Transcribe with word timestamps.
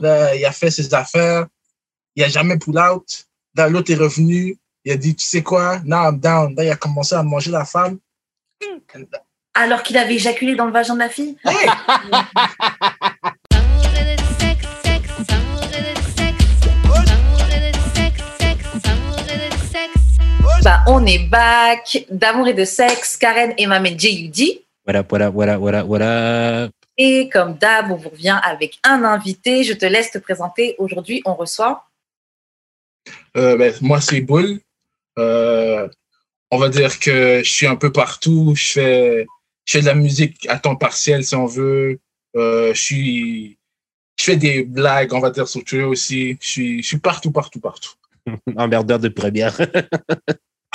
Là, 0.00 0.34
il 0.34 0.44
a 0.44 0.52
fait 0.52 0.70
ses 0.70 0.92
affaires. 0.92 1.46
Il 2.14 2.22
a 2.22 2.28
jamais 2.28 2.58
pull 2.58 2.78
out. 2.78 3.24
Là, 3.56 3.68
l'autre 3.68 3.90
est 3.90 3.96
revenu. 3.96 4.58
Il 4.84 4.92
a 4.92 4.96
dit, 4.96 5.14
tu 5.14 5.24
sais 5.24 5.42
quoi? 5.42 5.80
Now 5.84 6.10
I'm 6.10 6.18
down. 6.20 6.54
Là, 6.54 6.64
il 6.64 6.70
a 6.70 6.76
commencé 6.76 7.14
à 7.14 7.22
manger 7.22 7.50
la 7.50 7.64
femme. 7.64 7.98
Alors 9.54 9.82
qu'il 9.82 9.96
avait 9.96 10.14
éjaculé 10.14 10.54
dans 10.54 10.66
le 10.66 10.72
vagin 10.72 10.94
de 10.94 10.98
la 10.98 11.08
fille 11.08 11.36
Hey! 11.44 11.66
Bah, 20.62 20.82
on 20.88 21.06
est 21.06 21.26
back. 21.28 22.06
D'amour 22.10 22.48
et 22.48 22.54
de 22.54 22.64
sexe, 22.64 23.16
Karen 23.16 23.54
et 23.56 23.66
Mamen 23.66 23.98
J.U.D. 23.98 24.62
What 24.86 24.96
up, 24.96 25.10
what 25.10 25.22
up, 25.22 25.34
what 25.34 25.48
up, 25.48 25.60
what 25.60 25.74
up, 25.74 25.86
what 25.86 26.02
up? 26.02 26.75
Et 26.98 27.28
comme 27.28 27.54
d'hab, 27.58 27.90
on 27.90 27.96
vous 27.96 28.08
revient 28.08 28.40
avec 28.42 28.78
un 28.82 29.04
invité. 29.04 29.64
Je 29.64 29.74
te 29.74 29.84
laisse 29.84 30.10
te 30.10 30.18
présenter. 30.18 30.74
Aujourd'hui, 30.78 31.22
on 31.24 31.34
reçoit. 31.34 31.86
Euh, 33.36 33.56
ben, 33.56 33.74
moi, 33.82 34.00
c'est 34.00 34.20
Boule. 34.20 34.60
Euh, 35.18 35.88
on 36.50 36.58
va 36.58 36.68
dire 36.68 36.98
que 36.98 37.42
je 37.44 37.50
suis 37.50 37.66
un 37.66 37.76
peu 37.76 37.92
partout. 37.92 38.54
Je 38.54 38.72
fais, 38.72 39.26
je 39.66 39.72
fais 39.72 39.80
de 39.80 39.86
la 39.86 39.94
musique 39.94 40.46
à 40.48 40.58
temps 40.58 40.76
partiel, 40.76 41.24
si 41.24 41.34
on 41.34 41.46
veut. 41.46 41.98
Euh, 42.34 42.72
je 42.72 42.80
suis, 42.80 43.58
je 44.18 44.24
fais 44.24 44.36
des 44.36 44.62
blagues, 44.64 45.12
on 45.12 45.20
va 45.20 45.30
dire, 45.30 45.48
sur 45.48 45.64
Twitter 45.64 45.84
aussi. 45.84 46.38
Je 46.40 46.48
suis, 46.48 46.82
je 46.82 46.86
suis 46.86 46.98
partout, 46.98 47.30
partout, 47.30 47.60
partout. 47.60 47.92
Emmerdeur 48.56 48.98
de 48.98 49.08
première. 49.08 49.58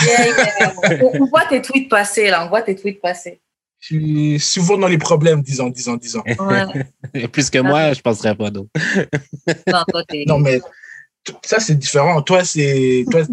Yeah, 0.01 0.27
yeah. 0.27 0.73
on, 1.03 1.21
on 1.21 1.25
voit 1.25 1.45
tes 1.45 1.61
tweets 1.61 1.89
passer, 1.89 2.29
là. 2.29 2.45
On 2.45 2.49
voit 2.49 2.61
tes 2.61 2.75
tweets 2.75 3.01
passer. 3.01 3.39
Je 3.81 3.95
suis 3.95 4.39
souvent 4.39 4.77
dans 4.77 4.87
les 4.87 4.99
problèmes, 4.99 5.41
disons, 5.41 5.69
disons, 5.69 5.95
disons. 5.97 6.23
Ouais. 6.39 7.27
Plus 7.27 7.49
que 7.49 7.57
moi, 7.59 7.93
je 7.93 8.01
penserais 8.01 8.35
pas 8.35 8.49
d'autre. 8.51 8.69
Non, 10.27 10.37
mais 10.39 10.61
ça, 11.43 11.59
c'est 11.59 11.75
différent. 11.75 12.21
Toi, 12.21 12.43
c'est, 12.45 13.03
toi, 13.09 13.23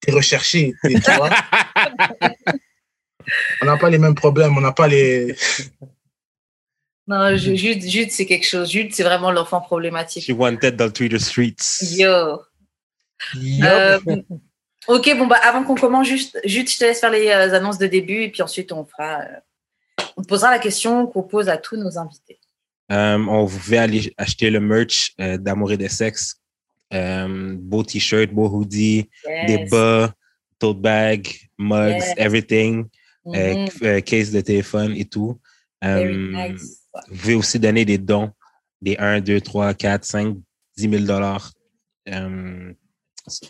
t'es 0.00 0.12
recherché, 0.12 0.74
t'es- 0.82 1.00
tu 1.00 1.10
vois. 1.12 1.30
On 3.62 3.66
n'a 3.66 3.76
pas 3.76 3.90
les 3.90 3.98
mêmes 3.98 4.14
problèmes, 4.14 4.56
on 4.56 4.60
n'a 4.62 4.72
pas 4.72 4.88
les. 4.88 5.34
Non, 7.06 7.36
Ju- 7.36 7.56
Jude, 7.56 7.82
Jude 7.82 8.10
c'est 8.10 8.24
quelque 8.26 8.46
chose. 8.46 8.70
Jude, 8.70 8.94
c'est 8.94 9.02
vraiment 9.02 9.30
l'enfant 9.30 9.60
problématique. 9.60 10.24
She 10.24 10.30
wanted 10.30 10.76
dans 10.76 10.90
Twitter 10.90 11.18
streets. 11.18 11.56
Yo. 11.96 12.40
Euh, 13.62 13.98
ok, 14.86 15.16
bon, 15.18 15.26
bah, 15.26 15.40
avant 15.42 15.62
qu'on 15.64 15.74
commence, 15.74 16.06
juste, 16.06 16.38
Jude, 16.44 16.70
je 16.70 16.78
te 16.78 16.84
laisse 16.84 17.00
faire 17.00 17.10
les 17.10 17.28
euh, 17.28 17.54
annonces 17.54 17.76
de 17.78 17.86
début 17.86 18.22
et 18.22 18.30
puis 18.30 18.40
ensuite, 18.42 18.72
on 18.72 18.84
fera. 18.86 19.20
euh, 19.20 19.26
on 20.18 20.22
te 20.22 20.26
posera 20.26 20.50
la 20.50 20.58
question 20.58 21.06
qu'on 21.06 21.22
pose 21.22 21.48
à 21.48 21.56
tous 21.56 21.76
nos 21.76 21.96
invités. 21.96 22.40
Euh, 22.90 23.18
on 23.18 23.44
vous 23.44 23.74
aller 23.74 24.12
acheter 24.16 24.50
le 24.50 24.58
merch 24.60 25.14
euh, 25.20 25.38
d'amour 25.38 25.70
et 25.72 25.76
de 25.76 25.86
sexe. 25.88 26.40
Euh, 26.92 27.54
beau 27.56 27.84
t-shirt, 27.84 28.30
beau 28.32 28.48
hoodie, 28.48 29.08
des 29.46 29.66
bas, 29.70 30.12
tote 30.58 30.80
bag, 30.80 31.28
mugs, 31.58 31.92
Yes. 32.00 32.14
everything, 32.16 32.86
Mhm. 33.24 33.68
euh, 33.82 34.00
case 34.00 34.32
de 34.32 34.40
téléphone 34.40 34.92
et 34.96 35.04
tout. 35.04 35.38
Nice. 35.82 36.88
Vous 37.10 37.16
pouvez 37.16 37.34
aussi 37.34 37.60
donner 37.60 37.84
des 37.84 37.98
dons, 37.98 38.32
des 38.82 38.96
1, 38.98 39.20
2, 39.20 39.40
3, 39.40 39.72
4, 39.74 40.04
5, 40.04 40.36
10 40.76 40.88
000 40.90 41.04
dollars. 41.04 41.52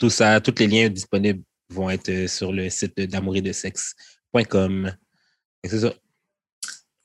Tout 0.00 0.10
ça, 0.10 0.40
tous 0.40 0.54
les 0.58 0.66
liens 0.66 0.88
disponibles 0.90 1.42
vont 1.70 1.88
être 1.88 2.28
sur 2.28 2.52
le 2.52 2.68
site 2.68 2.94
de 2.96 3.06
d'amouridesexe.com. 3.06 4.92
Et 5.62 5.68
C'est 5.68 5.78
ça. 5.80 5.94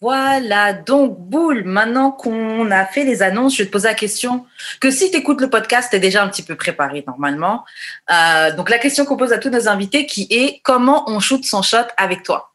Voilà, 0.04 0.74
donc 0.74 1.18
Boule, 1.18 1.64
maintenant 1.64 2.12
qu'on 2.12 2.70
a 2.72 2.86
fait 2.86 3.06
les 3.06 3.22
annonces, 3.22 3.56
je 3.56 3.60
vais 3.60 3.68
te 3.68 3.72
poser 3.72 3.88
la 3.88 3.94
question 3.94 4.46
que 4.82 4.92
si 4.92 5.10
tu 5.10 5.16
écoutes 5.16 5.40
le 5.40 5.50
podcast, 5.50 5.92
tu 5.92 5.96
es 5.96 6.00
déjà 6.02 6.22
un 6.22 6.28
petit 6.28 6.44
peu 6.44 6.58
préparé 6.58 7.06
normalement. 7.08 7.64
Euh, 8.12 8.54
donc 8.54 8.70
la 8.70 8.80
question 8.80 9.06
qu'on 9.06 9.16
pose 9.16 9.32
à 9.32 9.38
tous 9.38 9.50
nos 9.50 9.70
invités 9.70 10.06
qui 10.06 10.28
est 10.30 10.60
comment 10.62 11.10
on 11.10 11.22
shoot 11.22 11.46
son 11.46 11.62
shot 11.62 11.88
avec 11.96 12.24
toi? 12.24 12.54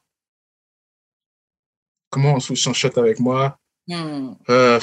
Comment 2.11 2.34
on 2.34 2.40
se 2.40 2.55
shot 2.55 2.98
avec 2.98 3.18
moi? 3.18 3.58
Hmm. 3.86 4.34
Euh, 4.50 4.78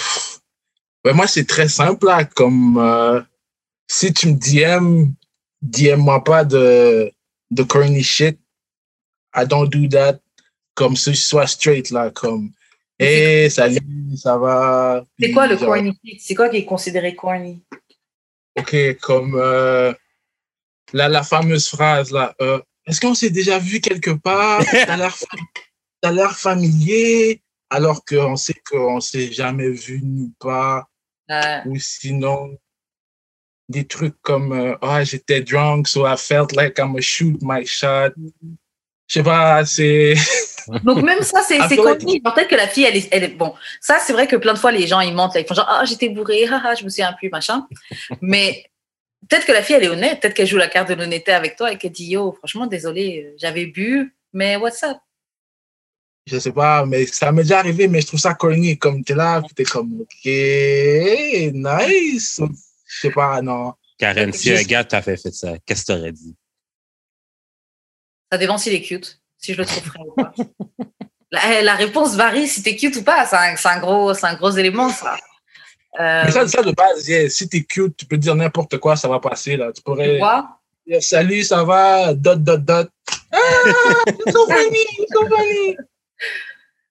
ben 1.04 1.14
moi, 1.16 1.28
c'est 1.28 1.46
très 1.46 1.68
simple, 1.68 2.08
là. 2.08 2.24
Comme 2.26 2.80
euh, 2.80 3.22
si 3.88 4.12
tu 4.12 4.30
me 4.30 4.34
DM, 4.34 5.12
DM-moi 5.62 6.24
pas 6.24 6.44
de, 6.44 7.12
de 7.52 7.62
corny 7.62 8.02
shit. 8.02 8.40
I 9.36 9.46
don't 9.46 9.70
do 9.70 9.88
that. 9.90 10.20
Comme 10.74 10.96
si 10.96 11.14
je 11.14 11.22
sois 11.22 11.46
straight, 11.46 11.92
là. 11.92 12.10
Comme, 12.10 12.55
hey, 13.00 13.50
salut, 13.52 14.18
ça 14.18 14.38
va? 14.38 15.04
C'est 15.20 15.32
quoi 15.32 15.48
le 15.48 15.58
genre, 15.58 15.68
corny? 15.68 16.00
C'est 16.20 16.36
quoi 16.36 16.50
qui 16.50 16.58
est 16.58 16.66
considéré 16.66 17.16
corny? 17.16 17.64
OK, 18.58 18.76
comme 19.02 19.36
euh, 19.36 19.94
la, 20.94 21.10
la 21.10 21.24
fameuse 21.24 21.68
phrase, 21.68 22.12
là. 22.12 22.34
euh, 22.42 22.62
Est-ce 22.88 23.02
qu'on 23.02 23.14
s'est 23.16 23.30
déjà 23.32 23.60
vu 23.60 23.82
quelque 23.82 24.12
part? 24.12 24.64
T'as 26.02 26.12
l'air 26.12 26.38
familier, 26.38 27.42
alors 27.70 28.06
qu'on 28.06 28.36
sait 28.36 28.62
qu'on 28.70 29.00
s'est 29.02 29.32
jamais 29.32 29.70
vu 29.70 30.02
nulle 30.02 30.32
part. 30.40 30.86
Ou 31.66 31.78
sinon 31.80 32.56
des 33.68 33.84
trucs 33.88 34.22
comme 34.22 34.52
euh, 34.54 34.76
ah 34.84 35.04
j'étais 35.04 35.42
drunk 35.42 35.88
so 35.88 36.06
I 36.06 36.16
felt 36.16 36.56
like 36.56 36.78
I'm 36.78 36.90
gonna 36.92 37.02
shoot 37.02 37.40
my 37.42 37.66
shot 37.66 38.12
je 39.08 39.14
sais 39.14 39.24
pas 39.24 39.66
c'est 39.66 40.16
Donc 40.84 41.04
même 41.04 41.22
ça, 41.22 41.42
c'est 41.48 41.58
Ah, 41.60 41.70
corny. 41.76 42.22
Peut-être 42.22 42.48
que 42.48 42.56
la 42.56 42.68
fille, 42.68 42.86
elle 42.86 42.98
est, 42.98 43.08
elle 43.12 43.24
est... 43.24 43.28
Bon, 43.30 43.54
ça, 43.80 44.00
c'est 44.00 44.14
vrai 44.14 44.28
que 44.28 44.36
plein 44.36 44.54
de 44.54 44.60
fois, 44.60 44.72
les 44.72 44.88
gens, 44.88 45.00
ils 45.00 45.14
mentent. 45.14 45.36
Là, 45.36 45.42
ils 45.42 45.48
font 45.48 45.54
genre, 45.54 45.68
ah, 45.70 45.86
j'étais 45.86 46.10
bourré, 46.10 46.48
haha, 46.48 46.76
je 46.76 46.84
me 46.84 46.90
souviens 46.90 47.14
plus, 47.14 47.30
machin. 47.30 47.68
Mais 48.22 48.66
peut-être 49.30 49.46
que 49.46 49.52
la 49.52 49.62
fille, 49.62 49.76
elle 49.76 49.84
est 49.84 49.90
honnête. 49.90 50.20
Peut-être 50.20 50.34
qu'elle 50.34 50.48
joue 50.48 50.58
la 50.58 50.68
carte 50.68 50.90
de 50.90 50.96
l'honnêteté 50.96 51.32
avec 51.32 51.56
toi 51.56 51.72
et 51.72 51.78
qu'elle 51.78 51.92
dit, 51.92 52.08
yo, 52.08 52.34
franchement, 52.34 52.68
désolé, 52.68 53.26
euh, 53.26 53.36
j'avais 53.38 53.68
bu, 53.68 54.16
mais 54.34 54.58
what's 54.58 54.84
up? 54.84 54.98
Je 56.28 56.40
sais 56.40 56.52
pas 56.52 56.84
mais 56.88 57.06
ça 57.06 57.32
m'est 57.32 57.44
déjà 57.44 57.60
arrivé 57.60 57.88
mais 57.88 58.02
je 58.02 58.08
trouve 58.08 58.20
ça 58.20 58.34
corny 58.34 58.80
comme 58.80 59.04
t'es 59.04 59.14
là 59.14 59.44
t'es 59.56 59.64
comme 59.64 60.02
ok 60.02 60.26
nice 61.54 62.42
je 62.42 63.00
sais 63.00 63.12
pas 63.12 63.44
non 63.44 63.74
Karen, 64.00 64.34
si 64.34 64.52
un 64.52 64.64
gars 64.64 64.84
t'a 64.84 65.04
fait, 65.04 65.18
fait 65.18 65.32
ça, 65.32 65.54
qu'est-ce 65.64 65.86
que 65.86 65.94
t'aurais 65.94 66.12
dit? 66.12 66.36
Ça 68.36 68.40
dépend 68.40 68.58
s'il 68.58 68.74
est 68.74 68.82
cute, 68.82 69.22
si 69.38 69.54
je 69.54 69.60
le 69.60 69.66
trouve 69.66 69.82
frais 69.82 70.00
ou 70.06 70.12
pas. 70.12 70.34
La, 71.32 71.62
la 71.62 71.76
réponse 71.76 72.16
varie 72.16 72.48
si 72.48 72.64
t'es 72.64 72.76
cute 72.76 72.96
ou 72.98 73.04
pas. 73.04 73.26
C'est 73.26 73.36
un, 73.36 73.56
un 73.56 73.80
gros, 73.80 74.14
c'est 74.14 74.26
un 74.26 74.36
gros 74.36 74.52
élément, 74.52 74.90
ça. 74.90 75.16
Euh, 76.00 76.24
mais 76.26 76.32
ça, 76.32 76.48
ça 76.48 76.62
de 76.62 76.72
base 76.72 77.08
yeah, 77.08 77.30
si 77.30 77.48
t'es 77.48 77.64
cute 77.64 77.96
tu 77.96 78.06
peux 78.06 78.18
dire 78.18 78.36
n'importe 78.36 78.78
quoi 78.80 78.98
ça 78.98 79.08
va 79.08 79.22
passer 79.22 79.56
là 79.56 79.68
tu 79.68 79.76
tu 79.76 79.82
pourrais 79.82 80.18
vois? 80.18 80.60
dire 80.86 81.02
salut 81.02 81.42
ça 81.44 81.64
va 81.64 82.14
dot 82.14 82.44
dot 82.44 82.66
dot 82.66 82.90
ah 83.32 83.38
it's 84.08 84.34
so 84.34 84.46
funny 84.46 84.86
it's 85.00 85.14
so 85.14 85.26
funny 85.26 85.78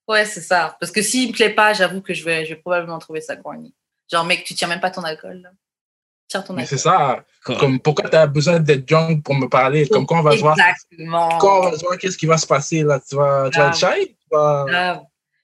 Ouais, 0.06 0.24
c'est 0.24 0.40
ça. 0.40 0.76
Parce 0.80 0.92
que 0.92 1.02
s'il 1.02 1.28
me 1.28 1.34
plaît 1.34 1.54
pas, 1.54 1.72
j'avoue 1.72 2.02
que 2.02 2.12
je 2.12 2.24
vais, 2.24 2.44
je 2.44 2.54
vais 2.54 2.60
probablement 2.60 2.98
trouver 2.98 3.20
ça 3.20 3.36
corny. 3.36 3.74
Genre, 4.10 4.24
mec, 4.24 4.44
tu 4.44 4.54
tiens 4.54 4.68
même 4.68 4.80
pas 4.80 4.90
ton 4.90 5.02
alcool. 5.02 5.40
Là. 5.40 5.50
Tire 5.50 5.52
ton 5.52 5.52
mais 5.52 5.52
alcool. 5.52 6.13
C'est 6.66 6.78
ça 6.78 7.24
Comme 7.44 7.78
pourquoi 7.80 8.08
tu 8.08 8.16
as 8.16 8.26
besoin 8.26 8.58
d'être 8.60 8.86
drunk 8.88 9.22
pour 9.24 9.34
me 9.34 9.48
parler? 9.48 9.86
Comme 9.88 10.06
quand 10.06 10.20
on 10.20 10.22
va 10.22 10.32
se 10.36 10.40
voir, 10.40 10.56
Exactement. 10.58 11.38
quand 11.38 11.58
on 11.58 11.70
va 11.70 11.76
voir 11.76 11.98
qu'est-ce 11.98 12.16
qui 12.18 12.26
va 12.26 12.38
se 12.38 12.46
passer 12.46 12.82
là, 12.82 13.00
tu 13.06 13.16
vas, 13.16 13.50
tu 13.52 13.58
vas 13.58 13.68
être 13.68 13.76
shy? 13.76 14.06
Tu 14.08 14.16
vas- 14.30 14.64
Grave. 14.68 15.00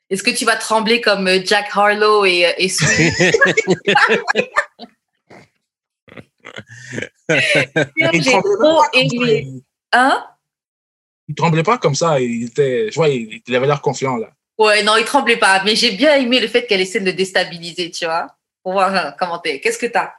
Est-ce 0.08 0.22
que 0.24 0.30
tu 0.30 0.44
vas 0.44 0.56
trembler 0.56 1.00
comme 1.00 1.28
euh, 1.28 1.38
Jack 1.44 1.66
Harlow 1.72 2.24
et, 2.24 2.46
euh, 2.46 2.50
et 2.58 2.68
J'ai 7.28 8.22
tremblait 8.22 8.42
trop 8.42 8.80
pas 8.80 8.82
comme 8.82 8.82
ça, 8.82 8.88
aimé. 8.94 9.44
il- 9.46 9.62
Hein? 9.92 10.24
Il 11.28 11.34
tremblait 11.34 11.62
pas 11.62 11.78
comme 11.78 11.94
ça. 11.94 12.20
Il 12.20 12.44
était, 12.46 12.88
je 12.90 12.94
vois, 12.94 13.08
il, 13.08 13.40
il 13.46 13.56
avait 13.56 13.66
l'air 13.66 13.80
confiant 13.80 14.16
là. 14.16 14.28
Ouais, 14.58 14.82
non, 14.82 14.96
il 14.96 15.04
tremblait 15.04 15.36
pas. 15.36 15.62
Mais 15.64 15.74
j'ai 15.76 15.92
bien 15.92 16.16
aimé 16.16 16.40
le 16.40 16.48
fait 16.48 16.66
qu'elle 16.66 16.80
essaie 16.80 17.00
de 17.00 17.06
le 17.06 17.12
déstabiliser, 17.12 17.90
tu 17.90 18.04
vois. 18.04 18.26
Pour 18.62 18.72
voir 18.72 18.94
euh, 18.94 19.10
comment 19.18 19.38
t'es. 19.38 19.60
Qu'est-ce 19.60 19.78
que 19.78 19.86
t'as? 19.86 20.12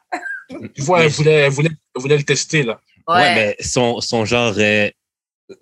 Tu 0.73 0.81
vois, 0.81 1.03
elle 1.03 1.09
voulait, 1.09 1.31
elle 1.31 1.51
voulait, 1.51 1.69
elle 1.95 2.01
voulait 2.01 2.18
le 2.18 2.24
tester 2.24 2.63
là. 2.63 2.80
Ouais, 3.07 3.36
mais 3.36 3.57
son, 3.59 4.00
son 4.00 4.25
genre, 4.25 4.53
euh, 4.57 4.89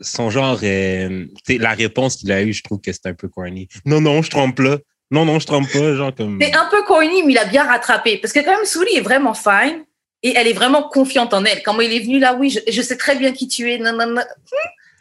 son 0.02 0.30
genre, 0.30 0.60
sais, 0.60 1.30
la 1.50 1.72
réponse 1.72 2.18
qu'il 2.18 2.32
a 2.32 2.42
eue, 2.44 2.54
je 2.54 2.64
trouve 2.64 2.82
que 2.82 2.92
c'est 2.92 3.08
un 3.08 3.14
peu 3.14 3.28
corny. 3.28 3.68
Non, 3.86 4.02
non, 4.02 4.22
je 4.22 4.30
trompe 4.30 4.58
pas. 4.58 4.78
Non, 5.12 5.26
non, 5.26 5.40
je 5.40 5.48
trompe 5.48 5.72
pas. 5.72 5.96
Genre 5.96 6.14
comme. 6.14 6.40
C'est 6.42 6.56
un 6.56 6.68
peu 6.70 6.84
corny, 6.84 7.24
mais 7.24 7.34
il 7.34 7.38
a 7.38 7.46
bien 7.46 7.64
rattrapé. 7.64 8.18
Parce 8.18 8.34
que 8.34 8.40
quand 8.40 8.56
même, 8.56 8.66
Souli 8.66 8.96
est 8.96 9.02
vraiment 9.02 9.34
fine. 9.34 9.86
Et 10.22 10.34
elle 10.36 10.48
est 10.48 10.54
vraiment 10.54 10.84
confiante 10.84 11.34
en 11.34 11.46
elle. 11.46 11.64
Comment 11.64 11.80
il 11.80 11.94
est 11.94 12.02
venu 12.02 12.20
là, 12.20 12.34
oui, 12.34 12.50
je, 12.50 12.60
je 12.70 12.82
sais 12.82 12.98
très 12.98 13.16
bien 13.16 13.32
qui 13.32 13.48
tu 13.48 13.72
es. 13.72 13.78
Non, 13.78 13.94
non, 13.94 14.06
non. 14.06 14.22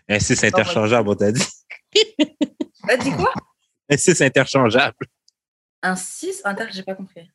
Un 0.08 0.20
6 0.20 0.44
interchangeable, 0.44 1.08
on 1.08 1.14
t'a 1.14 1.32
dit. 1.32 1.44
T'as 2.86 2.96
dit 2.96 3.10
quoi? 3.10 3.32
Un 3.90 3.96
6 3.96 4.22
interchangeable. 4.22 5.06
Un 5.82 5.96
6 5.96 6.42
Inter, 6.44 6.66
j'ai 6.72 6.82
pas 6.82 6.94
compris. 6.94 7.28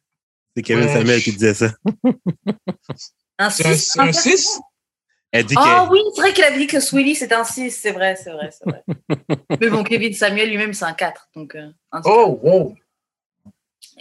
C'est 0.55 0.63
Kevin 0.63 0.85
Ouais. 0.85 0.93
Samuel 0.93 1.21
qui 1.21 1.31
disait 1.31 1.53
ça. 1.53 1.71
Un 3.39 3.49
C'est 3.49 3.65
un, 3.65 3.73
6 3.73 3.91
c'est 3.93 3.99
un 3.99 4.11
6? 4.11 4.59
Elle 5.31 5.45
dit 5.45 5.55
Ah 5.57 5.85
que. 5.87 5.93
oui, 5.93 5.99
c'est 6.13 6.21
vrai 6.21 6.33
qu'il 6.33 6.43
avait 6.43 6.57
dit 6.59 6.67
que 6.67 6.79
Swilly 6.79 7.15
c'était 7.15 7.33
un 7.33 7.43
6, 7.43 7.71
c'est 7.71 7.91
vrai, 7.91 8.15
c'est 8.15 8.31
vrai, 8.31 8.51
c'est 8.51 8.69
vrai. 8.69 8.83
Mais 9.59 9.69
bon, 9.69 9.83
Kevin 9.83 10.13
Samuel 10.13 10.49
lui-même, 10.49 10.73
c'est 10.73 10.85
un 10.85 10.93
4. 10.93 11.29
Donc, 11.35 11.55
euh, 11.55 11.71
un 11.91 12.01
Oh, 12.05 12.39
wow. 12.43 12.75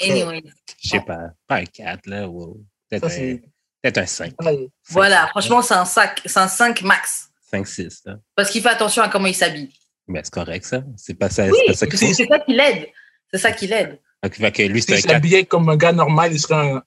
Anyway. 0.00 0.42
Je 0.82 0.88
sais 0.90 1.00
pas. 1.00 1.30
Pas 1.46 1.56
un 1.56 1.64
4, 1.64 2.06
là. 2.06 2.28
wow. 2.28 2.60
Peut-être 2.90 3.04
un, 3.06 3.08
c'est. 3.08 3.42
peut-être 3.80 3.98
un 3.98 4.06
5. 4.06 4.34
Ouais. 4.42 4.68
Voilà, 4.90 5.26
franchement, 5.28 5.62
c'est 5.62 5.74
un, 5.74 5.86
sac, 5.86 6.20
c'est 6.26 6.38
un 6.40 6.48
5 6.48 6.82
max. 6.82 7.30
5-6. 7.50 8.02
là. 8.06 8.18
Parce 8.34 8.50
qu'il 8.50 8.60
fait 8.62 8.68
attention 8.68 9.02
à 9.02 9.08
comment 9.08 9.26
il 9.26 9.34
s'habille. 9.34 9.72
Mais 10.06 10.20
c'est 10.24 10.32
correct, 10.32 10.64
ça. 10.66 10.82
C'est 10.96 11.14
pas 11.14 11.28
Oui, 11.28 11.58
c'est 11.68 11.90
c'est 11.90 11.96
c'est 12.14 12.26
ça 12.26 12.38
qui 12.40 12.52
l'aide. 12.52 12.88
C'est 13.32 13.38
ça 13.40 13.52
qui 13.52 13.66
l'aide. 13.66 13.98
Donc, 14.22 14.34
fait 14.34 14.52
que 14.52 14.62
lui, 14.62 14.82
c'est 14.82 14.96
S'il 14.96 15.06
un 15.06 15.08
4. 15.08 15.10
s'habillait 15.12 15.44
comme 15.44 15.68
un 15.68 15.76
gars 15.76 15.92
normal, 15.92 16.32
il 16.32 16.38
serait 16.38 16.54
en, 16.54 16.80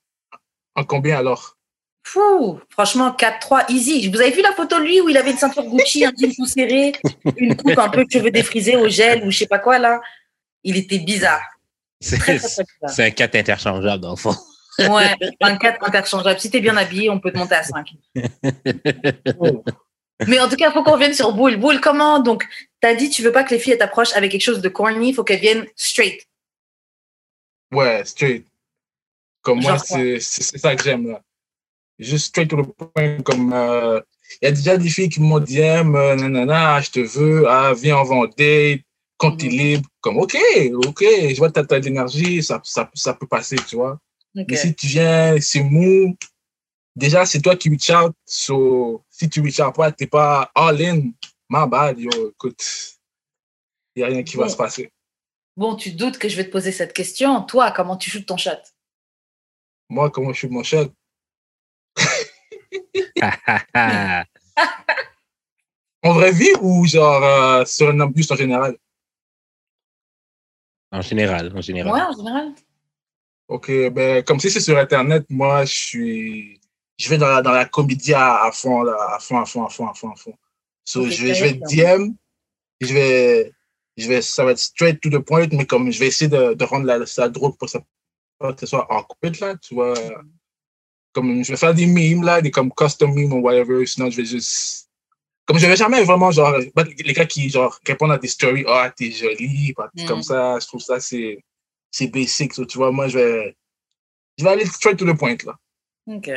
en 0.76 0.84
combien 0.84 1.18
alors? 1.18 1.58
Fou, 2.04 2.60
franchement, 2.70 3.16
4-3, 3.18 3.66
easy. 3.70 4.10
Vous 4.10 4.22
avez 4.22 4.32
vu 4.32 4.42
la 4.42 4.52
photo 4.52 4.78
de 4.78 4.84
lui 4.84 5.02
où 5.02 5.10
il 5.10 5.18
avait 5.18 5.32
une 5.32 5.38
ceinture 5.38 5.64
Gucci, 5.64 6.06
un 6.06 6.12
jean 6.18 6.32
tout 6.34 6.46
serré, 6.46 6.94
une 7.38 7.56
coupe 7.56 7.78
un 7.80 7.90
peu 7.90 8.06
cheveux 8.10 8.30
défrisés 8.30 8.76
au 8.76 8.88
gel 8.88 9.26
ou 9.26 9.32
je 9.32 9.40
sais 9.40 9.48
pas 9.48 9.60
quoi 9.60 9.80
là? 9.80 10.00
Il 10.64 10.78
était 10.78 11.00
bizarre. 11.00 11.42
C'est 12.00 13.00
un 13.00 13.12
4 13.12 13.36
interchangeable, 13.36 14.04
dans 14.04 14.12
le 14.12 14.18
fond. 14.18 14.36
Ouais, 14.78 15.16
un 15.42 15.58
4 15.58 15.84
interchangeable. 15.84 16.40
Si 16.40 16.52
t'es 16.52 16.60
bien 16.60 16.78
habillé, 16.78 17.10
on 17.10 17.20
peut 17.20 17.32
te 17.32 17.38
monter 17.38 17.56
à 17.56 17.64
5. 17.64 17.88
Mais 20.28 20.40
en 20.40 20.48
tout 20.48 20.56
cas, 20.56 20.70
il 20.70 20.74
faut 20.74 20.84
qu'on 20.84 20.94
revienne 20.94 21.14
sur 21.14 21.34
Boule. 21.34 21.58
Boule, 21.58 21.82
comment? 21.82 22.20
Donc, 22.20 22.46
t'as 22.82 22.94
dit, 22.94 23.10
tu 23.10 23.22
veux 23.24 23.32
pas 23.32 23.44
que 23.44 23.54
les 23.54 23.60
filles 23.60 23.78
t'approchent 23.78 24.14
avec 24.14 24.32
quelque 24.32 24.42
chose 24.42 24.62
de 24.62 24.70
corny, 24.70 25.10
il 25.10 25.14
faut 25.14 25.24
qu'elles 25.24 25.40
viennent 25.40 25.66
straight. 25.76 26.28
Ouais, 27.76 28.06
straight. 28.06 28.48
Comme 29.42 29.62
moi, 29.62 29.78
Genre 29.78 29.86
c'est 29.86 30.20
ça 30.20 30.76
que 30.76 30.84
j'aime 30.84 31.08
là. 31.08 31.22
Juste 32.00 32.28
straight 32.28 32.50
to 32.50 32.62
the 32.64 32.72
point. 32.74 33.22
Comme 33.22 33.54
euh, 33.54 34.02
il 34.42 34.46
y 34.46 34.48
a 34.48 34.52
déjà 34.52 34.78
des 34.78 34.90
filles 34.90 35.10
qui 35.10 35.22
m'ont 35.22 35.40
dit, 35.40 35.62
euh, 35.62 35.84
nanana, 35.84 36.82
je 36.82 36.92
te 36.92 37.00
veux, 37.00 37.48
ah, 37.48 37.74
viens, 37.74 37.98
on 38.00 38.04
va 38.04 38.16
en 38.16 38.26
date, 38.26 38.82
quand 39.18 39.38
t'es 39.38 39.48
Mhm. 39.48 39.52
libre. 39.52 39.90
Comme, 40.02 40.18
ok, 40.18 40.36
ok, 40.88 41.04
je 41.04 41.38
vois 41.38 41.50
que 41.52 41.60
t'as 41.62 41.80
de 41.80 41.86
l'énergie, 41.86 42.44
ça, 42.44 42.60
ça, 42.64 42.90
ça 42.94 43.14
peut 43.14 43.28
passer, 43.28 43.58
tu 43.68 43.76
vois. 43.76 44.00
Mais 44.34 44.58
si 44.58 44.76
tu 44.76 44.88
viens, 44.88 45.40
c'est 45.40 45.64
mou, 45.64 46.18
déjà, 46.96 47.26
c'est 47.26 47.42
toi 47.42 47.56
qui 47.56 47.70
reach 47.70 47.90
out. 47.92 48.14
So, 48.26 49.04
si 49.10 49.30
tu 49.30 49.42
reach 49.42 49.60
out 49.60 49.76
pas, 49.76 49.92
t'es 49.92 50.08
pas 50.08 50.52
all 50.54 50.82
in, 50.82 51.12
my 51.50 51.68
bad, 51.70 52.00
yo, 52.00 52.10
écoute, 52.32 52.62
il 53.96 54.00
n'y 54.00 54.04
a 54.04 54.08
rien 54.08 54.24
qui 54.24 54.36
va 54.38 54.50
se 54.50 54.58
passer. 54.58 54.92
Bon, 55.58 55.76
tu 55.76 55.92
te 55.92 55.98
doutes 55.98 56.18
que 56.18 56.28
je 56.28 56.36
vais 56.36 56.46
te 56.46 56.52
poser 56.52 56.72
cette 56.72 56.94
question. 56.94 57.42
Toi, 57.44 57.72
comment 57.72 57.98
tu 57.98 58.10
shootes 58.10 58.26
ton 58.26 58.38
shot 58.38 58.52
Moi, 59.90 60.10
comment 60.12 60.34
je 60.34 60.40
suis 60.40 60.50
mon 60.50 60.64
shot? 60.64 60.92
En 66.04 66.14
vraie 66.14 66.32
vie 66.32 66.54
ou 66.62 66.86
genre 66.86 67.24
euh, 67.24 67.66
sur 67.66 67.90
un 67.90 68.06
bus 68.06 68.30
en 68.30 68.36
général? 68.36 68.78
en 70.92 71.02
général, 71.02 71.52
en 71.56 71.62
général. 71.62 71.92
Ouais, 71.92 72.02
en 72.02 72.14
général. 72.14 72.54
Ok, 73.48 73.72
ben, 73.92 74.24
comme 74.24 74.40
si 74.40 74.50
c'est 74.50 74.60
sur 74.60 74.78
Internet, 74.78 75.26
moi, 75.30 75.66
je 75.66 75.74
suis. 75.74 76.62
Je 76.98 77.10
vais 77.10 77.18
dans 77.18 77.28
la, 77.28 77.42
dans 77.42 77.52
la 77.52 77.66
comédie 77.66 78.14
à, 78.14 78.44
à 78.44 78.52
fond, 78.52 78.84
là, 78.84 78.96
à 79.16 79.20
fond, 79.20 79.40
à 79.40 79.46
fond, 79.46 79.66
à 79.66 79.70
fond, 79.70 79.88
à 79.88 79.94
fond, 79.94 80.12
à 80.12 80.16
fond. 80.16 80.34
So, 80.86 81.10
je 81.10 81.24
vais, 81.24 81.34
je 81.34 81.44
vais 81.44 81.54
DM, 81.54 82.14
je 82.80 82.94
vais, 82.94 83.52
je 83.98 84.08
vais, 84.08 84.22
ça 84.22 84.44
va 84.44 84.52
être 84.52 84.60
straight 84.60 85.00
to 85.02 85.10
the 85.10 85.20
point, 85.20 85.48
mais 85.52 85.66
comme 85.66 85.92
je 85.92 86.00
vais 86.00 86.08
essayer 86.08 86.30
de, 86.30 86.54
de 86.54 86.64
rendre 86.66 86.86
la, 86.86 87.06
ça 87.06 87.30
drôle 87.30 87.52
pour 87.56 87.68
que 87.68 87.72
ça, 87.72 87.80
que 88.42 88.60
ce 88.60 88.66
soit 88.66 88.86
awkward, 88.92 89.40
là, 89.40 89.56
tu 89.58 89.74
vois. 89.74 89.94
Comme 91.14 91.44
je 91.44 91.52
vais 91.52 91.58
faire 91.58 91.74
des 91.74 91.86
memes, 91.86 92.24
là, 92.24 92.42
des 92.42 92.52
comme 92.52 92.72
custom 92.74 93.14
memes 93.14 93.32
ou 93.34 93.40
whatever, 93.40 93.86
sinon 93.86 94.10
je 94.10 94.18
vais 94.18 94.26
juste. 94.26 94.90
Comme 95.46 95.60
je 95.60 95.68
vais 95.68 95.76
jamais 95.76 96.04
vraiment, 96.04 96.32
genre, 96.32 96.58
bah, 96.76 96.84
les 96.98 97.14
gars 97.14 97.26
qui, 97.26 97.50
genre, 97.50 97.80
répondent 97.86 98.12
à 98.12 98.18
des 98.18 98.28
stories, 98.28 98.66
ah, 98.68 98.92
t'es 98.96 99.12
jolie, 99.12 99.74
Mm. 99.94 100.06
comme 100.08 100.24
ça, 100.24 100.58
je 100.60 100.66
trouve 100.66 100.82
ça, 100.82 101.00
c'est, 101.00 101.44
c'est 101.92 102.08
basic, 102.08 102.54
so, 102.54 102.66
tu 102.66 102.78
vois, 102.80 102.92
moi, 102.92 103.08
je 103.08 103.20
vais, 103.20 103.56
je 104.38 104.44
vais 104.44 104.50
aller 104.50 104.66
straight 104.66 104.98
to 104.98 105.06
the 105.06 105.16
point, 105.18 105.38
là. 105.46 105.56
Ok. 106.08 106.30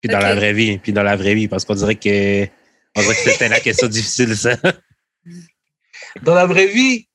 Puis 0.00 0.12
dans 0.12 0.18
la 0.18 0.34
vraie 0.34 0.52
vie, 0.52 0.78
puis 0.78 0.92
dans 0.92 1.02
la 1.02 1.16
vraie 1.16 1.34
vie, 1.34 1.48
parce 1.48 1.64
qu'on 1.64 1.74
dirait 1.74 1.96
que 1.96 2.44
on 2.94 3.00
dirait 3.00 3.14
que 3.14 3.30
c'était 3.30 3.48
la 3.48 3.60
question 3.60 3.88
difficile, 3.88 4.36
ça. 4.36 4.56
Dans 6.22 6.34
la 6.34 6.46
vraie 6.46 6.66
vie, 6.66 7.08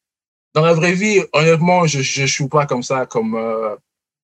dans 0.54 0.62
la 0.62 0.74
vraie 0.74 0.94
vie, 0.94 1.22
honnêtement, 1.34 1.88
je, 1.88 2.02
je 2.02 2.26
joue 2.26 2.48
pas 2.48 2.66
comme 2.66 2.84
ça, 2.84 3.06
comme, 3.06 3.36
euh, 3.36 3.76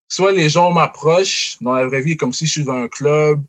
soit 0.08 0.32
les 0.32 0.50
gens 0.50 0.72
m'approchent 0.72 1.58
dans 1.62 1.74
la 1.74 1.86
vraie 1.88 2.02
vie, 2.02 2.18
comme 2.18 2.34
si 2.34 2.46
je 2.46 2.52
suis 2.52 2.64
dans 2.64 2.74
un 2.74 2.88
club, 2.88 3.44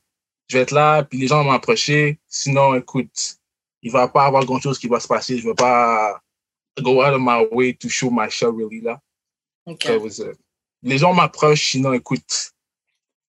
je 0.49 0.57
vais 0.57 0.63
être 0.63 0.73
là, 0.73 1.03
puis 1.03 1.19
les 1.19 1.27
gens 1.27 1.43
vont 1.43 1.51
m'approcher. 1.51 2.19
Sinon, 2.29 2.75
écoute, 2.75 3.37
il 3.83 3.93
va 3.93 4.09
pas 4.09 4.27
avoir 4.27 4.45
grand 4.45 4.61
chose 4.61 4.79
qui 4.79 4.89
va 4.89 5.01
se 5.01 5.09
passer. 5.09 5.39
Je 5.39 5.47
vais 5.49 5.55
pas 5.55 6.21
go 6.81 7.03
out 7.03 7.13
of 7.13 7.21
my 7.21 7.47
way 7.51 7.75
to 7.75 7.89
show 7.89 8.11
my 8.11 8.31
show, 8.31 8.53
really, 8.57 8.81
là. 8.81 9.01
Ok. 9.67 9.83
Ça 9.83 9.99
was, 9.99 10.21
euh, 10.21 10.33
les 10.83 10.99
gens 10.99 11.13
m'approchent, 11.13 11.73
sinon, 11.73 11.93
écoute, 11.93 12.53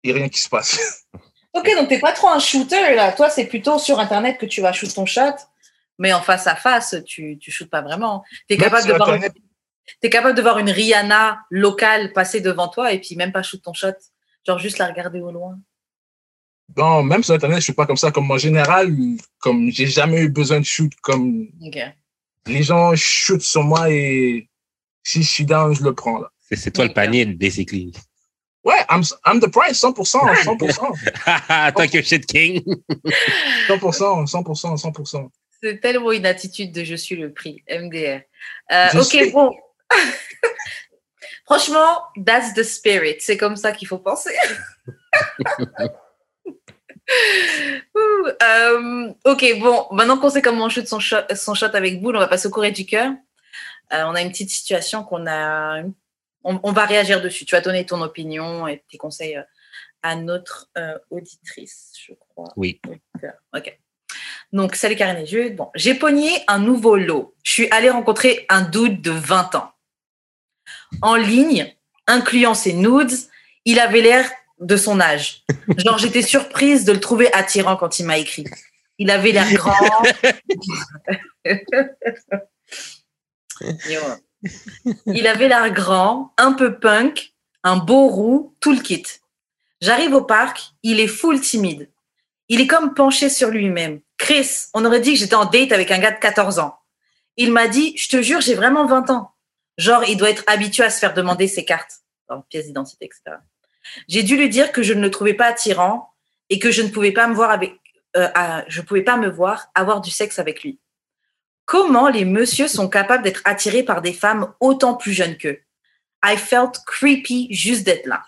il 0.03 0.11
n'y 0.11 0.17
a 0.17 0.21
rien 0.21 0.29
qui 0.29 0.39
se 0.39 0.49
passe. 0.49 1.05
Ok, 1.53 1.69
donc 1.75 1.89
t'es 1.89 1.99
pas 1.99 2.13
trop 2.13 2.29
un 2.29 2.39
shooter 2.39 2.93
là. 2.95 3.11
Toi, 3.11 3.29
c'est 3.29 3.45
plutôt 3.45 3.79
sur 3.79 3.99
Internet 3.99 4.37
que 4.37 4.45
tu 4.45 4.61
vas 4.61 4.71
shoot 4.71 4.93
ton 4.93 5.07
shot, 5.07 5.33
mais 5.99 6.11
en 6.13 6.21
face 6.21 6.47
à 6.47 6.55
face, 6.55 6.95
tu 7.05 7.37
tu 7.39 7.51
shootes 7.51 7.69
pas 7.69 7.81
vraiment. 7.81 8.23
T'es 8.47 8.55
Même 8.57 8.63
capable 8.69 8.87
de 8.87 8.93
voir. 8.93 9.09
Internet, 9.09 9.33
T'es 10.01 10.09
capable 10.09 10.35
de 10.35 10.41
voir 10.41 10.59
une 10.59 10.69
Rihanna 10.69 11.39
locale 11.49 12.13
passer 12.13 12.41
devant 12.41 12.67
toi 12.67 12.91
et 12.93 12.99
puis 12.99 13.15
même 13.15 13.31
pas 13.31 13.41
shoot 13.43 13.61
ton 13.61 13.73
shot, 13.73 13.93
genre 14.45 14.59
juste 14.59 14.77
la 14.77 14.87
regarder 14.87 15.19
au 15.19 15.31
loin. 15.31 15.59
non, 16.77 17.01
même 17.03 17.23
sur 17.23 17.33
Internet, 17.33 17.57
je 17.59 17.63
suis 17.63 17.73
pas 17.73 17.85
comme 17.87 17.97
ça. 17.97 18.11
Comme 18.11 18.29
en 18.29 18.37
général, 18.37 18.95
comme 19.39 19.71
j'ai 19.71 19.87
jamais 19.87 20.21
eu 20.21 20.29
besoin 20.29 20.59
de 20.59 20.65
shoot, 20.65 20.91
comme 21.01 21.47
Ok. 21.65 21.79
les 22.45 22.63
gens 22.63 22.95
shootent 22.95 23.41
sur 23.41 23.63
moi 23.63 23.89
et 23.89 24.47
si 25.03 25.23
je 25.23 25.27
suis 25.29 25.45
down, 25.45 25.73
je 25.73 25.83
le 25.83 25.95
prends, 25.95 26.19
là. 26.19 26.29
C'est 26.39 26.55
c'est 26.55 26.71
toi 26.71 26.85
le 26.85 26.93
panier, 26.93 27.25
basically. 27.25 27.91
Ouais, 28.63 28.75
I'm, 28.91 29.01
I'm 29.25 29.39
the 29.39 29.47
price, 29.51 29.79
100%, 29.81 29.95
100%, 30.43 31.73
Talk 31.73 31.93
your 31.93 32.03
shit, 32.03 32.25
King. 32.27 32.61
100%, 33.67 34.27
100%, 34.27 34.77
100%. 34.77 35.29
C'est 35.61 35.79
tellement 35.79 36.11
une 36.11 36.25
attitude 36.25 36.71
de 36.71 36.83
je 36.83 36.95
suis 36.95 37.15
le 37.15 37.33
prix, 37.33 37.63
MDR. 37.69 38.21
Euh, 38.71 38.87
ok, 38.99 39.31
bon. 39.33 39.55
Franchement, 41.45 42.01
that's 42.25 42.53
the 42.53 42.63
spirit. 42.63 43.17
C'est 43.19 43.37
comme 43.37 43.55
ça 43.55 43.71
qu'il 43.71 43.87
faut 43.87 43.99
penser. 43.99 44.35
Euh, 48.43 49.11
ok, 49.25 49.59
bon, 49.59 49.87
maintenant 49.91 50.19
qu'on 50.19 50.29
sait 50.29 50.43
comment 50.43 50.65
on 50.65 50.69
shoot 50.69 50.87
son 50.87 50.99
shot, 50.99 51.23
son 51.35 51.55
shot 51.55 51.73
avec 51.73 52.01
boule, 52.01 52.15
on 52.15 52.19
va 52.19 52.27
passer 52.27 52.47
au 52.47 52.51
courrier 52.51 52.71
du 52.71 52.85
cœur. 52.85 53.11
Euh, 53.93 54.03
on 54.03 54.13
a 54.13 54.21
une 54.21 54.29
petite 54.29 54.51
situation 54.51 55.03
qu'on 55.03 55.25
a. 55.25 55.81
On, 56.43 56.59
on 56.61 56.71
va 56.71 56.85
réagir 56.85 57.19
dessus. 57.19 57.45
Tu 57.45 57.55
vas 57.55 57.61
donner 57.61 57.83
ton 57.83 58.01
opinion 58.01 58.67
et 58.67 58.83
tes 58.91 58.97
conseils 58.97 59.41
à 60.03 60.15
notre 60.15 60.69
euh, 60.77 60.97
auditrice, 61.09 61.93
je 61.99 62.13
crois. 62.13 62.53
Oui. 62.55 62.79
Ok. 63.53 63.79
Donc, 64.51 64.75
salut 64.75 64.95
Karine 64.95 65.17
et 65.17 65.27
Jude. 65.27 65.55
Bon, 65.55 65.69
j'ai 65.75 65.93
pogné 65.93 66.31
un 66.47 66.59
nouveau 66.59 66.95
lot. 66.95 67.35
Je 67.43 67.51
suis 67.51 67.71
allée 67.71 67.89
rencontrer 67.89 68.45
un 68.49 68.61
dude 68.61 69.01
de 69.01 69.11
20 69.11 69.55
ans. 69.55 69.71
En 71.01 71.15
ligne, 71.15 71.73
incluant 72.07 72.55
ses 72.55 72.73
nudes, 72.73 73.11
il 73.65 73.79
avait 73.79 74.01
l'air 74.01 74.29
de 74.59 74.75
son 74.75 74.99
âge. 74.99 75.43
Genre, 75.77 75.97
j'étais 75.99 76.21
surprise 76.21 76.85
de 76.85 76.93
le 76.93 76.99
trouver 76.99 77.31
attirant 77.33 77.77
quand 77.77 77.99
il 77.99 78.05
m'a 78.05 78.17
écrit. 78.17 78.45
Il 78.97 79.11
avait 79.11 79.31
l'air 79.31 79.51
grand. 79.53 79.75
Il 85.05 85.27
avait 85.27 85.49
l'air 85.49 85.69
grand, 85.71 86.33
un 86.37 86.53
peu 86.53 86.79
punk, 86.79 87.33
un 87.63 87.77
beau 87.77 88.07
roux, 88.07 88.55
tout 88.59 88.71
le 88.71 88.79
kit. 88.79 89.03
J'arrive 89.81 90.13
au 90.13 90.21
parc, 90.21 90.73
il 90.83 90.99
est 90.99 91.07
full 91.07 91.39
timide. 91.39 91.89
Il 92.47 92.61
est 92.61 92.67
comme 92.67 92.93
penché 92.93 93.29
sur 93.29 93.49
lui-même. 93.49 94.01
Chris, 94.19 94.65
on 94.73 94.85
aurait 94.85 94.99
dit 94.99 95.13
que 95.13 95.19
j'étais 95.19 95.35
en 95.35 95.45
date 95.45 95.71
avec 95.71 95.89
un 95.89 95.97
gars 95.97 96.11
de 96.11 96.19
14 96.19 96.59
ans. 96.59 96.77
Il 97.37 97.51
m'a 97.51 97.67
dit, 97.67 97.97
je 97.97 98.09
te 98.09 98.21
jure, 98.21 98.41
j'ai 98.41 98.53
vraiment 98.53 98.85
20 98.85 99.09
ans. 99.09 99.31
Genre, 99.77 100.03
il 100.03 100.17
doit 100.17 100.29
être 100.29 100.43
habitué 100.45 100.83
à 100.83 100.89
se 100.89 100.99
faire 100.99 101.13
demander 101.13 101.47
ses 101.47 101.63
cartes, 101.63 102.01
genre 102.29 102.43
pièces 102.49 102.65
d'identité, 102.65 103.05
etc. 103.05 103.37
J'ai 104.09 104.21
dû 104.23 104.35
lui 104.35 104.49
dire 104.49 104.73
que 104.73 104.83
je 104.83 104.93
ne 104.93 105.01
le 105.01 105.09
trouvais 105.09 105.33
pas 105.33 105.45
attirant 105.45 106.13
et 106.49 106.59
que 106.59 106.69
je 106.69 106.81
ne 106.81 106.89
pouvais 106.89 107.13
pas 107.13 107.27
me 107.27 107.33
voir 107.33 107.57
euh, 108.17 108.61
pouvais 108.85 109.03
pas 109.03 109.15
me 109.15 109.29
voir 109.29 109.69
avoir 109.73 110.01
du 110.01 110.11
sexe 110.11 110.37
avec 110.37 110.63
lui. 110.63 110.79
Comment 111.63 112.09
les 112.09 112.25
messieurs 112.25 112.67
sont 112.67 112.89
capables 112.89 113.23
d'être 113.23 113.41
attirés 113.45 113.83
par 113.83 114.01
des 114.01 114.13
femmes 114.13 114.53
autant 114.59 114.95
plus 114.95 115.13
jeunes 115.13 115.37
qu'eux? 115.37 115.61
I 116.25 116.35
felt 116.35 116.79
creepy 116.85 117.47
juste 117.51 117.85
d'être 117.85 118.05
là. 118.05 118.23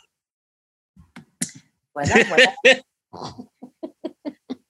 Voilà, 1.94 2.16
voilà. 2.24 3.44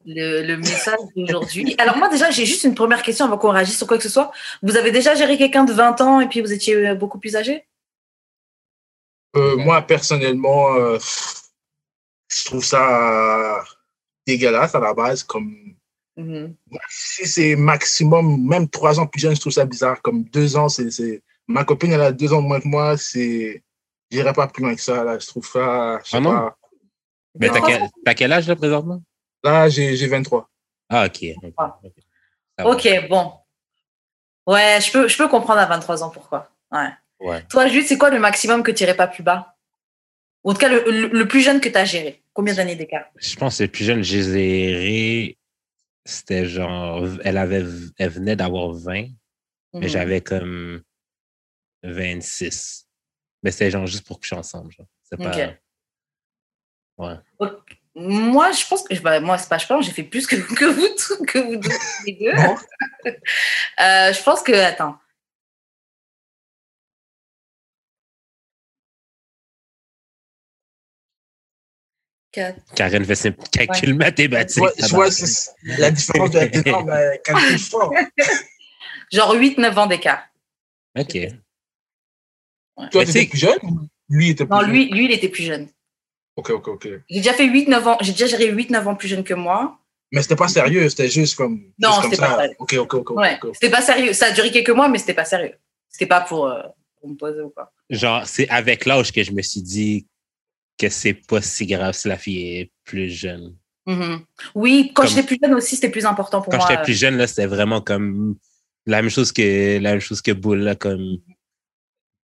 Le, 0.05 0.41
le 0.45 0.57
message 0.57 0.97
d'aujourd'hui. 1.15 1.75
Alors 1.77 1.97
moi 1.97 2.09
déjà, 2.09 2.31
j'ai 2.31 2.45
juste 2.45 2.63
une 2.63 2.73
première 2.75 3.03
question 3.03 3.25
avant 3.25 3.37
qu'on 3.37 3.51
réagisse 3.51 3.77
sur 3.77 3.87
quoi 3.87 3.97
que 3.97 4.03
ce 4.03 4.09
soit. 4.09 4.31
Vous 4.63 4.75
avez 4.77 4.91
déjà 4.91 5.13
géré 5.15 5.37
quelqu'un 5.37 5.63
de 5.63 5.73
20 5.73 6.01
ans 6.01 6.19
et 6.21 6.27
puis 6.27 6.41
vous 6.41 6.51
étiez 6.51 6.75
euh, 6.75 6.95
beaucoup 6.95 7.19
plus 7.19 7.35
âgé? 7.35 7.65
Euh, 9.35 9.55
Moi, 9.57 9.81
personnellement, 9.83 10.73
euh, 10.75 10.97
je 12.29 12.45
trouve 12.45 12.63
ça 12.65 13.63
dégueulasse 14.27 14.75
à 14.75 14.79
la 14.79 14.93
base. 14.93 15.23
Comme 15.23 15.55
Mhm. 16.17 16.55
si 16.89 17.25
c'est 17.25 17.55
maximum, 17.55 18.45
même 18.45 18.67
trois 18.69 18.99
ans 18.99 19.07
plus 19.07 19.21
jeune, 19.21 19.33
je 19.35 19.39
trouve 19.39 19.53
ça 19.53 19.65
bizarre. 19.65 20.01
Comme 20.01 20.23
deux 20.25 20.57
ans, 20.57 20.67
c'est, 20.67 21.23
ma 21.47 21.63
copine, 21.63 21.93
elle 21.93 22.01
a 22.01 22.11
deux 22.11 22.33
ans 22.33 22.41
de 22.41 22.47
moins 22.47 22.59
que 22.59 22.67
moi, 22.67 22.97
c'est, 22.97 23.63
j'irai 24.11 24.33
pas 24.33 24.47
plus 24.47 24.61
loin 24.63 24.75
que 24.75 24.81
ça. 24.81 25.03
Là, 25.05 25.17
je 25.19 25.27
trouve 25.27 25.47
ça, 25.47 25.99
je 26.03 26.09
sais 26.09 26.17
Ah 26.17 26.19
non? 26.19 26.31
pas. 26.31 26.57
Mais 27.39 27.47
t'as 27.47 27.61
23 27.61 27.69
quel, 27.69 27.89
t'as 28.03 28.13
quel 28.13 28.33
âge 28.33 28.47
là 28.47 28.55
présentement? 28.57 29.01
Là, 29.43 29.69
j'ai 29.69 29.95
j'ai 29.95 30.07
23. 30.07 30.49
Ah, 30.89 31.05
ok. 31.05 31.25
ok, 32.63 32.85
Ah. 32.85 33.07
bon. 33.07 33.33
Ouais, 34.47 34.79
je 34.81 34.91
peux, 34.91 35.07
je 35.07 35.17
peux 35.17 35.27
comprendre 35.29 35.59
à 35.59 35.65
23 35.65 36.03
ans 36.03 36.09
pourquoi. 36.09 36.51
Ouais. 36.71 36.89
Ouais. 37.19 37.43
Toi, 37.47 37.67
Jude, 37.67 37.85
c'est 37.85 37.97
quoi 37.97 38.09
le 38.09 38.19
maximum 38.19 38.63
que 38.63 38.71
tu 38.71 38.83
n'irais 38.83 38.95
pas 38.97 39.07
plus 39.07 39.23
bas? 39.23 39.55
Ou 40.43 40.49
en 40.51 40.53
tout 40.53 40.59
cas, 40.59 40.69
le, 40.69 40.83
le- 40.89 41.07
le 41.07 41.27
plus 41.27 41.41
jeune 41.41 41.61
que 41.61 41.69
tu 41.69 41.77
as 41.77 41.85
géré 41.85 42.23
Combien 42.33 42.55
d'années 42.55 42.75
d'écart? 42.75 43.05
Je 43.17 43.35
pense 43.35 43.57
que 43.59 43.63
le 43.63 43.69
plus 43.69 43.83
jeune, 43.85 44.03
j'ai 44.03 44.23
géré, 44.23 45.37
c'était 46.05 46.45
genre, 46.47 47.05
elle 47.23 47.37
avait, 47.37 47.63
elle 47.97 48.09
venait 48.09 48.35
d'avoir 48.35 48.71
20, 48.71 49.03
mais 49.73 49.81
Mhm. 49.81 49.87
j'avais 49.87 50.21
comme 50.21 50.81
26. 51.83 52.87
Mais 53.43 53.51
c'était 53.51 53.69
genre 53.71 53.85
juste 53.87 54.05
pour 54.07 54.19
coucher 54.19 54.35
ensemble. 54.35 54.71
genre. 54.71 54.87
C'est 55.03 55.17
pas. 55.17 55.29
Ok. 55.29 55.57
Ouais. 56.97 57.15
Moi, 57.95 58.51
je 58.53 58.65
pense 58.67 58.83
que 58.83 58.93
bah, 59.01 59.19
moi, 59.19 59.37
c'est 59.37 59.49
pas 59.49 59.57
je 59.57 59.67
pense, 59.67 59.85
j'ai 59.85 59.91
fait 59.91 60.03
plus 60.03 60.25
que, 60.25 60.35
que 60.55 60.65
vous 60.65 60.87
tous- 60.95 61.25
que 61.25 61.39
vous 61.39 61.57
deux, 61.57 61.69
les 62.05 62.13
deux. 62.13 62.35
Bon. 62.35 62.55
Euh, 63.79 64.13
je 64.13 64.21
pense 64.23 64.43
que 64.43 64.51
attends. 64.53 64.95
Quatre. 72.31 72.61
Karen 72.75 73.03
fait 73.03 73.15
ses 73.15 73.33
calculs 73.51 73.93
mathématiques. 73.95 74.63
Ouais, 74.63 74.71
je 74.77 74.87
vois 74.95 75.07
la 75.77 75.91
différence 75.91 76.31
de 76.31 76.39
la 76.39 76.47
différence, 76.47 76.85
ben, 76.85 77.19
calcul 77.25 77.59
fort. 77.59 77.93
Genre 79.11 79.35
8-9 79.35 79.77
ans 79.77 79.87
d'écart. 79.87 80.23
OK. 80.97 81.17
Toi, 82.77 82.87
Mais 82.95 83.05
tu 83.05 83.09
étais 83.11 83.25
plus 83.25 83.37
jeune 83.37 83.59
ou 83.63 83.87
Lui 84.09 84.29
était 84.29 84.45
plus 84.45 84.51
Non, 84.55 84.61
jeune? 84.61 84.71
lui, 84.71 84.89
lui, 84.89 85.05
il 85.05 85.11
était 85.11 85.27
plus 85.29 85.43
jeune. 85.43 85.69
Ok, 86.35 86.49
ok, 86.51 86.67
ok. 86.69 86.87
J'ai 87.09 87.17
déjà 87.19 87.33
fait 87.33 87.47
8-9 87.47 87.83
ans. 87.87 87.97
J'ai 88.01 88.11
déjà 88.13 88.25
géré 88.25 88.51
8-9 88.53 88.87
ans 88.87 88.95
plus 88.95 89.07
jeune 89.07 89.23
que 89.23 89.33
moi. 89.33 89.77
Mais 90.11 90.21
c'était 90.21 90.35
pas 90.35 90.47
sérieux, 90.47 90.89
c'était 90.89 91.09
juste 91.09 91.35
comme. 91.35 91.61
Non, 91.79 92.01
c'était 92.03 92.17
pas 92.17 92.37
sérieux. 92.37 92.55
Ok, 92.59 92.73
ok, 92.73 92.93
ok. 92.95 93.09
Ouais. 93.11 93.39
C'était 93.53 93.69
pas 93.69 93.81
sérieux. 93.81 94.13
Ça 94.13 94.27
a 94.27 94.31
duré 94.31 94.51
quelques 94.51 94.69
mois, 94.69 94.89
mais 94.89 94.97
c'était 94.97 95.13
pas 95.13 95.25
sérieux. 95.25 95.53
C'était 95.89 96.05
pas 96.07 96.21
pour, 96.21 96.47
euh, 96.47 96.61
pour 96.99 97.09
me 97.09 97.15
poser 97.15 97.41
ou 97.41 97.49
quoi. 97.49 97.71
Genre, 97.89 98.25
c'est 98.25 98.47
avec 98.49 98.85
l'âge 98.85 99.11
que 99.11 99.23
je 99.23 99.31
me 99.31 99.41
suis 99.41 99.61
dit 99.61 100.07
que 100.77 100.89
c'est 100.89 101.13
pas 101.13 101.41
si 101.41 101.65
grave 101.65 101.93
si 101.93 102.07
la 102.07 102.17
fille 102.17 102.59
est 102.59 102.71
plus 102.83 103.09
jeune. 103.09 103.55
Mhm. 103.85 104.21
Oui, 104.55 104.91
quand 104.93 105.05
j'étais 105.05 105.23
plus 105.23 105.37
jeune 105.41 105.53
aussi, 105.53 105.75
c'était 105.75 105.89
plus 105.89 106.05
important 106.05 106.41
pour 106.41 106.51
Quand 106.51 106.57
moi. 106.59 106.67
j'étais 106.69 106.81
plus 106.83 106.93
jeune, 106.97 107.17
là, 107.17 107.27
c'était 107.27 107.45
vraiment 107.47 107.81
comme 107.81 108.35
la 108.85 109.01
même 109.01 109.11
chose 109.11 109.31
que 109.31 109.79
la 109.79 109.91
même 109.91 109.99
chose 109.99 110.21
que 110.21 110.31
Boule, 110.31 110.59
là, 110.59 110.75
comme 110.75 111.17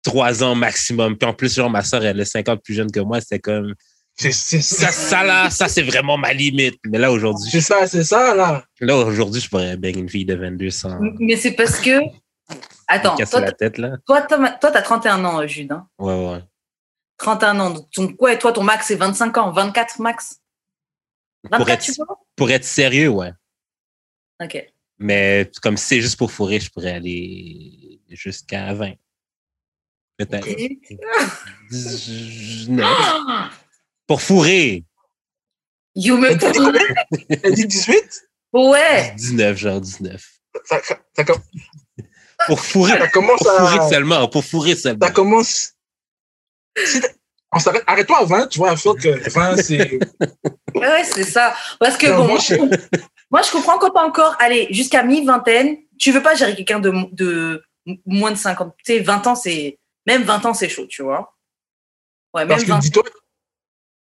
trois 0.03 0.43
ans 0.43 0.55
maximum. 0.55 1.17
Puis 1.17 1.29
en 1.29 1.35
plus, 1.35 1.55
genre, 1.55 1.71
ma 1.71 1.83
soeur, 1.83 2.05
elle 2.05 2.21
est 2.21 2.25
cinq 2.25 2.49
ans 2.49 2.57
plus 2.57 2.75
jeune 2.75 2.91
que 2.91 3.01
moi, 3.01 3.21
c'était 3.21 3.41
comme 3.41 3.75
C'est 4.19 4.33
c'est 4.33 4.63
ça, 4.63 4.87
ça. 4.87 4.93
ça 4.93 5.25
là, 5.25 5.51
ça 5.51 5.69
c'est 5.69 5.83
vraiment 5.83 6.17
ma 6.17 6.33
limite. 6.33 6.81
Mais 6.87 6.99
là, 6.99 7.13
aujourd'hui, 7.13 7.51
C'est 7.51 7.61
ça, 7.61 7.87
c'est 7.87 8.03
ça, 8.05 8.35
là. 8.35 8.65
là, 8.81 8.97
aujourd'hui, 8.97 9.41
je 9.43 9.49
pourrais 9.51 9.77
bang 9.77 9.95
une 9.97 10.09
fille 10.09 10.25
de 10.25 10.35
22 10.35 10.71
sans 10.71 10.97
M- 11.03 11.15
Mais 11.21 11.37
c'est 11.37 11.53
parce 11.53 11.79
que. 11.81 11.99
Attends, 12.89 13.17
toi, 13.17 13.41
la 13.41 13.53
tête, 13.53 13.77
là. 13.79 13.97
toi, 14.07 14.23
t'as 14.23 14.53
toi, 14.59 14.71
t'as 14.71 14.83
31 14.83 15.25
ans, 15.25 15.41
euh, 15.41 15.47
Jude. 15.47 15.71
hein. 15.73 15.87
Ouais, 15.99 16.15
ouais. 16.33 16.41
31 17.19 17.59
ans. 17.61 17.71
Donc, 17.71 17.91
ton, 17.91 18.15
ouais, 18.21 18.39
toi, 18.39 18.53
ton 18.53 18.63
max, 18.63 18.87
c'est 18.87 18.95
25 18.95 19.37
ans. 19.39 19.51
24 19.53 19.99
max. 20.01 20.41
24, 21.45 21.59
Pour 21.59 21.69
être, 21.71 21.83
tu 21.83 21.93
vois? 21.95 22.19
pour 22.37 22.51
être 22.51 22.65
sérieux, 22.65 23.09
ouais. 23.09 23.33
Ok. 24.43 24.67
Mais 24.99 25.51
comme 25.63 25.77
si 25.77 25.85
c'est 25.87 26.01
juste 26.01 26.17
pour 26.17 26.31
fourrer, 26.33 26.59
je 26.61 26.71
pourrais 26.71 26.93
aller 26.93 28.01
jusqu'à 28.09 28.73
20. 28.73 28.93
Peut-être. 30.17 30.49
Ok. 30.49 30.57
19. 31.71 32.87
Pour 34.07 34.23
fourrer. 34.23 34.85
You 35.95 36.17
me 36.19 36.37
T'as 36.37 36.51
dit 36.53 36.59
combien 36.59 36.81
T'as 37.43 37.51
dit 37.51 37.67
18 37.67 38.23
Ouais. 38.53 39.13
19, 39.17 39.57
genre 39.57 39.81
19. 39.81 40.23
ça, 40.65 40.81
ça, 40.83 40.99
Pour 42.47 42.61
fourrer. 42.61 42.99
ça 42.99 43.09
commence 43.09 43.39
Pour 43.41 43.53
fourrer 43.59 43.79
à. 43.79 43.89
seulement. 43.89 44.29
Pour 44.29 44.45
fourrer 44.45 44.77
seulement. 44.77 45.07
Ça 45.07 45.13
commence. 45.13 45.73
Si 46.85 47.01
t'as- 47.01 47.09
on 47.53 47.59
s'arrête, 47.59 47.85
arrête-toi 47.87 48.19
à 48.19 48.25
20, 48.25 48.47
tu 48.49 48.59
vois, 48.59 48.73
il 48.73 48.77
faut 48.79 48.95
que 48.95 49.31
20, 49.31 49.57
c'est. 49.57 49.99
Ouais, 50.75 51.05
c'est 51.05 51.25
ça. 51.25 51.55
Parce 51.81 51.97
que 51.97 52.07
Non, 52.09 52.19
bon, 52.19 52.29
moi, 52.29 52.39
je- 52.39 52.55
moi, 53.31 53.43
je 53.43 53.51
comprends 53.51 53.79
quand 53.79 53.91
t'as 53.91 54.05
encore, 54.05 54.37
allez, 54.39 54.69
jusqu'à 54.71 55.03
mi-vingtaine, 55.03 55.79
tu 55.99 56.13
veux 56.13 56.23
pas 56.23 56.35
gérer 56.35 56.55
quelqu'un 56.55 56.81
de, 56.81 56.93
de 57.13 57.65
moins 58.05 58.31
de 58.33 58.37
50. 58.37 58.75
Tu 58.85 58.93
sais, 58.95 58.99
20 59.01 59.27
ans, 59.27 59.35
c'est. 59.35 59.79
Même 60.07 60.23
20 60.25 60.45
ans, 60.45 60.55
c'est 60.55 60.69
chaud, 60.69 60.87
tu 60.87 61.03
vois. 61.03 61.35
Ouais, 62.35 62.43
même 62.43 62.49
Parce 62.49 62.63
que 62.65 62.69
20 62.69 62.79
dis-toi, 62.81 63.03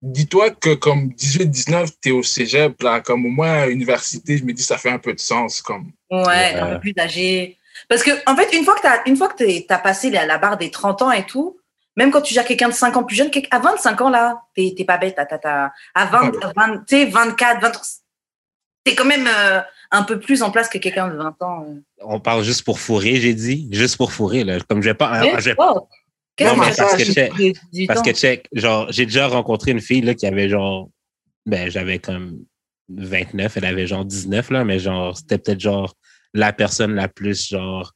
dis-toi 0.01 0.51
que 0.51 0.73
comme 0.75 1.09
18, 1.09 1.45
19, 1.49 1.89
t'es 2.01 2.11
au 2.11 2.23
cégep, 2.23 2.81
là, 2.81 3.01
comme 3.01 3.25
au 3.25 3.29
moins 3.29 3.53
à 3.53 3.65
l'université, 3.67 4.37
je 4.37 4.43
me 4.43 4.53
dis, 4.53 4.63
ça 4.63 4.77
fait 4.77 4.89
un 4.91 4.99
peu 4.99 5.13
de 5.13 5.19
sens, 5.19 5.61
comme. 5.61 5.91
Ouais, 6.11 6.53
un 6.55 6.75
peu 6.75 6.79
plus 6.79 6.93
âgé. 6.99 7.57
Parce 7.89 8.03
que, 8.03 8.11
en 8.29 8.35
fait, 8.35 8.55
une 8.57 8.63
fois 8.63 8.75
que 8.75 8.81
tu 8.81 8.87
as, 8.87 9.07
une 9.07 9.15
fois 9.15 9.27
que 9.29 9.35
t'es- 9.37 9.65
t'as 9.67 9.77
passé 9.77 10.09
la, 10.09 10.25
la 10.25 10.37
barre 10.37 10.57
des 10.57 10.71
30 10.71 11.01
ans 11.01 11.11
et 11.11 11.25
tout, 11.25 11.57
même 11.95 12.11
quand 12.11 12.21
tu 12.21 12.33
gères 12.33 12.45
quelqu'un 12.45 12.69
de 12.69 12.73
5 12.73 12.95
ans 12.97 13.03
plus 13.03 13.15
jeune, 13.15 13.29
à 13.51 13.59
25 13.59 14.01
ans, 14.01 14.09
là, 14.09 14.41
t'es 14.55 14.73
t'es 14.75 14.83
pas 14.85 14.97
bête. 14.97 15.15
t'as- 15.15 15.25
t'as- 15.25 15.37
t'as- 15.37 15.71
à 15.93 16.05
20, 16.05 16.31
Ah 16.41 16.47
à 16.47 16.53
20, 16.67 16.77
tu 16.87 16.95
sais, 16.95 17.05
24, 17.05 17.61
23, 17.61 17.81
t'es 18.83 18.95
quand 18.95 19.05
même 19.05 19.27
euh, 19.27 19.61
un 19.91 20.03
peu 20.03 20.19
plus 20.19 20.41
en 20.43 20.51
place 20.51 20.69
que 20.69 20.77
quelqu'un 20.79 21.07
de 21.07 21.17
20 21.17 21.35
ans. 21.41 21.65
euh. 21.67 21.79
On 22.01 22.19
parle 22.19 22.43
juste 22.43 22.63
pour 22.63 22.79
fourrer, 22.79 23.15
j'ai 23.17 23.33
dit. 23.33 23.67
Juste 23.71 23.97
pour 23.97 24.11
fourrer, 24.11 24.43
là. 24.43 24.57
Comme 24.67 24.81
je 24.81 24.89
vais 24.89 24.93
pas. 24.95 25.19
Mais, 25.21 25.39
je 25.39 25.49
vais- 25.51 25.55
oh, 25.57 25.87
qu'est-ce 25.89 25.96
Non, 26.41 26.55
mais 26.57 26.71
parce 26.75 26.95
que 26.95 27.03
check- 27.03 27.31
de 27.33 27.53
18 27.71 27.87
Parce 27.87 28.01
que, 28.01 28.11
check, 28.11 28.47
genre, 28.53 28.91
j'ai 28.91 29.05
déjà 29.05 29.27
rencontré 29.27 29.71
une 29.71 29.81
fille, 29.81 30.01
là, 30.01 30.13
qui 30.13 30.25
avait 30.27 30.49
genre. 30.49 30.89
Ben, 31.45 31.69
j'avais 31.69 31.99
comme 31.99 32.43
29, 32.89 33.57
elle 33.57 33.65
avait 33.65 33.87
genre 33.87 34.05
19, 34.05 34.49
là, 34.51 34.63
mais 34.63 34.79
genre, 34.79 35.17
c'était 35.17 35.37
peut-être 35.37 35.59
genre 35.59 35.95
la 36.33 36.53
personne 36.53 36.93
la 36.93 37.07
plus, 37.07 37.49
genre, 37.49 37.93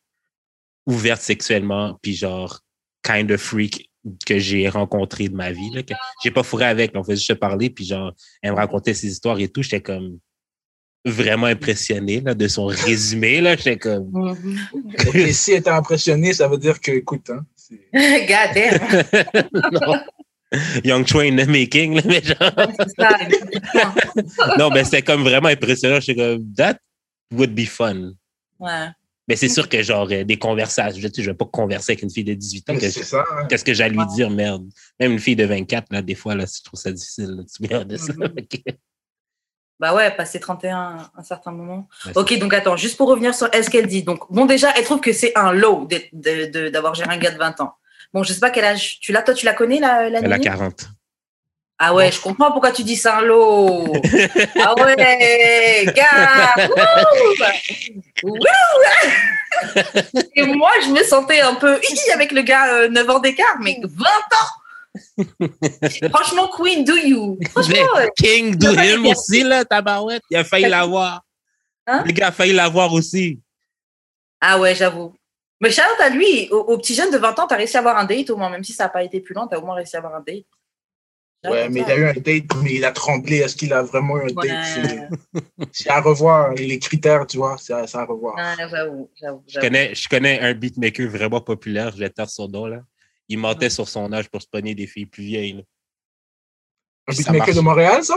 ouverte 0.87 1.21
sexuellement, 1.21 1.97
puis 2.01 2.15
genre, 2.15 2.59
kind 3.03 3.31
of 3.31 3.41
freak 3.41 3.89
que 4.25 4.39
j'ai 4.39 4.67
rencontré 4.67 5.29
de 5.29 5.35
ma 5.35 5.51
vie, 5.51 5.69
là. 5.73 5.83
que 5.83 5.93
J'ai 6.23 6.31
pas 6.31 6.43
fourré 6.43 6.65
avec, 6.65 6.91
on 6.95 7.03
faisait 7.03 7.17
juste 7.17 7.35
parler, 7.35 7.69
puis 7.69 7.85
genre, 7.85 8.11
elle 8.41 8.51
me 8.51 8.55
racontait 8.57 8.93
ses 8.93 9.07
histoires 9.07 9.39
et 9.39 9.47
tout. 9.47 9.61
J'étais 9.61 9.81
comme 9.81 10.17
vraiment 11.05 11.47
impressionné, 11.47 12.21
là, 12.21 12.33
de 12.33 12.47
son 12.47 12.65
résumé, 12.65 13.41
là. 13.41 13.55
J'étais 13.55 13.77
comme. 13.77 14.09
Mhm. 14.11 14.57
Et 15.13 15.33
si 15.33 15.51
elle 15.51 15.63
t'a 15.63 15.75
impressionné, 15.77 16.33
ça 16.33 16.47
veut 16.47 16.57
dire 16.57 16.79
que, 16.79 16.91
écoute, 16.91 17.29
hein, 17.29 17.45
God 17.93 18.53
damn. 18.53 18.79
non. 19.71 19.99
Young 20.83 21.05
Train 21.05 21.39
in 21.39 21.45
the 21.45 21.47
making, 21.47 21.95
là, 21.95 22.01
mais 22.05 22.21
genre. 22.21 22.51
Non, 24.57 24.69
mais 24.69 24.83
c'était 24.83 25.01
comme 25.01 25.23
vraiment 25.23 25.47
impressionnant. 25.47 25.99
J'étais 26.01 26.21
comme, 26.21 26.53
that 26.55 26.77
would 27.33 27.55
be 27.55 27.65
fun. 27.65 28.11
Ouais. 28.59 28.87
Mais 29.27 29.35
c'est 29.37 29.47
sûr 29.49 29.69
que, 29.69 29.81
genre, 29.81 30.09
euh, 30.11 30.23
des 30.25 30.37
conversations, 30.37 30.99
je 30.99 31.07
ne 31.21 31.25
vais 31.27 31.33
pas 31.33 31.45
converser 31.45 31.93
avec 31.93 32.03
une 32.03 32.09
fille 32.09 32.25
de 32.25 32.33
18 32.33 32.69
ans. 32.69 32.73
c'est 32.73 32.79
Qu'est-ce 32.81 33.03
ça. 33.05 33.23
hein. 33.31 33.45
qu'est-ce 33.47 33.63
que 33.63 33.73
j'allais 33.73 33.91
lui 33.93 33.99
Ouais. 33.99 34.05
dire, 34.13 34.29
merde? 34.29 34.67
Même 34.99 35.13
une 35.13 35.19
fille 35.19 35.37
de 35.37 35.45
24, 35.45 35.87
là, 35.91 36.01
des 36.01 36.15
fois, 36.15 36.35
là, 36.35 36.43
je 36.45 36.61
trouve 36.63 36.79
ça 36.79 36.91
difficile. 36.91 37.29
Là, 37.37 37.43
tu 37.43 37.63
me 37.63 37.97
ça. 37.97 38.13
Mhm. 38.13 38.29
Bah 39.81 39.95
ouais, 39.95 40.11
passer 40.11 40.39
31 40.39 40.77
à 40.77 41.11
un 41.17 41.23
certain 41.23 41.49
moment. 41.49 41.87
Ouais, 42.05 42.11
Ok, 42.15 42.37
donc 42.37 42.53
attends, 42.53 42.77
juste 42.77 42.97
pour 42.97 43.09
revenir 43.09 43.33
sur 43.33 43.49
ce 43.63 43.69
qu'elle 43.71 43.87
dit. 43.87 44.03
Donc, 44.03 44.31
bon, 44.31 44.45
déjà, 44.45 44.71
elle 44.77 44.83
trouve 44.83 45.01
que 45.01 45.11
c'est 45.11 45.35
un 45.35 45.53
de- 46.45 46.69
d'avoir 46.69 46.93
géré 46.93 47.09
un 47.11 47.17
gars 47.17 47.31
de 47.31 47.39
20 47.39 47.59
ans. 47.61 47.73
Bon, 48.13 48.21
je 48.21 48.31
sais 48.31 48.39
pas 48.39 48.51
quel 48.51 48.63
âge 48.63 48.99
tu 49.01 49.11
l'as. 49.11 49.23
Toi, 49.23 49.33
tu 49.33 49.43
la 49.43 49.53
connais, 49.53 49.79
la, 49.79 50.07
la 50.07 50.19
Elle 50.19 50.31
a 50.31 50.37
Nini 50.37 50.45
40. 50.45 50.85
Ah 51.79 51.95
ouais, 51.95 52.11
je 52.11 52.21
comprends 52.21 52.51
pourquoi 52.51 52.71
tu 52.71 52.83
dis 52.83 52.95
un 53.15 53.21
low. 53.21 53.91
ah 54.63 54.75
ouais, 54.75 55.85
gars. 55.95 56.67
wouh. 58.21 58.37
Et 60.35 60.43
moi, 60.43 60.69
je 60.83 60.89
me 60.89 61.03
sentais 61.03 61.41
un 61.41 61.55
peu 61.55 61.79
avec 62.13 62.31
le 62.33 62.43
gars 62.43 62.71
euh, 62.71 62.87
9 62.87 63.09
ans 63.09 63.17
d'écart, 63.19 63.57
mais 63.61 63.79
20 63.83 64.05
ans. 64.05 64.60
Franchement, 66.13 66.49
Queen, 66.49 66.83
do 66.83 66.95
you? 66.95 67.37
Franchement, 67.51 67.75
Mais. 67.97 68.09
King 68.17 68.55
do 68.55 68.71
him 68.73 69.05
aussi, 69.05 69.43
là, 69.43 69.63
tabarouette. 69.65 70.23
Il 70.29 70.37
a 70.37 70.43
failli 70.43 70.67
l'avoir. 70.69 71.21
Hein? 71.87 72.03
Le 72.05 72.11
gars 72.11 72.27
a 72.27 72.31
failli 72.31 72.53
l'avoir 72.53 72.91
aussi. 72.93 73.39
Ah 74.41 74.59
ouais, 74.59 74.75
j'avoue. 74.75 75.15
Mais 75.61 75.71
Charlotte, 75.71 75.99
à 76.01 76.09
lui, 76.09 76.49
au, 76.49 76.57
au 76.57 76.77
petit 76.77 76.95
jeune 76.95 77.11
de 77.11 77.17
20 77.17 77.39
ans, 77.39 77.47
t'as 77.47 77.55
réussi 77.57 77.77
à 77.77 77.79
avoir 77.79 77.97
un 77.97 78.05
date 78.05 78.29
au 78.31 78.37
moins, 78.37 78.49
même 78.49 78.63
si 78.63 78.73
ça 78.73 78.85
n'a 78.85 78.89
pas 78.89 79.03
été 79.03 79.21
plus 79.21 79.33
lent, 79.35 79.47
t'as 79.47 79.57
au 79.59 79.65
moins 79.65 79.75
réussi 79.75 79.95
à 79.95 79.99
avoir 79.99 80.15
un 80.15 80.23
date. 80.25 80.45
Ouais, 81.43 81.69
mais 81.69 81.79
il 81.81 81.91
a 81.91 81.95
eu 81.97 82.05
un 82.05 82.13
date, 82.13 82.43
mais 82.63 82.73
il 82.75 82.85
a 82.85 82.91
tremblé. 82.91 83.37
Est-ce 83.37 83.55
qu'il 83.55 83.73
a 83.73 83.81
vraiment 83.81 84.17
eu 84.17 84.29
un 84.29 84.33
date? 84.33 84.65
C'est- 84.65 85.09
C'est 85.71 85.89
à 85.89 85.99
revoir. 86.01 86.53
Les 86.53 86.77
critères, 86.77 87.25
tu 87.25 87.37
vois, 87.37 87.57
c'est 87.59 87.73
à, 87.73 88.05
revoir. 88.05 88.35
Ah, 88.37 88.55
j'avoue, 88.69 89.09
j'avoue. 89.19 89.43
Je 89.47 89.59
connais, 89.59 89.95
je 89.95 90.07
connais 90.07 90.39
un 90.39 90.53
beatmaker 90.53 91.07
vraiment 91.09 91.41
populaire, 91.41 91.91
je 91.91 91.97
vais 91.97 92.09
taire 92.09 92.29
son 92.29 92.47
nom, 92.47 92.65
là. 92.67 92.81
Il 93.31 93.37
mentait 93.37 93.69
sur 93.69 93.87
son 93.87 94.11
âge 94.11 94.29
pour 94.29 94.41
se 94.41 94.47
pogner 94.47 94.75
des 94.75 94.87
filles 94.87 95.05
plus 95.05 95.23
vieilles. 95.23 95.53
là. 95.53 95.63
Un 97.07 97.13
beatmaker 97.15 97.55
de 97.55 97.61
Montréal, 97.61 98.03
ça? 98.03 98.15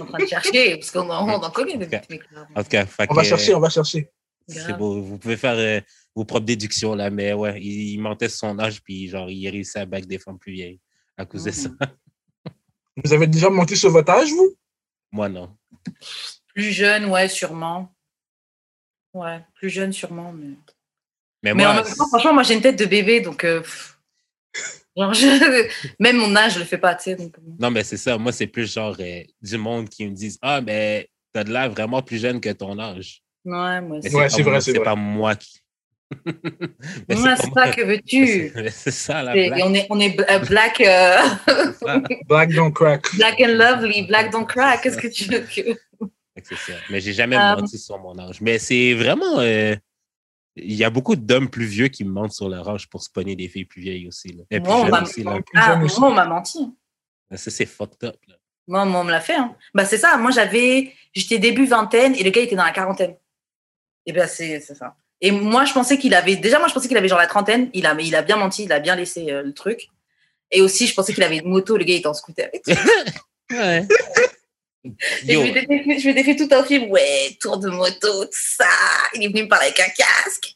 En 0.00 0.06
train 0.06 0.18
de 0.18 0.26
chercher, 0.26 0.76
parce 0.76 0.92
qu'on 0.92 1.10
en, 1.10 1.28
on 1.28 1.42
en 1.42 1.50
connaît 1.50 1.76
des 1.76 1.86
Ok. 1.86 1.90
beatmakers. 2.08 2.46
En 2.54 2.62
tout 2.62 2.68
cas, 2.68 2.86
On 3.10 3.14
va 3.14 3.24
chercher, 3.24 3.54
on 3.54 3.60
va 3.60 3.68
chercher. 3.68 4.10
C'est 4.46 4.76
beau. 4.76 5.02
Vous 5.02 5.18
pouvez 5.18 5.36
faire 5.36 5.56
euh, 5.58 5.80
vos 6.14 6.24
propres 6.24 6.46
déductions, 6.46 6.94
là, 6.94 7.10
mais 7.10 7.32
ouais, 7.32 7.60
il, 7.60 7.94
il 7.94 7.98
mentait 7.98 8.28
sur 8.28 8.38
son 8.38 8.58
âge, 8.60 8.80
puis 8.82 9.08
genre, 9.08 9.28
il 9.28 9.48
réussit 9.48 9.76
à 9.78 9.84
back 9.86 10.06
des 10.06 10.18
femmes 10.20 10.38
plus 10.38 10.52
vieilles 10.52 10.80
à 11.16 11.26
cause 11.26 11.44
de 11.44 11.50
ça. 11.50 11.68
Mhm. 11.68 11.78
Vous 13.04 13.12
avez 13.12 13.26
déjà 13.26 13.50
monté 13.50 13.74
sur 13.74 13.90
votre 13.90 14.12
âge, 14.12 14.30
vous? 14.30 14.54
Moi, 15.10 15.28
non. 15.28 15.56
Plus 16.54 16.70
jeune, 16.72 17.06
ouais, 17.06 17.28
sûrement. 17.28 17.92
Ouais, 19.12 19.44
plus 19.54 19.68
jeune, 19.70 19.92
sûrement. 19.92 20.32
Mais, 20.32 20.54
Mais 21.42 21.54
mais 21.54 21.64
en 21.66 21.72
moi, 21.74 21.82
même 21.84 21.94
temps, 21.94 22.08
franchement, 22.08 22.34
moi, 22.34 22.42
j'ai 22.42 22.54
une 22.54 22.60
tête 22.60 22.78
de 22.78 22.84
bébé, 22.86 23.20
donc. 23.20 23.44
euh, 23.44 23.60
pff. 23.60 23.98
Genre, 24.96 25.14
je- 25.14 25.68
Même 26.00 26.16
mon 26.16 26.34
âge, 26.34 26.54
je 26.54 26.58
le 26.58 26.64
fais 26.64 26.78
pas, 26.78 26.94
tu 26.96 27.04
sais. 27.04 27.14
Donc... 27.16 27.36
euh, 27.38 27.42
non, 27.60 27.70
mais 27.70 27.84
c'est 27.84 27.96
ça. 27.96 28.18
Moi, 28.18 28.32
c'est 28.32 28.46
plus 28.48 28.72
genre 28.72 28.96
euh, 28.98 29.22
du 29.40 29.56
monde 29.58 29.88
qui 29.88 30.04
me 30.06 30.14
disent 30.14 30.38
Ah, 30.42 30.60
mais 30.60 31.08
t'as 31.32 31.44
de 31.44 31.52
l'air 31.52 31.70
vraiment 31.70 32.02
plus 32.02 32.18
jeune 32.18 32.40
que 32.40 32.50
ton 32.50 32.78
âge. 32.78 33.22
Ouais, 33.44 33.80
moi. 33.80 33.98
Ouais, 33.98 34.02
c'est 34.02 34.10
moi- 34.42 34.52
vrai, 34.52 34.60
c'est 34.60 34.80
pas 34.80 34.96
moi 34.96 35.36
qui. 35.36 35.60
Mais 36.26 37.14
Ouais, 37.16 37.36
c'est 37.36 37.46
moi. 37.48 37.66
ça 37.66 37.70
que 37.70 37.82
veux-tu? 37.84 38.50
C'est 38.72 38.90
ça, 38.90 39.22
la 39.22 39.32
on 39.32 39.74
est, 39.74 39.86
on 39.90 40.00
est 40.00 40.18
bl- 40.18 40.48
black, 40.48 40.80
euh. 40.80 41.18
Black 42.26 42.50
don't 42.54 42.72
crack. 42.72 43.04
black 43.16 43.38
and 43.42 43.52
lovely, 43.58 44.02
black 44.06 44.32
don't 44.32 44.46
crack. 44.46 44.82
Qu'est-ce 44.82 44.96
que 44.96 45.06
tu 45.08 45.24
veux 45.24 45.40
que. 45.40 45.78
C'est 46.42 46.54
ça. 46.56 46.72
Mais 46.90 47.00
j'ai 47.00 47.12
jamais 47.12 47.36
menti 47.36 47.78
sur 47.78 47.98
mon 47.98 48.18
âge. 48.18 48.40
Mais 48.40 48.58
c'est 48.58 48.94
vraiment. 48.94 49.38
euh, 49.38 49.76
Il 50.62 50.74
y 50.74 50.84
a 50.84 50.90
beaucoup 50.90 51.16
d'hommes 51.16 51.48
plus 51.48 51.64
vieux 51.64 51.88
qui 51.88 52.04
me 52.04 52.10
mentent 52.10 52.32
sur 52.32 52.48
leur 52.48 52.68
âge 52.68 52.88
pour 52.88 53.02
se 53.02 53.10
pogner 53.10 53.36
des 53.36 53.48
filles 53.48 53.64
plus 53.64 53.82
vieilles 53.82 54.08
aussi. 54.08 54.28
Là. 54.28 54.44
Et 54.50 54.60
plus 54.60 54.72
aussi. 54.72 55.22
Là. 55.22 55.38
Ah, 55.54 55.80
aussi. 55.82 55.98
on 56.02 56.12
m'a 56.12 56.26
menti. 56.26 56.58
Ça, 57.34 57.50
c'est 57.50 57.66
fucked 57.66 58.04
up. 58.04 58.16
Là. 58.26 58.34
Moi, 58.66 58.84
moi, 58.84 59.00
on 59.00 59.04
me 59.04 59.10
l'a 59.10 59.20
fait. 59.20 59.36
Hein. 59.36 59.54
Bah, 59.74 59.84
c'est 59.84 59.98
ça. 59.98 60.16
Moi, 60.16 60.30
j'avais. 60.30 60.92
J'étais 61.14 61.38
début 61.38 61.66
vingtaine 61.66 62.14
et 62.14 62.22
le 62.22 62.30
gars 62.30 62.42
était 62.42 62.56
dans 62.56 62.64
la 62.64 62.70
quarantaine. 62.70 63.16
Et 64.06 64.12
bien, 64.12 64.26
c'est 64.26 64.60
c'est 64.60 64.74
ça. 64.74 64.96
Et 65.20 65.30
moi, 65.30 65.64
je 65.64 65.72
pensais 65.72 65.98
qu'il 65.98 66.14
avait. 66.14 66.36
Déjà, 66.36 66.58
moi, 66.58 66.68
je 66.68 66.74
pensais 66.74 66.88
qu'il 66.88 66.96
avait 66.96 67.08
genre 67.08 67.18
la 67.18 67.26
trentaine. 67.26 67.70
Il 67.74 67.86
a, 67.86 67.94
mais 67.94 68.06
il 68.06 68.14
a 68.14 68.22
bien 68.22 68.36
menti. 68.36 68.64
Il 68.64 68.72
a 68.72 68.78
bien 68.78 68.94
laissé 68.94 69.30
euh, 69.30 69.42
le 69.42 69.52
truc. 69.52 69.88
Et 70.50 70.60
aussi, 70.60 70.86
je 70.86 70.94
pensais 70.94 71.12
qu'il 71.12 71.22
avait 71.22 71.38
une 71.38 71.48
moto. 71.48 71.76
Le 71.76 71.84
gars, 71.84 71.94
il 71.94 71.98
était 71.98 72.06
en 72.06 72.14
scooter. 72.14 72.50
Ouais. 73.50 73.88
Yo, 74.84 74.92
je 75.24 75.52
m'étais 75.52 75.66
fait, 75.66 75.98
je 75.98 76.08
m'étais 76.08 76.24
fait 76.24 76.36
tout 76.36 76.48
un 76.54 76.62
film. 76.64 76.90
Ouais, 76.90 77.36
tour 77.40 77.58
de 77.58 77.68
moto, 77.68 78.24
tout 78.24 78.30
ça. 78.32 78.66
Il 79.14 79.24
est 79.24 79.28
venu 79.28 79.42
me 79.42 79.48
parler 79.48 79.66
avec 79.66 79.80
un 79.80 79.88
casque. 79.90 80.54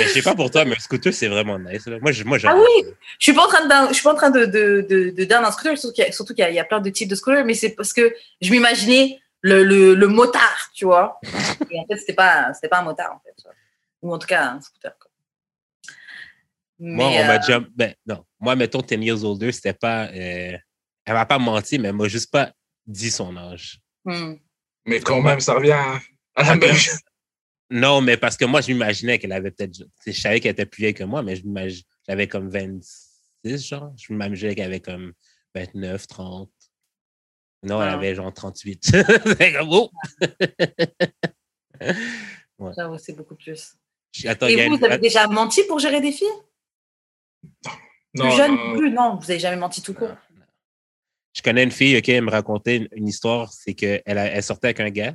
je 0.00 0.06
sais 0.06 0.22
pas 0.22 0.34
pour 0.34 0.50
toi, 0.50 0.64
mais 0.64 0.76
un 0.76 0.78
scooter, 0.78 1.12
c'est 1.12 1.26
vraiment 1.28 1.58
nice. 1.58 1.86
Moi, 2.00 2.12
je- 2.12 2.24
moi 2.24 2.38
Ah 2.44 2.56
oui, 2.56 2.84
je 3.18 3.24
suis 3.24 3.32
pas 3.32 3.44
en 3.44 3.48
train 3.48 3.66
de, 3.66 3.88
je 3.88 3.94
suis 3.94 4.04
pas 4.04 4.12
en 4.12 4.16
train 4.16 4.30
de, 4.30 4.44
de, 4.46 4.80
de, 5.10 5.34
un 5.34 5.50
scooter, 5.50 5.76
surtout 6.12 6.34
qu'il 6.34 6.42
y 6.44 6.58
a, 6.58 6.62
y 6.62 6.68
plein 6.68 6.80
de 6.80 6.90
types 6.90 7.08
de 7.08 7.14
scooters, 7.16 7.44
mais 7.44 7.54
c'est 7.54 7.70
parce 7.70 7.92
que 7.92 8.14
je 8.40 8.50
m'imaginais 8.50 9.18
le, 9.40 9.64
le, 9.64 9.94
le 9.94 10.06
motard, 10.08 10.70
tu 10.74 10.84
vois. 10.84 11.20
Et 11.70 11.78
en 11.80 11.86
fait, 11.86 11.96
c'était 11.98 12.14
pas, 12.14 12.52
c'était 12.54 12.68
pas 12.68 12.78
un 12.78 12.84
motard, 12.84 13.14
en 13.14 13.20
fait. 13.20 13.34
tu 13.36 13.42
vois. 13.44 13.54
Ou 14.02 14.14
en 14.14 14.18
tout 14.18 14.26
cas, 14.26 14.50
un 14.52 14.60
scooter. 14.60 14.96
quoi. 14.98 15.10
Moi, 16.78 17.08
Mais, 17.08 17.18
on 17.20 17.24
m'a 17.24 17.34
euh, 17.34 17.38
déjà. 17.38 17.60
Ben, 17.74 17.94
non. 18.06 18.24
Moi, 18.38 18.54
mettons, 18.56 18.80
10 18.82 18.96
years 18.96 19.24
older, 19.24 19.50
c'était 19.52 19.72
pas. 19.72 20.06
euh, 20.06 20.56
Elle 21.04 21.14
m'a 21.14 21.26
pas 21.26 21.38
menti, 21.38 21.78
mais 21.78 21.88
elle 21.88 21.94
m'a 21.94 22.08
juste 22.08 22.30
pas 22.30 22.52
dit 22.86 23.10
son 23.10 23.36
âge. 23.36 23.80
hmm. 24.04 24.34
Mais 24.86 25.00
quand 25.00 25.20
même, 25.20 25.40
ça 25.40 25.54
revient 25.54 25.72
à 25.72 26.00
à 26.36 26.44
la 26.44 26.56
même 26.56 26.74
chose. 26.74 27.00
Non, 27.70 28.00
mais 28.00 28.16
parce 28.16 28.36
que 28.36 28.44
moi, 28.44 28.60
je 28.60 28.72
m'imaginais 28.72 29.18
qu'elle 29.18 29.32
avait 29.32 29.50
peut-être. 29.50 29.82
Je 30.06 30.12
savais 30.12 30.38
qu'elle 30.38 30.52
était 30.52 30.66
plus 30.66 30.82
vieille 30.82 30.94
que 30.94 31.02
moi, 31.02 31.22
mais 31.22 31.34
j'avais 32.06 32.28
comme 32.28 32.48
26, 32.48 33.66
genre. 33.66 33.92
Je 33.98 34.12
m'imaginais 34.12 34.54
qu'elle 34.54 34.66
avait 34.66 34.80
comme 34.80 35.12
29, 35.54 36.06
30. 36.06 36.48
Non, 37.64 37.82
elle 37.82 37.88
avait 37.88 38.14
genre 38.14 38.32
38. 38.32 38.84
C'est 39.38 39.52
comme, 39.54 39.68
oh! 39.72 39.90
J'avoue, 42.76 42.98
c'est 42.98 43.14
beaucoup 43.14 43.34
plus. 43.34 43.74
Attends, 44.24 44.46
Et 44.46 44.56
vous, 44.56 44.74
une- 44.74 44.78
vous 44.78 44.84
avez 44.84 44.98
déjà 44.98 45.26
menti 45.26 45.62
pour 45.64 45.78
gérer 45.78 46.00
des 46.00 46.12
filles? 46.12 46.26
Plus 47.42 47.72
Non, 48.14 48.30
jeune, 48.30 48.54
non. 48.54 48.76
plus 48.78 48.90
non, 48.90 49.16
vous 49.16 49.30
avez 49.30 49.40
jamais 49.40 49.56
menti 49.56 49.82
tout 49.82 49.94
court. 49.94 50.16
Je 51.36 51.42
connais 51.42 51.64
une 51.64 51.70
fille, 51.70 51.98
OK, 51.98 52.08
elle 52.08 52.24
me 52.24 52.30
racontait 52.30 52.76
une, 52.78 52.88
une 52.92 53.08
histoire, 53.08 53.52
c'est 53.52 53.74
qu'elle 53.74 54.00
elle 54.06 54.42
sortait 54.42 54.68
avec 54.68 54.80
un 54.80 54.88
gars. 54.88 55.14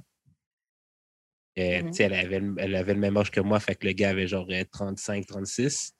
Et, 1.55 1.81
Mhm. 1.81 1.91
elle, 1.99 2.13
avait, 2.13 2.39
le- 2.39 2.55
elle 2.59 2.75
avait 2.75 2.93
le 2.93 2.99
même 2.99 3.17
âge 3.17 3.31
que 3.31 3.39
moi, 3.41 3.59
fait 3.59 3.73
que 3.75 3.87
le 3.87 3.93
gars 3.93 4.09
avait 4.11 4.27
genre 4.27 4.45
euh, 4.51 4.63
35, 4.71 5.25
36. 5.25 5.93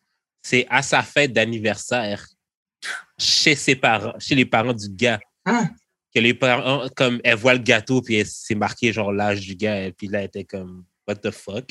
C'est 0.44 0.68
à 0.70 0.82
sa 0.84 1.02
fête 1.02 1.34
d'anniversaire, 1.34 2.26
chez 3.18 3.56
ses 3.56 3.76
parents, 3.76 4.14
chez 4.20 4.36
les 4.36 4.46
parents 4.46 4.74
du 4.74 4.90
gars, 4.90 5.20
Hein? 5.46 5.70
que 6.14 6.20
les 6.20 6.34
parents, 6.36 6.88
comme, 6.96 7.20
elle 7.24 7.36
voit 7.38 7.54
le 7.54 7.60
gâteau, 7.60 8.02
puis 8.02 8.16
elle- 8.18 8.28
c'est 8.28 8.56
marqué 8.56 8.94
genre 8.94 9.12
l'âge 9.12 9.42
du 9.42 9.56
gars, 9.56 9.88
et 9.88 9.92
puis 9.92 10.08
là, 10.08 10.20
elle 10.20 10.26
était 10.28 10.46
comme, 10.46 10.86
what 11.08 11.16
the 11.16 11.32
fuck? 11.32 11.66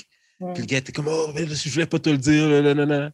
Puis 0.55 0.63
le 0.63 0.67
gars 0.67 0.79
était 0.79 0.93
comme, 0.93 1.09
oh, 1.09 1.31
mais 1.35 1.47
je 1.47 1.69
voulais 1.71 1.87
pas 1.87 1.99
te 2.01 2.11
le 2.11 2.19
dire, 2.19 2.49
là. 2.49 3.13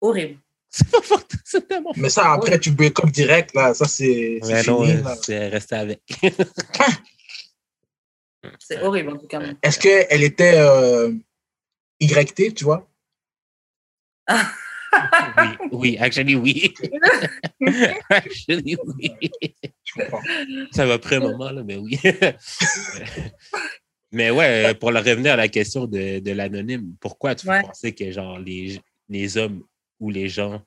Horrible. 0.00 0.38
C'est 0.70 0.90
pas 0.90 1.00
fuck, 1.00 1.26
c'est 1.44 1.66
tellement 1.66 1.92
Mais 1.96 2.10
ça, 2.10 2.32
après, 2.32 2.58
tu 2.60 2.70
break 2.72 2.98
up 3.02 3.10
direct, 3.10 3.54
là. 3.54 3.72
Ça, 3.74 3.86
c'est 3.86 4.38
fini, 4.42 4.92
euh, 4.92 5.14
c'est 5.22 5.48
resté 5.48 5.74
avec. 5.76 6.00
C'est 8.60 8.80
horrible, 8.82 9.10
en 9.10 9.18
tout 9.18 9.26
cas. 9.26 9.40
Est-ce 9.62 9.78
qu'elle 9.78 10.22
était 10.22 10.54
euh, 10.58 11.12
YT, 12.00 12.54
tu 12.54 12.64
vois? 12.64 12.88
oui, 14.30 15.68
oui, 15.72 15.96
actually, 15.98 16.36
oui. 16.36 16.72
actually, 18.10 18.76
oui. 18.84 19.12
Je 19.84 19.92
comprends. 19.94 20.22
Ça 20.72 20.86
va 20.86 20.94
après 20.94 21.16
un 21.16 21.20
moment, 21.20 21.50
là, 21.50 21.62
mais 21.64 21.76
oui. 21.76 21.98
mais 24.12 24.30
ouais, 24.30 24.74
pour 24.74 24.92
le 24.92 25.00
revenir 25.00 25.32
à 25.32 25.36
la 25.36 25.48
question 25.48 25.86
de, 25.86 26.20
de 26.20 26.30
l'anonyme, 26.32 26.94
pourquoi 27.00 27.34
tu 27.34 27.48
Ouais. 27.48 27.62
pensais 27.62 27.92
que 27.92 28.10
genre 28.12 28.38
les, 28.38 28.80
les 29.08 29.36
hommes 29.36 29.64
ou 30.00 30.10
les 30.10 30.28
gens 30.28 30.64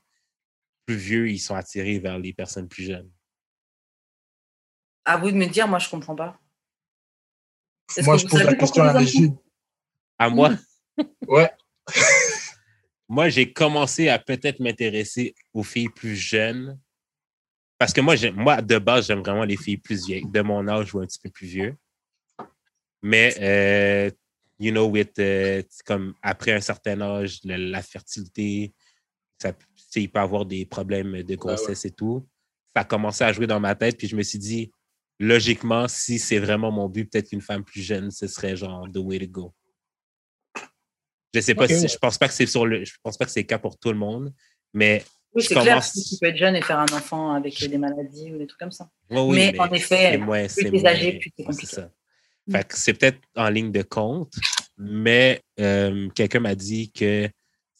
plus 0.86 0.96
vieux, 0.98 1.30
ils 1.30 1.39
sont 1.39 1.56
attirés 1.56 2.00
vers 2.00 2.17
les 2.17 2.34
personnes 2.34 2.67
plus 2.67 2.84
jeunes? 2.84 3.12
À 5.06 5.17
vous 5.17 5.32
de 5.32 5.36
me 5.38 5.48
dire, 5.48 5.67
moi, 5.67 5.80
je 5.80 5.89
comprends 5.89 6.15
pas. 6.15 6.39
Est-ce 7.98 8.06
Moi, 8.06 8.15
que 8.15 8.22
je 8.22 8.28
pose 8.28 8.44
la 8.44 8.54
question 8.56 8.84
à 8.84 8.94
Régine. 8.94 9.38
À 10.17 10.30
moi, 10.30 10.52
Ouais. 11.28 11.52
moi, 13.10 13.30
j'ai 13.30 13.52
commencé 13.52 14.10
à 14.10 14.20
peut-être 14.20 14.60
m'intéresser 14.60 15.34
aux 15.54 15.63
filles 15.63 15.89
plus 15.89 16.15
jeunes. 16.15 16.80
Parce 17.78 17.94
que 17.94 18.02
moi, 18.02 18.15
j'aime- 18.15 18.36
moi, 18.36 18.62
de 18.62 18.78
base, 18.78 19.08
j'aime 19.08 19.22
vraiment 19.22 19.44
les 19.44 19.58
filles 19.58 19.78
plus 19.78 20.06
vieilles, 20.06 20.26
de 20.30 20.41
mon 20.41 20.67
âge 20.67 20.94
ou 20.94 21.00
un 21.00 21.08
petit 21.08 21.20
peu 21.20 21.30
plus 21.30 21.48
vieux. 21.48 21.76
Mais, 23.02 23.36
euh, 23.41 24.12
you 24.60 24.72
know, 24.72 24.86
with, 24.88 25.17
euh, 25.17 25.63
c'est 25.67 25.84
comme 25.86 26.13
après 26.22 26.52
un 26.52 26.62
certain 26.62 27.02
âge, 27.02 27.39
le- 27.44 27.56
la 27.56 27.82
fertilité, 27.82 28.72
ça, 29.42 29.54
il 29.96 30.10
peut 30.12 30.20
avoir 30.20 30.46
des 30.46 30.66
problèmes 30.66 31.24
de 31.24 31.36
grossesse 31.36 31.86
et 31.86 31.92
tout. 31.92 32.28
Ça 32.76 32.82
a 32.82 32.86
commencé 32.86 33.24
à 33.24 33.34
jouer 33.34 33.48
dans 33.48 33.60
ma 33.60 33.76
tête, 33.76 33.98
puis 33.98 34.08
je 34.08 34.16
me 34.16 34.24
suis 34.24 34.40
dit, 34.40 34.72
logiquement, 35.20 35.88
si 35.88 36.20
c'est 36.20 36.40
vraiment 36.40 36.72
mon 36.72 36.88
but, 36.88 37.06
peut-être 37.12 37.30
qu'une 37.30 37.42
femme 37.42 37.64
plus 37.64 37.82
jeune, 37.82 38.12
ce 38.12 38.28
serait 38.28 38.56
genre 38.56 38.88
the 38.92 38.98
way 38.98 39.20
to 39.20 39.28
go. 39.28 39.54
Je 41.34 41.40
sais 41.40 41.56
pas 41.56 41.68
si, 41.68 41.88
je 41.88 41.98
pense 41.98 42.18
pas 42.18 42.28
que 42.28 42.34
c'est 42.34 42.46
sur 42.46 42.66
le, 42.66 42.84
je 42.84 42.94
pense 43.02 43.18
pas 43.18 43.26
que 43.26 43.32
c'est 43.32 43.42
le 43.42 43.46
cas 43.48 43.58
pour 43.60 43.78
tout 43.78 43.90
le 43.90 43.98
monde, 43.98 44.34
mais 44.74 45.04
Oui, 45.34 45.42
je 45.42 45.48
c'est 45.48 45.54
clair, 45.56 45.66
commence- 45.76 45.94
si 45.94 46.04
tu 46.16 46.20
peux 46.20 46.28
être 46.28 46.38
jeune 46.38 46.56
et 46.58 46.62
faire 46.62 46.80
un 46.80 46.86
enfant 46.94 47.32
avec 47.34 47.58
des 47.58 47.78
maladies 47.78 48.32
ou 48.34 48.38
des 48.38 48.48
trucs 48.48 48.60
comme 48.60 48.72
ça. 48.72 48.90
Ouais, 49.10 49.22
oui, 49.22 49.38
Mais 49.54 49.60
en 49.60 49.72
effet, 49.72 50.10
c'est 50.12 50.18
moins- 50.18 50.48
c'est 50.50 50.64
t'es 50.66 50.72
moins- 50.72 50.86
âgé, 50.86 51.18
plus 51.20 51.32
c'est 51.38 51.44
compliqué. 51.46 51.68
c'est 51.68 51.76
ça. 51.76 51.92
Fait 52.52 52.68
que 52.68 52.78
c'est 52.78 52.94
peut-être 52.94 53.20
en 53.38 53.50
ligne 53.50 53.72
de 53.72 53.82
compte, 53.84 54.34
mais 54.78 55.42
euh, 55.60 56.10
quelqu'un 56.10 56.40
m'a 56.42 56.56
dit 56.56 56.92
que 56.92 57.30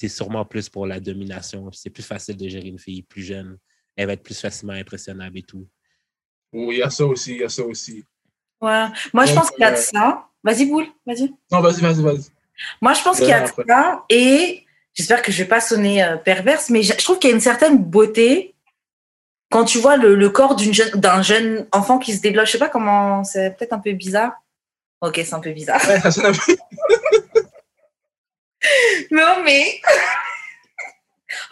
c'est 0.01 0.07
sûrement 0.07 0.45
plus 0.45 0.67
pour 0.67 0.87
la 0.87 0.99
domination. 0.99 1.69
C'est 1.71 1.91
plus 1.91 2.01
facile 2.01 2.35
de 2.35 2.47
gérer 2.47 2.67
une 2.69 2.79
fille 2.79 3.03
plus 3.03 3.21
jeune. 3.21 3.59
Elle 3.95 4.07
va 4.07 4.13
être 4.13 4.23
plus 4.23 4.39
facilement 4.39 4.73
impressionnable 4.73 5.37
et 5.37 5.43
tout. 5.43 5.67
Oui, 6.51 6.75
il 6.75 6.79
y 6.79 6.81
a 6.81 6.89
ça 6.89 7.05
aussi, 7.05 7.33
il 7.33 7.37
y 7.37 7.43
a 7.43 7.49
ça 7.49 7.63
aussi. 7.63 8.03
Ouais. 8.59 8.87
Moi, 9.13 9.25
je 9.25 9.35
pense 9.35 9.51
qu'il 9.51 9.61
y 9.61 9.63
a 9.63 9.71
de 9.71 9.77
euh, 9.77 9.79
ça. 9.79 10.27
Vas-y, 10.43 10.65
Boule, 10.65 10.87
vas-y. 11.05 11.31
Non, 11.51 11.61
vas-y, 11.61 11.81
vas-y, 11.81 12.01
vas-y. 12.01 12.25
Moi, 12.81 12.93
je 12.93 13.03
pense 13.03 13.19
qu'il 13.19 13.27
y 13.27 13.31
a 13.31 13.41
de 13.41 13.51
ça. 13.67 14.03
Et 14.09 14.65
j'espère 14.95 15.21
que 15.21 15.31
je 15.31 15.37
vais 15.37 15.47
pas 15.47 15.61
sonner 15.61 16.03
euh, 16.03 16.17
perverse, 16.17 16.71
mais 16.71 16.81
je 16.81 16.93
je 16.93 17.03
trouve 17.03 17.19
qu'il 17.19 17.29
y 17.29 17.33
a 17.33 17.35
une 17.35 17.41
certaine 17.41 17.77
beauté 17.77 18.55
quand 19.51 19.65
tu 19.65 19.77
vois 19.77 19.97
le, 19.97 20.15
le 20.15 20.29
corps 20.31 20.55
d'une 20.55 20.73
jeune, 20.73 20.91
d'un 20.99 21.21
jeune 21.21 21.67
enfant 21.71 21.99
qui 21.99 22.15
se 22.15 22.21
développe. 22.21 22.47
Je 22.47 22.53
sais 22.53 22.57
pas 22.57 22.69
comment, 22.69 23.23
c'est 23.23 23.55
peut-être 23.55 23.73
un 23.73 23.79
peu 23.79 23.91
bizarre. 23.93 24.33
Ok, 25.01 25.15
c'est 25.23 25.33
un 25.33 25.39
peu 25.39 25.51
bizarre. 25.51 25.81
Ouais, 25.87 25.99
ça 25.99 26.09
sonne 26.09 26.25
un 26.25 26.31
peu- 26.31 26.57
Non, 29.12 29.43
mais. 29.43 29.82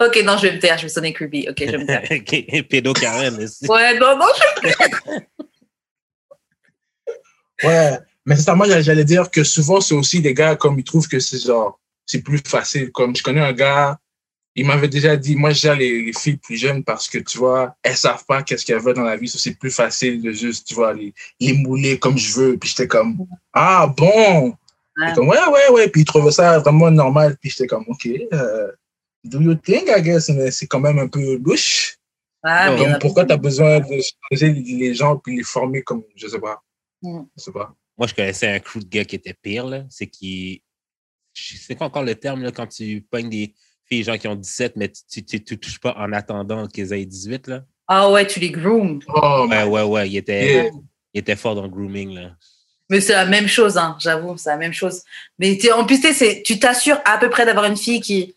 ok, 0.00 0.22
non, 0.24 0.36
je 0.38 0.46
vais 0.46 0.52
me 0.54 0.58
taire, 0.60 0.78
je 0.78 0.82
vais 0.84 0.88
sonner 0.88 1.12
creepy. 1.12 1.46
Ok, 1.48 1.56
je 1.60 1.70
vais 1.72 1.78
me 1.78 1.86
taire. 1.86 2.02
Ok, 2.10 2.68
Pédo 2.68 2.92
Karen. 2.92 3.36
Ouais, 3.68 3.98
non, 3.98 4.16
non, 4.16 4.26
je... 4.64 4.70
Ouais, 7.66 7.98
mais 8.24 8.36
c'est 8.36 8.42
ça, 8.42 8.54
moi, 8.54 8.66
j'allais- 8.80 9.04
dire 9.04 9.30
que 9.30 9.44
souvent, 9.44 9.80
c'est 9.80 9.94
aussi 9.94 10.20
des 10.20 10.34
gars, 10.34 10.56
comme 10.56 10.78
ils 10.78 10.84
trouvent 10.84 11.08
que 11.08 11.20
c'est 11.20 11.38
genre, 11.44 11.78
c'est 12.06 12.22
plus 12.22 12.40
facile. 12.46 12.90
Comme 12.92 13.14
je 13.14 13.22
connais 13.22 13.40
un 13.40 13.52
gars, 13.52 13.98
il 14.54 14.66
m'avait 14.66 14.88
déjà 14.88 15.16
dit, 15.16 15.36
moi, 15.36 15.50
gère 15.50 15.76
les, 15.76 16.02
les 16.02 16.12
filles 16.12 16.36
plus 16.38 16.56
jeunes 16.56 16.82
parce 16.82 17.08
que, 17.08 17.18
tu 17.18 17.38
vois, 17.38 17.76
elles 17.82 17.96
savent 17.96 18.24
pas 18.26 18.42
qu'est-ce 18.42 18.64
qu'elles 18.64 18.80
veulent 18.80 18.94
dans 18.96 19.02
la 19.04 19.16
vie. 19.16 19.28
So, 19.28 19.38
C'est 19.38 19.54
plus 19.58 19.70
facile 19.70 20.22
de 20.22 20.32
juste, 20.32 20.66
tu 20.68 20.74
vois, 20.74 20.92
les, 20.94 21.14
les 21.38 21.52
mouler 21.52 21.98
comme 21.98 22.18
je 22.18 22.32
veux. 22.32 22.56
Puis 22.58 22.70
j'étais 22.70 22.88
comme, 22.88 23.26
ah 23.52 23.86
bon. 23.96 24.54
Ouais. 24.96 25.12
Ouais, 25.18 25.46
ouais, 25.52 25.70
ouais. 25.72 25.88
Puis 25.88 26.02
il 26.02 26.04
trouvait 26.04 26.30
ça 26.32 26.58
vraiment 26.58 26.90
normal. 26.90 27.36
Puis 27.40 27.50
j'étais 27.50 27.66
comme, 27.66 27.84
OK, 27.88 28.08
euh, 28.32 28.72
do 29.24 29.40
you 29.40 29.54
think, 29.54 29.88
I 29.88 30.02
guess? 30.02 30.28
Mais 30.30 30.50
c'est 30.50 30.66
quand 30.66 30.80
même 30.80 30.98
un 30.98 31.08
peu 31.08 31.36
louche. 31.36 31.96
Ah, 32.42 32.74
Donc, 32.74 33.00
pourquoi 33.00 33.24
tu 33.26 33.32
as 33.32 33.36
besoin 33.36 33.80
de 33.80 34.00
changer 34.30 34.52
les 34.52 34.94
gens 34.94 35.16
puis 35.18 35.36
les 35.36 35.42
former 35.42 35.82
comme, 35.82 36.02
je 36.16 36.26
sais 36.26 36.40
pas. 36.40 36.62
Mm. 37.02 37.20
Je 37.36 37.42
sais 37.42 37.52
pas. 37.52 37.74
Moi, 37.98 38.06
je 38.06 38.14
connaissais 38.14 38.48
un 38.48 38.58
crew 38.60 38.78
de 38.78 38.88
gars 38.88 39.04
qui 39.04 39.16
était 39.16 39.34
pire, 39.34 39.66
là. 39.66 39.84
C'est 39.90 40.06
qui. 40.06 40.62
C'est 41.34 41.76
quoi 41.76 41.86
encore 41.86 42.02
le 42.02 42.14
terme, 42.14 42.42
là, 42.42 42.50
quand 42.50 42.66
tu 42.66 43.06
pognes 43.10 43.28
des 43.30 43.54
filles, 43.86 44.02
gens 44.04 44.16
qui 44.18 44.26
ont 44.26 44.34
17, 44.34 44.74
mais 44.76 44.90
tu 44.90 45.22
tu, 45.24 45.44
tu 45.44 45.58
touches 45.58 45.78
pas 45.78 45.94
en 45.98 46.12
attendant 46.12 46.66
qu'ils 46.66 46.92
aient 46.92 47.04
18, 47.04 47.46
là? 47.48 47.64
Ah 47.86 48.10
ouais, 48.10 48.26
tu 48.26 48.40
les 48.40 48.50
groomes. 48.50 49.00
Oh, 49.08 49.46
Ouais, 49.48 49.64
ouais, 49.64 49.82
ouais. 49.82 50.08
Il 50.08 50.16
était, 50.16 50.46
Yeah. 50.64 50.70
il 51.12 51.18
était 51.20 51.36
fort 51.36 51.54
dans 51.54 51.62
le 51.64 51.68
grooming, 51.68 52.14
là. 52.14 52.36
Mais 52.90 53.00
c'est 53.00 53.12
la 53.12 53.24
même 53.24 53.46
chose, 53.46 53.78
hein, 53.78 53.96
j'avoue, 54.00 54.36
c'est 54.36 54.50
la 54.50 54.56
même 54.56 54.72
chose. 54.72 55.02
Mais 55.38 55.58
en 55.72 55.86
plus, 55.86 56.00
tu 56.44 56.58
t'assures 56.58 57.00
à 57.04 57.18
peu 57.18 57.30
près 57.30 57.46
d'avoir 57.46 57.64
une 57.64 57.76
fille 57.76 58.00
qui, 58.00 58.36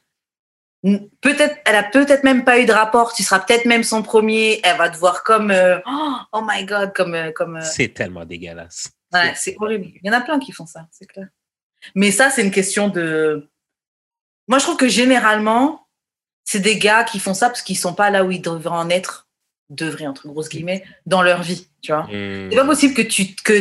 peut-être, 1.22 1.58
elle 1.66 1.76
a 1.76 1.84
peut-être 1.84 2.24
même 2.24 2.44
pas 2.44 2.60
eu 2.60 2.66
de 2.66 2.72
rapport, 2.72 3.14
tu 3.14 3.24
seras 3.24 3.40
peut-être 3.40 3.66
même 3.66 3.84
son 3.84 4.04
premier, 4.04 4.60
elle 4.64 4.78
va 4.78 4.90
te 4.90 4.98
voir 4.98 5.24
comme, 5.24 5.50
euh, 5.50 5.80
oh, 5.88 6.16
oh 6.34 6.42
my 6.48 6.66
god, 6.66 6.94
comme, 6.94 7.16
euh, 7.16 7.32
comme, 7.32 7.58
euh, 7.58 7.62
C'est 7.64 7.90
tellement 7.90 8.26
dégueulasse. 8.26 8.92
ouais, 9.14 9.34
c'est 9.36 9.56
horrible. 9.60 9.88
Il 10.02 10.08
y 10.08 10.10
en 10.10 10.14
a 10.14 10.22
plein 10.22 10.40
qui 10.40 10.52
font 10.52 10.66
ça, 10.66 10.88
c'est 10.92 11.08
clair. 11.08 11.28
Mais 11.96 12.12
ça, 12.12 12.30
c'est 12.30 12.44
une 12.44 12.52
question 12.52 12.90
de, 12.90 13.50
moi, 14.48 14.60
je 14.60 14.66
trouve 14.66 14.78
que 14.78 14.88
généralement, 14.88 15.88
c'est 16.44 16.60
des 16.60 16.78
gars 16.78 17.04
qui 17.04 17.20
font 17.20 17.34
ça 17.34 17.48
parce 17.48 17.62
qu'ils 17.62 17.78
sont 17.78 17.94
pas 17.94 18.10
là 18.10 18.24
où 18.24 18.32
ils 18.32 18.42
devraient 18.42 18.70
en 18.70 18.90
être, 18.90 19.28
devraient, 19.70 20.08
entre 20.08 20.28
grosses 20.28 20.50
guillemets, 20.50 20.84
dans 21.06 21.22
leur 21.22 21.42
vie, 21.42 21.68
tu 21.82 21.92
vois. 21.92 22.04
Hmm. 22.04 22.50
C'est 22.52 22.58
pas 22.58 22.66
possible 22.66 22.94
que 22.94 23.02
tu 23.02 23.34
que 23.36 23.60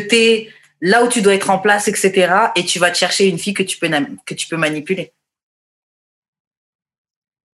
là 0.83 1.05
où 1.05 1.09
tu 1.09 1.23
dois 1.23 1.35
être 1.35 1.49
en 1.49 1.59
place, 1.59 1.89
etc. 1.89 2.35
Et 2.57 2.65
tu 2.65 2.79
vas 2.79 2.91
te 2.91 2.99
chercher 2.99 3.29
une 3.29 3.39
fille 3.39 3.55
que 3.55 3.63
tu 3.63 3.79
peux, 3.79 3.89
que 4.27 4.35
tu 4.35 4.49
peux 4.49 4.57
manipuler. 4.59 5.13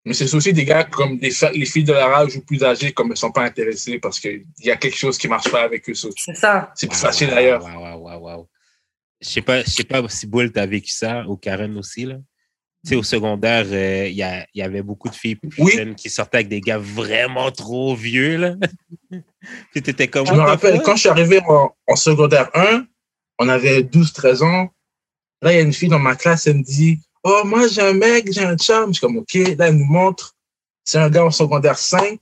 Mais 0.05 0.13
c'est 0.13 0.33
aussi 0.33 0.51
des 0.51 0.65
gars 0.65 0.85
comme 0.85 1.17
des 1.19 1.31
les 1.53 1.65
filles 1.65 1.83
de 1.83 1.93
leur 1.93 2.09
âge 2.09 2.35
ou 2.35 2.41
plus 2.41 2.63
âgées, 2.63 2.91
comme 2.91 3.11
elles 3.11 3.17
sont 3.17 3.31
pas 3.31 3.43
intéressées 3.43 3.99
parce 3.99 4.19
qu'il 4.19 4.45
y 4.59 4.71
a 4.71 4.75
quelque 4.77 4.97
chose 4.97 5.17
qui 5.17 5.27
marche 5.27 5.49
pas 5.51 5.61
avec 5.61 5.87
eux. 5.89 5.93
ça. 5.93 6.07
C'est 6.17 6.35
ça. 6.35 6.71
C'est 6.75 6.87
plus 6.87 6.95
Wow, 6.97 7.01
facile 7.07 7.27
wow, 7.29 7.35
d'ailleurs. 7.35 7.63
wow, 7.63 7.79
wow, 7.83 8.09
wow, 8.09 8.19
wow. 8.37 8.49
Je 9.21 9.29
sais 9.29 9.41
pas, 9.41 9.61
je 9.63 9.69
sais 9.69 9.83
pas 9.83 10.07
si 10.09 10.25
Boule 10.25 10.51
t'as 10.51 10.65
vécu 10.65 10.91
ça 10.91 11.25
ou 11.27 11.35
Karen 11.37 11.77
aussi 11.77 12.05
là. 12.05 12.15
Tu 12.85 12.91
sais, 12.91 12.95
au 12.95 13.03
secondaire, 13.03 13.65
euh, 13.69 14.07
il 14.07 14.15
y, 14.15 14.61
avait 14.61 14.81
beaucoup 14.81 15.09
de 15.09 15.15
filles 15.15 15.35
plus 15.35 15.51
Oui. 15.61 15.73
jeunes 15.75 15.95
qui 15.95 16.09
sortaient 16.09 16.37
avec 16.37 16.47
des 16.47 16.61
gars 16.61 16.77
vraiment 16.77 17.51
trop 17.51 17.93
vieux 17.93 18.37
là. 18.37 18.55
Puis 19.71 19.81
t'étais 19.83 20.07
comme. 20.07 20.25
Je 20.25 20.31
me 20.33 20.39
rappelle, 20.39 20.81
quand 20.81 20.95
je 20.95 21.01
suis 21.01 21.09
arrivé 21.09 21.41
en, 21.47 21.75
en 21.87 21.95
secondaire 21.97 22.49
1, 22.55 22.85
on 23.39 23.49
avait 23.49 23.81
12-13 23.81 24.43
ans. 24.43 24.69
Là, 25.41 25.53
il 25.53 25.55
y 25.55 25.59
a 25.59 25.61
une 25.61 25.73
fille 25.73 25.89
dans 25.89 25.99
ma 25.99 26.15
classe, 26.15 26.45
elle 26.47 26.57
me 26.57 26.63
dit 26.63 26.99
Oh, 27.23 27.41
moi, 27.45 27.67
j'ai 27.67 27.81
un 27.81 27.93
mec, 27.93 28.31
j'ai 28.31 28.43
un 28.43 28.57
chum. 28.57 28.87
Je 28.87 28.93
suis 28.93 29.01
comme 29.01 29.17
OK. 29.17 29.33
Là, 29.33 29.67
elle 29.67 29.77
nous 29.77 29.85
montre. 29.85 30.35
C'est 30.83 30.99
un 30.99 31.09
gars 31.09 31.25
en 31.25 31.31
secondaire 31.31 31.77
5 31.77 32.19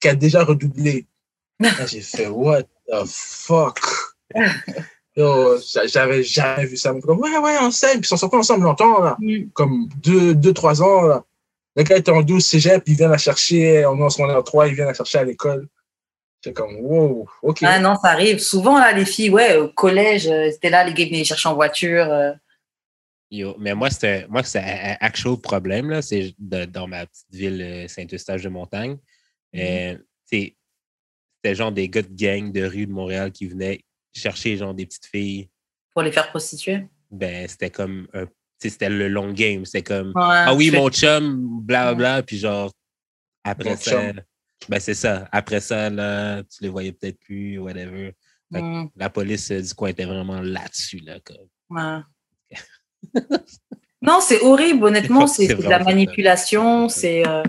qui 0.00 0.08
a 0.08 0.14
déjà 0.14 0.44
redoublé. 0.44 1.06
Là, 1.60 1.86
j'ai 1.86 2.00
fait 2.00 2.28
What 2.28 2.62
the 2.62 3.04
fuck? 3.06 3.80
Yo, 5.14 5.58
j'avais 5.86 6.22
jamais 6.22 6.66
vu 6.66 6.76
ça. 6.76 6.92
Comme, 7.02 7.20
ouais, 7.20 7.36
ouais, 7.36 7.56
on 7.60 7.70
s'aime. 7.70 8.00
Puis 8.00 8.00
ils 8.02 8.06
sont 8.06 8.16
sortis 8.16 8.36
ensemble 8.36 8.64
longtemps, 8.64 9.00
là. 9.00 9.18
Comme 9.52 9.88
2-3 10.02 10.34
deux, 10.34 10.52
trois 10.54 10.82
ans, 10.82 11.02
là. 11.02 11.24
Le 11.76 11.82
gars 11.82 11.96
était 11.96 12.10
en 12.10 12.22
12 12.22 12.44
cégep, 12.44 12.82
il 12.86 12.96
vient 12.96 13.08
la 13.08 13.18
chercher. 13.18 13.84
On 13.86 13.98
est 13.98 14.02
en 14.02 14.10
secondaire 14.10 14.42
3, 14.42 14.68
il 14.68 14.74
vient 14.74 14.86
la 14.86 14.94
chercher 14.94 15.18
à 15.18 15.24
l'école. 15.24 15.68
C'est 16.44 16.52
comme, 16.52 16.76
wow, 16.80 17.28
OK. 17.42 17.58
Ah 17.62 17.78
non, 17.78 17.94
ça 17.96 18.08
arrive. 18.10 18.38
Souvent, 18.40 18.78
là, 18.78 18.92
les 18.92 19.04
filles, 19.04 19.30
ouais, 19.30 19.56
au 19.56 19.68
collège, 19.68 20.26
euh, 20.26 20.50
c'était 20.50 20.70
là, 20.70 20.82
les 20.84 20.92
gars 20.92 21.04
venaient 21.04 21.18
les 21.18 21.24
chercher 21.24 21.48
en 21.48 21.54
voiture. 21.54 22.04
euh. 22.10 22.32
Yo, 23.30 23.54
mais 23.58 23.74
moi, 23.74 23.88
c'était 23.90 24.26
moi, 24.28 24.42
c'est 24.42 24.58
un 24.58 24.96
actual 25.00 25.36
problème, 25.38 25.88
là. 25.90 26.02
C'est 26.02 26.34
dans 26.38 26.86
ma 26.88 27.06
petite 27.06 27.26
ville 27.32 27.62
euh, 27.62 27.88
Saint-Eustache 27.88 28.42
de 28.42 28.48
Montagne. 28.48 28.98
Euh, 29.56 29.96
c'est- 30.26 30.56
C'était 31.44 31.54
genre 31.56 31.72
des 31.72 31.88
gars 31.88 32.02
de 32.02 32.14
gang 32.14 32.52
de 32.52 32.64
rue 32.64 32.86
de 32.86 32.92
Montréal 32.92 33.32
qui 33.32 33.46
venaient 33.48 33.80
chercher 34.14 34.56
genre 34.56 34.74
des 34.74 34.86
petites 34.86 35.06
filles. 35.06 35.48
pour 35.92 36.02
les 36.02 36.12
faire 36.12 36.28
prostituer? 36.30 36.86
Ben, 37.10 37.46
c'était 37.48 37.68
comme 37.70 38.06
un. 38.14 38.26
tu 38.26 38.32
sais, 38.58 38.70
C'était 38.70 38.88
le 38.88 39.08
long 39.08 39.32
game. 39.32 39.64
C'était 39.64 39.82
comme 39.82 40.08
Ouais, 40.08 40.22
Ah 40.24 40.54
oui, 40.54 40.70
mon 40.70 40.88
chum, 40.88 41.60
blablabla. 41.62 42.22
Puis 42.22 42.38
genre, 42.38 42.70
après 43.44 43.70
Mon 43.70 43.76
ça, 43.76 43.90
chum. 43.90 44.20
Ben 44.68 44.80
c'est 44.80 44.94
ça. 44.94 45.28
Après 45.32 45.60
ça, 45.60 45.90
là, 45.90 46.42
tu 46.44 46.58
les 46.62 46.68
voyais 46.68 46.92
peut-être 46.92 47.18
plus, 47.20 47.58
whatever. 47.58 48.14
Mm, 48.50 48.86
La 48.96 49.08
police 49.10 49.50
du 49.50 49.74
coin 49.74 49.88
était 49.88 50.04
vraiment 50.04 50.40
là-dessus, 50.40 50.98
là. 51.00 51.18
Comme. 51.24 51.48
ouais. 51.70 52.00
non, 54.02 54.20
c'est 54.20 54.40
horrible, 54.40 54.84
honnêtement. 54.84 55.26
C'est 55.26 55.48
de 55.48 55.62
la 55.62 55.78
manipulation. 55.80 56.88
C'est. 56.88 57.26
euh, 57.26 57.42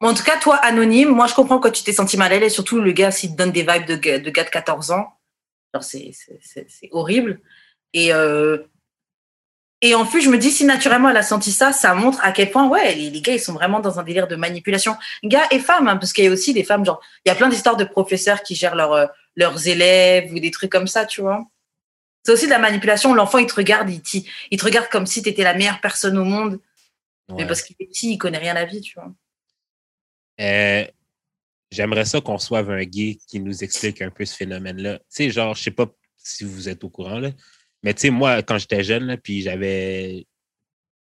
En 0.00 0.12
tout 0.14 0.22
cas, 0.24 0.38
toi, 0.38 0.56
anonyme, 0.56 1.08
moi, 1.10 1.26
je 1.26 1.34
comprends 1.34 1.58
quand 1.58 1.70
tu 1.70 1.82
t'es 1.82 1.92
senti 1.92 2.16
mal 2.16 2.32
à 2.32 2.38
l'aise, 2.38 2.52
surtout 2.52 2.80
le 2.80 2.92
gars, 2.92 3.10
s'il 3.10 3.30
te 3.32 3.36
donne 3.36 3.52
des 3.52 3.62
vibes 3.62 3.86
de, 3.86 3.96
gars- 3.96 4.18
de 4.18 4.30
gars 4.30 4.44
de 4.44 4.50
14 4.50 4.90
ans. 4.90 5.06
C'est 5.80 6.10
horrible. 6.92 7.40
Et, 7.92 8.12
euh, 8.12 8.58
et 9.82 9.94
en 9.94 10.06
plus, 10.06 10.22
je 10.22 10.30
me 10.30 10.38
dis, 10.38 10.50
si 10.50 10.64
naturellement 10.64 11.10
elle 11.10 11.16
a 11.16 11.22
senti 11.22 11.52
ça, 11.52 11.72
ça 11.72 11.94
montre 11.94 12.18
à 12.22 12.32
quel 12.32 12.50
point, 12.50 12.68
ouais, 12.68 12.94
les, 12.94 13.10
les 13.10 13.20
gars, 13.20 13.34
ils 13.34 13.40
sont 13.40 13.52
vraiment 13.52 13.80
dans 13.80 13.98
un 13.98 14.02
délire 14.02 14.26
de 14.26 14.36
manipulation. 14.36 14.96
Gars 15.22 15.46
et 15.50 15.58
femmes, 15.58 15.88
hein, 15.88 15.96
parce 15.96 16.12
qu'il 16.12 16.24
y 16.24 16.28
a 16.28 16.30
aussi 16.30 16.54
des 16.54 16.64
femmes, 16.64 16.84
genre, 16.84 17.00
il 17.24 17.28
y 17.28 17.32
a 17.32 17.34
plein 17.34 17.48
d'histoires 17.48 17.76
de 17.76 17.84
professeurs 17.84 18.42
qui 18.42 18.54
gèrent 18.54 18.74
leurs 18.74 18.92
euh, 18.92 19.06
leurs 19.36 19.68
élèves 19.68 20.32
ou 20.32 20.40
des 20.40 20.50
trucs 20.50 20.72
comme 20.72 20.86
ça, 20.86 21.04
tu 21.04 21.20
vois. 21.20 21.44
C'est 22.24 22.32
aussi 22.32 22.46
de 22.46 22.50
la 22.50 22.58
manipulation. 22.58 23.14
L'enfant, 23.14 23.38
il 23.38 23.46
te 23.46 23.54
regarde, 23.54 23.90
il, 23.90 24.02
il 24.50 24.58
te 24.58 24.64
regarde 24.64 24.88
comme 24.88 25.06
si 25.06 25.22
tu 25.22 25.28
étais 25.28 25.44
la 25.44 25.54
meilleure 25.54 25.80
personne 25.80 26.16
au 26.18 26.24
monde. 26.24 26.58
Mais 27.36 27.46
parce 27.46 27.62
qu'il 27.62 27.76
est 27.78 27.86
petit, 27.86 28.12
il 28.12 28.18
connaît 28.18 28.38
rien 28.38 28.52
à 28.52 28.60
la 28.60 28.64
vie, 28.64 28.80
tu 28.80 28.94
vois. 28.94 29.12
Euh, 30.40 30.86
J'aimerais 31.70 32.04
ça 32.04 32.20
qu'on 32.20 32.36
reçoive 32.36 32.70
un 32.70 32.84
gay 32.84 33.18
qui 33.26 33.40
nous 33.40 33.64
explique 33.64 34.00
un 34.00 34.10
peu 34.10 34.24
ce 34.24 34.36
phénomène-là. 34.36 34.98
Tu 34.98 35.04
sais, 35.08 35.30
genre, 35.30 35.54
je 35.54 35.62
sais 35.64 35.70
pas 35.70 35.86
si 36.16 36.44
vous 36.44 36.68
êtes 36.68 36.84
au 36.84 36.88
courant, 36.88 37.18
là, 37.18 37.30
mais 37.82 37.94
tu 37.94 38.02
sais, 38.02 38.10
moi, 38.10 38.42
quand 38.42 38.58
j'étais 38.58 38.82
jeune, 38.84 39.04
là, 39.04 39.16
puis 39.16 39.42
j'avais. 39.42 40.26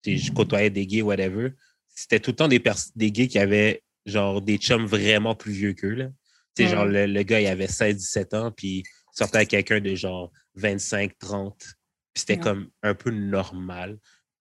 Je 0.06 0.32
côtoyais 0.32 0.70
des 0.70 0.86
gays, 0.86 1.02
whatever, 1.02 1.52
c'était 1.88 2.20
tout 2.20 2.32
le 2.32 2.36
temps 2.36 2.48
des, 2.50 2.62
des 2.96 3.12
gays 3.12 3.28
qui 3.30 3.40
avaient, 3.40 3.84
genre, 4.06 4.42
des 4.42 4.58
chums 4.58 4.86
vraiment 4.86 5.34
plus 5.34 5.54
vieux 5.54 5.74
qu'eux, 5.74 5.94
là. 5.94 6.08
Tu 6.56 6.64
sais, 6.66 6.70
genre, 6.70 6.86
le, 6.86 7.06
le 7.06 7.24
gars, 7.24 7.40
il 7.40 7.48
avait 7.48 7.68
16-17 7.68 8.36
ans, 8.36 8.52
puis 8.52 8.84
sortait 9.14 9.38
avec 9.38 9.50
quelqu'un 9.50 9.80
de 9.80 9.96
genre 9.96 10.32
25-30. 10.58 11.54
Puis 11.58 11.74
c'était 12.16 12.36
Mm. 12.38 12.42
comme 12.42 12.70
un 12.84 12.94
peu 12.96 13.12
normal. 13.12 13.98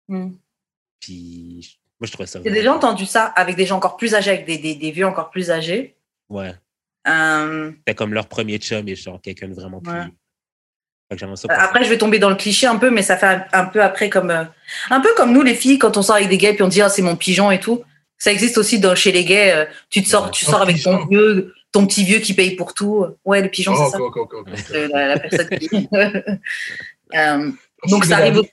Mm. 0.07 0.31
Puis 0.99 1.79
moi, 1.99 2.07
je 2.07 2.11
trouvais 2.11 2.27
ça 2.27 2.41
J'ai 2.43 2.51
déjà 2.51 2.73
entendu 2.75 3.05
ça 3.05 3.25
avec 3.27 3.55
des 3.55 3.65
gens 3.65 3.77
encore 3.77 3.97
plus 3.97 4.13
âgés, 4.13 4.31
avec 4.31 4.45
des, 4.45 4.57
des, 4.57 4.75
des 4.75 4.91
vieux 4.91 5.07
encore 5.07 5.29
plus 5.31 5.49
âgés? 5.51 5.95
Ouais. 6.29 6.53
Euh, 7.07 7.71
C'était 7.77 7.95
comme 7.95 8.13
leur 8.13 8.27
premier 8.27 8.57
chum 8.57 8.87
et 8.87 8.95
genre 8.95 9.21
quelqu'un 9.21 9.47
de 9.47 9.53
vraiment 9.53 9.79
plus. 9.81 9.91
Ouais. 9.93 10.07
Après, 11.49 11.83
je 11.83 11.89
vais 11.89 11.97
tomber 11.97 12.17
dans 12.19 12.29
le 12.29 12.35
cliché 12.35 12.65
un 12.67 12.77
peu, 12.77 12.89
mais 12.89 13.01
ça 13.03 13.15
fait 13.17 13.39
un, 13.53 13.65
peu 13.65 13.81
après 13.83 14.09
comme 14.09 14.31
euh, 14.31 14.43
un 14.89 14.99
peu 15.01 15.09
comme 15.15 15.31
nous 15.33 15.43
les 15.43 15.53
filles 15.53 15.77
quand 15.77 15.97
on 15.97 16.01
sort 16.01 16.15
avec 16.15 16.29
des 16.29 16.37
gays 16.37 16.53
puis 16.53 16.63
on 16.63 16.67
dit 16.67 16.81
ah 16.81 16.89
c'est 16.89 17.01
mon 17.03 17.15
pigeon 17.15 17.51
et 17.51 17.59
tout. 17.59 17.83
Ça 18.17 18.31
existe 18.31 18.57
aussi 18.57 18.79
dans, 18.79 18.95
chez 18.95 19.11
les 19.11 19.23
gays. 19.25 19.51
euh, 19.53 19.65
tu 19.89 20.01
te 20.01 20.07
sors, 20.09 20.31
tu 20.31 20.45
Oh, 20.47 20.51
sors 20.51 20.61
avec 20.61 20.81
ton 20.81 21.05
vieux, 21.05 21.53
ton 21.71 21.85
petit 21.85 22.03
vieux 22.05 22.19
qui 22.19 22.33
paye 22.33 22.55
pour 22.55 22.73
tout. 22.73 23.05
Ouais, 23.25 23.41
le 23.41 23.49
pigeon 23.49 23.73
Oh, 23.77 23.85
c'est 23.85 23.91
ça. 23.91 24.77
Euh, 24.77 24.87
la, 24.91 25.07
la 25.09 25.19
personne 25.19 25.49
qui. 25.49 25.69
Euh, 27.13 27.51
donc 27.87 28.05
ça 28.05 28.15
arrive. 28.17 28.33
daddy. 28.33 28.47
au- 28.47 28.51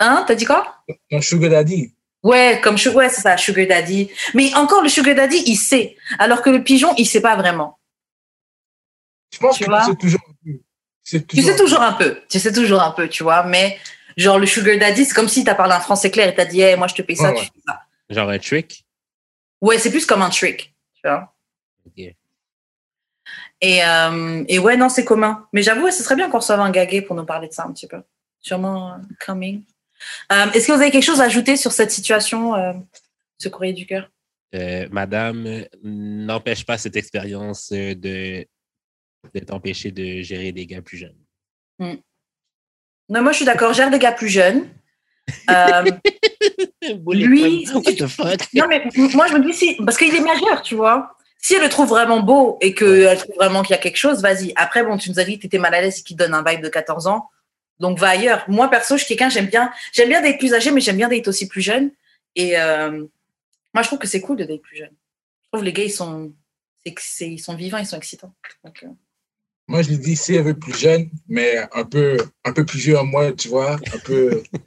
Hein, 0.00 0.24
t'as 0.28 0.34
dit 0.36 0.44
quoi? 0.44 0.76
Mon 1.10 1.20
sugar 1.20 1.50
daddy. 1.50 1.92
Ouais, 2.22 2.60
comme 2.62 2.78
sugar, 2.78 2.96
ouais, 2.96 3.08
c'est 3.08 3.20
ça, 3.20 3.36
sugar 3.36 3.66
daddy. 3.66 4.10
Mais 4.32 4.54
encore 4.54 4.80
le 4.82 4.88
sugar 4.88 5.14
daddy, 5.16 5.42
il 5.46 5.56
sait, 5.56 5.96
alors 6.20 6.40
que 6.40 6.50
le 6.50 6.62
pigeon, 6.62 6.94
il 6.96 7.04
sait 7.06 7.20
pas 7.20 7.34
vraiment. 7.36 7.78
Je 9.32 9.38
pense 9.40 9.58
Tu 9.58 9.64
que 9.64 9.70
c'est 9.86 9.98
toujours. 9.98 10.20
Tu 11.04 11.42
sais 11.42 11.56
toujours 11.56 11.82
un 11.82 11.92
peu, 11.92 12.18
tu 12.30 12.38
sais 12.40 12.52
toujours 12.52 12.82
un 12.82 12.90
peu, 12.92 13.08
tu 13.08 13.22
vois, 13.22 13.42
mais 13.44 13.78
genre 14.16 14.38
le 14.38 14.46
sugar 14.46 14.78
daddy, 14.78 15.04
c'est 15.04 15.14
comme 15.14 15.28
si 15.28 15.44
t'as 15.44 15.54
parlé 15.54 15.74
un 15.74 15.80
français 15.80 16.10
clair 16.10 16.28
et 16.28 16.34
t'as 16.34 16.46
dit, 16.46 16.62
hey, 16.62 16.76
moi 16.76 16.86
je 16.86 16.94
te 16.94 17.02
paye 17.02 17.16
ça, 17.16 17.24
Ouais, 17.30 17.34
tu 17.34 17.40
ouais. 17.40 17.46
fais 17.54 17.60
ça. 17.66 17.80
Genre 18.08 18.30
un 18.30 18.38
trick? 18.38 18.84
Ouais, 19.60 19.78
c'est 19.78 19.90
plus 19.90 20.06
comme 20.06 20.22
un 20.22 20.30
trick, 20.30 20.74
tu 20.94 21.02
vois. 21.04 21.30
Et, 23.60 23.82
euh, 23.84 24.44
et 24.48 24.58
ouais, 24.58 24.76
non, 24.76 24.88
c'est 24.88 25.04
commun. 25.04 25.46
Mais 25.52 25.62
j'avoue, 25.62 25.90
ce 25.90 26.02
serait 26.02 26.16
bien 26.16 26.28
qu'on 26.28 26.38
reçoive 26.38 26.60
un 26.60 26.70
gaguet 26.70 27.00
pour 27.02 27.16
nous 27.16 27.24
parler 27.24 27.48
de 27.48 27.52
ça 27.52 27.64
un 27.64 27.72
petit 27.72 27.86
peu. 27.86 28.02
Sûrement 28.40 28.92
euh, 28.92 28.96
coming. 29.24 29.62
Euh, 30.32 30.50
Est-ce 30.52 30.66
que 30.66 30.72
vous 30.72 30.80
avez 30.80 30.90
quelque 30.90 31.04
chose 31.04 31.20
à 31.20 31.24
ajouter 31.24 31.56
sur 31.56 31.72
cette 31.72 31.90
situation, 31.90 32.54
euh, 32.54 32.72
ce 33.38 33.48
courrier 33.48 33.72
du 33.72 33.86
cœur? 33.86 34.10
Euh, 34.54 34.86
madame, 34.90 35.64
n'empêche 35.82 36.66
pas 36.66 36.76
cette 36.76 36.96
expérience 36.96 37.72
de, 37.72 38.46
de 39.32 39.40
t'empêcher 39.40 39.90
de 39.90 40.22
gérer 40.22 40.52
des 40.52 40.66
gars 40.66 40.82
plus 40.82 40.98
jeunes. 40.98 41.16
Non, 41.78 43.22
moi 43.22 43.32
je 43.32 43.36
suis 43.36 43.44
d'accord, 43.44 43.72
gère 43.72 43.90
des 43.90 43.98
gars 43.98 44.12
plus 44.12 44.28
jeunes. 44.28 44.68
Euh, 45.50 45.84
Lui- 47.12 47.66
What 47.72 47.82
the 47.94 48.06
fuck? 48.06 48.40
Non, 48.54 48.66
mais 48.68 48.84
moi, 49.14 49.26
je 49.26 49.34
me 49.34 49.44
dis 49.44 49.54
si, 49.54 49.74
parce 49.76 49.96
qu'il 49.96 50.14
est 50.14 50.20
majeur, 50.20 50.62
tu 50.62 50.74
vois. 50.74 51.16
Si 51.38 51.54
elle 51.54 51.62
le 51.62 51.68
trouve 51.68 51.88
vraiment 51.88 52.20
beau 52.20 52.58
et 52.60 52.74
qu'elle 52.74 53.18
trouve 53.18 53.34
vraiment 53.36 53.62
qu'il 53.62 53.74
y 53.74 53.78
a 53.78 53.82
quelque 53.82 53.96
chose, 53.96 54.22
vas-y. 54.22 54.52
Après, 54.56 54.82
bon, 54.84 54.96
tu 54.96 55.10
nous 55.10 55.18
as 55.18 55.24
dit 55.24 55.36
que 55.36 55.42
tu 55.42 55.46
étais 55.46 55.58
mal 55.58 55.74
à 55.74 55.80
l'aise 55.80 56.00
et 56.00 56.02
qu'il 56.02 56.16
donne 56.16 56.32
un 56.34 56.42
vibe 56.42 56.62
de 56.62 56.68
14 56.68 57.06
ans. 57.06 57.28
Donc, 57.80 57.98
va 57.98 58.08
ailleurs. 58.10 58.44
Moi, 58.48 58.68
perso, 58.68 58.96
je 58.96 59.04
suis 59.04 59.08
quelqu'un, 59.16 59.28
j'aime 59.30 59.46
bien, 59.46 59.70
j'aime 59.92 60.08
bien 60.08 60.22
d'être 60.22 60.38
plus 60.38 60.54
âgé, 60.54 60.70
mais 60.70 60.80
j'aime 60.80 60.96
bien 60.96 61.08
d'être 61.08 61.28
aussi 61.28 61.48
plus 61.48 61.60
jeune. 61.62 61.90
Et 62.36 62.58
euh, 62.58 62.90
moi, 63.74 63.82
je 63.82 63.88
trouve 63.88 63.98
que 63.98 64.06
c'est 64.06 64.20
cool 64.20 64.36
de 64.38 64.44
d'être 64.44 64.62
plus 64.62 64.76
jeune. 64.76 64.94
Je 65.44 65.48
trouve 65.52 65.64
les 65.64 65.72
gars, 65.72 65.84
ils 65.84 65.90
sont, 65.92 66.32
que 66.84 67.24
ils 67.24 67.38
sont 67.38 67.54
vivants, 67.54 67.78
ils 67.78 67.86
sont 67.86 67.96
excitants. 67.96 68.34
Donc, 68.64 68.82
euh, 68.82 68.88
Moi, 69.66 69.82
je 69.82 69.88
lui 69.90 69.98
dis, 69.98 70.14
si 70.16 70.34
elle 70.34 70.44
veut 70.44 70.58
plus 70.58 70.76
jeune, 70.78 71.08
mais 71.28 71.56
un 71.72 71.84
peu, 71.84 72.18
un 72.44 72.52
peu 72.52 72.64
plus 72.66 72.78
vieux 72.78 72.98
à 72.98 73.02
moi, 73.02 73.32
tu 73.32 73.48
vois, 73.48 73.72
un 73.74 73.98
peu. 74.04 74.42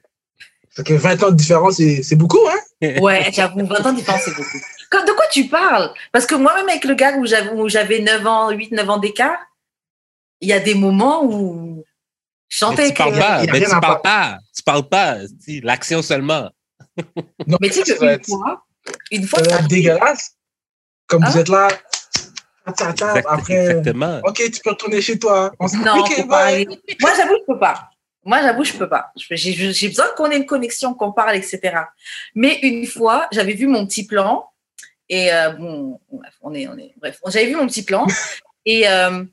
Ça 0.71 0.83
fait 0.83 0.97
20 0.97 1.23
ans 1.23 1.31
de 1.31 1.35
différence, 1.35 1.77
c'est 1.77 2.03
c'est 2.03 2.15
beaucoup, 2.15 2.37
hein? 2.47 2.89
Ouais, 3.01 3.31
j'avoue, 3.33 3.65
20 3.65 3.83
ans 3.83 3.91
de 3.93 3.97
différence, 3.97 4.21
c'est 4.25 4.35
beaucoup. 4.35 4.57
Quand- 4.91 5.03
De 5.05 5.11
quoi 5.13 5.25
tu 5.31 5.47
parles? 5.47 5.91
Parce 6.11 6.27
que 6.27 6.35
moi-même, 6.35 6.69
avec 6.69 6.83
le 6.85 6.93
gars 6.93 7.17
où 7.17 7.25
j'avais, 7.25 7.49
où 7.49 7.67
j'avais 7.67 7.99
9 7.99 8.25
ans, 8.27 8.51
8, 8.51 8.71
9 8.73 8.87
ans 8.87 8.99
d'écart, 8.99 9.37
il 10.39 10.49
y 10.49 10.53
a 10.53 10.59
des 10.59 10.75
moments 10.75 11.23
où 11.25 11.83
je 12.47 12.63
Mais 12.63 12.69
sentais 12.69 12.87
tu 12.89 12.93
parles 12.93 13.17
pas, 13.17 13.41
mais 13.43 13.59
tu 13.59 13.69
parles 13.81 14.01
pas. 14.03 14.37
Tu 14.55 14.61
parles 14.63 14.87
pas. 14.87 15.17
L'action 15.63 16.01
seulement. 16.03 16.51
Non, 17.47 17.57
Mais 17.59 17.69
tu 17.71 17.83
sais 17.83 18.05
être- 18.05 18.27
fois, 18.27 18.63
une 19.11 19.25
fois, 19.27 19.43
ça 19.43 19.61
dégueulasse. 19.63 20.35
Comme 21.07 21.23
Hein? 21.23 21.29
vous 21.31 21.37
êtes 21.39 21.49
là, 21.49 21.69
ta, 22.73 22.91
Exact- 22.91 23.25
après, 23.29 23.53
Exactement. 23.53 24.19
ok, 24.23 24.35
tu 24.51 24.59
peux 24.63 24.69
retourner 24.71 25.01
chez 25.01 25.17
toi. 25.19 25.51
On 25.59 25.67
se 25.67 25.77
Non, 25.77 25.99
ok, 25.99 26.11
faut 26.13 26.27
pas 26.27 26.45
bye. 26.45 26.53
aller. 26.65 26.79
Moi, 27.01 27.11
j'avoue, 27.15 27.35
je 27.39 27.53
peux 27.53 27.59
pas. 27.59 27.89
Moi, 28.23 28.41
j'avoue, 28.41 28.63
je 28.65 28.73
peux 28.73 28.89
pas. 28.89 29.11
J'ai 29.15 29.87
besoin 29.87 30.07
qu'on 30.17 30.29
ait 30.31 30.37
une 30.37 30.45
connexion, 30.45 30.93
qu'on 30.93 31.11
parle, 31.13 31.35
etc. 31.37 31.59
Mais 32.35 32.59
une 32.61 32.85
fois, 32.85 33.27
j'avais 33.31 33.53
vu 33.53 33.67
mon 33.67 33.85
petit 33.87 34.05
plan. 34.05 34.49
Et 35.09 35.31
euh, 35.33 35.51
bon, 35.51 35.99
bref, 36.11 36.33
on 36.41 36.53
est, 36.53 36.67
on 36.67 36.77
est, 36.77 36.93
bref, 36.97 37.19
j'avais 37.27 37.45
vu 37.45 37.55
mon 37.55 37.67
petit 37.67 37.83
plan. 37.83 38.05
et, 38.65 38.87
euh, 38.89 39.23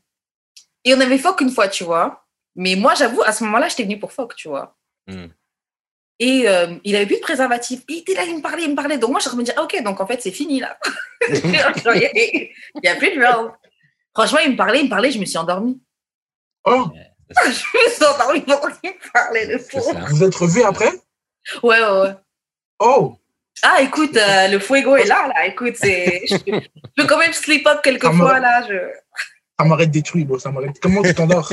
et 0.84 0.94
on 0.94 1.00
avait 1.00 1.18
Foc 1.18 1.40
une 1.40 1.50
fois, 1.50 1.66
tu 1.66 1.82
vois. 1.82 2.24
Mais 2.54 2.76
moi, 2.76 2.94
j'avoue, 2.94 3.22
à 3.22 3.32
ce 3.32 3.42
moment-là, 3.44 3.66
j'étais 3.68 3.82
venue 3.82 3.98
pour 3.98 4.12
Foc, 4.12 4.36
tu 4.36 4.46
vois. 4.48 4.76
Hmm. 5.08 5.26
Et 6.20 6.44
euh, 6.48 6.74
il 6.84 6.94
avait 6.94 7.06
plus 7.06 7.16
de 7.16 7.20
préservatif. 7.22 7.80
Il 7.88 7.98
était 7.98 8.14
là, 8.14 8.24
il 8.24 8.36
me 8.36 8.40
parlait, 8.40 8.62
il 8.64 8.70
me 8.70 8.76
parlait. 8.76 8.98
Donc 8.98 9.10
moi, 9.10 9.20
je 9.20 9.28
me 9.36 9.42
dire, 9.42 9.54
ah, 9.56 9.62
ok, 9.64 9.82
donc 9.82 10.00
en 10.00 10.06
fait, 10.06 10.20
c'est 10.22 10.30
fini 10.30 10.60
là. 10.60 10.78
il 11.28 11.50
n'y 12.82 12.88
a 12.88 12.94
plus 12.96 13.10
de 13.12 13.18
merde. 13.18 13.50
Franchement, 14.14 14.38
il 14.44 14.52
me 14.52 14.56
parlait, 14.56 14.80
il 14.80 14.84
me 14.84 14.90
parlait, 14.90 15.10
je 15.10 15.18
me 15.18 15.24
suis 15.24 15.38
endormie. 15.38 15.80
Oh, 16.64 16.86
je 17.44 17.48
me 17.48 17.90
suis 17.90 18.04
endormie 18.04 18.40
pendant 18.42 18.70
qu'il 18.80 18.90
me 18.90 19.12
parlait, 19.12 19.46
le 19.46 19.58
pauvre. 19.58 20.06
vous 20.10 20.22
êtes 20.22 20.34
revus 20.34 20.62
après? 20.62 20.90
Ouais, 21.62 21.80
ouais, 21.82 22.00
ouais. 22.02 22.14
Oh, 22.78 23.18
Ah, 23.62 23.78
écoute, 23.82 24.16
euh, 24.16 24.48
le 24.48 24.58
fuego 24.60 24.96
est 24.96 25.06
là, 25.06 25.28
là. 25.28 25.46
Écoute, 25.46 25.74
c'est. 25.76 26.22
Je, 26.28 26.36
peux- 26.36 26.60
je 26.60 26.90
peux 27.02 27.06
quand 27.08 27.18
même 27.18 27.32
sleep 27.32 27.66
up 27.66 27.80
quelques 27.82 28.04
Ah, 28.04 28.12
moi- 28.12 28.28
fois, 28.30 28.38
là. 28.40 28.62
Je... 28.68 28.74
ça 29.58 29.64
m'aurait 29.66 29.86
détruit, 29.88 30.24
bro. 30.24 30.38
Ça 30.38 30.50
m'aurait... 30.50 30.72
Comment 30.80 31.02
tu 31.02 31.14
t'endors? 31.14 31.52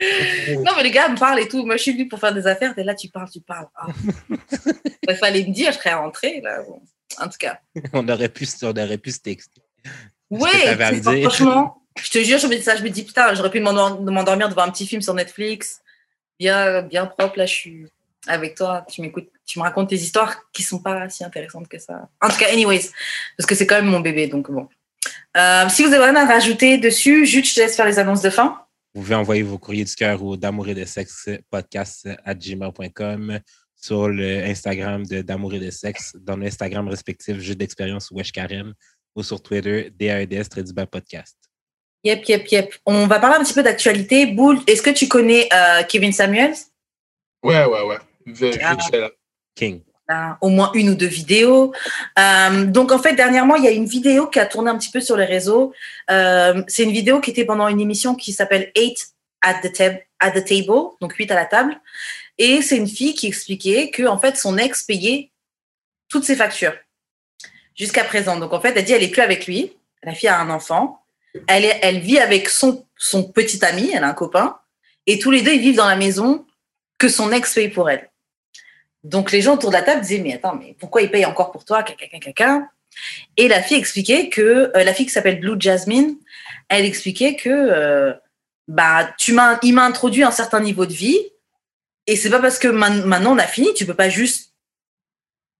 Non, 0.00 0.72
mais 0.76 0.82
les 0.82 0.90
gars 0.90 1.08
me 1.08 1.18
parlent 1.18 1.40
et 1.40 1.48
tout. 1.48 1.64
Moi, 1.64 1.76
je 1.76 1.82
suis 1.82 1.92
venue 1.92 2.08
pour 2.08 2.18
faire 2.18 2.34
des 2.34 2.46
affaires. 2.46 2.74
T'es 2.74 2.84
là, 2.84 2.94
tu 2.94 3.08
parles, 3.08 3.30
tu 3.30 3.40
parles. 3.40 3.66
Ah. 3.74 3.86
Il 5.08 5.16
fallait 5.16 5.44
me 5.44 5.52
dire, 5.52 5.72
je 5.72 5.78
serais 5.78 5.94
rentrée, 5.94 6.40
là. 6.42 6.62
Bon. 6.62 6.80
En 7.18 7.28
tout 7.28 7.38
cas. 7.38 7.60
On 7.92 8.06
aurait 8.08 8.28
pu, 8.28 8.46
on 8.62 8.76
aurait 8.76 8.98
pu 8.98 9.12
se 9.12 9.20
texter. 9.20 9.62
Dire? 10.30 11.30
franchement, 11.30 11.82
je 12.02 12.10
te 12.10 12.18
jure, 12.18 12.38
je 12.38 12.46
me 12.46 12.56
dis 12.56 12.62
ça, 12.62 12.76
je 12.76 12.82
me 12.82 12.90
dis 12.90 13.04
putain, 13.04 13.32
j'aurais 13.34 13.50
pu 13.50 13.60
m'endor- 13.60 14.00
m'endormir 14.02 14.48
devant 14.48 14.62
un 14.62 14.70
petit 14.70 14.86
film 14.86 15.00
sur 15.00 15.14
Netflix, 15.14 15.80
bien, 16.38 16.82
bien 16.82 17.06
propre. 17.06 17.38
Là, 17.38 17.46
je 17.46 17.54
suis 17.54 17.86
avec 18.26 18.56
toi, 18.56 18.84
tu 18.90 19.02
m'écoutes, 19.02 19.28
tu 19.46 19.60
me 19.60 19.64
racontes 19.64 19.88
tes 19.90 19.96
histoires 19.96 20.36
qui 20.52 20.62
sont 20.62 20.80
pas 20.80 21.08
si 21.08 21.24
intéressantes 21.24 21.68
que 21.68 21.78
ça. 21.78 22.08
En 22.20 22.28
tout 22.28 22.36
cas, 22.36 22.48
anyways, 22.52 22.90
parce 23.38 23.46
que 23.46 23.54
c'est 23.54 23.66
quand 23.66 23.76
même 23.76 23.86
mon 23.86 24.00
bébé, 24.00 24.26
donc 24.26 24.50
bon. 24.50 24.68
Euh, 25.36 25.68
si 25.68 25.84
vous 25.84 25.92
avez 25.92 26.04
rien 26.04 26.16
à 26.16 26.26
rajouter 26.26 26.78
dessus, 26.78 27.24
juste 27.24 27.50
je 27.50 27.54
te 27.54 27.60
laisse 27.60 27.76
faire 27.76 27.86
les 27.86 27.98
annonces 27.98 28.22
de 28.22 28.30
fin. 28.30 28.65
Vous 28.96 29.02
pouvez 29.02 29.14
envoyer 29.14 29.42
vos 29.42 29.58
courriers 29.58 29.84
du 29.84 29.94
cœur 29.94 30.22
au 30.22 30.38
d'amour 30.38 30.70
et 30.70 30.74
de 30.74 30.86
sexe 30.86 31.28
podcast 31.50 32.08
à 32.24 32.34
gmail.com 32.34 33.40
sur 33.74 34.08
le 34.08 34.42
Instagram 34.42 35.04
de 35.04 35.20
d'amour 35.20 35.52
et 35.52 35.60
de 35.60 35.68
sexe, 35.68 36.16
dans 36.18 36.38
l'Instagram 36.38 36.88
respectif 36.88 37.38
Jeu 37.38 37.54
d'expérience 37.54 38.10
Wesh 38.10 38.32
Karen 38.32 38.72
ou 39.14 39.22
sur 39.22 39.42
Twitter 39.42 39.90
DAEDS 39.90 40.48
très 40.48 40.62
du 40.62 40.72
bas 40.72 40.86
podcast. 40.86 41.36
Yep, 42.04 42.24
yep, 42.26 42.48
yep. 42.48 42.74
On 42.86 43.06
va 43.06 43.18
parler 43.18 43.36
un 43.36 43.44
petit 43.44 43.52
peu 43.52 43.62
d'actualité. 43.62 44.28
Boule, 44.28 44.60
est-ce 44.66 44.80
que 44.80 44.88
tu 44.88 45.08
connais 45.08 45.46
euh, 45.52 45.82
Kevin 45.82 46.12
Samuels? 46.12 46.56
Ouais, 47.42 47.66
ouais, 47.66 47.82
ouais. 47.82 47.98
Vite 48.24 48.58
Ah. 48.62 48.78
King. 49.54 49.82
Hein, 50.08 50.38
au 50.40 50.50
moins 50.50 50.70
une 50.74 50.90
ou 50.90 50.94
deux 50.94 51.08
vidéos. 51.08 51.72
Euh, 52.16 52.64
donc 52.64 52.92
en 52.92 52.98
fait, 53.00 53.14
dernièrement, 53.14 53.56
il 53.56 53.64
y 53.64 53.66
a 53.66 53.72
une 53.72 53.86
vidéo 53.86 54.28
qui 54.28 54.38
a 54.38 54.46
tourné 54.46 54.70
un 54.70 54.78
petit 54.78 54.92
peu 54.92 55.00
sur 55.00 55.16
les 55.16 55.24
réseaux. 55.24 55.72
Euh, 56.12 56.62
c'est 56.68 56.84
une 56.84 56.92
vidéo 56.92 57.20
qui 57.20 57.30
était 57.30 57.44
pendant 57.44 57.66
une 57.66 57.80
émission 57.80 58.14
qui 58.14 58.32
s'appelle 58.32 58.70
Eight 58.76 59.08
at 59.42 59.54
the, 59.62 59.72
tab- 59.72 59.98
at 60.20 60.30
the 60.30 60.44
Table, 60.44 60.90
donc 61.00 61.14
8 61.14 61.32
à 61.32 61.34
la 61.34 61.44
table. 61.44 61.80
Et 62.38 62.62
c'est 62.62 62.76
une 62.76 62.86
fille 62.86 63.14
qui 63.14 63.26
expliquait 63.26 63.90
que 63.90 64.06
en 64.06 64.16
fait, 64.16 64.36
son 64.36 64.58
ex 64.58 64.84
payait 64.84 65.32
toutes 66.08 66.24
ses 66.24 66.36
factures 66.36 66.74
jusqu'à 67.74 68.04
présent. 68.04 68.36
Donc 68.36 68.52
en 68.52 68.60
fait, 68.60 68.74
elle 68.76 68.84
dit 68.84 68.92
elle 68.92 69.02
est 69.02 69.08
plus 69.08 69.22
avec 69.22 69.48
lui. 69.48 69.76
La 70.04 70.14
fille 70.14 70.28
a 70.28 70.38
un 70.38 70.50
enfant. 70.50 71.02
Elle, 71.48 71.64
est, 71.64 71.80
elle 71.82 71.98
vit 71.98 72.20
avec 72.20 72.48
son, 72.48 72.86
son 72.96 73.24
petit 73.24 73.64
ami, 73.64 73.90
elle 73.92 74.04
a 74.04 74.08
un 74.08 74.14
copain. 74.14 74.56
Et 75.06 75.18
tous 75.18 75.32
les 75.32 75.42
deux, 75.42 75.52
ils 75.52 75.60
vivent 75.60 75.76
dans 75.76 75.88
la 75.88 75.96
maison 75.96 76.46
que 76.96 77.08
son 77.08 77.32
ex 77.32 77.52
paye 77.54 77.70
pour 77.70 77.90
elle. 77.90 78.08
Donc 79.06 79.30
les 79.30 79.40
gens 79.40 79.54
autour 79.54 79.70
de 79.70 79.76
la 79.76 79.82
table 79.82 80.00
disaient 80.00 80.18
mais 80.18 80.34
attends 80.34 80.56
mais 80.56 80.74
pourquoi 80.78 81.02
il 81.02 81.10
paye 81.10 81.24
encore 81.24 81.52
pour 81.52 81.64
toi 81.64 81.82
caca 81.84 82.68
et 83.36 83.46
la 83.46 83.62
fille 83.62 83.76
expliquait 83.76 84.28
que 84.28 84.72
euh, 84.74 84.84
la 84.84 84.92
fille 84.92 85.06
qui 85.06 85.12
s'appelle 85.12 85.38
Blue 85.38 85.56
Jasmine 85.58 86.16
elle 86.68 86.84
expliquait 86.84 87.36
que 87.36 87.48
euh, 87.50 88.12
bah 88.66 89.08
tu 89.16 89.32
m'as 89.32 89.58
il 89.62 89.74
m'a 89.74 89.84
introduit 89.84 90.24
un 90.24 90.32
certain 90.32 90.60
niveau 90.60 90.86
de 90.86 90.92
vie 90.92 91.18
et 92.08 92.16
c'est 92.16 92.30
pas 92.30 92.40
parce 92.40 92.58
que 92.58 92.66
maintenant 92.66 93.34
on 93.34 93.38
a 93.38 93.46
fini 93.46 93.72
tu 93.74 93.86
peux 93.86 93.94
pas 93.94 94.08
juste 94.08 94.54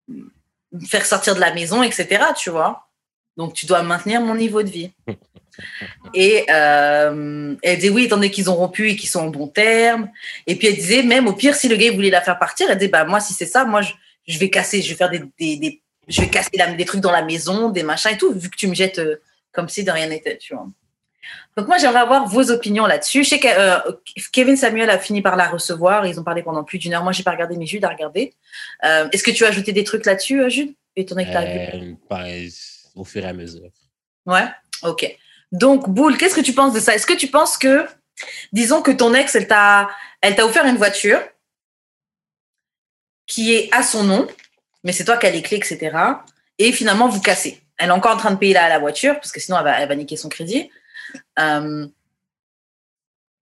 me 0.08 0.84
faire 0.84 1.06
sortir 1.06 1.36
de 1.36 1.40
la 1.40 1.54
maison 1.54 1.84
etc 1.84 2.24
tu 2.36 2.50
vois? 2.50 2.88
Donc 3.36 3.54
tu 3.54 3.66
dois 3.66 3.82
maintenir 3.82 4.20
mon 4.22 4.34
niveau 4.34 4.64
de 4.64 4.70
vie 4.70 4.90
et 6.14 6.44
euh, 6.50 7.54
elle 7.62 7.76
disait 7.76 7.88
oui, 7.90 8.04
étant 8.04 8.16
donné 8.16 8.30
qu'ils 8.30 8.50
ont 8.50 8.54
rompu 8.54 8.90
et 8.90 8.96
qu'ils 8.96 9.08
sont 9.08 9.20
en 9.20 9.28
bon 9.28 9.48
terme. 9.48 10.10
Et 10.46 10.56
puis 10.56 10.68
elle 10.68 10.74
disait 10.76 11.02
même 11.02 11.26
au 11.26 11.32
pire, 11.32 11.54
si 11.54 11.68
le 11.68 11.76
gars 11.76 11.90
voulait 11.92 12.10
la 12.10 12.20
faire 12.20 12.38
partir, 12.38 12.68
elle 12.70 12.78
disait 12.78 12.90
bah 12.90 13.04
moi 13.04 13.20
si 13.20 13.32
c'est 13.34 13.46
ça, 13.46 13.64
moi 13.64 13.82
je, 13.82 13.92
je 14.26 14.38
vais 14.38 14.50
casser, 14.50 14.82
je 14.82 14.88
vais 14.90 14.94
faire 14.94 15.10
des, 15.10 15.22
des, 15.38 15.56
des- 15.56 15.82
je 16.08 16.20
vais 16.20 16.28
casser 16.28 16.50
la- 16.54 16.72
des 16.72 16.84
trucs 16.84 17.00
dans 17.00 17.10
la 17.12 17.22
maison, 17.22 17.70
des 17.70 17.82
machins 17.82 18.12
et 18.12 18.16
tout, 18.18 18.32
vu 18.32 18.48
que 18.50 18.56
tu 18.56 18.68
me 18.68 18.74
jettes 18.74 18.98
euh, 18.98 19.16
comme 19.52 19.68
si 19.68 19.82
de 19.84 19.90
rien 19.90 20.08
n'était, 20.08 20.36
tu 20.38 20.54
vois. 20.54 20.66
Donc 21.56 21.66
moi 21.66 21.78
j'aimerais 21.78 22.00
avoir 22.00 22.28
vos 22.28 22.50
opinions 22.52 22.86
là-dessus. 22.86 23.24
Je 23.24 23.30
sais 23.30 23.40
que 23.40 23.48
euh, 23.48 23.78
Kevin 24.32 24.56
Samuel 24.56 24.90
a 24.90 24.98
fini 24.98 25.22
par 25.22 25.34
la 25.36 25.48
recevoir, 25.48 26.06
ils 26.06 26.20
ont 26.20 26.22
parlé 26.22 26.42
pendant 26.42 26.62
plus 26.62 26.78
d'une 26.78 26.92
heure. 26.94 27.02
Moi 27.02 27.12
j'ai 27.12 27.22
pas 27.24 27.32
regardé, 27.32 27.56
mais 27.56 27.66
Jude 27.66 27.84
a 27.84 27.88
regardé. 27.88 28.34
Est-ce 28.84 29.22
que 29.24 29.30
tu 29.32 29.44
as 29.44 29.48
ajouté 29.48 29.72
des 29.72 29.82
trucs 29.82 30.04
là-dessus, 30.06 30.48
Jude, 30.50 30.74
étant 30.94 31.14
donné 31.16 31.26
que 31.26 31.32
vu? 31.80 31.96
Ben, 32.08 32.48
au 32.94 33.04
fur 33.04 33.24
et 33.24 33.28
à 33.28 33.32
mesure. 33.32 33.70
Ouais, 34.26 34.44
ok. 34.82 35.16
Donc, 35.52 35.88
Boule, 35.88 36.16
qu'est-ce 36.16 36.34
que 36.34 36.40
tu 36.40 36.52
penses 36.52 36.72
de 36.72 36.80
ça? 36.80 36.94
Est-ce 36.94 37.06
que 37.06 37.14
tu 37.14 37.28
penses 37.28 37.56
que, 37.56 37.86
disons 38.52 38.82
que 38.82 38.90
ton 38.90 39.14
ex, 39.14 39.34
elle 39.34 39.46
t'a, 39.46 39.88
offert 40.40 40.66
une 40.66 40.76
voiture 40.76 41.20
qui 43.26 43.54
est 43.54 43.68
à 43.72 43.82
son 43.82 44.04
nom, 44.04 44.28
mais 44.84 44.92
c'est 44.92 45.04
toi 45.04 45.16
qui 45.16 45.26
as 45.26 45.30
les 45.30 45.42
clés, 45.42 45.56
etc. 45.58 45.96
Et 46.58 46.72
finalement, 46.72 47.08
vous 47.08 47.20
cassez. 47.20 47.60
Elle 47.78 47.88
est 47.88 47.92
encore 47.92 48.14
en 48.14 48.18
train 48.18 48.30
de 48.30 48.36
payer 48.36 48.54
la, 48.54 48.68
la 48.68 48.78
voiture, 48.78 49.14
parce 49.14 49.32
que 49.32 49.40
sinon, 49.40 49.58
elle 49.58 49.64
va, 49.64 49.80
elle 49.80 49.88
va 49.88 49.96
niquer 49.96 50.16
son 50.16 50.28
crédit. 50.28 50.70
Euh, 51.38 51.86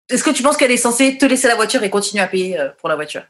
Est-ce 0.09 0.23
que 0.23 0.29
tu 0.29 0.43
penses 0.43 0.57
qu'elle 0.57 0.71
est 0.71 0.77
censée 0.77 1.17
te 1.17 1.25
laisser 1.25 1.47
la 1.47 1.55
voiture 1.55 1.83
et 1.83 1.89
continuer 1.89 2.23
à 2.23 2.27
payer 2.27 2.59
euh, 2.59 2.69
pour 2.77 2.89
la 2.89 2.95
voiture? 2.95 3.23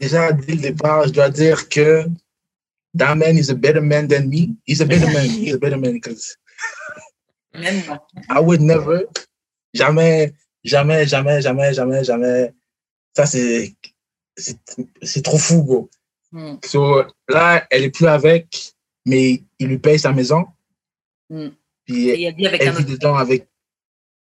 Déjà, 0.00 0.32
dès 0.32 0.54
le 0.54 0.60
départ, 0.60 1.04
je 1.06 1.12
dois 1.12 1.30
dire 1.30 1.68
que 1.68 2.04
that 2.96 3.16
man 3.16 3.38
is 3.38 3.50
a 3.50 3.54
better 3.54 3.80
man 3.80 4.08
than 4.08 4.28
me. 4.28 4.56
He's 4.64 4.80
a 4.80 4.86
better 4.86 5.06
man. 5.06 5.28
He's 5.28 5.54
a 5.54 5.58
better 5.58 5.78
man 5.78 5.94
because. 5.94 6.36
I 7.54 8.40
would 8.40 8.60
never, 8.60 9.04
jamais, 9.74 10.34
jamais, 10.64 11.06
jamais, 11.06 11.40
jamais, 11.40 11.72
jamais, 11.72 12.04
jamais. 12.04 12.52
Ça, 13.16 13.24
c'est, 13.24 13.74
c'est, 14.36 14.58
c'est 15.02 15.22
trop 15.22 15.38
fou, 15.38 15.64
gros. 15.64 15.88
Hmm. 16.32 16.56
So, 16.64 17.04
là, 17.28 17.66
elle 17.70 17.84
est 17.84 17.90
plus 17.90 18.06
avec, 18.06 18.74
mais 19.06 19.42
il 19.58 19.68
lui 19.68 19.78
paye 19.78 19.98
sa 19.98 20.12
maison. 20.12 20.44
Hmm. 21.30 21.48
Puis 21.86 22.10
Et 22.10 22.24
elle 22.24 22.34
vit 22.34 22.46
avec 22.46 22.60
elle 22.60 22.68
un 22.68 22.72
vit 22.72 22.84
dedans 22.84 23.16
avec. 23.16 23.48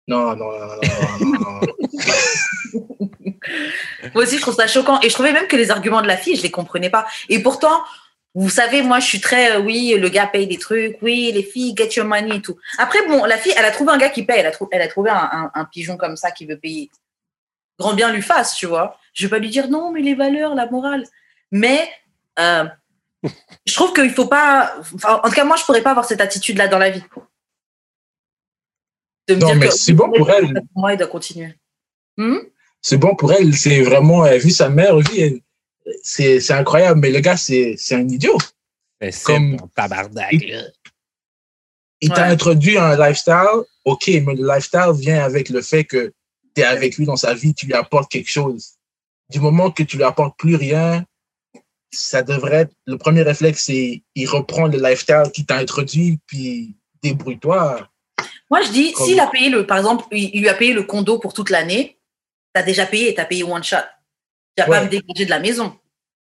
Non, 0.09 0.35
non, 0.35 0.51
non, 0.51 0.67
non, 0.67 0.77
non, 1.21 1.21
non, 1.21 1.31
non. 1.41 1.61
Moi 4.15 4.25
aussi, 4.25 4.37
je 4.37 4.43
trouve 4.43 4.55
ça 4.55 4.67
choquant. 4.67 5.01
Et 5.03 5.09
je 5.09 5.15
trouvais 5.15 5.33
même 5.33 5.47
que 5.47 5.57
les 5.57 5.71
arguments 5.71 6.03
de 6.03 6.09
la 6.09 6.17
fille, 6.17 6.37
je 6.37 6.43
les 6.43 6.51
comprenais 6.51 6.91
pas. 6.91 7.07
Et 7.29 7.41
pourtant, 7.41 7.85
vous 8.35 8.49
savez, 8.49 8.83
moi, 8.83 9.01
je 9.01 9.07
suis 9.07 9.21
très, 9.21 9.53
euh, 9.57 9.61
oui, 9.61 9.95
le 9.99 10.09
gars 10.09 10.27
paye 10.27 10.47
des 10.47 10.57
trucs, 10.59 10.97
oui, 11.03 11.33
les 11.33 11.43
filles, 11.43 11.75
get 11.77 11.91
your 11.97 12.07
money 12.07 12.37
et 12.37 12.41
tout. 12.43 12.57
Après, 12.79 13.05
bon, 13.09 13.25
la 13.25 13.37
fille, 13.39 13.53
elle 13.57 13.65
a 13.65 13.71
trouvé 13.73 13.93
un 13.93 13.99
gars 13.99 14.11
qui 14.11 14.23
paye, 14.25 14.39
elle 14.41 14.47
a, 14.47 14.51
trou- 14.53 14.69
elle 14.71 14.83
a 14.83 14.89
trouvé 14.89 15.11
un, 15.11 15.17
un- 15.33 15.51
un 15.55 15.65
pigeon 15.65 15.97
comme 15.97 16.17
ça 16.17 16.31
qui 16.31 16.47
veut 16.47 16.59
payer. 16.59 16.91
Grand 17.79 17.95
bien 17.95 18.13
lui 18.13 18.23
fasse, 18.23 18.55
tu 18.55 18.67
vois. 18.67 18.99
Je 19.15 19.27
vais 19.27 19.31
pas 19.31 19.39
lui 19.39 19.49
dire 19.51 19.69
non, 19.69 19.91
mais 19.91 20.01
les 20.01 20.15
valeurs, 20.15 20.55
la 20.55 20.67
morale. 20.71 21.05
Mais 21.51 21.89
euh, 22.39 22.65
je 23.67 23.75
trouve 23.75 23.93
qu'il 23.93 24.11
faut 24.11 24.27
pas. 24.29 24.75
enfin, 24.95 25.21
en 25.25 25.29
tout 25.29 25.35
cas, 25.35 25.45
moi, 25.45 25.57
je 25.57 25.65
pourrais 25.65 25.83
pas 25.83 25.91
avoir 25.91 26.05
cette 26.07 26.21
attitude-là 26.21 26.69
dans 26.69 26.79
la 26.79 26.91
vie. 26.91 27.03
De 29.29 29.35
me 29.35 29.41
Non, 29.41 29.47
dire 29.49 29.57
mais 29.57 29.71
c'est 29.71 29.93
bon 29.93 30.11
pour 30.13 30.31
elle. 30.31 30.63
Moi, 30.75 30.93
il 30.93 30.99
doit 30.99 31.07
continuer. 31.09 31.55
Hmm? 32.17 32.39
C'est 32.83 32.97
bon 32.97 33.15
pour 33.17 33.33
elle. 33.33 33.55
C'est 33.57 33.83
vraiment, 33.83 34.25
elle 34.25 34.41
vit 34.41 34.53
sa 34.53 34.69
mère 34.69 34.97
vie. 34.99 35.21
elle- 35.21 35.41
C'est, 36.03 36.41
c'est 36.41 36.53
incroyable. 36.53 37.01
Mais 37.01 37.11
le 37.11 37.21
gars, 37.21 37.37
c'est, 37.37 37.75
c'est 37.77 37.95
un 37.95 38.09
idiot. 38.09 38.39
Ben, 39.01 39.11
c'est 39.11 39.25
Comme- 39.25 39.57
bon, 39.57 39.69
tabarnak, 39.75 40.33
là. 40.33 40.63
Il 42.03 42.09
t'a 42.09 42.27
introduit 42.27 42.79
un 42.79 42.97
lifestyle, 42.97 43.63
ok, 43.85 44.07
mais 44.09 44.35
le 44.35 44.47
lifestyle 44.47 44.93
vient 44.95 45.23
avec 45.23 45.51
le 45.51 45.61
fait 45.61 45.85
que 45.85 46.13
tu 46.55 46.63
es 46.63 46.65
avec 46.65 46.97
lui 46.97 47.05
dans 47.05 47.17
sa 47.17 47.35
vie, 47.35 47.53
tu 47.55 47.67
lui 47.67 47.75
apportes 47.75 48.11
quelque 48.11 48.31
chose. 48.31 48.71
Du 49.29 49.39
moment 49.39 49.71
que 49.71 49.83
tu 49.83 49.99
lui 49.99 50.05
apportes 50.05 50.39
plus 50.39 50.57
rien, 50.57 51.05
ça 51.93 52.23
devrait 52.23 52.63
être, 52.63 52.73
le 52.87 52.97
premier 52.97 53.21
réflexe, 53.23 53.65
c'est 53.65 54.03
il 54.15 54.27
reprend 54.27 54.67
le 54.67 54.79
lifestyle 54.79 55.31
qui 55.35 55.45
t'a 55.45 55.57
introduit, 55.59 56.19
puis 56.27 56.75
débrouille-toi. 57.03 57.87
Moi, 58.51 58.63
je 58.63 58.71
dis, 58.71 58.93
Comme- 58.93 59.07
s'il 59.07 59.21
a 59.21 59.27
payé 59.27 59.51
le, 59.51 59.67
par 59.67 59.77
exemple, 59.77 60.05
il 60.11 60.31
il 60.35 60.41
lui 60.41 60.49
a 60.49 60.55
payé 60.55 60.73
le 60.73 60.85
condo 60.85 61.19
pour 61.19 61.35
toute 61.35 61.51
l'année, 61.51 61.99
t'as 62.55 62.63
déjà 62.63 62.87
payé, 62.87 63.15
t'as 63.15 63.27
payé 63.27 63.43
one 63.45 63.63
shot. 63.63 63.77
Tu 64.57 64.63
vas 64.63 64.67
pas 64.67 64.71
Ouais. 64.81 64.85
me 64.85 64.89
dégager 64.91 65.25
de 65.25 65.31
la 65.31 65.39
maison. 65.41 65.77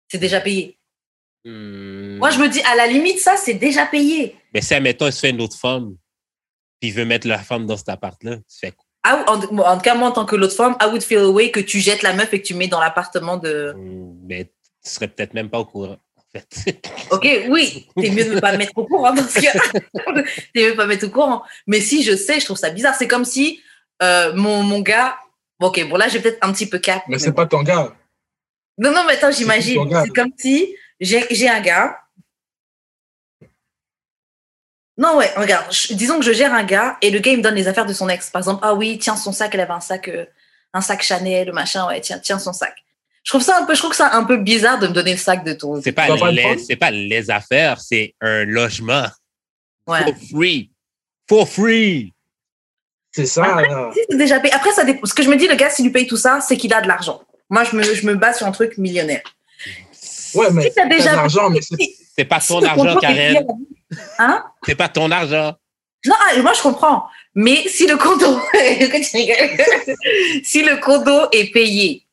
C'est 0.09 0.19
déjà 0.19 0.41
payé. 0.41 0.79
Hmm. 1.45 2.19
Moi, 2.19 2.31
je 2.31 2.39
me 2.39 2.49
dis, 2.49 2.61
à 2.63 2.75
la 2.77 2.87
limite, 2.87 3.19
ça, 3.19 3.37
c'est 3.37 3.55
déjà 3.55 3.87
payé. 3.87 4.37
Mais 4.53 4.61
si, 4.61 4.75
admettons, 4.75 5.07
il 5.07 5.13
se 5.13 5.21
fait 5.21 5.31
une 5.31 5.41
autre 5.41 5.57
femme, 5.57 5.95
puis 6.81 6.91
il 6.91 6.93
veut 6.95 7.05
mettre 7.05 7.27
la 7.29 7.39
femme 7.39 7.67
dans 7.67 7.77
cet 7.77 7.89
appart-là, 7.89 8.37
tu 8.37 8.43
fais 8.61 8.73
quoi? 8.73 8.85
Ah, 9.03 9.25
en, 9.29 9.37
en 9.43 9.77
tout 9.77 9.83
cas, 9.83 9.95
moi, 9.95 10.09
en 10.09 10.13
tant 10.13 10.27
que 10.27 10.37
l'autre 10.37 10.55
femme, 10.55 10.77
I 10.81 10.85
would 10.87 11.03
feel 11.03 11.21
away 11.21 11.51
que 11.51 11.61
tu 11.61 11.81
jettes 11.81 12.03
la 12.03 12.13
meuf 12.13 12.35
et 12.35 12.43
que 12.43 12.47
tu 12.47 12.53
mets 12.55 12.69
dans 12.69 12.81
l'appartement 12.81 13.39
de. 13.39 13.73
Hmm, 13.75 14.15
Mais 14.27 14.45
tu 14.85 14.91
serais 14.91 15.09
peut-être 15.09 15.33
même 15.33 15.49
pas 15.49 15.59
au 15.61 15.65
courant, 15.65 15.97
en 16.17 16.23
fait. 16.31 16.47
Ok, 17.11 17.27
oui, 17.49 17.89
t'es 17.99 18.11
mieux 18.11 18.25
de 18.27 18.35
ne 18.35 18.41
pas 18.41 18.53
me 18.53 18.59
mettre 18.59 18.77
au 18.77 18.85
courant 18.87 19.13
dans 19.15 19.27
ce 19.27 19.41
cas. 19.41 19.53
t'es 20.55 20.63
mieux 20.63 20.73
de 20.73 20.77
pas 20.77 20.85
me 20.85 20.89
mettre 20.91 21.07
au 21.07 21.11
courant. 21.11 21.43
Mais 21.67 21.81
si 21.81 22.03
je 22.03 22.15
sais, 22.15 22.39
je 22.39 22.45
trouve 22.45 22.59
ça 22.59 22.69
bizarre. 22.71 22.95
C'est 22.95 23.09
comme 23.09 23.25
si 23.25 23.61
euh, 24.03 24.33
mon, 24.35 24.63
mon 24.63 24.81
gars. 24.81 25.17
bon, 25.59 25.69
ok, 25.69 25.89
bon, 25.89 25.97
là, 25.97 26.09
j'ai 26.09 26.21
peut-être 26.21 26.39
un 26.43 26.53
petit 26.53 26.69
peu 26.69 26.79
cap. 26.79 27.03
Mais 27.09 27.15
mais 27.15 27.19
c'est 27.19 27.31
bon. 27.31 27.37
pas 27.37 27.47
ton 27.47 27.63
gars. 27.63 27.95
Non, 28.81 28.93
non, 28.93 29.05
mais 29.07 29.13
attends, 29.13 29.31
j'imagine. 29.31 29.89
C'est 30.05 30.11
comme 30.15 30.33
si 30.37 30.75
j'ai 30.99 31.27
j'ai 31.31 31.49
un 31.49 31.61
gars. 31.61 31.97
Non, 34.97 35.17
ouais, 35.17 35.31
regarde, 35.37 35.73
je- 35.73 35.95
disons 35.95 36.19
que 36.19 36.25
je 36.25 36.33
gère 36.33 36.53
un 36.53 36.65
gars 36.65 36.99
et 37.01 37.11
le 37.11 37.19
gars, 37.21 37.31
il 37.33 37.39
me 37.39 37.43
donne 37.43 37.55
les 37.55 37.69
affaires 37.69 37.87
de 37.87 37.93
son 37.93 38.09
ex. 38.09 38.29
Par 38.31 38.41
exemple, 38.41 38.61
ah 38.63 38.75
oui, 38.75 38.99
tiens 38.99 39.17
son 39.17 39.33
sac, 39.33 39.55
elle 39.55 39.61
avait 39.61 39.73
un 39.73 39.81
sac, 39.81 40.09
euh, 40.09 40.27
un 40.75 40.81
sac 40.83 41.03
Chanel, 41.03 41.47
le 41.47 41.53
machin, 41.53 41.87
ouais, 41.87 42.01
tiens, 42.01 42.19
tiens 42.19 42.39
son 42.39 42.53
sac. 42.53 42.75
Je 43.23 43.31
trouve 43.31 43.43
ça 43.43 43.59
un 43.59 43.65
peu, 43.65 43.75
je 43.75 43.79
trouve 43.79 43.91
que 43.91 43.97
ça 43.97 44.15
un 44.15 44.25
peu 44.25 44.37
bizarre 44.39 44.79
de 44.79 44.89
me 44.89 44.93
donner 44.93 45.13
le 45.13 45.19
sac 45.19 45.45
de 45.45 45.53
ton. 45.55 45.81
C'est 45.83 45.93
pas, 45.93 46.09
les, 46.31 46.77
pas 46.77 46.91
les 46.91 47.31
affaires, 47.31 47.81
c'est 47.81 48.15
un 48.21 48.45
logement. 48.45 49.07
Ouais. 49.87 50.01
For 50.05 50.15
free. 50.39 50.71
For 51.29 51.49
free. 51.49 52.15
C'est 53.13 53.27
ça, 53.27 53.43
là. 53.61 53.91
Si, 53.95 54.01
c'est 54.09 54.17
déjà 54.17 54.39
payé. 54.41 54.53
Après, 54.55 54.73
ça 54.73 54.85
dépend. 54.85 55.07
Ce 55.07 55.15
que 55.15 55.23
je 55.23 55.29
me 55.31 55.37
dis, 55.37 55.49
le 55.49 55.55
gars, 55.57 55.69
s'il 55.71 55.85
lui 55.87 55.93
paye 55.93 56.07
tout 56.07 56.17
ça, 56.17 56.41
c'est 56.41 56.57
qu'il 56.57 56.73
a 56.75 56.81
de 56.81 56.89
l'argent. 56.89 57.23
Moi, 57.51 57.65
je 57.65 57.77
me, 57.77 57.83
je 57.83 58.07
me 58.07 58.15
base 58.15 58.39
sur 58.39 58.47
un 58.47 58.53
truc 58.53 58.79
millionnaire. 58.79 59.23
Ouais, 60.35 60.51
mais 60.53 60.63
Si 60.63 60.75
t'as 60.75 60.87
déjà- 60.87 61.11
de 61.11 61.17
l'argent, 61.17 61.51
mais 61.51 61.61
c'est 61.61 61.77
C'est 62.17 62.25
pas 62.25 62.41
ton 62.41 62.63
argent, 62.63 62.97
Karen. 63.01 63.45
Hein? 64.19 64.45
C'est 64.65 64.75
pas 64.77 64.89
ton 64.89 65.11
argent. 65.11 65.55
Non, 66.07 66.15
ah, 66.19 66.41
moi 66.41 66.53
je 66.55 66.63
comprends. 66.63 67.05
Mais 67.35 67.57
si 67.69 67.87
le 67.87 67.97
condo, 67.97 68.41
si 70.45 70.63
le 70.63 70.81
condo 70.81 71.29
est 71.33 71.53
payé, 71.53 72.07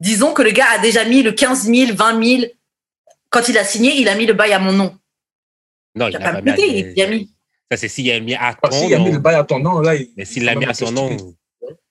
disons 0.00 0.32
que 0.32 0.42
le 0.42 0.50
gars 0.52 0.66
a 0.74 0.78
déjà 0.78 1.04
mis 1.04 1.22
le 1.22 1.32
15 1.32 1.64
000, 1.64 1.94
20 1.94 2.24
000. 2.24 2.42
Quand 3.30 3.46
il 3.48 3.58
a 3.58 3.64
signé, 3.64 3.94
il 3.96 4.08
a 4.08 4.14
mis 4.14 4.24
le 4.26 4.32
bail 4.32 4.52
à 4.52 4.58
mon 4.58 4.72
nom. 4.72 4.96
Non, 5.94 6.08
Il 6.08 6.12
n'a 6.12 6.18
pas 6.20 6.32
pas 6.34 6.40
mis. 6.40 6.52
pété, 6.52 6.92
il 6.96 7.02
a 7.02 7.06
mis. 7.08 7.30
Ça, 7.70 7.76
c'est 7.76 7.88
s'il 7.88 8.10
a 8.10 8.18
mis 8.20 8.34
à 8.34 8.38
Ah, 8.62 8.68
ton 8.68 8.70
s'il 8.80 8.94
a 8.94 8.98
mis 8.98 9.06
le 9.06 9.12
nom. 9.12 9.18
bail 9.18 9.34
à 9.36 9.44
ton 9.44 9.58
nom, 9.58 9.80
là. 9.80 9.94
il- 9.94 10.08
Mais 10.16 10.24
s'il 10.24 10.44
l'a 10.44 10.54
mis 10.54 10.64
à 10.64 10.72
son 10.74 10.90
nom, 10.92 11.14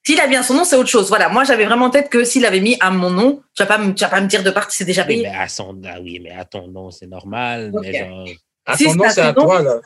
S'il 0.08 0.22
a 0.22 0.28
bien 0.28 0.42
son 0.42 0.54
nom, 0.54 0.64
c'est 0.64 0.78
autre 0.78 0.88
chose. 0.90 1.10
Voilà, 1.10 1.28
moi 1.28 1.44
j'avais 1.44 1.66
vraiment 1.66 1.88
en 1.88 1.90
tête 1.90 2.08
que 2.10 2.24
s'il 2.24 2.46
avait 2.46 2.62
mis 2.62 2.78
à 2.80 2.92
mon 2.92 3.10
nom, 3.10 3.42
tu 3.54 3.62
vas 3.64 3.68
pas 3.68 3.78
me, 3.78 3.94
tu 3.94 4.04
vas 4.06 4.10
pas 4.10 4.22
me 4.22 4.28
dire 4.28 4.42
de 4.42 4.52
partir, 4.52 4.72
c'est 4.78 4.86
déjà 4.86 5.02
oui, 5.02 5.08
payé. 5.08 5.24
mais 5.30 5.36
à 5.38 5.50
son, 5.50 5.82
ah 5.86 6.00
oui, 6.00 6.20
mais 6.24 6.32
à 6.32 6.46
ton 6.46 6.68
nom, 6.70 6.92
c'est 6.92 7.08
normal. 7.08 7.74
Mais 7.82 7.92
genre, 8.08 8.26
À 8.66 8.78
Si 8.78 8.86
ton 8.86 8.96
nom, 8.96 9.10
c'est 9.10 9.20
à 9.22 9.34
toi, 9.34 9.62
là. 9.62 9.82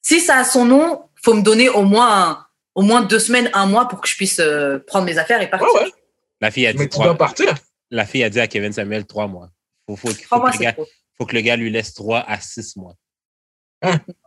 Si 0.00 0.18
ça 0.20 0.38
a 0.38 0.44
son 0.44 0.64
nom, 0.64 1.02
faut 1.22 1.34
me 1.34 1.42
donner 1.42 1.68
au 1.68 1.82
moins, 1.82 2.30
un- 2.30 2.46
au 2.74 2.80
moins 2.80 3.02
deux 3.02 3.18
semaines, 3.18 3.50
un 3.52 3.66
mois 3.66 3.86
pour 3.86 4.00
que 4.00 4.08
je 4.08 4.16
puisse 4.16 4.38
euh, 4.40 4.78
prendre 4.86 5.04
mes 5.04 5.18
affaires 5.18 5.42
et 5.42 5.50
partir. 5.50 5.68
Ouais, 5.74 5.82
ouais. 5.84 5.92
la 6.40 6.50
fille 6.50 6.66
a 6.66 6.72
dit 6.72 6.78
Mais 6.78 6.84
tu 6.84 6.90
trois- 6.90 7.04
dois 7.06 7.18
partir. 7.18 7.54
La 7.90 8.06
fille 8.06 8.24
a 8.24 8.30
dit 8.30 8.40
à 8.40 8.46
Kevin 8.46 8.72
Samuel 8.72 9.04
trois 9.04 9.26
mois. 9.26 9.50
Faut, 9.86 9.96
faut, 9.96 10.08
faut, 10.08 10.14
Trois 10.24 10.38
que 10.38 10.42
mois, 10.44 10.52
le 10.52 10.58
gars, 10.58 10.72
trop. 10.72 10.86
faut 11.18 11.26
que 11.26 11.34
le 11.34 11.42
gars 11.42 11.56
lui 11.56 11.68
laisse 11.70 11.92
trois 11.92 12.20
à 12.26 12.40
six 12.40 12.76
mois. 12.76 12.94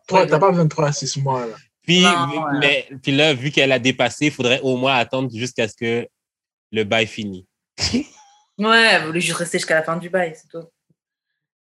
Toi, 0.08 0.22
Ouais, 0.22 0.28
t'as 0.28 0.38
pas 0.40 0.52
23 0.52 0.88
à 0.88 0.92
6 0.92 1.18
mois, 1.22 1.46
là. 1.46 1.56
Puis, 1.84 2.02
Non, 2.02 2.28
vu- 2.28 2.38
ouais. 2.38 2.60
mais, 2.60 2.88
puis 3.02 3.12
là, 3.12 3.34
vu 3.34 3.52
qu'elle 3.52 3.72
a 3.72 3.80
dépassé, 3.80 4.26
il 4.28 4.32
faudrait 4.32 4.60
au 4.62 4.78
moins 4.78 4.96
attendre 4.96 5.30
jusqu'à 5.34 5.68
ce 5.68 5.76
que 5.76 6.08
le 6.72 6.84
bail 6.84 7.08
finisse. 7.08 7.46
Ouais, 8.60 8.90
elle 8.92 9.06
voulait 9.08 9.20
juste 9.20 9.38
rester 9.38 9.58
jusqu'à 9.58 9.74
la 9.74 9.82
fin 9.82 9.98
du 9.98 10.12
bail, 10.12 10.34
c'est 10.36 10.48
tout. 10.48 10.68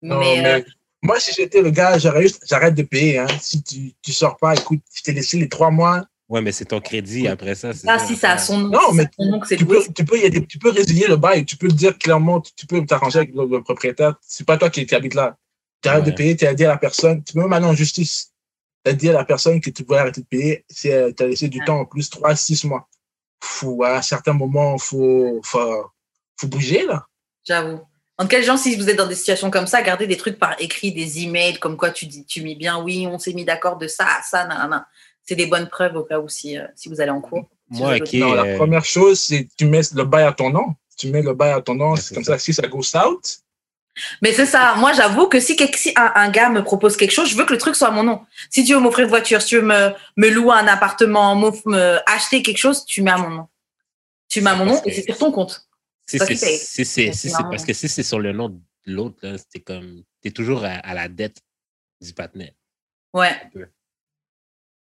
Non, 0.02 0.20
mais, 0.20 0.42
mais 0.42 0.48
euh, 0.56 0.62
moi, 1.02 1.22
si 1.22 1.32
j'étais 1.34 1.62
le 1.62 1.72
gars, 1.72 1.98
j'aurais 1.98 2.24
juste, 2.24 2.44
j'arrête 2.46 2.76
de 2.76 2.84
payer. 2.84 3.18
Hein. 3.20 3.28
Si 3.40 3.64
tu, 3.64 3.94
tu 4.02 4.12
sors 4.12 4.36
pas, 4.36 4.54
écoute, 4.56 4.82
je 4.94 5.02
t'ai 5.02 5.14
laissé 5.14 5.38
les 5.38 5.48
trois 5.48 5.72
mois. 5.72 6.04
Ouais, 6.28 6.42
mais 6.42 6.52
c'est 6.52 6.66
ton 6.66 6.82
crédit 6.82 7.30
après 7.30 7.56
ça. 7.56 7.72
c'est 7.74 7.88
ah, 7.90 7.98
ça, 7.98 8.06
si 8.06 8.16
ça 8.18 8.32
a 8.34 8.38
son 8.38 8.58
nom, 8.58 8.70
Non, 8.72 8.92
mais 8.94 9.06
son 9.18 9.26
nom, 9.26 9.40
que 9.40 9.48
c'est 9.48 9.56
Tu 9.56 9.66
peux, 9.66 9.82
tu, 9.96 10.04
peux, 10.04 10.18
il 10.18 10.24
y 10.24 10.26
a 10.26 10.30
des- 10.30 10.46
tu 10.46 10.60
peux 10.60 10.70
résilier 10.72 11.08
le 11.08 11.16
bail. 11.16 11.46
Tu 11.46 11.56
peux 11.56 11.68
le 11.68 11.74
dire 11.74 11.98
clairement. 11.98 12.42
Tu, 12.42 12.52
tu 12.58 12.66
peux 12.66 12.86
t'arranger 12.86 13.20
avec 13.20 13.34
le, 13.34 13.46
le 13.48 13.64
propriétaire. 13.64 14.16
C'est 14.22 14.46
pas 14.46 14.58
toi 14.58 14.70
qui, 14.70 14.86
qui 14.86 14.94
habite 14.94 15.14
là. 15.14 15.38
Tu 15.82 15.88
arrêtes 15.88 16.04
Ouais. 16.04 16.12
de 16.12 16.16
payer, 16.18 16.36
tu 16.36 16.46
as 16.46 16.54
dit 16.54 16.66
à 16.66 16.70
la 16.70 16.78
personne. 16.78 17.24
Tu 17.24 17.32
peux 17.34 17.40
même 17.40 17.54
aller 17.54 17.66
en 17.66 17.74
justice. 17.74 18.31
Tu 18.84 18.92
as 18.92 18.94
dit 18.94 19.10
à 19.10 19.14
la 19.14 19.26
personne 19.26 19.62
que 19.62 19.70
tu 19.70 19.84
pouvais 19.84 20.00
arrêter 20.00 20.22
de 20.22 20.26
payer. 20.26 20.66
Si 20.70 20.90
tu 20.90 21.24
as 21.24 21.28
laissé 21.28 21.48
du 21.48 21.60
Ouais. 21.60 21.66
temps 21.66 21.80
en 21.80 21.86
plus, 21.86 22.10
trois, 22.10 22.36
six 22.36 22.64
mois. 22.66 22.88
Faut, 23.44 23.84
à 23.84 24.02
certains 24.02 24.34
moments, 24.34 24.76
il 24.76 24.82
faut, 24.82 25.42
faut, 25.44 25.86
faut 26.40 26.48
bouger, 26.48 26.86
là. 26.86 27.06
J'avoue. 27.44 27.80
En 28.18 28.26
tout 28.26 28.30
cas, 28.30 28.38
les 28.38 28.44
gens, 28.44 28.58
si 28.58 28.76
vous 28.76 28.88
êtes 28.88 28.98
dans 28.98 29.08
des 29.08 29.16
situations 29.16 29.50
comme 29.50 29.66
ça, 29.66 29.82
gardez 29.82 30.06
des 30.06 30.18
trucs 30.18 30.38
par 30.38 30.56
écrit, 30.60 30.92
des 30.92 31.24
emails, 31.24 31.58
comme 31.58 31.76
quoi 31.76 31.90
tu 31.90 32.06
dis, 32.06 32.24
tu 32.26 32.44
mets 32.44 32.54
bien, 32.56 32.80
oui, 32.84 33.08
on 33.08 33.18
s'est 33.18 33.34
mis 33.34 33.46
d'accord 33.46 33.78
de 33.78 33.88
ça 33.88 34.06
à 34.06 34.22
ça, 34.22 34.46
nan, 34.46 34.58
nan, 34.60 34.70
nan. 34.70 34.86
C'est 35.24 35.36
des 35.36 35.48
bonnes 35.48 35.68
preuves 35.70 35.96
au 35.96 36.04
cas 36.04 36.20
où 36.20 36.28
si, 36.30 36.58
euh, 36.58 36.68
si 36.76 36.90
vous 36.90 37.02
allez 37.02 37.10
en 37.12 37.22
cours. 37.22 37.50
Moi, 37.70 37.96
ok. 37.96 38.14
non, 38.14 38.34
la 38.34 38.44
euh, 38.44 38.58
première 38.58 38.86
chose, 38.86 39.20
c'est 39.20 39.46
que 39.46 39.50
tu 39.58 39.66
mets 39.66 39.82
le 39.96 40.04
bail 40.04 40.26
à 40.26 40.34
ton 40.34 40.50
nom. 40.50 40.76
Tu 40.98 41.08
mets 41.08 41.22
le 41.22 41.34
bail 41.34 41.54
à 41.54 41.62
ton 41.62 41.74
nom. 41.74 41.92
Ouais, 41.92 41.98
c'est 41.98 42.10
c'est 42.10 42.16
comme 42.16 42.24
ça. 42.24 42.34
ça, 42.34 42.40
si 42.40 42.54
ça 42.54 42.68
goes 42.68 42.96
out, 42.96 43.40
Mais 44.22 44.32
c'est 44.34 44.46
ça. 44.46 44.76
Moi, 44.78 44.94
j'avoue 44.94 45.28
que 45.28 45.40
si, 45.40 45.56
quelque- 45.56 45.78
si 45.78 45.92
un, 45.96 46.12
un 46.16 46.30
gars 46.30 46.50
me 46.50 46.64
propose 46.64 46.96
quelque 46.98 47.12
chose, 47.12 47.30
je 47.30 47.36
veux 47.36 47.46
que 47.46 47.54
le 47.54 47.60
truc 47.60 47.76
soit 47.76 47.90
à 47.90 47.92
mon 47.92 48.04
nom. 48.04 48.26
Si 48.50 48.64
tu 48.64 48.74
veux 48.74 48.80
m'offrir 48.80 49.04
une 49.06 49.10
voiture, 49.10 49.42
si 49.42 49.50
tu 49.50 49.56
veux 49.58 49.62
me, 49.64 49.92
me 50.18 50.30
louer 50.30 50.54
un 50.56 50.68
appartement, 50.68 51.36
me 51.36 51.98
acheter 52.10 52.42
quelque 52.42 52.58
chose, 52.58 52.86
tu 52.86 53.02
mets 53.02 53.12
à 53.12 53.18
mon 53.18 53.30
nom. 53.30 53.48
Tu 54.30 54.42
mets 54.42 54.50
à 54.52 54.56
mon 54.56 54.66
nom 54.66 54.82
et 54.86 54.94
c'est 54.94 55.04
sur 55.04 55.18
ton 55.18 55.32
compte. 55.32 55.68
Si 56.08 56.18
c'est 56.18 56.26
parce 57.50 57.66
que 57.66 57.74
si 57.74 57.88
c'est 57.90 58.04
sur 58.04 58.20
le 58.20 58.32
nom 58.32 58.50
de 58.50 58.60
l'autre, 58.86 59.18
là, 59.24 59.36
c'est 59.50 59.60
comme. 59.60 60.04
T'es 60.22 60.32
toujours 60.32 60.64
à, 60.64 60.70
à 60.70 60.94
la 60.94 61.08
dette 61.08 61.42
du 62.00 62.14
partenaire. 62.14 62.52
Ouais. 63.14 63.32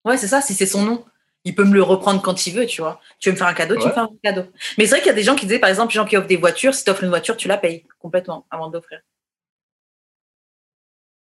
Ouais, 0.04 0.16
c'est 0.16 0.28
ça. 0.28 0.40
Si 0.40 0.54
c'est 0.54 0.66
son 0.66 0.82
nom, 0.84 1.04
il 1.46 1.54
peut 1.54 1.64
me 1.64 1.72
le 1.74 1.82
reprendre 1.82 2.20
quand 2.20 2.46
il 2.46 2.52
veut, 2.54 2.66
tu 2.66 2.82
vois. 2.82 3.00
Tu 3.20 3.28
veux 3.28 3.32
me 3.34 3.38
faire 3.38 3.46
un 3.46 3.54
cadeau, 3.54 3.76
tu 3.76 3.86
me 3.86 3.92
fais 3.92 4.00
un 4.00 4.10
cadeau. 4.22 4.42
Mais 4.76 4.84
c'est 4.84 4.90
vrai 4.90 4.98
qu'il 4.98 5.06
y 5.06 5.10
a 5.10 5.14
des 5.14 5.22
gens 5.22 5.36
qui 5.36 5.46
disaient, 5.46 5.60
par 5.60 5.70
exemple, 5.70 5.92
les 5.92 5.96
gens 5.96 6.04
qui 6.04 6.16
offrent 6.16 6.26
des 6.26 6.36
voitures, 6.36 6.74
si 6.74 6.82
tu 6.84 6.90
offres 6.90 7.04
une 7.04 7.08
voiture, 7.08 7.36
tu 7.36 7.46
la 7.48 7.56
payes 7.56 7.86
complètement 8.00 8.46
avant 8.50 8.68
d'offrir. 8.68 9.00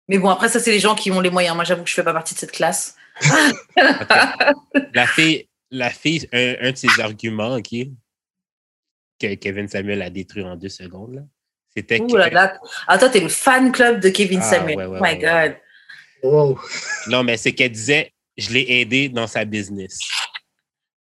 Mais 0.08 0.18
bon, 0.18 0.28
après, 0.30 0.48
ça, 0.48 0.58
c'est 0.58 0.72
les 0.72 0.80
gens 0.80 0.96
qui 0.96 1.10
ont 1.12 1.20
les 1.20 1.30
moyens. 1.30 1.54
Moi, 1.54 1.62
j'avoue 1.64 1.84
que 1.84 1.88
je 1.88 1.94
fais 1.94 2.02
pas 2.02 2.12
partie 2.12 2.34
de 2.34 2.40
cette 2.40 2.50
classe. 2.52 2.96
La 4.92 5.06
fille, 5.06 5.48
la 5.70 5.90
fille 5.90 6.28
un, 6.32 6.54
un 6.60 6.72
de 6.72 6.76
ses 6.76 7.00
arguments, 7.00 7.54
OK, 7.56 7.70
que 9.20 9.34
Kevin 9.34 9.68
Samuel 9.68 10.02
a 10.02 10.10
détruit 10.10 10.42
en 10.42 10.56
deux 10.56 10.68
secondes, 10.68 11.14
là, 11.14 11.22
c'était 11.74 12.00
Ouh 12.00 12.08
que. 12.08 12.16
là 12.16 12.28
là. 12.30 12.58
Ah, 12.88 12.98
toi, 12.98 13.08
t'es 13.08 13.20
le 13.20 13.28
fan 13.28 13.70
club 13.70 14.00
de 14.00 14.08
Kevin 14.08 14.40
Ah, 14.42 14.50
Samuel. 14.50 14.76
ouais, 14.76 14.86
ouais, 14.86 14.98
oh 15.00 15.04
my 15.04 15.10
ouais, 15.12 15.24
ouais. 15.24 15.48
God. 16.22 16.30
wow. 16.32 16.60
Non, 17.06 17.22
mais 17.22 17.36
c'est 17.36 17.52
qu'elle 17.52 17.70
disait, 17.72 18.12
je 18.40 18.52
l'ai 18.52 18.80
aidé 18.80 19.08
dans 19.08 19.26
sa 19.26 19.44
business. 19.44 19.98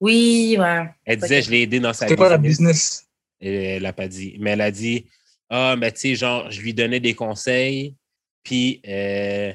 Oui, 0.01 0.57
ouais. 0.59 0.91
Elle 1.05 1.19
disait, 1.19 1.43
je 1.43 1.51
l'ai 1.51 1.63
aidé 1.63 1.81
dans 1.81 1.93
sa 1.93 2.07
C'était 2.07 2.17
quoi 2.17 2.29
la 2.29 2.39
business. 2.39 2.59
business? 2.59 3.09
Et 3.41 3.55
Elle 3.77 3.83
l'a 3.83 3.93
pas 3.93 4.09
dit. 4.09 4.37
Mais 4.41 4.51
elle 4.51 4.61
a 4.61 4.71
dit 4.71 5.07
Ah, 5.49 5.77
mais 5.79 5.93
tu 5.93 6.01
sais, 6.01 6.15
genre, 6.15 6.51
je 6.51 6.61
lui 6.61 6.75
donnais 6.75 7.01
des 7.01 7.15
conseils, 7.15 7.97
puis, 8.43 8.81
euh, 8.87 9.53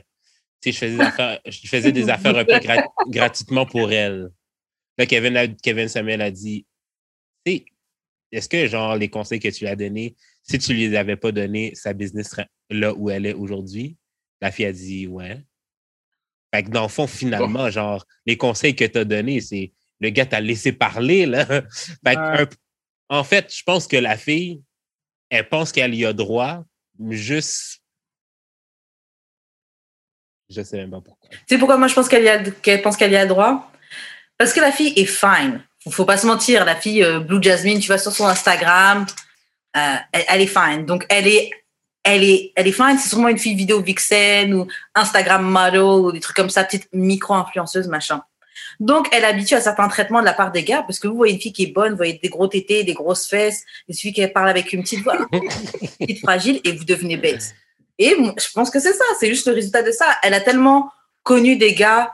tu 0.62 0.72
sais, 0.72 0.72
je 0.72 0.78
faisais 0.78 0.98
des 0.98 1.02
affaires, 1.04 1.40
je 1.46 1.68
faisais 1.68 1.92
des 1.92 2.10
affaires 2.10 2.38
un 2.38 2.46
peu 2.46 2.58
gra- 2.58 2.88
gratuitement 3.08 3.66
pour 3.66 3.92
elle. 3.92 4.30
Là, 4.98 5.06
Kevin, 5.06 5.38
a- 5.38 5.48
Kevin 5.48 5.88
Samuel 5.88 6.22
a 6.22 6.32
dit 6.32 6.66
Tu 7.46 7.52
sais, 7.58 7.66
est-ce 8.32 8.50
que, 8.50 8.68
genre, 8.68 8.96
les 8.96 9.10
conseils 9.10 9.40
que 9.40 9.50
tu 9.50 9.66
lui 9.66 9.70
as 9.72 9.76
donnés, 9.76 10.16
si 10.42 10.58
tu 10.58 10.74
lui 10.74 10.88
les 10.90 10.96
avais 10.98 11.16
pas 11.18 11.32
donnés, 11.32 11.74
sa 11.76 11.94
business 11.94 12.30
serait 12.30 12.48
là 12.70 12.94
où 12.94 13.10
elle 13.10 13.26
est 13.26 13.34
aujourd'hui? 13.34 13.98
La 14.42 14.52
fille 14.52 14.66
a 14.66 14.72
dit 14.74 15.08
Ouais. 15.08 15.38
Fait 16.54 16.64
que 16.64 16.70
dans 16.70 16.84
le 16.84 16.88
fond, 16.88 17.08
finalement, 17.08 17.70
genre, 17.72 18.06
les 18.28 18.38
conseils 18.38 18.76
que 18.76 18.86
tu 18.86 18.98
as 19.00 19.06
donnés, 19.06 19.42
c'est 19.42 19.72
le 20.00 20.10
gars 20.10 20.26
t'a 20.28 20.40
laissé 20.40 20.72
parler, 20.72 21.26
là. 21.26 21.46
Fait 22.06 22.16
que 22.16 22.20
Ouais. 22.20 22.42
un- 22.42 22.48
en 23.10 23.24
fait, 23.24 23.54
je 23.56 23.64
pense 23.64 23.88
que 23.88 23.98
la 23.98 24.18
fille, 24.18 24.62
elle 25.30 25.48
pense 25.50 25.72
qu'elle 25.72 25.96
y 25.96 26.06
a 26.06 26.14
droit, 26.14 26.64
mais 27.00 27.16
juste. 27.18 27.82
Je 30.50 30.62
sais 30.62 30.78
même 30.78 30.92
pas 30.92 31.02
pourquoi. 31.02 31.30
Tu 31.32 31.38
sais 31.50 31.58
pourquoi 31.58 31.78
moi 31.78 31.88
je 31.88 31.96
pense 31.96 32.08
qu'elle 32.08 32.24
y 32.24 32.30
a, 32.30 32.44
qu'elle 32.44 32.82
pense 32.82 32.98
qu'elle 32.98 33.12
y 33.12 33.16
a 33.18 33.26
droit? 33.26 33.72
Parce 34.38 34.54
que 34.54 34.60
la 34.60 34.72
fille 34.72 34.94
est 34.96 35.06
fine. 35.06 35.64
Faut, 35.84 35.92
faut 35.92 36.06
pas 36.06 36.18
se 36.18 36.28
mentir. 36.28 36.66
La 36.66 36.76
fille 36.76 37.04
euh, 37.04 37.20
Blue 37.20 37.42
Jasmine, 37.42 37.80
tu 37.80 37.88
vas 37.90 37.98
sur 37.98 38.12
son 38.12 38.26
Instagram, 38.28 39.06
euh, 39.78 39.96
elle, 40.12 40.26
elle 40.28 40.42
est 40.42 40.48
fine. 40.48 40.86
Donc 40.86 41.06
elle 41.10 41.28
est, 41.28 41.50
elle 42.04 42.24
est, 42.24 42.52
elle 42.56 42.68
est 42.68 42.72
fine. 42.72 42.98
C'est 43.00 43.10
sûrement 43.10 43.30
une 43.30 43.38
fille 43.38 43.56
vidéo 43.56 43.82
vixen 43.82 44.54
ou 44.54 44.68
Instagram 44.96 45.44
model 45.44 45.82
ou 45.82 46.12
des 46.12 46.20
trucs 46.20 46.36
comme 46.36 46.50
ça, 46.50 46.64
petite 46.64 46.88
micro-influenceuse, 46.94 47.88
machin. 47.88 48.22
Donc, 48.80 49.08
elle 49.12 49.24
est 49.24 49.28
habituée 49.28 49.56
à 49.56 49.62
certains 49.62 49.88
traitements 49.88 50.20
de 50.20 50.26
la 50.26 50.34
part 50.34 50.52
des 50.52 50.64
gars, 50.64 50.84
parce 50.84 51.00
que 51.00 51.08
vous 51.08 51.16
voyez 51.16 51.34
une 51.34 51.40
fille 51.40 51.54
qui 51.54 51.64
est 51.64 51.74
bonne, 51.74 51.92
vous 51.92 51.98
voyez 51.98 52.20
des 52.22 52.30
gros 52.30 52.48
tétés, 52.48 52.84
des 52.84 52.94
grosses 52.94 53.28
fesses, 53.28 53.64
il 53.88 53.96
suffit 53.96 54.14
qu'elle 54.14 54.34
parle 54.34 54.50
avec 54.50 54.74
une 54.74 54.82
petite 54.82 55.04
voix, 55.04 55.18
une 55.32 55.50
petite 56.00 56.20
fragile, 56.20 56.60
et 56.64 56.72
vous 56.72 56.84
devenez 56.84 57.18
bête. 57.18 57.56
Et 58.00 58.16
je 58.16 58.52
pense 58.54 58.70
que 58.70 58.80
c'est 58.80 58.94
ça, 58.94 59.06
c'est 59.20 59.30
juste 59.30 59.48
le 59.48 59.54
résultat 59.54 59.84
de 59.84 59.92
ça. 59.92 60.06
Elle 60.24 60.34
a 60.34 60.42
tellement 60.42 60.92
connu 61.22 61.56
des 61.56 61.74
gars 61.74 62.12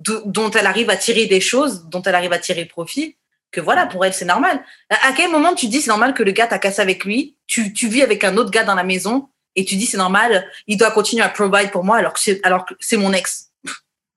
dont 0.00 0.50
elle 0.50 0.66
arrive 0.66 0.90
à 0.90 0.96
tirer 0.96 1.26
des 1.26 1.40
choses, 1.40 1.84
dont 1.84 2.02
elle 2.02 2.14
arrive 2.14 2.32
à 2.32 2.38
tirer 2.38 2.64
profit, 2.64 3.16
que 3.52 3.60
voilà, 3.60 3.86
pour 3.86 4.04
elle, 4.04 4.14
c'est 4.14 4.24
normal. 4.24 4.64
À 4.88 5.12
quel 5.14 5.30
moment 5.30 5.54
tu 5.54 5.68
dis 5.68 5.82
c'est 5.82 5.90
normal 5.90 6.14
que 6.14 6.22
le 6.22 6.32
gars 6.32 6.46
t'a 6.46 6.58
cassé 6.58 6.80
avec 6.80 7.04
lui, 7.04 7.36
tu, 7.52 7.70
tu 7.74 7.86
vis 7.88 8.02
avec 8.02 8.24
un 8.24 8.38
autre 8.38 8.50
gars 8.50 8.64
dans 8.64 8.74
la 8.74 8.82
maison, 8.82 9.28
et 9.56 9.66
tu 9.66 9.76
dis 9.76 9.84
c'est 9.84 9.98
normal, 9.98 10.50
il 10.66 10.78
doit 10.78 10.90
continuer 10.90 11.22
à 11.22 11.28
provide 11.28 11.70
pour 11.70 11.84
moi 11.84 11.98
alors 11.98 12.14
que 12.14 12.20
c'est, 12.20 12.40
alors 12.46 12.64
que 12.64 12.72
c'est 12.80 12.96
mon 12.96 13.12
ex. 13.12 13.50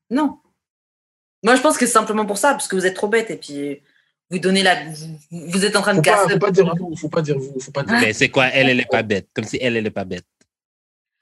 Non. 0.10 0.40
Moi, 1.44 1.56
je 1.56 1.62
pense 1.62 1.78
que 1.78 1.86
c'est 1.86 1.92
simplement 1.92 2.26
pour 2.26 2.38
ça, 2.38 2.52
parce 2.52 2.70
que 2.70 2.78
vous 2.78 2.86
êtes 2.86 2.94
trop 2.96 3.10
bête 3.10 3.30
et 3.32 3.36
puis 3.36 3.82
vous 4.30 4.40
donnez 4.40 4.64
la, 4.64 4.78
vous, 5.32 5.66
êtes 5.66 5.76
en 5.76 5.82
train 5.82 5.96
de 5.96 6.00
pas, 6.00 6.12
casser. 6.12 6.34
faut 6.34 6.40
pas 6.40 6.52
dire 6.52 6.76
vous, 6.78 6.96
faut 6.96 7.10
pas 7.10 7.22
dire 7.22 7.38
vous, 7.38 7.60
faut 7.60 7.72
pas 7.72 7.84
dire. 7.84 7.98
Mais 8.00 8.14
c'est 8.14 8.30
quoi? 8.30 8.46
Elle, 8.48 8.70
elle 8.70 8.80
est 8.80 8.90
pas 8.90 9.04
bête. 9.04 9.28
Comme 9.34 9.44
si 9.44 9.58
elle, 9.62 9.76
elle 9.76 9.86
est 9.86 9.92
pas 9.92 10.06
bête. 10.06 10.26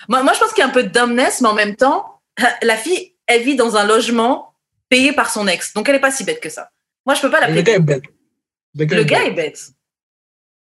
Moi, 0.07 0.21
moi, 0.21 0.33
je 0.33 0.39
pense 0.39 0.49
qu'il 0.53 0.59
y 0.59 0.65
a 0.65 0.67
un 0.67 0.73
peu 0.73 0.83
de 0.83 0.89
dumbness, 0.89 1.41
mais 1.41 1.47
en 1.47 1.55
même 1.55 1.75
temps, 1.75 2.21
la 2.61 2.77
fille, 2.77 3.15
elle 3.25 3.41
vit 3.41 3.55
dans 3.55 3.75
un 3.75 3.85
logement 3.85 4.53
payé 4.87 5.13
par 5.13 5.31
son 5.31 5.47
ex, 5.47 5.73
donc 5.73 5.89
elle 5.89 5.95
est 5.95 5.99
pas 5.99 6.11
si 6.11 6.23
bête 6.23 6.39
que 6.41 6.49
ça. 6.49 6.69
Moi, 7.07 7.15
je 7.15 7.21
peux 7.21 7.31
pas 7.31 7.39
Le 7.39 7.55
l'appeler. 7.55 7.63
gars 7.63 7.73
est 7.73 7.79
bête. 7.79 8.03
Le 8.75 8.85
gars 8.85 8.95
Le 8.97 9.01
est 9.01 9.05
gars 9.05 9.19
bête. 9.19 9.27
est 9.27 9.31
bête. 9.31 9.59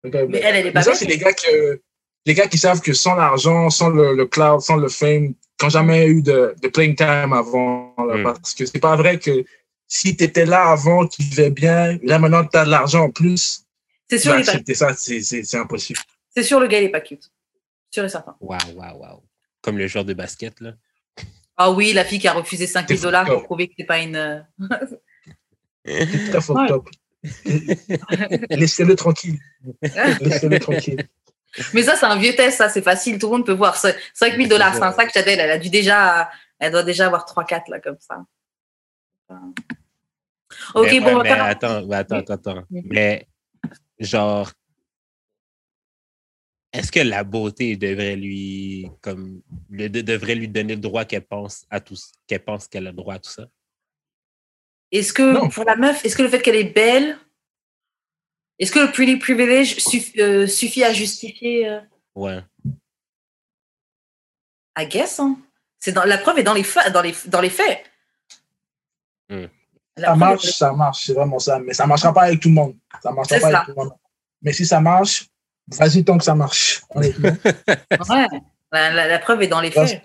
Mais 0.04 0.10
elle, 0.42 0.56
elle 0.56 0.66
est 0.66 0.72
pas 0.72 0.82
ça, 0.82 0.94
c'est 0.94 1.06
les 1.06 1.18
gars 1.18 1.32
que 1.32 1.80
les 2.26 2.34
gars 2.34 2.46
qui 2.46 2.58
savent 2.58 2.80
que 2.80 2.92
sans 2.92 3.14
l'argent, 3.14 3.70
sans 3.70 3.88
le, 3.88 4.14
le 4.14 4.26
cloud, 4.26 4.60
sans 4.60 4.76
le 4.76 4.88
fame, 4.88 5.34
qui 5.34 5.64
n'ont 5.64 5.70
jamais 5.70 6.06
eu 6.06 6.22
de, 6.22 6.54
de 6.62 6.68
playing 6.68 6.94
time 6.94 7.32
avant. 7.32 7.94
là, 7.98 8.16
Mm. 8.18 8.22
Parce 8.22 8.54
que 8.54 8.64
c'est 8.66 8.78
pas 8.80 8.96
vrai 8.96 9.18
que 9.18 9.44
si 9.86 10.16
tu 10.16 10.24
étais 10.24 10.44
là 10.46 10.70
avant, 10.70 11.06
tu 11.06 11.22
vivais 11.22 11.50
bien, 11.50 11.98
là 12.02 12.18
maintenant 12.18 12.44
tu 12.44 12.56
as 12.58 12.64
de 12.64 12.70
l'argent 12.70 13.04
en 13.04 13.10
plus, 13.10 13.64
C'est 14.10 14.18
sûr, 14.18 14.34
il 14.34 14.40
est 14.40 14.48
accepter 14.48 14.74
ça, 14.74 14.94
c'est- 14.94 15.20
c'est 15.22 15.42
c'est 15.44 15.56
impossible. 15.58 15.98
c'est 16.34 16.42
sûr, 16.42 16.60
le 16.60 16.66
gars, 16.68 16.80
il 16.80 16.84
est 16.84 16.88
pas 16.90 17.00
cute. 17.00 17.30
Sûr 17.90 18.04
et 18.04 18.08
certain. 18.08 18.36
Waouh, 18.40 18.58
waouh, 18.76 18.98
waouh. 19.00 19.22
Comme 19.62 19.78
le 19.78 19.86
joueur 19.86 20.04
de 20.04 20.12
basket, 20.14 20.60
là. 20.60 20.74
Ah 21.56 21.70
oui, 21.72 21.92
la 21.92 22.04
fille 22.04 22.18
qui 22.20 22.28
a 22.28 22.32
refusé 22.34 22.66
5000 22.68 22.96
C'est 22.98 23.02
dollars 23.02 23.24
pour 23.26 23.42
prouver 23.44 23.66
que 23.68 23.74
c'est 23.76 23.84
pas 23.86 23.98
une. 23.98 24.46
C'est 25.84 26.30
très 26.30 26.40
fucked 26.40 26.70
Ouais. 26.70 26.72
up. 26.72 26.84
Laissez-le 28.50 28.94
tranquille. 28.94 29.38
Laissez-le 29.82 30.58
tranquille. 30.58 31.08
Mais 31.74 31.82
ça, 31.82 31.96
c'est 31.96 32.06
un 32.06 32.16
vieux 32.18 32.34
test, 32.34 32.58
ça, 32.58 32.68
c'est 32.68 32.82
facile. 32.82 33.18
Tout 33.18 33.26
le 33.26 33.32
monde 33.38 33.46
peut 33.46 33.52
voir. 33.52 33.76
5000 33.76 34.48
dollars, 34.48 34.74
c'est 34.74 34.82
un 34.82 34.92
sac 34.92 35.12
Chadel. 35.12 35.40
Elle 35.40 35.50
a 35.50 35.58
dû 35.58 35.70
déjà, 35.70 36.30
elle 36.58 36.72
doit 36.72 36.82
déjà 36.82 37.06
avoir 37.06 37.24
3-4 37.26 37.70
là, 37.70 37.80
comme 37.80 37.96
ça. 37.98 38.24
Ok, 40.74 40.88
mais, 40.90 41.00
bon, 41.00 41.16
ouais, 41.18 41.22
mais 41.24 41.30
attends, 41.30 41.86
mais 41.86 41.96
attends, 41.96 42.16
attends, 42.16 42.34
attends. 42.34 42.64
Oui. 42.70 42.82
Mais, 42.84 43.28
genre, 43.98 44.50
est-ce 46.72 46.92
que 46.92 47.00
la 47.00 47.24
beauté 47.24 47.76
devrait 47.76 48.16
lui, 48.16 48.88
comme, 49.00 49.42
le- 49.70 49.88
devrait 49.88 50.34
lui 50.34 50.48
donner 50.48 50.74
le 50.74 50.80
droit 50.80 51.04
qu'elle 51.04 51.26
pense 51.26 51.66
à 51.70 51.80
tout, 51.80 51.96
qu'elle 52.26 52.44
pense 52.44 52.68
qu'elle 52.68 52.86
a 52.86 52.90
le 52.90 52.96
droit 52.96 53.14
à 53.14 53.18
tout 53.18 53.30
ça? 53.30 53.46
Est-ce 54.92 55.12
que 55.12 55.32
Non. 55.34 55.48
pour 55.48 55.64
la 55.64 55.76
meuf, 55.76 56.04
est-ce 56.04 56.16
que 56.16 56.22
le 56.22 56.28
fait 56.28 56.40
qu'elle 56.40 56.56
est 56.56 56.64
belle, 56.72 57.18
est-ce 58.58 58.72
que 58.72 58.78
le 58.78 58.90
pretty 58.90 59.16
privilege 59.16 59.76
euh, 60.18 60.46
suffit 60.46 60.82
à 60.84 60.92
justifier 60.92 61.68
euh, 61.68 61.80
Ouais. 62.14 62.40
I 64.78 64.86
guess. 64.86 65.20
Hein. 65.20 65.36
C'est 65.80 65.92
dans, 65.92 66.04
la 66.04 66.18
preuve 66.18 66.38
est 66.38 66.42
dans 66.42 66.54
les, 66.54 66.64
fa- 66.64 66.90
dans 66.90 67.02
les, 67.02 67.14
dans 67.26 67.40
les 67.40 67.50
faits. 67.50 67.84
Hmm. 69.28 69.46
Ça 69.96 70.14
marche, 70.14 70.44
est- 70.46 70.52
ça 70.52 70.72
marche, 70.72 71.04
c'est 71.06 71.12
vraiment 71.12 71.38
ça. 71.38 71.58
Mais 71.58 71.74
ça 71.74 71.84
ne 71.84 71.88
marchera 71.88 72.12
pas 72.14 72.22
avec 72.22 72.40
tout 72.40 72.48
le 72.48 72.54
monde. 72.54 72.76
Ça 73.02 73.10
ne 73.10 73.14
marchera 73.16 73.36
C'est 73.36 73.40
pas 73.42 73.50
ça. 73.50 73.56
avec 73.60 73.74
tout 73.74 73.80
le 73.80 73.84
monde. 73.86 73.94
Mais 74.42 74.52
si 74.52 74.64
ça 74.64 74.80
marche, 74.80 75.26
vas-y 75.68 76.04
tant 76.04 76.16
que 76.18 76.24
ça 76.24 76.34
marche. 76.34 76.82
Ouais. 76.94 77.12
La, 78.72 78.90
la- 78.92 79.06
la 79.08 79.18
preuve 79.18 79.42
est 79.42 79.48
dans 79.48 79.60
les 79.60 79.70
faits. 79.70 80.02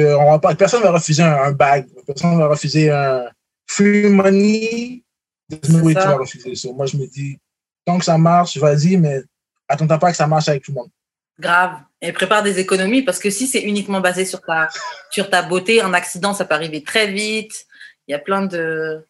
Que 0.00 0.14
on 0.14 0.30
va 0.30 0.38
pas, 0.38 0.54
personne 0.54 0.80
ne 0.80 0.86
va 0.86 0.92
refuser 0.92 1.22
un, 1.22 1.34
un 1.34 1.52
bag, 1.52 1.86
personne 2.06 2.34
ne 2.34 2.38
va 2.38 2.48
refuser 2.48 2.90
un 2.90 3.24
free 3.66 4.08
money. 4.08 5.02
Way 5.50 5.94
tu 5.94 6.00
vas 6.00 6.16
refuser 6.16 6.54
ça. 6.54 6.72
Moi, 6.72 6.86
je 6.86 6.96
me 6.96 7.06
dis, 7.06 7.38
tant 7.84 7.98
que 7.98 8.04
ça 8.04 8.18
marche, 8.18 8.56
vas-y, 8.56 8.96
mais 8.96 9.22
attends 9.68 9.86
pas 9.86 10.10
que 10.10 10.16
ça 10.16 10.26
marche 10.26 10.48
avec 10.48 10.64
tout 10.64 10.72
le 10.72 10.76
monde. 10.76 10.90
Grave. 11.38 11.80
Et 12.00 12.12
prépare 12.12 12.42
des 12.42 12.58
économies 12.58 13.02
parce 13.02 13.18
que 13.18 13.30
si 13.30 13.46
c'est 13.46 13.60
uniquement 13.62 14.00
basé 14.00 14.24
sur 14.24 14.40
ta, 14.40 14.68
sur 15.10 15.30
ta 15.30 15.42
beauté, 15.42 15.80
un 15.82 15.94
accident, 15.94 16.34
ça 16.34 16.44
peut 16.44 16.54
arriver 16.54 16.82
très 16.82 17.12
vite. 17.12 17.66
Il 18.08 18.12
y 18.12 18.14
a 18.14 18.18
plein 18.18 18.46
de. 18.46 19.06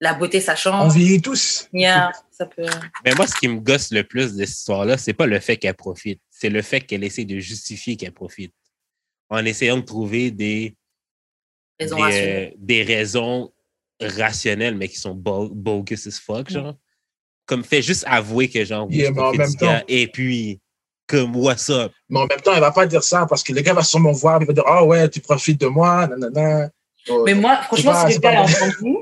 La 0.00 0.12
beauté, 0.12 0.40
ça 0.40 0.52
On 0.52 0.56
change. 0.56 0.94
vieillit 0.94 1.22
tous. 1.22 1.68
Yeah, 1.72 2.10
ça 2.30 2.46
peut. 2.46 2.66
Mais 3.04 3.14
moi, 3.14 3.26
ce 3.26 3.34
qui 3.36 3.48
me 3.48 3.60
gosse 3.60 3.90
le 3.92 4.02
plus 4.02 4.34
de 4.34 4.44
cette 4.44 4.56
histoire-là, 4.56 4.98
c'est 4.98 5.14
pas 5.14 5.26
le 5.26 5.38
fait 5.38 5.56
qu'elle 5.56 5.74
profite, 5.74 6.20
c'est 6.30 6.50
le 6.50 6.62
fait 6.62 6.80
qu'elle 6.80 7.04
essaie 7.04 7.24
de 7.24 7.38
justifier 7.38 7.96
qu'elle 7.96 8.12
profite. 8.12 8.52
En 9.34 9.44
essayant 9.44 9.76
de 9.76 9.82
trouver 9.82 10.30
des, 10.30 10.74
Raison 11.80 11.96
des, 11.96 12.02
rationnelle. 12.02 12.48
euh, 12.52 12.56
des 12.58 12.82
raisons 12.82 13.52
rationnelles, 14.00 14.76
mais 14.76 14.88
qui 14.88 14.98
sont 14.98 15.14
bo- 15.14 15.48
bogus 15.52 16.06
as 16.06 16.18
fuck, 16.20 16.50
genre. 16.50 16.74
Comme 17.46 17.64
fait 17.64 17.82
juste 17.82 18.04
avouer 18.06 18.48
que 18.48 18.64
genre, 18.64 18.86
oui, 18.88 18.96
Yeah, 18.96 19.08
je 19.08 19.12
mais 19.12 19.20
en 19.22 19.32
même 19.32 19.54
temps- 19.56 19.82
et 19.88 20.06
puis, 20.08 20.60
comme, 21.06 21.36
what's 21.36 21.68
up? 21.68 21.92
Mais 22.08 22.20
en 22.20 22.26
même 22.26 22.40
temps, 22.40 22.54
elle 22.54 22.60
va 22.60 22.70
pas 22.72 22.86
dire 22.86 23.02
ça 23.02 23.26
parce 23.28 23.42
que 23.42 23.52
le 23.52 23.60
gars 23.60 23.74
va 23.74 23.82
sûrement 23.82 24.12
voir, 24.12 24.40
il 24.40 24.46
va 24.46 24.52
dire, 24.52 24.64
ah 24.66 24.84
ouais, 24.84 25.08
tu 25.10 25.20
profites 25.20 25.60
de 25.60 25.66
moi, 25.66 26.06
nanana. 26.06 26.70
Oh, 27.08 27.22
Mais 27.26 27.34
moi, 27.34 27.60
franchement, 27.62 27.92
pas- 27.92 28.08
si 28.08 28.14
le 28.14 28.20
gars 28.20 28.40
entendu, 28.40 28.96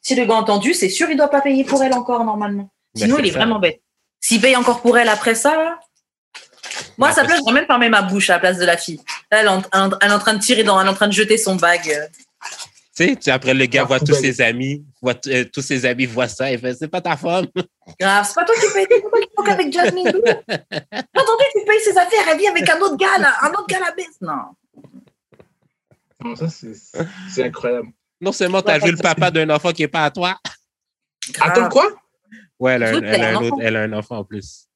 si 0.00 0.14
le 0.14 0.24
gars 0.24 0.34
a 0.34 0.38
entendu, 0.38 0.72
c'est 0.72 0.88
sûr, 0.88 1.10
il 1.10 1.16
doit 1.16 1.28
pas 1.28 1.40
payer 1.42 1.64
pour 1.64 1.82
elle 1.82 1.92
encore 1.92 2.24
normalement. 2.24 2.70
Ben, 2.94 3.02
Sinon, 3.02 3.18
il 3.18 3.26
est 3.26 3.32
ça. 3.32 3.38
vraiment 3.38 3.58
bête. 3.58 3.82
S'il 4.20 4.40
paye 4.40 4.56
encore 4.56 4.80
pour 4.80 4.96
elle 4.96 5.08
après 5.10 5.34
ça, 5.34 5.78
moi, 6.96 7.08
Ben, 7.08 7.14
ça 7.14 7.20
parce- 7.22 7.26
plaît, 7.26 7.36
j'aurais 7.40 7.52
même 7.52 7.66
fermé 7.66 7.88
ma 7.90 8.00
bouche 8.02 8.30
à 8.30 8.34
la 8.34 8.38
place 8.40 8.56
de 8.58 8.64
la 8.64 8.76
fille. 8.78 9.00
Elle, 9.40 9.46
est 9.46 9.48
en- 9.48 9.62
elle, 10.00 10.10
est 10.10 10.14
en 10.14 10.18
train 10.18 10.34
de 10.34 10.40
tirer 10.40 10.62
dans, 10.64 10.80
elle 10.80 10.86
est 10.86 10.90
en 10.90 10.94
train 10.94 11.08
de 11.08 11.12
jeter 11.12 11.36
son 11.38 11.56
bag. 11.56 11.80
euh. 11.90 12.06
Tu 12.96 13.06
sais, 13.08 13.16
tu- 13.16 13.30
après, 13.30 13.54
le 13.54 13.66
gars 13.66 13.82
Ah, 13.82 13.86
voit 13.86 13.98
tous 14.00 14.14
ses 14.14 14.40
amis, 14.40 14.84
voit, 15.02 15.14
euh, 15.26 15.44
tous 15.52 15.62
ses 15.62 15.84
amis 15.84 16.06
voient 16.06 16.28
ça, 16.28 16.52
et 16.52 16.58
fait, 16.58 16.74
c'est 16.74 16.86
pas 16.88 17.00
ta 17.00 17.16
femme. 17.16 17.46
Grave, 18.00 18.24
c'est 18.28 18.34
pas 18.34 18.44
toi 18.44 18.54
qui 18.54 18.72
payes, 18.72 18.86
c'est 18.88 19.02
pas 19.02 19.08
toi 19.34 19.44
qui 19.44 19.50
avec 19.50 19.72
Jasmine. 19.72 20.06
Attendez, 20.06 21.44
tu 21.54 21.64
payes 21.66 21.80
ses 21.84 21.98
affaires, 21.98 22.24
elle 22.30 22.38
vit 22.38 22.46
avec 22.46 22.68
un 22.70 22.78
autre 22.80 22.96
gars, 22.96 23.18
là, 23.18 23.34
un 23.42 23.50
autre 23.50 23.66
gars 23.68 23.80
la 23.80 23.90
baisse. 23.92 24.16
Non. 24.20 24.54
Non, 26.22 26.36
ça, 26.36 26.46
c'est 26.48 27.42
incroyable. 27.44 27.88
Non 28.20 28.32
seulement 28.32 28.62
tu 28.62 28.70
as 28.70 28.74
Ouais, 28.74 28.80
joué 28.80 28.90
le 28.92 28.96
papa 28.96 29.30
d'un 29.30 29.50
enfant 29.50 29.72
qui 29.72 29.82
est 29.82 29.88
pas 29.88 30.04
à 30.04 30.10
toi. 30.10 30.38
Grave. 31.32 31.50
Attends, 31.50 31.68
quoi? 31.68 31.90
Ouais, 32.60 32.74
elle 32.74 32.82
a, 32.84 32.88
un, 32.90 32.92
a 33.34 33.40
autre, 33.42 33.56
elle 33.60 33.76
a 33.76 33.80
un 33.82 33.92
enfant 33.92 34.18
en 34.18 34.24
plus. 34.24 34.68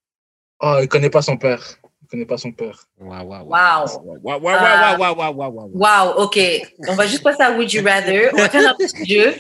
Oh, 0.61 0.79
il 0.83 0.89
connaît 0.89 1.09
pas 1.09 1.23
son 1.23 1.37
père. 1.37 1.63
Il 2.09 2.13
connaît 2.13 2.27
pas 2.27 2.39
son 2.39 2.53
père. 2.53 2.85
Waouh, 2.99 3.27
waouh, 3.27 3.45
Wow. 3.45 3.51
waouh. 3.51 4.21
Waouh, 4.23 4.41
waouh, 4.41 4.99
waouh, 4.99 4.99
waouh, 4.99 5.15
waouh, 5.15 5.35
waouh, 5.35 5.71
waouh. 5.75 6.07
Wow, 6.07 6.23
ok. 6.23 6.39
On 6.89 6.95
va 6.95 7.07
juste 7.07 7.23
passer 7.23 7.43
à 7.43 7.51
Would 7.53 7.71
You 7.71 7.85
Rather. 7.85 8.31
On 8.33 8.37
va 8.39 8.49
faire 8.49 8.71
un 8.71 8.75
petit 8.75 9.05
jeu. 9.15 9.35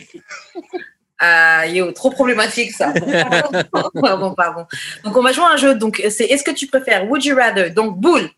Ah, 1.18 1.66
yo, 1.66 1.90
trop 1.92 2.10
problématique 2.10 2.72
ça. 2.72 2.92
Pardon, 4.00 4.34
pardon. 4.34 4.66
Donc, 5.02 5.16
on 5.16 5.22
va 5.22 5.32
jouer 5.32 5.44
à 5.46 5.52
un 5.52 5.56
jeu. 5.56 5.74
Donc, 5.74 6.02
c'est 6.10 6.26
est-ce 6.26 6.44
que 6.44 6.50
tu 6.50 6.66
préfères 6.66 7.08
Would 7.10 7.24
You 7.24 7.34
Rather? 7.36 7.70
Donc, 7.70 7.96
boule. 7.98 8.28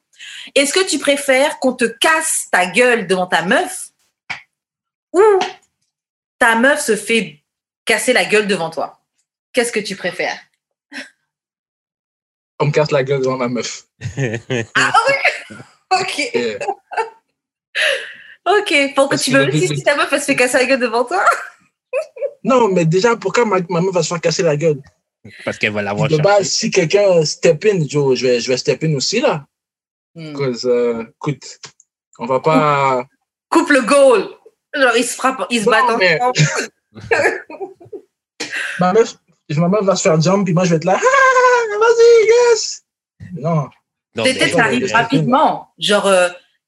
Est-ce 0.55 0.73
que 0.73 0.87
tu 0.89 0.99
préfères 1.01 1.59
qu'on 1.59 1.73
te 1.73 1.85
casse 1.85 2.47
ta 2.53 2.67
gueule 2.67 3.07
devant 3.09 3.27
ta 3.27 3.43
meuf 3.43 3.89
ou 5.13 5.21
ta 6.39 6.55
meuf 6.55 6.81
se 6.81 6.95
fait 6.97 7.43
casser 7.85 8.13
la 8.13 8.25
gueule 8.25 8.47
devant 8.47 8.71
toi? 8.71 9.01
Qu'est-ce 9.53 9.73
que 9.73 9.81
tu 9.81 9.97
préfères? 9.97 10.39
On 12.61 12.67
me 12.67 12.71
casse 12.73 12.91
la 12.91 13.03
gueule 13.03 13.21
devant 13.21 13.37
ma 13.39 13.49
meuf. 13.49 13.85
Ok, 15.93 16.19
Et, 16.21 16.57
ok. 18.47 18.95
Pour 18.95 19.09
que 19.09 19.11
Parce 19.11 19.23
tu 19.23 19.37
aussi 19.37 19.67
but, 19.69 19.77
si 19.77 19.83
ta 19.83 19.97
meuf 19.97 20.13
elle 20.13 20.21
se 20.21 20.27
fait 20.27 20.37
casser 20.37 20.59
la 20.59 20.65
gueule 20.67 20.79
devant 20.81 21.05
toi 21.05 21.25
non, 22.45 22.69
mais 22.69 22.85
déjà, 22.85 23.17
pourquoi 23.17 23.45
ma, 23.45 23.57
ma 23.69 23.81
meuf 23.81 23.93
va 23.93 24.03
se 24.05 24.09
faire 24.09 24.21
casser 24.21 24.43
la 24.45 24.57
gueule? 24.57 24.81
Parce 25.45 25.59
qu'elle 25.59 25.73
va 25.73 25.83
l'avoir 25.83 26.07
De 26.09 26.15
cherché. 26.17 26.23
base, 26.23 26.49
si 26.49 26.71
quelqu'un 26.71 27.25
step 27.25 27.65
in, 27.65 27.87
Joe, 27.89 28.17
je 28.17 28.27
vais, 28.27 28.41
je 28.41 28.49
vais 28.49 28.57
step 28.57 28.85
in 28.85 28.95
aussi, 28.95 29.21
là. 29.21 29.45
Hmm. 30.15 30.33
Cause, 30.33 30.65
euh, 30.65 31.03
écoute, 31.17 31.59
on 32.19 32.27
va 32.27 32.39
pas. 32.41 33.05
Coupe 33.49 33.71
le 33.71 33.83
goal. 33.83 34.29
Genre, 34.75 34.97
ils 34.97 35.05
se 35.05 35.17
frappent, 35.17 35.47
ils 35.51 35.61
se 35.61 35.65
Non, 35.67 35.73
battent 35.73 35.99
mais- 35.99 36.21
ensemble. 36.23 36.71
Ma 38.79 38.93
meuf, 38.93 39.17
ma 39.59 39.69
meuf 39.69 39.85
va 39.85 39.97
se 39.97 40.03
faire 40.03 40.21
jump, 40.21 40.45
puis 40.45 40.55
moi, 40.55 40.65
je 40.65 40.71
vais 40.71 40.77
être 40.77 40.85
là. 40.85 40.99
Ah, 41.01 41.79
vas-y, 41.79 42.27
yes! 42.53 42.83
Non. 43.35 43.69
Non, 44.15 44.25
Peut-être 44.25 44.55
ça 44.57 44.65
arrive 44.65 44.93
rapidement. 44.93 45.73
Genre, 45.79 46.09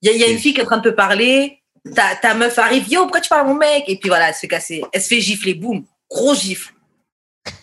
il 0.00 0.10
y, 0.10 0.14
a- 0.14 0.16
y 0.16 0.24
a 0.24 0.28
une 0.28 0.38
fille 0.38 0.54
qui 0.54 0.60
est 0.60 0.64
en 0.64 0.66
train 0.66 0.78
de 0.78 0.90
te 0.90 0.94
parler, 0.94 1.60
ta, 1.94 2.14
ta 2.16 2.34
meuf 2.34 2.56
arrive, 2.58 2.88
yo, 2.88 3.02
pourquoi 3.02 3.20
tu 3.20 3.28
parles 3.28 3.42
à 3.42 3.48
mon 3.48 3.54
mec? 3.54 3.84
Et 3.88 3.98
puis 3.98 4.08
voilà, 4.08 4.28
elle 4.28 4.34
se 4.34 4.40
fait 4.40 4.48
casser, 4.48 4.82
elle 4.92 5.02
se 5.02 5.08
fait 5.08 5.20
gifler, 5.20 5.54
boum, 5.54 5.84
gros 6.10 6.34
gifle. 6.34 6.72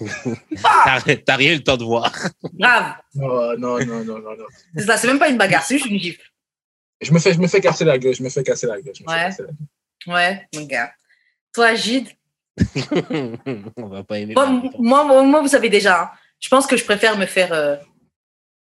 Ah, 0.64 1.00
T'as 1.26 1.36
rien 1.38 1.54
eu 1.54 1.56
le 1.58 1.64
temps 1.64 1.78
de 1.78 1.84
voir. 1.86 2.12
grave. 2.54 2.94
Non, 3.16 3.56
non, 3.58 3.80
non, 3.86 4.04
non, 4.04 4.20
non, 4.20 4.36
non. 4.36 4.46
C'est 4.76 4.84
ça, 4.86 4.98
c'est 4.98 5.08
même 5.08 5.20
pas 5.20 5.30
une 5.30 5.38
bagarre, 5.38 5.64
c'est 5.64 5.78
juste 5.78 5.90
une 5.90 6.00
gifle. 6.00 6.22
Je 7.02 7.14
me 7.14 7.20
fais, 7.20 7.34
je 7.34 7.40
me 7.40 7.48
fais 7.48 7.62
casser 7.62 7.86
la 7.86 7.98
gueule, 7.98 8.14
je 8.14 8.22
me 8.24 8.30
fais 8.30 8.44
casser 8.44 8.68
la 8.68 8.82
gueule. 8.82 8.94
je 8.94 9.04
me 9.04 9.08
fais 9.08 9.14
Ouais. 9.16 9.24
casser 9.30 9.44
la 9.44 9.48
gueule. 9.48 10.14
Ouais, 10.16 10.48
mon 10.56 10.66
gars. 10.66 10.92
Toi, 11.54 11.76
Gide, 11.76 12.10
On 13.78 13.88
va 13.88 14.04
pas 14.04 14.20
aimer. 14.20 14.34
moi, 14.80 15.42
vous 15.42 15.48
savez 15.48 15.70
déjà, 15.70 16.02
hein, 16.04 16.10
je 16.40 16.50
pense 16.50 16.68
que 16.68 16.78
je 16.78 16.84
préfère 16.86 17.18
me 17.18 17.26
faire. 17.26 17.54
euh, 17.54 17.76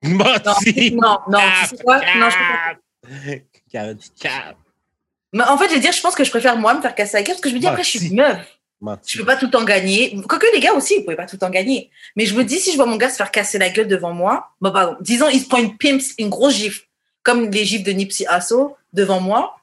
Menti. 0.05 0.93
Non, 0.93 1.19
non, 1.29 1.39
tu 1.63 1.77
sais 1.77 1.83
quoi? 1.85 1.99
Non, 1.99 2.31
je 2.31 2.37
préfère-. 2.37 2.77
Mais 5.33 5.45
en 5.45 5.59
fait, 5.59 5.69
je 5.69 5.75
veux 5.75 5.81
dire, 5.81 5.93
je 5.93 6.01
pense 6.01 6.15
que 6.15 6.25
je 6.25 6.31
préfère 6.31 6.57
moi 6.57 6.75
me 6.75 6.81
faire 6.81 6.95
casser 6.95 7.17
la 7.19 7.23
gueule 7.23 7.35
parce 7.35 7.43
que 7.43 7.51
je 7.51 7.55
me 7.55 7.61
dis, 7.61 7.67
après, 7.67 7.83
je 7.85 7.91
suis 7.99 8.15
meuf. 8.15 8.59
Je 9.07 9.19
peux 9.19 9.25
pas 9.27 9.37
tout 9.37 9.49
temps 9.49 9.65
gagner. 9.65 10.17
Quoique 10.29 10.47
les 10.55 10.61
gars 10.61 10.73
aussi, 10.73 10.95
ils 10.99 11.05
pouvaient 11.05 11.17
pas 11.17 11.27
tout 11.27 11.37
temps 11.37 11.51
gagner. 11.51 11.91
Mais 12.17 12.27
je 12.27 12.35
me 12.37 12.45
dis, 12.45 12.59
si 12.61 12.71
je 12.71 12.77
vois 12.77 12.87
mon 12.87 12.97
gars 12.97 13.11
se 13.11 13.17
faire 13.17 13.31
casser 13.33 13.59
la 13.59 13.71
gueule 13.71 13.89
devant 13.89 14.13
moi, 14.15 14.51
pardon, 14.63 14.97
disons, 15.01 15.29
il 15.29 15.41
se 15.41 15.49
prend 15.49 15.59
une 15.59 15.77
pimps, 15.77 16.15
une 16.19 16.29
grosse 16.29 16.55
gifle, 16.55 16.83
comme 17.25 17.51
les 17.51 17.65
gifles 17.65 17.85
de 17.85 17.91
Nipsey 17.93 18.25
Hussle 18.31 18.69
devant 18.93 19.21
moi. 19.21 19.57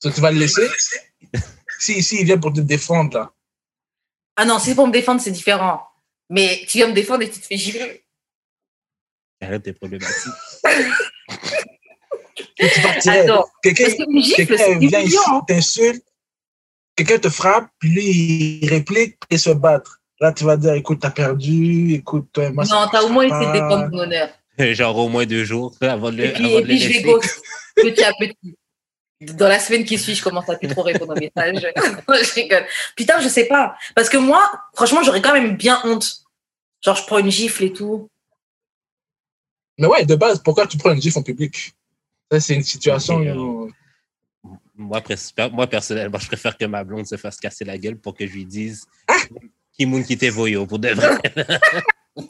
So, 0.00 0.10
tu 0.10 0.20
vas 0.20 0.30
le 0.30 0.38
laisser? 0.38 0.68
Si, 1.82 2.02
si, 2.02 2.20
il 2.20 2.26
vient 2.26 2.36
pour 2.36 2.52
te 2.52 2.60
défendre, 2.60 3.16
là. 3.16 3.32
Ah 4.36 4.44
non, 4.44 4.58
si 4.58 4.66
c'est 4.66 4.74
pour 4.74 4.86
me 4.86 4.92
défendre, 4.92 5.18
c'est 5.18 5.30
différent. 5.30 5.80
Mais 6.28 6.62
tu 6.68 6.76
viens 6.76 6.88
me 6.88 6.92
défendre 6.92 7.22
et 7.22 7.30
tu 7.30 7.40
te 7.40 7.46
fais 7.46 7.56
gifler. 7.56 8.04
Arrête 9.40 9.62
tes 9.62 9.72
problématiques. 9.72 10.32
Attends, 12.60 13.46
Quelqu'un 13.62 14.78
vient 14.78 15.00
ici, 15.00 15.16
t'insulte, 15.48 16.04
quelqu'un 16.96 17.18
te 17.18 17.30
frappe, 17.30 17.70
puis 17.78 17.88
lui, 17.88 18.04
il 18.60 18.68
réplique 18.68 19.16
et 19.30 19.38
se 19.38 19.48
battre. 19.48 20.02
Là, 20.20 20.32
tu 20.32 20.44
vas 20.44 20.58
dire, 20.58 20.74
écoute, 20.74 21.00
t'as 21.00 21.10
perdu, 21.10 21.94
écoute, 21.94 22.28
toi, 22.30 22.50
moi, 22.50 22.64
Non, 22.64 22.88
t'as 22.92 23.02
au 23.02 23.08
moins 23.08 23.24
essayé 23.24 23.46
de 23.46 23.52
défendre 23.52 23.90
ton 23.90 24.00
honneur. 24.00 24.28
Genre 24.58 24.96
au 24.98 25.08
moins 25.08 25.24
deux 25.24 25.44
jours 25.44 25.74
avant 25.80 26.12
de 26.12 26.18
le, 26.18 26.24
Et 26.26 26.32
puis, 26.32 26.44
avant 26.44 26.58
et 26.58 26.62
puis 26.64 26.78
je 26.78 26.88
vais 26.88 27.02
ghost 27.02 27.42
petit 27.74 28.04
à 28.04 28.12
petit. 28.18 28.58
Dans 29.20 29.48
la 29.48 29.58
semaine 29.58 29.84
qui 29.84 29.98
suit, 29.98 30.14
je 30.14 30.22
commence 30.22 30.48
à 30.48 30.56
plus 30.56 30.68
trop 30.68 30.82
répondre 30.82 31.12
aux 31.14 31.20
messages. 31.20 31.60
je 31.76 32.34
rigole. 32.34 32.64
Putain, 32.96 33.20
je 33.20 33.28
sais 33.28 33.44
pas. 33.44 33.76
Parce 33.94 34.08
que 34.08 34.16
moi, 34.16 34.50
franchement, 34.74 35.02
j'aurais 35.02 35.20
quand 35.20 35.34
même 35.34 35.56
bien 35.56 35.80
honte. 35.84 36.22
Genre, 36.82 36.96
je 36.96 37.04
prends 37.04 37.18
une 37.18 37.30
gifle 37.30 37.64
et 37.64 37.72
tout. 37.72 38.08
Mais 39.76 39.86
ouais, 39.86 40.06
de 40.06 40.14
base, 40.14 40.42
pourquoi 40.42 40.66
tu 40.66 40.78
prends 40.78 40.92
une 40.92 41.02
gifle 41.02 41.18
en 41.18 41.22
public? 41.22 41.74
Ça, 42.32 42.40
c'est 42.40 42.54
une 42.54 42.62
situation. 42.62 43.20
Euh, 43.22 43.68
Moi, 44.74 45.02
personnellement, 45.02 46.18
je 46.18 46.26
préfère 46.26 46.56
que 46.56 46.64
ma 46.64 46.82
blonde 46.82 47.06
se 47.06 47.16
fasse 47.16 47.36
casser 47.36 47.66
la 47.66 47.76
gueule 47.76 47.96
pour 47.98 48.14
que 48.14 48.26
je 48.26 48.32
lui 48.32 48.46
dise 48.46 48.86
Ah! 49.06 49.16
qui 49.72 49.86
moun 49.86 50.04
qui 50.04 50.16
t'est 50.16 50.30
voyou 50.30 50.66
pour 50.66 50.78
de 50.78 50.88
vrai. 50.88 51.18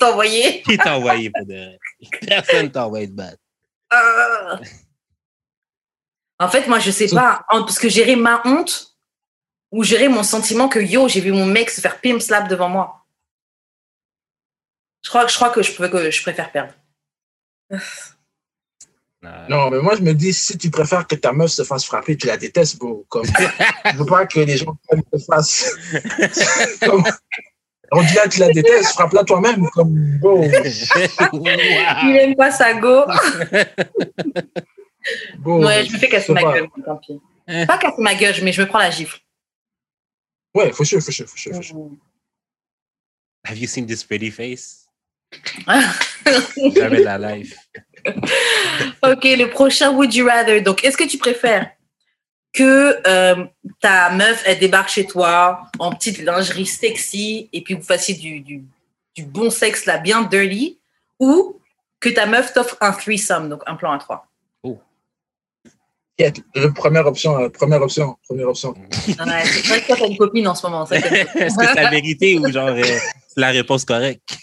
Envoyé 0.03 0.63
qui 0.63 0.77
t'a 0.77 0.97
envoyé 0.97 1.31
pour 1.31 1.47
de 1.47 1.55
vrai? 1.55 1.79
Personne 2.27 2.71
t'a 2.71 2.87
envoyé 2.87 3.07
de 3.07 3.13
battre. 3.13 3.39
Ah. 3.91 4.61
En 6.41 6.49
fait, 6.49 6.67
moi, 6.67 6.79
je 6.79 6.91
sais 6.91 7.07
pas. 7.09 7.45
Parce 7.49 7.79
que 7.79 7.89
gérer 7.89 8.17
ma 8.17 8.41
honte 8.47 8.97
ou 9.71 9.85
gérer 9.85 10.09
mon 10.09 10.23
sentiment 10.25 10.69
que 10.69 10.79
yo, 10.81 11.07
j'ai 11.07 11.21
vu 11.21 11.33
mon 11.33 11.47
mec 11.47 11.71
se 11.71 11.81
faire 11.81 12.01
pimp 12.01 12.21
slap 12.21 12.49
devant 12.49 12.69
moi. 12.71 13.05
Je 15.03 15.11
crois, 15.11 15.27
je 15.27 15.35
crois 15.37 15.51
que, 15.51 15.63
je, 15.63 15.73
peux- 15.73 15.89
que 15.89 16.11
je 16.11 16.23
préfère 16.23 16.51
perdre. 16.51 16.73
Non. 19.23 19.31
Non, 19.51 19.71
mais 19.71 19.81
moi, 19.81 19.97
je 19.97 20.01
me 20.03 20.15
dis, 20.15 20.33
si 20.33 20.57
tu 20.57 20.71
préfères 20.71 21.07
que 21.07 21.15
ta 21.15 21.33
meuf 21.33 21.51
se 21.51 21.63
fasse 21.63 21.85
frapper, 21.85 22.17
tu 22.17 22.27
la 22.27 22.39
détestes, 22.39 22.79
bro. 22.79 23.05
Comme, 23.11 23.25
je 23.93 23.97
veux 23.99 24.07
pas 24.07 24.25
que 24.27 24.41
les 24.41 24.57
gens 24.57 24.75
te 25.13 25.19
fassent. 25.19 25.77
Comme, 26.83 27.05
on 27.93 28.03
dit 28.03 28.15
là, 28.15 28.29
tu 28.29 28.41
la 28.41 28.49
détestes, 28.49 28.93
frappe-la 28.95 29.25
toi-même. 29.25 29.69
Comme, 29.71 30.19
bro, 30.19 30.43
Il 31.35 32.17
aime 32.17 32.35
pas 32.35 32.51
sa 32.51 32.73
go. 32.75 33.05
Ouais, 35.45 35.85
je 35.85 35.93
me 35.93 35.99
fais 35.99 36.09
casser 36.09 36.33
ma 36.33 36.43
pas. 36.43 36.53
gueule, 36.55 36.69
tant 36.85 36.97
pis. 36.97 37.21
Hein. 37.49 37.67
Pas 37.67 37.79
casser 37.79 38.03
ma 38.03 38.15
gueule, 38.15 38.35
mais 38.43 38.53
je 38.53 38.63
me 38.63 38.67
prends 38.67 38.79
la 38.79 38.91
gifle. 38.91 39.19
Ouais, 40.55 40.73
faut 40.73 40.85
sûr, 40.85 41.01
faut 41.01 41.13
sûr, 41.13 41.29
faut 41.29 41.37
sûr. 41.37 41.55
Have 43.45 43.59
you 43.59 43.67
seen 43.67 43.87
this 43.87 44.05
pretty 44.05 44.31
face? 44.31 44.87
Jamais 46.75 47.01
la 47.01 47.19
life. 47.19 47.57
ok, 49.03 49.25
le 49.25 49.47
prochain 49.47 49.93
Would 49.93 50.15
You 50.15 50.27
Rather. 50.27 50.61
Donc, 50.61 50.85
est-ce 50.85 50.97
que 50.97 51.05
tu 51.05 51.19
préfères 51.19 51.71
que 52.53 53.01
euh, 53.07 53.45
ta 53.81 54.11
meuf, 54.11 54.43
elle 54.45 54.59
débarque 54.59 54.89
chez 54.89 55.07
toi 55.07 55.63
en 55.79 55.93
petite 55.93 56.19
lingerie 56.19 56.67
sexy 56.67 57.49
et 57.53 57.63
puis 57.63 57.75
vous 57.75 57.83
fassiez 57.83 58.15
du, 58.15 58.41
du, 58.41 58.65
du 59.15 59.25
bon 59.25 59.51
sexe 59.51 59.87
là, 59.87 59.99
bien 59.99 60.23
dirty, 60.23 60.79
ou 61.21 61.61
que 62.01 62.09
ta 62.09 62.27
meuf 62.27 62.53
t'offre 62.53 62.77
un 62.81 62.93
threesome, 62.93 63.49
donc 63.49 63.63
un 63.67 63.77
plan 63.77 63.93
à 63.93 63.99
trois? 63.99 64.27
Le- 66.55 66.73
première 66.73 67.07
option, 67.07 67.39
euh, 67.41 67.49
première 67.49 67.83
option, 67.83 68.17
première 68.29 68.49
option. 68.49 68.71
Ouais, 68.73 68.85
C'est 69.07 69.67
vrai 69.67 69.81
que 69.81 69.87
toi, 69.87 69.97
t'as 69.99 70.07
une 70.07 70.17
copine 70.17 70.49
en 70.49 70.55
ce 70.55 70.67
moment. 70.67 70.87
Est-ce 70.91 71.57
que 71.57 71.67
c'est 71.67 71.75
la 71.83 71.91
vérité 71.91 72.39
ou 72.39 72.51
genre 72.51 72.69
euh, 72.69 72.83
c'est 72.83 73.41
la 73.41 73.51
réponse 73.51 73.85
correcte? 73.85 74.37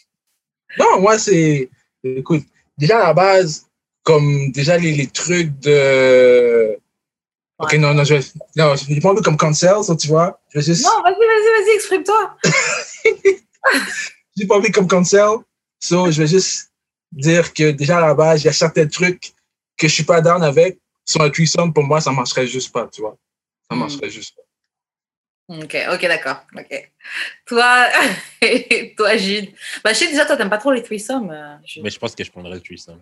Non, 0.79 0.99
moi, 1.01 1.17
c'est. 1.19 1.69
Écoute, 2.03 2.43
déjà 2.77 2.99
à 2.99 3.07
la 3.07 3.13
base, 3.13 3.65
comme 4.03 4.51
déjà 4.51 4.77
les, 4.77 4.91
les 4.93 5.07
trucs 5.07 5.57
de. 5.59 6.77
Ok, 7.59 7.71
Ouais. 7.71 7.77
non, 7.79 7.93
non, 7.93 8.03
je 8.03 8.15
vais. 8.15 8.21
Non, 8.55 8.75
je 8.75 8.85
vais 8.93 8.99
prendre 8.99 9.21
comme 9.23 9.37
cancel, 9.37 9.83
ça, 9.83 9.95
tu 9.95 10.07
vois. 10.07 10.39
Je 10.53 10.59
vais 10.59 10.65
juste. 10.65 10.85
Non, 10.85 11.01
vas-y, 11.03 11.13
vas-y, 11.13 11.65
vas-y, 11.65 11.75
exprime-toi. 11.75 12.37
J'ai 14.35 14.45
pas 14.45 14.55
envie 14.55 14.71
comme 14.71 14.87
cancel. 14.87 15.27
So, 15.79 16.11
je 16.11 16.21
vais 16.21 16.27
juste 16.27 16.71
dire 17.11 17.53
que 17.53 17.71
déjà 17.71 17.97
à 17.97 18.01
la 18.01 18.13
base, 18.13 18.41
il 18.41 18.45
y 18.45 18.49
a 18.49 18.53
certains 18.53 18.87
trucs 18.87 19.33
que 19.77 19.87
je 19.87 19.93
suis 19.93 20.03
pas 20.03 20.21
down 20.21 20.43
avec. 20.43 20.79
Sur 21.07 21.21
un 21.21 21.29
threesome, 21.29 21.73
pour 21.73 21.83
moi, 21.83 22.01
ça 22.01 22.11
marcherait 22.11 22.47
juste 22.47 22.71
pas, 22.71 22.87
tu 22.87 23.01
vois. 23.01 23.17
Ça 23.69 23.75
Hmm. 23.75 23.79
marcherait 23.79 24.09
juste 24.09 24.35
pas. 24.35 24.41
Ok, 25.49 25.77
ok, 25.93 26.01
d'accord. 26.01 26.45
Ok. 26.55 26.91
Toi, 27.45 27.87
toi, 28.97 29.15
Gilles. 29.15 29.53
Bah, 29.83 29.93
je 29.93 29.99
sais 29.99 30.07
déjà, 30.09 30.25
toi, 30.25 30.35
t'aimes 30.35 30.49
pas 30.49 30.57
trop 30.57 30.71
les 30.73 30.83
threesomes. 30.83 31.31
euh. 31.31 31.55
Mais 31.81 31.89
je 31.89 31.97
pense 31.99 32.13
que 32.15 32.23
je 32.23 32.31
prendrais 32.31 32.55
le 32.55 32.61
threesome. 32.61 33.01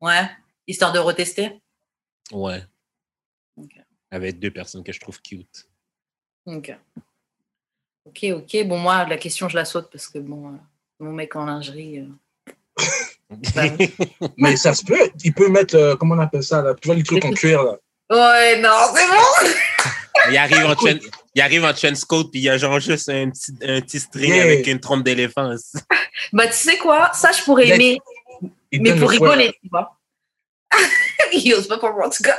Ouais, 0.00 0.28
histoire 0.66 0.92
de 0.92 0.98
retester. 0.98 1.60
Ouais. 2.32 2.62
Avec 4.10 4.38
deux 4.40 4.50
personnes 4.50 4.82
que 4.82 4.92
je 4.92 4.98
trouve 5.00 5.20
cute. 5.22 5.68
Ok. 6.46 6.76
Ok, 8.06 8.24
ok. 8.32 8.64
Bon, 8.66 8.78
moi, 8.78 9.04
la 9.06 9.16
question, 9.16 9.48
je 9.48 9.56
la 9.56 9.64
saute 9.64 9.88
parce 9.90 10.08
que, 10.08 10.18
bon, 10.18 10.52
euh, 10.54 10.58
mon 10.98 11.12
mec 11.12 11.34
en 11.36 11.44
lingerie. 11.46 12.00
euh, 12.00 12.52
Mais 14.36 14.56
ça 14.56 14.74
se 14.74 14.84
peut. 14.84 14.98
Il 15.24 15.32
peut 15.34 15.48
mettre, 15.48 15.76
euh, 15.76 15.96
comment 15.96 16.14
on 16.14 16.20
appelle 16.20 16.42
ça, 16.42 16.62
là? 16.62 16.74
Tu 16.80 16.88
vois 16.88 16.96
les 16.96 17.02
trucs 17.02 17.24
en 17.24 17.30
cuir, 17.32 17.62
là? 17.62 17.72
Ouais, 18.10 18.60
non, 18.60 18.70
c'est 18.94 19.06
bon. 19.06 19.50
il 20.30 20.36
arrive 20.36 20.66
en 20.66 20.76
chain, 20.76 20.98
il 21.34 21.40
arrive 21.42 21.64
en 21.64 21.74
chain 21.74 21.92
coat 22.06 22.24
puis 22.30 22.40
il 22.40 22.44
y 22.44 22.48
a 22.50 22.58
genre 22.58 22.78
juste 22.78 23.08
un 23.08 23.30
petit, 23.30 23.52
un 23.62 23.80
petit 23.80 23.98
string 24.00 24.32
Yeah. 24.34 24.42
avec 24.44 24.66
une 24.66 24.78
trompe 24.80 25.04
d'éléphant. 25.04 25.50
Bah, 26.32 26.46
tu 26.46 26.52
sais 26.54 26.76
quoi? 26.78 27.10
Ça, 27.12 27.32
je 27.32 27.42
pourrais 27.42 27.68
aimer, 27.68 27.98
Il 28.70 28.82
mais 28.82 28.94
pour 28.94 29.10
rigoler, 29.10 29.52
tu 29.62 29.68
vois. 29.70 29.98
Il 31.32 31.54
ose 31.54 31.66
pas 31.66 31.78
pour 31.78 31.90
moi, 31.92 32.06
en 32.06 32.10
tout 32.10 32.22
cas. 32.22 32.36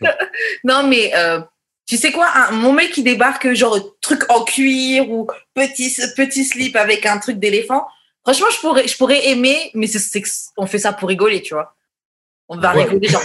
non, 0.64 0.86
mais 0.86 1.12
euh, 1.14 1.40
tu 1.86 1.96
sais 1.96 2.12
quoi? 2.12 2.28
Un- 2.34 2.52
Mon 2.52 2.72
mec 2.72 2.90
qui 2.92 3.02
débarque, 3.02 3.52
genre, 3.52 3.78
truc 4.00 4.22
en 4.30 4.44
cuir 4.44 5.10
ou 5.10 5.26
petit, 5.54 5.94
petit 6.16 6.44
slip 6.44 6.76
avec 6.76 7.04
un 7.06 7.18
truc 7.18 7.38
d'éléphant. 7.38 7.86
Franchement, 8.22 8.50
je 8.50 8.60
pourrais, 8.60 8.86
je 8.88 8.96
pourrais 8.96 9.28
aimer, 9.28 9.70
mais 9.74 9.86
c'est, 9.86 10.22
on 10.56 10.66
fait 10.66 10.78
ça 10.78 10.92
pour 10.92 11.08
rigoler, 11.08 11.42
tu 11.42 11.54
vois. 11.54 11.74
On 12.48 12.56
va 12.58 12.74
Ouais. 12.74 12.84
rigoler, 12.84 13.08
genre, 13.08 13.22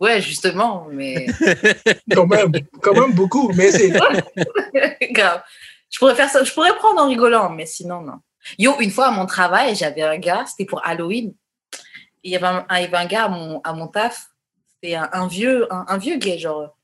Ouais, 0.00 0.20
justement, 0.22 0.86
mais. 0.90 1.26
Quand 2.14 2.26
même, 2.26 2.52
quand 2.80 2.94
même 2.94 3.12
beaucoup. 3.12 3.50
Mais 3.54 3.70
c'est. 3.72 3.90
Grave. 5.10 5.42
Je 5.90 5.98
pourrais 5.98 6.14
faire 6.14 6.30
ça, 6.30 6.42
je 6.44 6.52
pourrais 6.54 6.74
prendre 6.76 7.02
en 7.02 7.08
rigolant, 7.08 7.50
mais 7.50 7.66
sinon, 7.66 8.00
non. 8.00 8.18
Yo, 8.58 8.78
une 8.80 8.90
fois 8.90 9.08
à 9.08 9.10
mon 9.10 9.26
travail, 9.26 9.74
j'avais 9.74 10.02
un 10.02 10.18
gars, 10.18 10.44
c'était 10.46 10.64
pour 10.64 10.80
Halloween. 10.86 11.34
Il 12.22 12.30
y 12.32 12.36
avait 12.36 12.46
un, 12.46 12.64
il 12.70 12.82
y 12.82 12.84
avait 12.84 12.96
un 12.96 13.06
gars 13.06 13.24
à 13.24 13.28
mon, 13.28 13.60
à 13.64 13.72
mon 13.72 13.88
taf, 13.88 14.28
c'était 14.74 14.94
un, 14.94 15.08
un 15.12 15.26
vieux, 15.26 15.66
un, 15.72 15.84
un 15.88 15.98
vieux 15.98 16.16
gay, 16.16 16.38
genre 16.38 16.76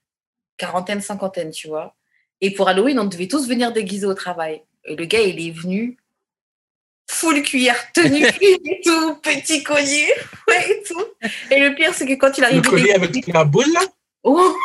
quarantaine, 0.57 1.01
cinquantaine, 1.01 1.51
tu 1.53 1.69
vois. 1.69 1.95
Et 2.41 2.53
pour 2.53 2.69
Halloween, 2.69 2.99
on 2.99 3.05
devait 3.05 3.29
tous 3.29 3.49
venir 3.49 3.73
déguisés 3.73 4.07
au 4.07 4.15
travail. 4.15 4.63
Et 4.85 4.97
le 4.97 5.05
gars, 5.05 5.21
il 5.21 5.45
est 5.47 5.51
venu 5.51 5.99
full 7.11 7.43
cuir, 7.43 7.75
tenue 7.95 8.27
cuir 8.33 8.59
et 8.65 8.81
tout, 8.85 9.15
petit 9.17 9.63
collier, 9.63 10.13
ouais, 10.49 10.71
et 10.71 10.83
tout. 10.83 11.05
Et 11.51 11.59
le 11.59 11.75
pire, 11.75 11.93
c'est 11.95 12.07
que 12.07 12.15
quand 12.15 12.37
il 12.37 12.43
Le 12.43 12.47
arrive 12.47 12.63
collier 12.63 12.93
avec 12.93 13.27
la 13.27 13.45
boule, 13.45 13.73
là? 13.73 13.81
Oh. 14.23 14.57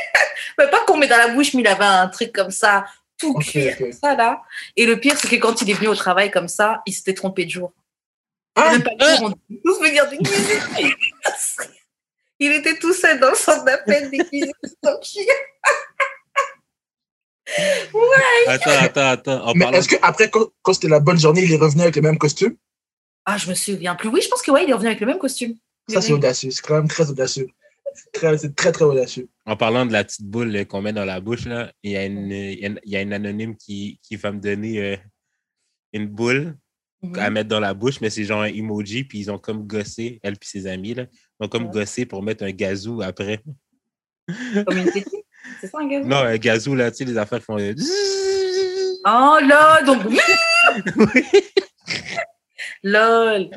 Mais 0.58 0.68
pas 0.68 0.84
qu'on 0.84 0.96
met 0.96 1.06
dans 1.06 1.18
la 1.18 1.28
bouche, 1.28 1.52
mais 1.52 1.60
il 1.60 1.66
avait 1.66 1.84
un 1.84 2.08
truc 2.08 2.32
comme 2.32 2.50
ça, 2.50 2.86
tout 3.18 3.34
Ok, 3.36 3.44
cuir, 3.44 3.72
ok. 3.74 3.78
comme 3.78 3.92
ça 3.92 4.14
là. 4.14 4.42
Et 4.74 4.86
le 4.86 4.98
pire, 4.98 5.14
c'est 5.18 5.28
que 5.28 5.36
quand 5.36 5.60
il 5.60 5.70
est 5.70 5.74
venu 5.74 5.88
au 5.88 5.94
travail 5.94 6.30
comme 6.30 6.48
ça, 6.48 6.80
il 6.86 6.94
s'était 6.94 7.12
trompé 7.12 7.44
de 7.44 7.50
jour. 7.50 7.74
Ah, 8.54 8.74
pas 8.82 8.94
de 8.94 9.16
jour, 9.16 9.22
on 9.24 9.28
devait 9.28 9.60
tous 9.62 9.80
venir 9.82 10.08
déguisés. 10.08 10.58
Il 12.38 12.52
était 12.52 12.78
tout 12.78 12.94
seul 12.94 13.20
dans 13.20 13.30
le 13.30 13.36
centre 13.36 13.64
d'appel 13.64 14.10
des 14.10 14.18
cuisines 14.18 14.52
Sochi. 17.46 18.48
Attends, 18.48 18.70
attends, 18.80 19.00
attends. 19.08 19.44
En 19.48 19.54
Mais 19.54 19.64
parlant 19.64 19.78
est-ce 19.78 19.88
qu'après, 19.88 20.30
quand, 20.30 20.46
quand 20.62 20.72
c'était 20.72 20.88
la 20.88 21.00
bonne 21.00 21.18
journée, 21.18 21.42
il 21.44 21.52
est 21.52 21.56
revenu 21.56 21.82
avec 21.82 21.96
le 21.96 22.02
même 22.02 22.18
costume? 22.18 22.56
Ah, 23.24 23.38
je 23.38 23.48
me 23.48 23.54
souviens 23.54 23.94
plus. 23.94 24.08
Oui, 24.08 24.20
je 24.22 24.28
pense 24.28 24.42
que 24.42 24.50
ouais, 24.50 24.64
il 24.64 24.70
est 24.70 24.72
revenu 24.72 24.88
avec 24.88 25.00
le 25.00 25.06
même 25.06 25.18
costume. 25.18 25.54
Ça, 25.88 26.00
c'est 26.00 26.12
audacieux. 26.12 26.50
C'est 26.50 26.64
quand 26.64 26.74
même 26.76 26.88
très 26.88 27.08
audacieux. 27.10 27.46
C'est 27.94 28.12
très, 28.12 28.36
c'est 28.38 28.54
très, 28.54 28.72
très 28.72 28.84
audacieux. 28.84 29.28
En 29.46 29.56
parlant 29.56 29.86
de 29.86 29.92
la 29.92 30.04
petite 30.04 30.24
boule 30.26 30.54
euh, 30.54 30.64
qu'on 30.64 30.82
met 30.82 30.92
dans 30.92 31.04
la 31.06 31.20
bouche, 31.20 31.46
là, 31.46 31.72
il 31.82 31.92
y 31.92 31.96
a 31.96 32.04
une, 32.04 32.30
il 32.30 32.58
y 32.60 32.64
a 32.64 32.68
une- 32.68 32.80
il 32.84 32.92
y 32.92 32.96
a 32.96 33.00
une 33.00 33.12
anonyme 33.12 33.56
qui, 33.56 33.98
qui 34.02 34.16
va 34.16 34.32
me 34.32 34.40
donner 34.40 34.80
euh, 34.82 34.96
une 35.92 36.06
boule 36.06 36.56
Mhm. 37.02 37.18
à 37.18 37.30
mettre 37.30 37.48
dans 37.50 37.60
la 37.60 37.74
bouche, 37.74 38.00
mais 38.00 38.08
c'est 38.10 38.24
genre 38.24 38.40
un 38.42 38.46
emoji, 38.48 39.04
puis 39.04 39.18
ils 39.18 39.30
ont 39.30 39.38
comme 39.38 39.66
gossé, 39.66 40.18
elle 40.22 40.36
puis 40.38 40.48
ses 40.48 40.66
amis, 40.66 40.94
là, 40.94 41.04
ils 41.40 41.44
ont 41.44 41.48
comme 41.48 41.66
Ouais. 41.66 41.70
gossé 41.70 42.06
pour 42.06 42.22
mettre 42.22 42.42
un 42.44 42.50
gazou 42.52 43.02
après. 43.02 43.42
Comme 44.66 44.78
une 44.78 44.86
petite. 44.86 45.06
C'est 45.60 45.68
ça 45.68 45.78
un 45.80 45.86
gars 45.88 46.00
Non, 46.00 46.16
un 46.18 46.36
gazou, 46.36 46.74
là, 46.74 46.90
tu 46.90 46.98
sais, 46.98 47.04
les 47.04 47.16
affaires 47.18 47.42
font. 47.42 47.56
Oh 49.08 49.38
là, 49.42 49.82
donc 49.82 50.02
lol. 52.82 53.50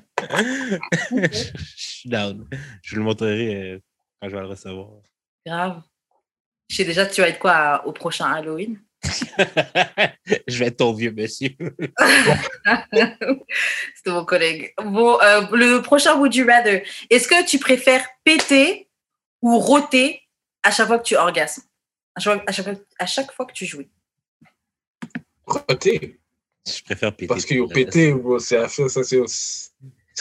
Je 1.11 1.57
suis 1.75 2.09
down. 2.09 2.47
Je 2.83 2.91
vous 2.91 2.97
le 2.97 3.03
montrerai 3.03 3.55
euh, 3.73 3.79
quand 4.21 4.29
je 4.29 4.35
vais 4.35 4.41
le 4.41 4.47
recevoir. 4.47 4.89
Grave. 5.45 5.81
Je 6.69 6.75
sais 6.77 6.83
déjà, 6.85 7.05
tu 7.07 7.21
vas 7.21 7.29
être 7.29 7.39
quoi 7.39 7.51
à- 7.53 7.85
au 7.85 7.91
prochain 7.91 8.25
Halloween? 8.31 8.79
Je 10.47 10.57
vais 10.59 10.67
être 10.67 10.77
ton 10.77 10.91
vieux 10.93 11.11
monsieur. 11.11 11.51
C'était 13.95 14.11
mon 14.11 14.25
collègue. 14.25 14.73
Bon, 14.83 15.17
euh, 15.21 15.41
le 15.53 15.79
prochain 15.81 16.15
Would 16.17 16.35
You 16.35 16.45
Rather. 16.45 16.83
Est-ce 17.09 17.27
que 17.27 17.45
tu 17.47 17.59
préfères 17.59 18.05
péter 18.23 18.89
ou 19.41 19.57
rôter 19.57 20.21
à 20.63 20.71
chaque 20.71 20.87
fois 20.87 20.99
que 20.99 21.03
tu 21.05 21.15
orgasmes? 21.15 21.63
À 22.15 22.19
chaque, 22.19 22.43
à, 22.47 22.51
chaque, 23.05 23.31
fois- 23.33 23.45
que 23.45 23.53
tu 23.53 23.65
jouis 23.65 23.89
Roté. 25.45 26.19
Je 26.67 26.83
préfère 26.83 27.15
péter. 27.15 27.27
Parce 27.27 27.45
que 27.45 28.13
bon, 28.13 28.39
c'est 28.39 28.57
à 28.57 28.67
faire, 28.67 28.89
ça, 28.89 29.01
c'est 29.03 29.19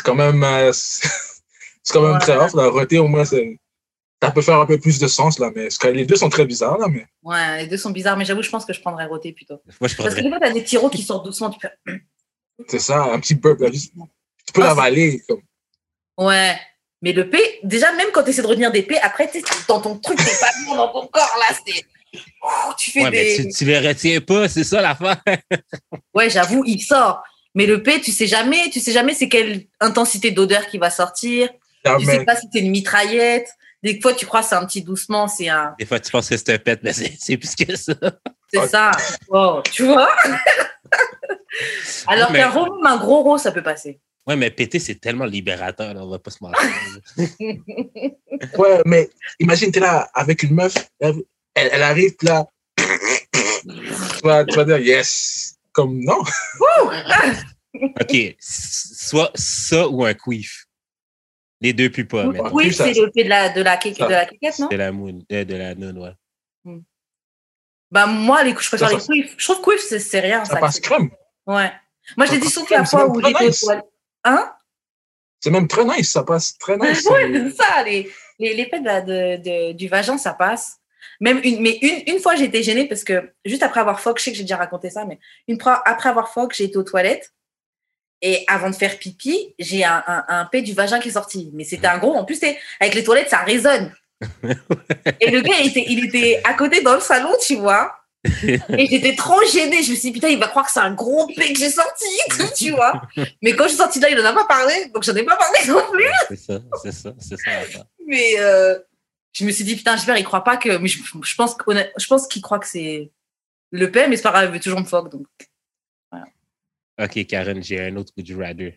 quand 0.05 0.15
même, 0.15 0.43
euh, 0.43 0.71
c'est 0.73 1.93
quand 1.93 2.03
même 2.03 2.13
Ouais. 2.15 2.19
très 2.21 2.37
off. 2.37 2.55
La 2.55 2.69
roté, 2.69 2.99
au 2.99 3.09
moins, 3.09 3.25
c'est- 3.25 3.59
ça 4.23 4.31
peut 4.31 4.41
faire 4.43 4.59
un 4.61 4.67
peu 4.67 4.79
plus 4.79 4.99
de 4.99 5.07
sens, 5.07 5.39
là. 5.39 5.51
Mais 5.55 5.69
les 5.93 6.07
deux 6.07 6.17
sont 6.17 6.29
très 6.31 6.47
bizarres, 6.47 6.79
là. 6.79 6.89
Mais 6.89 7.07
Ouais, 7.23 7.63
les 7.63 7.67
deux 7.69 7.77
sont 7.77 7.91
bizarres, 7.91 8.17
mais 8.17 8.25
j'avoue, 8.25 8.43
je 8.43 8.51
pense 8.51 8.65
que 8.65 8.73
je 8.73 8.81
prendrais 8.81 9.07
rôter 9.07 9.33
plutôt. 9.33 9.61
Moi, 9.81 9.89
je 9.89 9.97
Parce 9.97 10.15
que 10.15 10.21
des 10.21 10.29
fois, 10.29 10.41
t'as 10.41 10.53
des 10.53 10.65
tiroirs 10.65 10.91
qui 10.91 11.03
sortent 11.03 11.25
doucement. 11.27 11.51
Tu 11.51 11.59
fais... 11.61 12.01
c'est 12.69 12.79
ça, 12.79 13.03
un 13.05 13.21
petit 13.21 13.35
burp, 13.35 13.61
là. 13.61 13.71
juste- 13.71 13.93
Tu 14.47 14.53
peux 14.53 14.63
Ah, 14.63 14.69
l'avaler. 14.69 15.23
Comme... 15.29 15.43
Ouais. 16.17 16.57
Mais 17.03 17.13
le 17.13 17.29
P, 17.31 17.39
déjà, 17.63 17.93
même 17.93 18.09
quand 18.13 18.25
tu 18.25 18.31
essaies 18.31 18.43
de 18.43 18.47
retenir 18.47 18.73
des 18.73 18.83
P, 18.83 18.99
après, 18.99 19.31
tu 19.31 19.41
sais, 19.41 19.45
dans 19.69 19.81
ton 19.81 19.97
truc, 19.99 20.19
c'est 20.21 20.41
pas 20.41 20.51
bon 20.67 20.75
dans 20.77 20.89
ton 20.89 21.07
corps, 21.07 21.37
là. 21.39 21.57
C'est... 21.65 21.85
Tu 22.79 22.91
fais 22.91 23.03
Ouais, 23.03 23.11
mais 23.11 23.37
des. 23.37 23.45
tu, 23.45 23.49
tu 23.53 23.65
les 23.67 23.79
retiens 23.79 24.21
pas, 24.21 24.49
c'est 24.49 24.65
ça 24.65 24.81
l'affaire. 24.81 25.21
Ouais, 26.15 26.29
j'avoue, 26.31 26.65
il 26.67 26.81
sort. 26.81 27.23
Mais 27.55 27.67
le 27.67 27.83
P, 27.83 28.01
tu 28.01 28.11
sais 28.13 28.27
jamais, 28.27 28.71
tu 28.71 28.81
sais 28.81 28.93
jamais 28.93 29.15
c'est 29.15 29.29
quelle 29.29 29.67
intensité 29.81 30.31
d'odeur 30.33 30.67
qui 30.67 30.79
va 30.79 30.91
sortir. 30.91 31.49
Tu 31.99 32.05
sais 32.05 32.25
pas 32.25 32.35
si 32.37 32.49
c'est 32.53 32.59
une 32.61 32.71
mitraillette. 32.71 33.49
Des 33.83 34.01
fois, 34.01 34.13
tu 34.13 34.27
crois 34.27 34.43
que 34.43 34.49
c'est 34.49 34.57
un 34.57 34.67
petit 34.67 34.83
doucement, 34.83 35.29
c'est 35.29 35.49
un. 35.49 35.75
Des 35.79 35.87
fois, 35.87 36.01
tu 36.01 36.11
penses 36.11 36.29
que 36.29 36.37
c'est 36.37 36.51
un 36.53 36.59
pet, 36.59 36.81
mais 36.83 36.93
c'est 36.93 37.37
plus 37.37 37.55
que 37.55 37.77
ça. 37.77 37.95
C'est 38.53 38.67
ça. 38.67 38.91
Wow, 39.29 39.63
tu 39.63 39.85
vois? 39.85 40.09
Alors 42.07 42.33
Mais- 42.33 42.41
qu'un 42.41 42.53
un 42.87 42.97
gros 42.97 43.23
rôle, 43.23 43.39
ça 43.39 43.53
peut 43.53 43.63
passer. 43.63 44.01
Ouais, 44.29 44.37
mais 44.37 44.51
péter, 44.51 44.79
c'est 44.79 44.97
tellement 44.97 45.25
libérateur, 45.25 45.95
là, 45.95 46.05
on 46.05 46.11
va 46.11 46.19
pas 46.19 46.31
se 46.31 46.39
mentir. 46.43 46.61
Ouais, 48.57 48.83
mais 48.87 49.11
imagine, 49.41 49.73
t'es 49.73 49.81
là 49.81 50.09
avec 50.15 50.45
une 50.45 50.55
meuf, 50.55 50.75
elle, 51.01 51.25
elle 51.55 51.83
arrive, 51.83 52.15
là. 52.23 52.47
tu, 52.77 54.21
vas, 54.23 54.45
tu 54.45 54.55
vas 54.55 54.65
dire 54.65 54.79
yes. 54.79 55.57
Comme 55.73 55.99
non. 56.05 56.21
OK, 58.01 58.37
soit 58.39 59.33
ça 59.35 59.89
ou 59.89 60.05
un 60.05 60.15
queef. 60.15 60.67
Les 61.61 61.73
deux 61.73 61.91
plus 61.91 62.07
pas, 62.07 62.27
oui, 62.27 62.73
c'est 62.73 62.93
le 62.93 63.11
de 63.11 63.29
la, 63.29 63.49
de 63.49 63.63
la, 63.63 63.77
de 63.77 64.11
la 64.11 64.27
caquette, 64.27 64.59
non? 64.61 64.69
De 64.69 64.77
la 64.77 64.93
moon, 64.93 65.19
euh, 65.33 65.45
de 65.45 65.57
la 65.57 65.75
noun, 65.75 65.99
ouais. 65.99 66.79
Bah, 67.91 68.07
moi, 68.07 68.45
les, 68.45 68.51
je 68.51 68.69
préfère 68.69 68.91
Ça, 68.91 68.95
les 68.95 69.23
quiffs. 69.23 69.35
Je 69.37 69.45
trouve 69.45 69.63
quiff, 69.63 69.81
c'est 69.81 69.99
c'est 69.99 70.21
rien. 70.21 70.45
Ça 70.45 70.55
Ça, 70.55 70.61
passe 70.61 70.79
crème. 70.79 71.11
Ouais. 71.47 71.73
Moi, 72.17 72.27
je 72.27 72.33
l'ai 72.33 72.41
Ça 72.43 72.61
dit 72.61 72.67
crème, 72.67 72.81
la 72.81 72.85
fois 72.85 73.09
où 73.09 73.21
j'étais 73.21 73.47
nice. 73.47 73.67
Hein? 74.25 74.53
C'est 75.41 75.51
même 75.51 75.69
très 75.69 75.85
nice, 75.85 76.11
ça 76.13 76.23
passe 76.25 76.57
très 76.59 76.77
nice. 76.79 77.05
Ouais, 77.07 77.31
c'est 77.33 77.51
ça, 77.63 77.83
les, 77.85 78.11
les, 78.39 78.55
les 78.55 78.67
pets 78.67 78.83
de 78.83 79.37
de- 79.37 79.73
du 79.73 79.89
vagin, 79.89 80.19
ça 80.19 80.33
passe. 80.35 80.77
Même 81.21 81.41
une, 81.45 81.61
mais 81.61 81.79
une, 81.83 82.15
une 82.15 82.21
fois, 82.21 82.35
j'ai 82.37 82.45
été 82.45 82.63
gênée 82.63 82.87
parce 82.87 83.05
que 83.05 83.33
juste 83.45 83.63
après 83.63 83.81
avoir 83.81 84.01
foc, 84.01 84.19
je 84.19 84.25
sais 84.25 84.31
que 84.33 84.37
j'ai 84.37 84.45
déjà 84.45 84.57
raconté 84.57 84.91
ça, 84.91 85.05
mais 85.05 85.19
une 85.49 85.61
fois 85.61 85.83
après 85.85 86.09
avoir 86.09 86.33
foc, 86.33 86.55
j'ai 86.55 86.65
été 86.65 86.77
aux 86.77 86.83
toilettes 86.85 87.33
et 88.21 88.45
avant 88.49 88.71
de 88.71 88.75
faire 88.75 88.99
pipi, 88.99 89.55
j'ai 89.59 89.85
un, 89.85 90.03
un, 90.07 90.25
un 90.29 90.45
pet 90.47 90.63
du 90.63 90.73
vagin 90.75 90.99
qui 91.01 91.09
est 91.09 91.13
sorti. 91.13 91.51
Mais 91.55 91.65
c'était 91.65 91.87
un 91.87 91.99
gros. 91.99 92.15
En 92.15 92.25
plus, 92.25 92.37
c'est- 92.37 92.59
avec 92.81 92.95
les 92.95 93.05
toilettes, 93.05 93.31
ça 93.31 93.39
résonne. 93.39 93.93
et 95.21 95.31
le 95.31 95.41
gars, 95.41 95.55
il 95.63 95.69
était, 95.71 95.85
il 95.89 96.05
était 96.07 96.41
à 96.45 96.55
côté 96.55 96.83
dans 96.83 96.95
le 96.95 97.01
salon, 97.01 97.33
tu 97.45 97.55
vois. 97.57 97.95
Et 98.25 98.87
j'étais 98.87 99.15
trop 99.15 99.41
gênée. 99.47 99.83
Je 99.83 99.91
me 99.91 99.97
suis 99.97 100.09
dit, 100.09 100.13
putain, 100.13 100.29
il 100.29 100.39
va 100.39 100.49
croire 100.49 100.67
que 100.67 100.73
c'est 100.73 100.81
un 100.81 100.93
gros 100.95 101.27
pet 101.29 101.53
que 101.53 101.59
j'ai 101.59 101.71
sorti, 101.71 102.05
tu 102.57 102.71
vois. 102.73 103.01
Mais 103.43 103.55
quand 103.55 103.65
je 103.65 103.69
suis 103.71 103.77
sortie 103.79 104.01
là, 104.01 104.11
il 104.11 104.19
en 104.21 104.25
a 104.25 104.33
pas 104.33 104.47
parlé, 104.47 104.87
donc 104.93 105.03
j'en 105.05 105.15
ai 105.15 105.23
pas 105.25 105.37
parlé 105.37 105.59
non 105.69 105.83
plus. 105.91 106.05
C'est 106.29 106.37
ça, 106.37 106.61
c'est 106.83 106.93
ça, 106.93 107.15
c'est 107.19 107.37
ça. 107.39 107.87
Mais 108.07 108.35
euh, 108.39 108.79
je 109.33 109.45
me 109.45 109.51
suis 109.53 109.65
dit, 109.65 109.77
putain, 109.77 109.97
j'espère, 109.97 110.17
il 110.19 110.25
croit 110.25 110.45
pas 110.45 110.57
que. 110.57 110.77
Mais 110.79 110.89
je, 110.89 110.99
je 111.23 111.35
pense, 111.37 111.55
qu'honnête- 111.55 111.93
je 111.97 112.07
pense 112.07 112.27
qu'il 112.27 112.43
croit 112.43 112.59
que 112.59 112.67
c'est 112.67 113.11
le 113.71 113.91
paix, 113.91 114.09
mais 114.09 114.17
c'est 114.17 114.23
pas 114.23 114.31
grave, 114.33 114.49
il 114.51 114.53
veut 114.55 114.61
toujours 114.61 114.81
me 114.81 114.85
fuck. 114.87 115.11
Donc, 115.11 115.27
OK, 117.01 117.27
Karen, 117.27 117.63
j'ai 117.63 117.81
un 117.81 117.97
autre 117.97 118.13
coup 118.13 118.23
du 118.23 118.35
rather. 118.35 118.75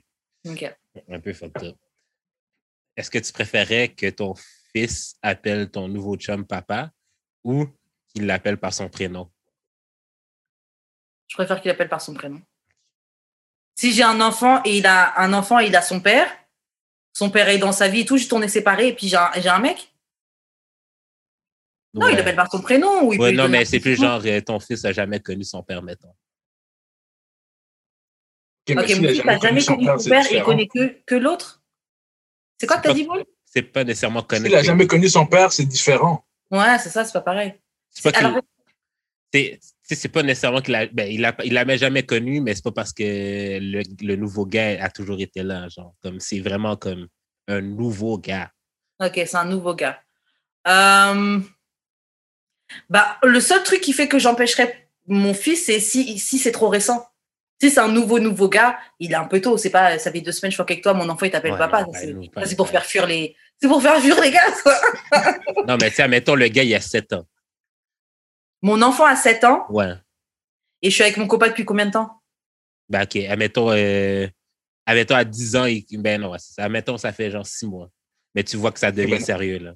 ok. 0.47 0.75
Un 1.09 1.19
peu 1.19 1.33
fucked 1.33 1.63
up. 1.63 1.75
Est-ce 2.95 3.09
que 3.09 3.17
tu 3.17 3.33
préférais 3.33 3.89
que 3.89 4.07
ton 4.11 4.35
fils 4.75 5.15
appelle 5.23 5.71
ton 5.71 5.87
nouveau 5.87 6.17
chum 6.17 6.45
papa 6.45 6.91
ou 7.43 7.65
qu'il 8.11 8.25
l'appelle 8.25 8.57
par 8.57 8.73
son 8.73 8.89
prénom? 8.89 9.29
Je 11.27 11.35
préfère 11.35 11.61
qu'il 11.61 11.71
appelle 11.71 11.89
par 11.89 12.01
son 12.01 12.13
prénom. 12.13 12.41
Si 13.75 13.93
j'ai 13.93 14.03
un 14.03 14.19
enfant 14.21 14.61
et 14.65 14.77
il 14.77 14.85
a 14.85 15.19
un 15.19 15.33
enfant 15.33 15.59
et 15.59 15.67
il 15.67 15.75
a 15.75 15.81
son 15.81 16.01
père, 16.01 16.29
son 17.13 17.29
père 17.29 17.47
est 17.49 17.57
dans 17.57 17.71
sa 17.71 17.87
vie 17.87 18.01
et 18.01 18.05
tout, 18.05 18.17
juste 18.17 18.33
on 18.33 18.41
est 18.41 18.47
séparés 18.47 18.89
et 18.89 18.95
puis 18.95 19.07
j'ai 19.07 19.17
un, 19.17 19.31
j'ai 19.37 19.49
un 19.49 19.59
mec. 19.59 19.93
Non, 21.93 22.07
il 22.07 22.13
Ouais. 22.15 22.19
appelle 22.21 22.35
par 22.35 22.49
son 22.51 22.61
prénom. 22.61 23.03
Ou 23.07 23.13
il 23.13 23.17
peut 23.17 23.23
Ouais, 23.23 23.31
lui 23.31 23.37
non, 23.37 23.49
mais 23.49 23.65
c'est 23.65 23.79
plus 23.79 23.95
genre 23.95 24.21
euh, 24.25 24.41
ton 24.41 24.59
fils 24.59 24.83
n'a 24.83 24.91
jamais 24.93 25.19
connu 25.19 25.43
son 25.43 25.63
père, 25.63 25.81
mettons. 25.81 26.13
Ok, 28.69 28.75
mon 28.75 28.81
a 28.81 28.87
fils 28.87 29.25
n'a 29.25 29.39
jamais 29.39 29.63
connu 29.65 29.85
son 29.85 29.97
c'est 29.99 30.09
père 30.09 30.31
et 30.31 30.41
connaît 30.43 30.67
que, 30.67 31.01
que 31.05 31.15
l'autre. 31.15 31.61
C'est 32.59 32.67
quoi 32.67 32.77
que 32.77 32.83
t'as 32.83 32.89
pas- 32.89 32.93
dit, 32.95 33.05
Paul? 33.05 33.25
C'est 33.45 33.63
pas 33.63 33.83
nécessairement 33.83 34.21
connaître. 34.23 34.47
S'il 34.47 34.55
a 34.55 34.63
jamais 34.63 34.87
connu 34.87 35.09
son 35.09 35.25
père, 35.25 35.51
c'est 35.51 35.65
différent. 35.65 36.25
Ouais, 36.51 36.77
c'est 36.79 36.89
ça, 36.89 37.03
c'est 37.03 37.11
pas 37.11 37.21
pareil. 37.21 37.59
C'est 37.91 38.11
pas 38.11 38.17
Alors, 38.19 38.39
c'est- 39.33 39.59
pas 40.11 40.23
nécessairement 40.23 40.61
qu'il 40.61 40.73
a. 40.75 40.87
Ben, 40.87 41.11
il 41.11 41.23
a, 41.25 41.35
il 41.43 41.53
l'avait 41.53 41.77
jamais 41.77 42.03
connu, 42.03 42.39
mais 42.41 42.55
c'est 42.55 42.63
pas 42.63 42.71
parce 42.71 42.93
que 42.93 43.03
le, 43.03 43.83
le 44.01 44.15
nouveau 44.15 44.45
gars 44.45 44.81
a 44.83 44.89
toujours 44.89 45.19
été 45.19 45.43
là. 45.43 45.67
Genre, 45.69 45.93
comme 46.01 46.19
c'est 46.19 46.39
vraiment 46.39 46.75
comme 46.77 47.07
un 47.47 47.61
nouveau 47.61 48.17
gars. 48.17 48.49
Ok, 48.99 49.13
c'est 49.15 49.35
un 49.35 49.45
nouveau 49.45 49.73
gars. 49.75 49.99
Euh, 50.67 51.39
Bah, 52.89 53.17
le 53.23 53.39
seul 53.41 53.63
truc 53.63 53.81
qui 53.81 53.91
fait 53.93 54.07
que 54.07 54.19
j'empêcherais 54.19 54.87
mon 55.07 55.33
fils, 55.33 55.65
c'est 55.65 55.79
si, 55.79 56.17
si 56.19 56.37
c'est 56.37 56.51
trop 56.53 56.69
récent. 56.69 57.05
Si 57.61 57.69
c'est 57.69 57.79
un 57.81 57.89
nouveau, 57.89 58.19
nouveau 58.19 58.47
gars, 58.49 58.79
il 58.99 59.11
est 59.11 59.15
un 59.15 59.25
peu 59.25 59.41
tôt. 59.41 59.57
C'est 59.57 59.69
pas, 59.69 59.99
ça 59.99 60.11
fait 60.11 60.21
deux 60.21 60.31
semaines, 60.31 60.51
je 60.51 60.55
suis 60.55 60.61
avec 60.61 60.81
toi, 60.81 60.93
mon 60.93 61.07
enfant, 61.09 61.25
il 61.25 61.31
t'appelle 61.31 61.51
Ouais, 61.51 61.57
papa. 61.57 61.85
c'est 62.45 62.55
pour 62.55 62.69
faire 62.69 62.85
fuir 62.85 63.05
les, 63.07 63.35
c'est 63.61 63.67
pour 63.67 63.81
faire 63.81 63.99
fuir 63.99 64.19
les 64.21 64.31
gars, 64.31 64.51
quoi. 64.63 64.73
Non, 65.67 65.77
mais 65.81 65.91
tiens, 65.91 66.07
mettons 66.07 66.35
le 66.35 66.47
gars, 66.47 66.63
il 66.63 66.73
a 66.73 66.79
7 66.81 67.13
ans. 67.13 67.25
Mon 68.61 68.81
enfant 68.81 69.05
a 69.05 69.15
7 69.15 69.43
ans 69.43 69.65
Ouais. 69.69 69.93
et 70.81 70.89
je 70.89 70.95
suis 70.95 71.03
avec 71.03 71.17
mon 71.17 71.27
copain 71.27 71.47
depuis 71.47 71.65
combien 71.65 71.85
de 71.87 71.91
temps? 71.91 72.21
Ben, 72.89 73.03
OK. 73.03 73.15
Admettons, 73.17 73.71
euh, 73.71 74.27
admettons 74.85 75.15
à 75.15 75.23
10 75.23 75.55
ans, 75.55 75.65
il- 75.65 75.85
ben 75.99 76.21
non, 76.21 76.37
ça. 76.37 76.65
admettons, 76.65 76.97
ça 76.97 77.11
fait 77.13 77.31
genre 77.31 77.45
6 77.45 77.65
mois. 77.65 77.89
Mais 78.35 78.43
tu 78.43 78.57
vois 78.57 78.71
que 78.71 78.79
ça 78.79 78.91
devient 78.91 79.19
sérieux, 79.21 79.59
là. 79.59 79.73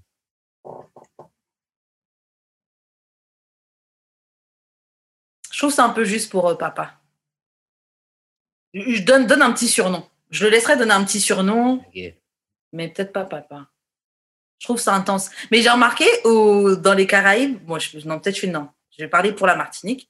Je 5.52 5.58
trouve 5.60 5.72
ça 5.72 5.86
un 5.86 5.90
peu 5.90 6.04
juste 6.04 6.32
pour 6.32 6.48
euh, 6.50 6.56
papa. 6.56 7.00
Je 8.74 9.02
donne, 9.04 9.26
donne 9.26 9.42
un 9.42 9.54
petit 9.54 9.68
surnom. 9.70 10.06
Je 10.32 10.44
le 10.44 10.50
laisserai 10.52 10.76
donner 10.76 10.92
un 10.92 11.04
petit 11.06 11.22
surnom. 11.22 11.82
Mais 12.74 12.90
peut-être 12.90 13.14
pas 13.14 13.24
papa. 13.26 13.70
Je 14.60 14.68
trouve 14.68 14.80
ça 14.80 14.94
intense. 14.96 15.30
Mais 15.52 15.62
j'ai 15.62 15.70
remarqué 15.70 16.06
au, 16.26 16.76
dans 16.76 16.94
les 16.94 17.08
Caraïbes, 17.08 17.60
moi, 17.68 17.80
je, 17.80 17.98
non, 18.06 18.20
peut-être 18.20 18.36
je 18.36 18.40
suis 18.40 18.50
non, 18.50 18.70
je 18.98 19.04
vais 19.04 19.10
parler 19.10 19.32
pour 19.34 19.48
la 19.48 19.56
Martinique, 19.56 20.10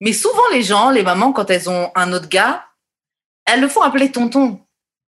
mais 0.00 0.12
souvent 0.12 0.42
les 0.52 0.62
gens, 0.62 0.90
les 0.90 1.02
mamans, 1.02 1.32
quand 1.32 1.50
elles 1.50 1.68
ont 1.68 1.90
un 1.94 2.12
autre 2.12 2.28
gars, 2.28 2.64
elles 3.46 3.60
le 3.60 3.68
font 3.68 3.82
appeler 3.82 4.10
tonton. 4.10 4.60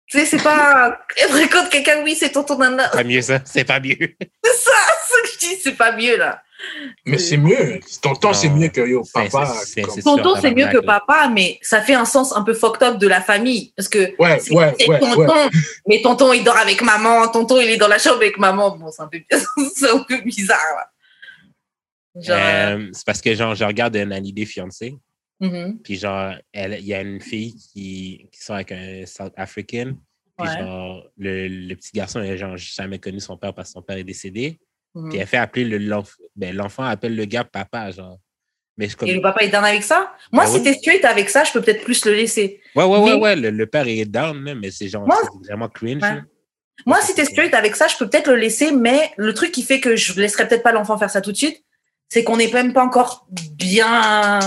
Tu 0.07 0.19
sais, 0.19 0.25
c'est 0.25 0.43
pas 0.43 0.99
contre 1.51 1.69
quelqu'un, 1.69 2.01
oui, 2.03 2.15
c'est 2.15 2.31
tonton 2.31 2.57
nana. 2.57 2.89
C'est 2.91 2.97
pas 2.97 3.03
mieux 3.03 3.21
ça, 3.21 3.39
c'est 3.45 3.63
pas 3.63 3.79
mieux. 3.79 3.95
C'est 4.43 4.53
ça, 4.55 4.71
ce 5.07 5.21
que 5.21 5.27
je 5.33 5.37
dis, 5.39 5.61
c'est 5.61 5.75
pas 5.75 5.91
mieux 5.91 6.17
là. 6.17 6.41
Mais 7.05 7.17
c'est 7.17 7.37
mieux. 7.37 7.79
Tonton, 8.01 8.33
c'est 8.33 8.49
mieux 8.49 8.67
que 8.69 8.81
yo, 8.81 9.03
papa. 9.13 9.53
comme- 9.85 10.01
Tonton, 10.01 10.35
c'est 10.41 10.51
mieux 10.51 10.67
que 10.67 10.79
papa, 10.79 11.29
mais 11.29 11.57
ça 11.61 11.81
fait 11.81 11.93
un 11.93 12.03
sens 12.05 12.35
un 12.35 12.41
peu 12.41 12.53
fucked 12.53 12.83
up 12.83 12.97
de 12.97 13.07
la 13.07 13.21
famille. 13.21 13.71
Parce 13.77 13.87
que 13.87 14.13
Ouais, 14.21 14.39
c'est 14.39 14.51
ouais, 14.53 14.75
ouais, 14.87 14.99
tonton, 14.99 15.19
ouais. 15.21 15.49
mais 15.87 16.01
tonton, 16.01 16.33
il 16.33 16.43
dort 16.43 16.57
avec 16.57 16.81
maman, 16.81 17.27
tonton, 17.29 17.61
il 17.61 17.69
est 17.69 17.77
dans 17.77 17.87
la 17.87 17.97
chambre 17.99 18.17
avec 18.17 18.37
maman. 18.37 18.71
Bon, 18.75 18.91
c'est 18.91 19.01
un 19.03 19.07
peu, 19.07 19.19
c'est 19.75 19.89
un 19.89 19.99
peu 19.99 20.17
bizarre 20.21 20.59
là. 20.75 20.91
Genre, 22.21 22.37
Euh, 22.37 22.89
c'est 22.93 23.05
parce 23.05 23.21
que 23.21 23.33
genre, 23.35 23.55
je 23.55 23.63
regarde 23.63 23.95
une 23.95 24.25
idée 24.25 24.45
fiancée, 24.45 24.95
mhm, 25.39 25.79
puis 25.83 25.95
genre, 25.95 26.33
il 26.53 26.85
y 26.85 26.93
a 26.93 27.01
une 27.01 27.21
fille 27.21 27.53
qui, 27.55 28.27
qui 28.31 28.39
sort 28.43 28.55
avec 28.55 28.71
un 28.71 29.05
South 29.05 29.33
African, 29.37 29.93
puis 30.37 30.47
Ouais. 30.47 30.59
genre, 30.59 31.03
le, 31.17 31.47
le 31.47 31.75
petit 31.75 31.91
garçon 31.93 32.19
n'a 32.19 32.35
genre 32.37 32.57
jamais 32.57 32.99
connu 32.99 33.19
son 33.19 33.37
père 33.37 33.53
parce 33.53 33.69
que 33.69 33.73
son 33.73 33.81
père 33.81 33.97
est 33.97 34.03
décédé, 34.03 34.59
puis 35.09 35.17
elle 35.19 35.27
fait 35.27 35.37
appeler 35.37 35.65
le 35.65 35.77
l'enf- 35.77 36.17
ben, 36.35 36.55
l'enfant 36.55 36.83
appelle 36.83 37.15
le 37.15 37.25
gars 37.25 37.43
papa, 37.43 37.91
genre. 37.91 38.17
Mais 38.77 38.87
je 38.87 38.95
comme, 38.95 39.09
Et 39.09 39.13
le 39.13 39.21
papa 39.21 39.43
est 39.43 39.49
down 39.49 39.65
avec 39.65 39.83
ça? 39.83 40.13
Moi, 40.31 40.45
Ben 40.45 40.51
si 40.51 40.63
t'es 40.63 40.73
straight 40.73 41.03
avec 41.03 41.29
ça, 41.29 41.43
je 41.43 41.51
peux 41.51 41.61
peut-être 41.61 41.83
plus 41.83 42.05
le 42.05 42.13
laisser. 42.13 42.61
ouais, 42.75 42.83
ouais, 42.85 42.97
ouais, 42.97 43.05
mais- 43.15 43.21
ouais, 43.21 43.35
le, 43.35 43.49
le 43.51 43.65
père 43.67 43.85
est 43.87 44.05
down, 44.05 44.53
mais 44.57 44.71
c'est 44.71 44.87
genre, 44.87 45.05
Moi- 45.05 45.17
vraiment 45.43 45.67
cringe. 45.67 46.01
Ouais. 46.01 46.21
Moi, 46.85 46.97
Ouais, 46.97 47.03
si 47.03 47.13
t'es 47.13 47.25
straight 47.25 47.53
avec 47.53 47.75
ça, 47.75 47.87
je 47.89 47.97
peux 47.97 48.09
peut-être 48.09 48.29
le 48.29 48.37
laisser, 48.37 48.71
mais 48.71 49.11
le 49.17 49.33
truc 49.33 49.51
qui 49.51 49.63
fait 49.63 49.81
que 49.81 49.97
je 49.97 50.17
laisserai 50.19 50.47
peut-être 50.47 50.63
pas 50.63 50.71
l'enfant 50.71 50.97
faire 50.97 51.09
ça 51.09 51.19
tout 51.19 51.33
de 51.33 51.37
suite, 51.37 51.61
c'est 52.09 52.23
qu'on 52.23 52.37
n'est 52.37 52.51
même 52.51 52.73
pas 52.73 52.83
encore 52.83 53.25
bien, 53.29 54.39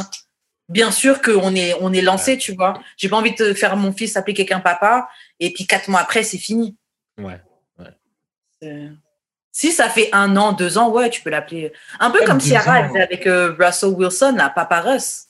bien 0.69 0.91
sûr 0.91 1.23
qu'on 1.23 1.55
est, 1.55 1.75
on 1.81 1.93
est 1.93 2.03
lancé, 2.03 2.37
tu 2.39 2.55
vois. 2.55 2.75
J'ai 2.97 3.09
pas 3.09 3.17
envie 3.17 3.35
de 3.35 3.55
faire 3.55 3.77
mon 3.77 3.93
fils 3.93 4.17
appeler 4.17 4.35
quelqu'un 4.35 4.61
papa, 4.61 5.09
et 5.41 5.53
puis 5.53 5.67
quatre 5.67 5.89
mois 5.89 6.01
après, 6.01 6.23
c'est 6.25 6.39
fini. 6.39 6.77
Ouais. 7.19 7.41
Euh, 8.65 8.89
Si 9.51 9.71
ça 9.73 9.89
fait 9.91 10.09
un 10.13 10.37
an, 10.37 10.53
deux 10.53 10.79
ans, 10.79 10.89
ouais, 10.91 11.11
tu 11.11 11.21
peux 11.21 11.29
l'appeler. 11.31 11.73
Un 12.01 12.11
peu 12.11 12.25
comme 12.25 12.41
Ciara 12.41 12.79
ans. 12.81 12.89
faisait 12.89 13.03
avec 13.03 13.27
euh, 13.27 13.55
Russell 13.59 13.91
Wilson, 13.91 14.35
là, 14.37 14.49
Papa 14.51 14.81
Russ. 14.81 15.25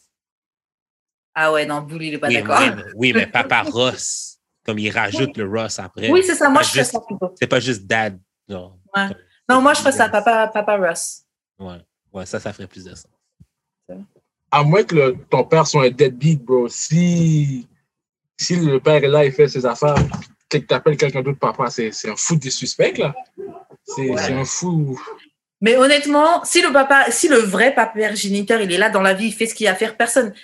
Ah 1.35 1.51
ouais, 1.51 1.65
non, 1.65 1.81
Bouli, 1.81 2.09
il 2.09 2.15
est 2.15 2.19
pas 2.19 2.29
oui, 2.29 2.35
d'accord. 2.35 2.59
oui, 2.61 2.71
mais- 2.77 2.83
oui, 2.95 3.13
mais 3.15 3.27
papa 3.27 3.63
Ross, 3.73 4.39
comme 4.67 4.79
il 4.79 4.91
rajoute 4.91 5.35
le 5.39 5.49
Ross 5.49 5.79
après. 5.79 6.11
Oui, 6.11 6.23
c'est 6.27 6.35
ça, 6.35 6.51
moi 6.51 6.61
je 6.63 6.71
juste- 6.73 6.93
ça 6.93 7.01
plutôt. 7.01 7.35
C'est 7.39 7.47
pas 7.47 7.59
juste 7.59 7.87
dad. 7.87 8.21
Ouais. 8.51 8.57
Comme- 8.95 9.15
Non, 9.49 9.63
moi 9.63 9.73
je 9.73 9.79
ferais 9.81 9.93
ça, 9.93 10.11
Papa, 10.11 10.49
Papa 10.49 10.77
Russ. 10.77 11.23
Ouais. 11.59 11.79
Ouais, 12.13 12.27
ça, 12.27 12.41
ça 12.41 12.53
ferait 12.53 12.67
plus 12.67 12.85
de 12.85 12.95
sens. 12.95 13.07
À 14.51 14.63
moins 14.63 14.83
que 14.85 14.95
le- 14.95 15.17
ton 15.31 15.45
père 15.45 15.67
soit 15.67 15.85
un 15.87 15.91
deadbeat, 15.91 16.43
bro. 16.43 16.69
Si, 16.69 17.67
si 18.39 18.57
le 18.57 18.81
père 18.81 19.03
est 19.03 19.09
là, 19.09 19.25
il 19.25 19.33
fait 19.33 19.49
ses 19.49 19.65
affaires, 19.65 19.95
que 20.49 20.59
tu 20.59 20.75
appelles 20.75 20.97
quelqu'un 20.97 21.23
d'autre 21.23 21.39
papa, 21.39 21.71
c'est 21.71 21.91
c'est 21.93 22.11
un 22.11 22.17
fou 22.17 22.37
des 22.37 22.51
suspects, 22.51 22.99
là. 22.99 23.15
C'est 23.85 24.11
Ouais. 24.11 24.33
un 24.33 24.45
fou. 24.45 25.01
Mais 25.63 25.77
honnêtement, 25.77 26.45
si 26.45 26.61
le 26.61 26.73
papa, 26.73 27.11
si 27.11 27.29
le 27.29 27.39
vrai 27.39 27.75
papa 27.75 28.15
géniteur, 28.15 28.61
il 28.61 28.71
est 28.73 28.79
là 28.79 28.91
dans 28.91 29.01
la 29.01 29.15
vie, 29.15 29.27
il 29.29 29.33
fait 29.33 29.47
ce 29.47 29.55
qu'il 29.55 29.67
a 29.69 29.73
à 29.73 29.75
faire, 29.75 29.97
personne. 29.97 30.35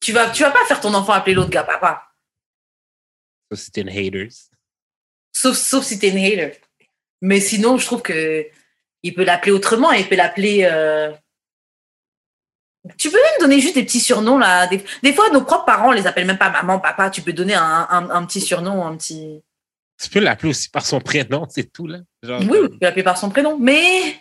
Tu 0.00 0.12
vas, 0.12 0.30
tu 0.30 0.42
vas 0.42 0.50
pas 0.50 0.64
faire 0.66 0.80
ton 0.80 0.94
enfant 0.94 1.12
appeler 1.12 1.34
l'autre 1.34 1.50
gars 1.50 1.64
papa. 1.64 2.02
Ça, 3.50 3.56
c'était 3.56 3.80
une 3.82 3.88
haters. 3.90 4.32
Sauf, 5.32 5.56
sauf 5.56 5.84
si 5.84 5.98
t'es 5.98 6.08
une 6.10 6.18
hater. 6.18 6.60
Mais 7.20 7.40
sinon, 7.40 7.76
je 7.78 7.84
trouve 7.86 8.02
que 8.02 8.46
il 9.04 9.14
peut 9.14 9.22
l'appeler 9.24 9.52
autrement. 9.52 9.92
Il 9.92 10.08
peut 10.08 10.16
l'appeler. 10.16 10.66
euh, 10.68 11.12
Tu 12.98 13.10
peux 13.10 13.16
même 13.16 13.40
donner 13.40 13.60
juste 13.60 13.76
des 13.76 13.84
petits 13.84 14.00
surnoms 14.00 14.38
là. 14.38 14.66
Des, 14.66 14.82
des 15.02 15.12
fois, 15.12 15.30
nos 15.30 15.42
propres 15.42 15.64
parents, 15.66 15.88
on 15.90 15.92
les 15.92 16.06
appelle 16.06 16.26
même 16.26 16.38
pas 16.38 16.50
maman, 16.50 16.80
papa. 16.80 17.10
Tu 17.10 17.22
peux 17.22 17.32
donner 17.32 17.54
un, 17.54 17.86
un, 17.90 18.10
un 18.10 18.24
petit 18.26 18.40
surnom, 18.40 18.84
un 18.84 18.96
petit. 18.96 19.42
Tu 20.02 20.08
peux 20.10 20.20
l'appeler 20.20 20.50
aussi 20.50 20.68
par 20.70 20.84
son 20.84 21.00
prénom, 21.00 21.46
c'est 21.50 21.72
tout, 21.72 21.86
là. 21.86 21.98
Genre, 22.22 22.40
Oui, 22.40 22.58
oui, 22.62 22.70
tu 22.70 22.78
peux 22.78 22.86
l'appeler 22.86 23.02
par 23.04 23.16
son 23.16 23.30
prénom. 23.30 23.58
Mais 23.58 24.16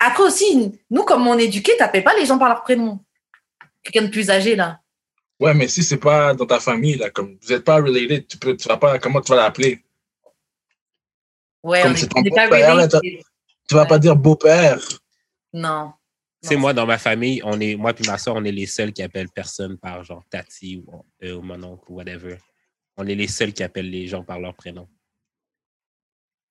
après 0.00 0.22
aussi, 0.24 0.72
nous, 0.90 1.04
comme 1.04 1.26
on 1.26 1.38
est 1.38 1.44
éduqué, 1.46 1.72
t'appelles 1.78 2.04
pas 2.04 2.14
les 2.18 2.26
gens 2.26 2.38
par 2.38 2.48
leur 2.48 2.62
prénom. 2.62 3.00
Quelqu'un 3.82 4.02
de 4.02 4.10
plus 4.10 4.28
âgé 4.30 4.56
là. 4.56 4.80
Ouais, 5.38 5.52
mais 5.54 5.68
si 5.68 5.82
c'est 5.84 5.98
pas 5.98 6.32
dans 6.34 6.46
ta 6.46 6.58
famille, 6.60 6.96
là, 6.96 7.10
comme 7.10 7.36
vous 7.40 7.48
n'êtes 7.52 7.62
pas 7.64 7.76
related, 7.76 8.26
tu 8.26 8.38
peux, 8.38 8.56
tu 8.56 8.66
vas 8.68 8.78
pas, 8.78 8.98
comment 8.98 9.20
tu 9.20 9.30
vas 9.32 9.36
l'appeler? 9.36 9.84
Ouais, 11.62 11.82
Comme 11.82 11.92
on 11.92 11.96
c'est 11.96 12.06
est- 12.06 12.08
ton 12.08 12.18
on 12.20 12.22
n'est 12.22 12.30
pas 12.30 12.46
related. 12.46 13.00
Tu 13.68 13.74
vas 13.74 13.86
pas 13.86 13.98
dire 13.98 14.16
beau-père. 14.16 14.78
Non. 15.52 15.92
Tu 16.42 16.50
sais, 16.50 16.56
moi, 16.56 16.72
dans 16.72 16.86
ma 16.86 16.98
famille, 16.98 17.40
on 17.44 17.58
est, 17.60 17.74
moi 17.76 17.92
puis 17.92 18.06
ma 18.06 18.18
soeur, 18.18 18.36
on 18.36 18.44
est 18.44 18.52
les 18.52 18.66
seuls 18.66 18.92
qui 18.92 19.02
appellent 19.02 19.30
personne 19.30 19.76
par 19.78 20.04
genre 20.04 20.22
tati 20.30 20.76
ou, 20.86 21.04
euh, 21.24 21.34
ou 21.36 21.42
mon 21.42 21.60
oncle 21.64 21.84
ou 21.90 21.94
whatever. 21.96 22.36
On 22.96 23.06
est 23.06 23.14
les 23.14 23.26
seuls 23.28 23.52
qui 23.52 23.62
appellent 23.62 23.90
les 23.90 24.06
gens 24.06 24.22
par 24.22 24.38
leur 24.38 24.54
prénom. 24.54 24.88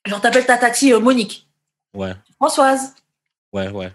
Genre, 0.05 0.21
t'appelles 0.21 0.45
ta 0.45 0.57
tati 0.57 0.91
euh, 0.93 0.99
Monique. 0.99 1.47
Ouais, 1.93 2.13
Françoise. 2.35 2.93
ouais, 3.53 3.69
ouais. 3.69 3.91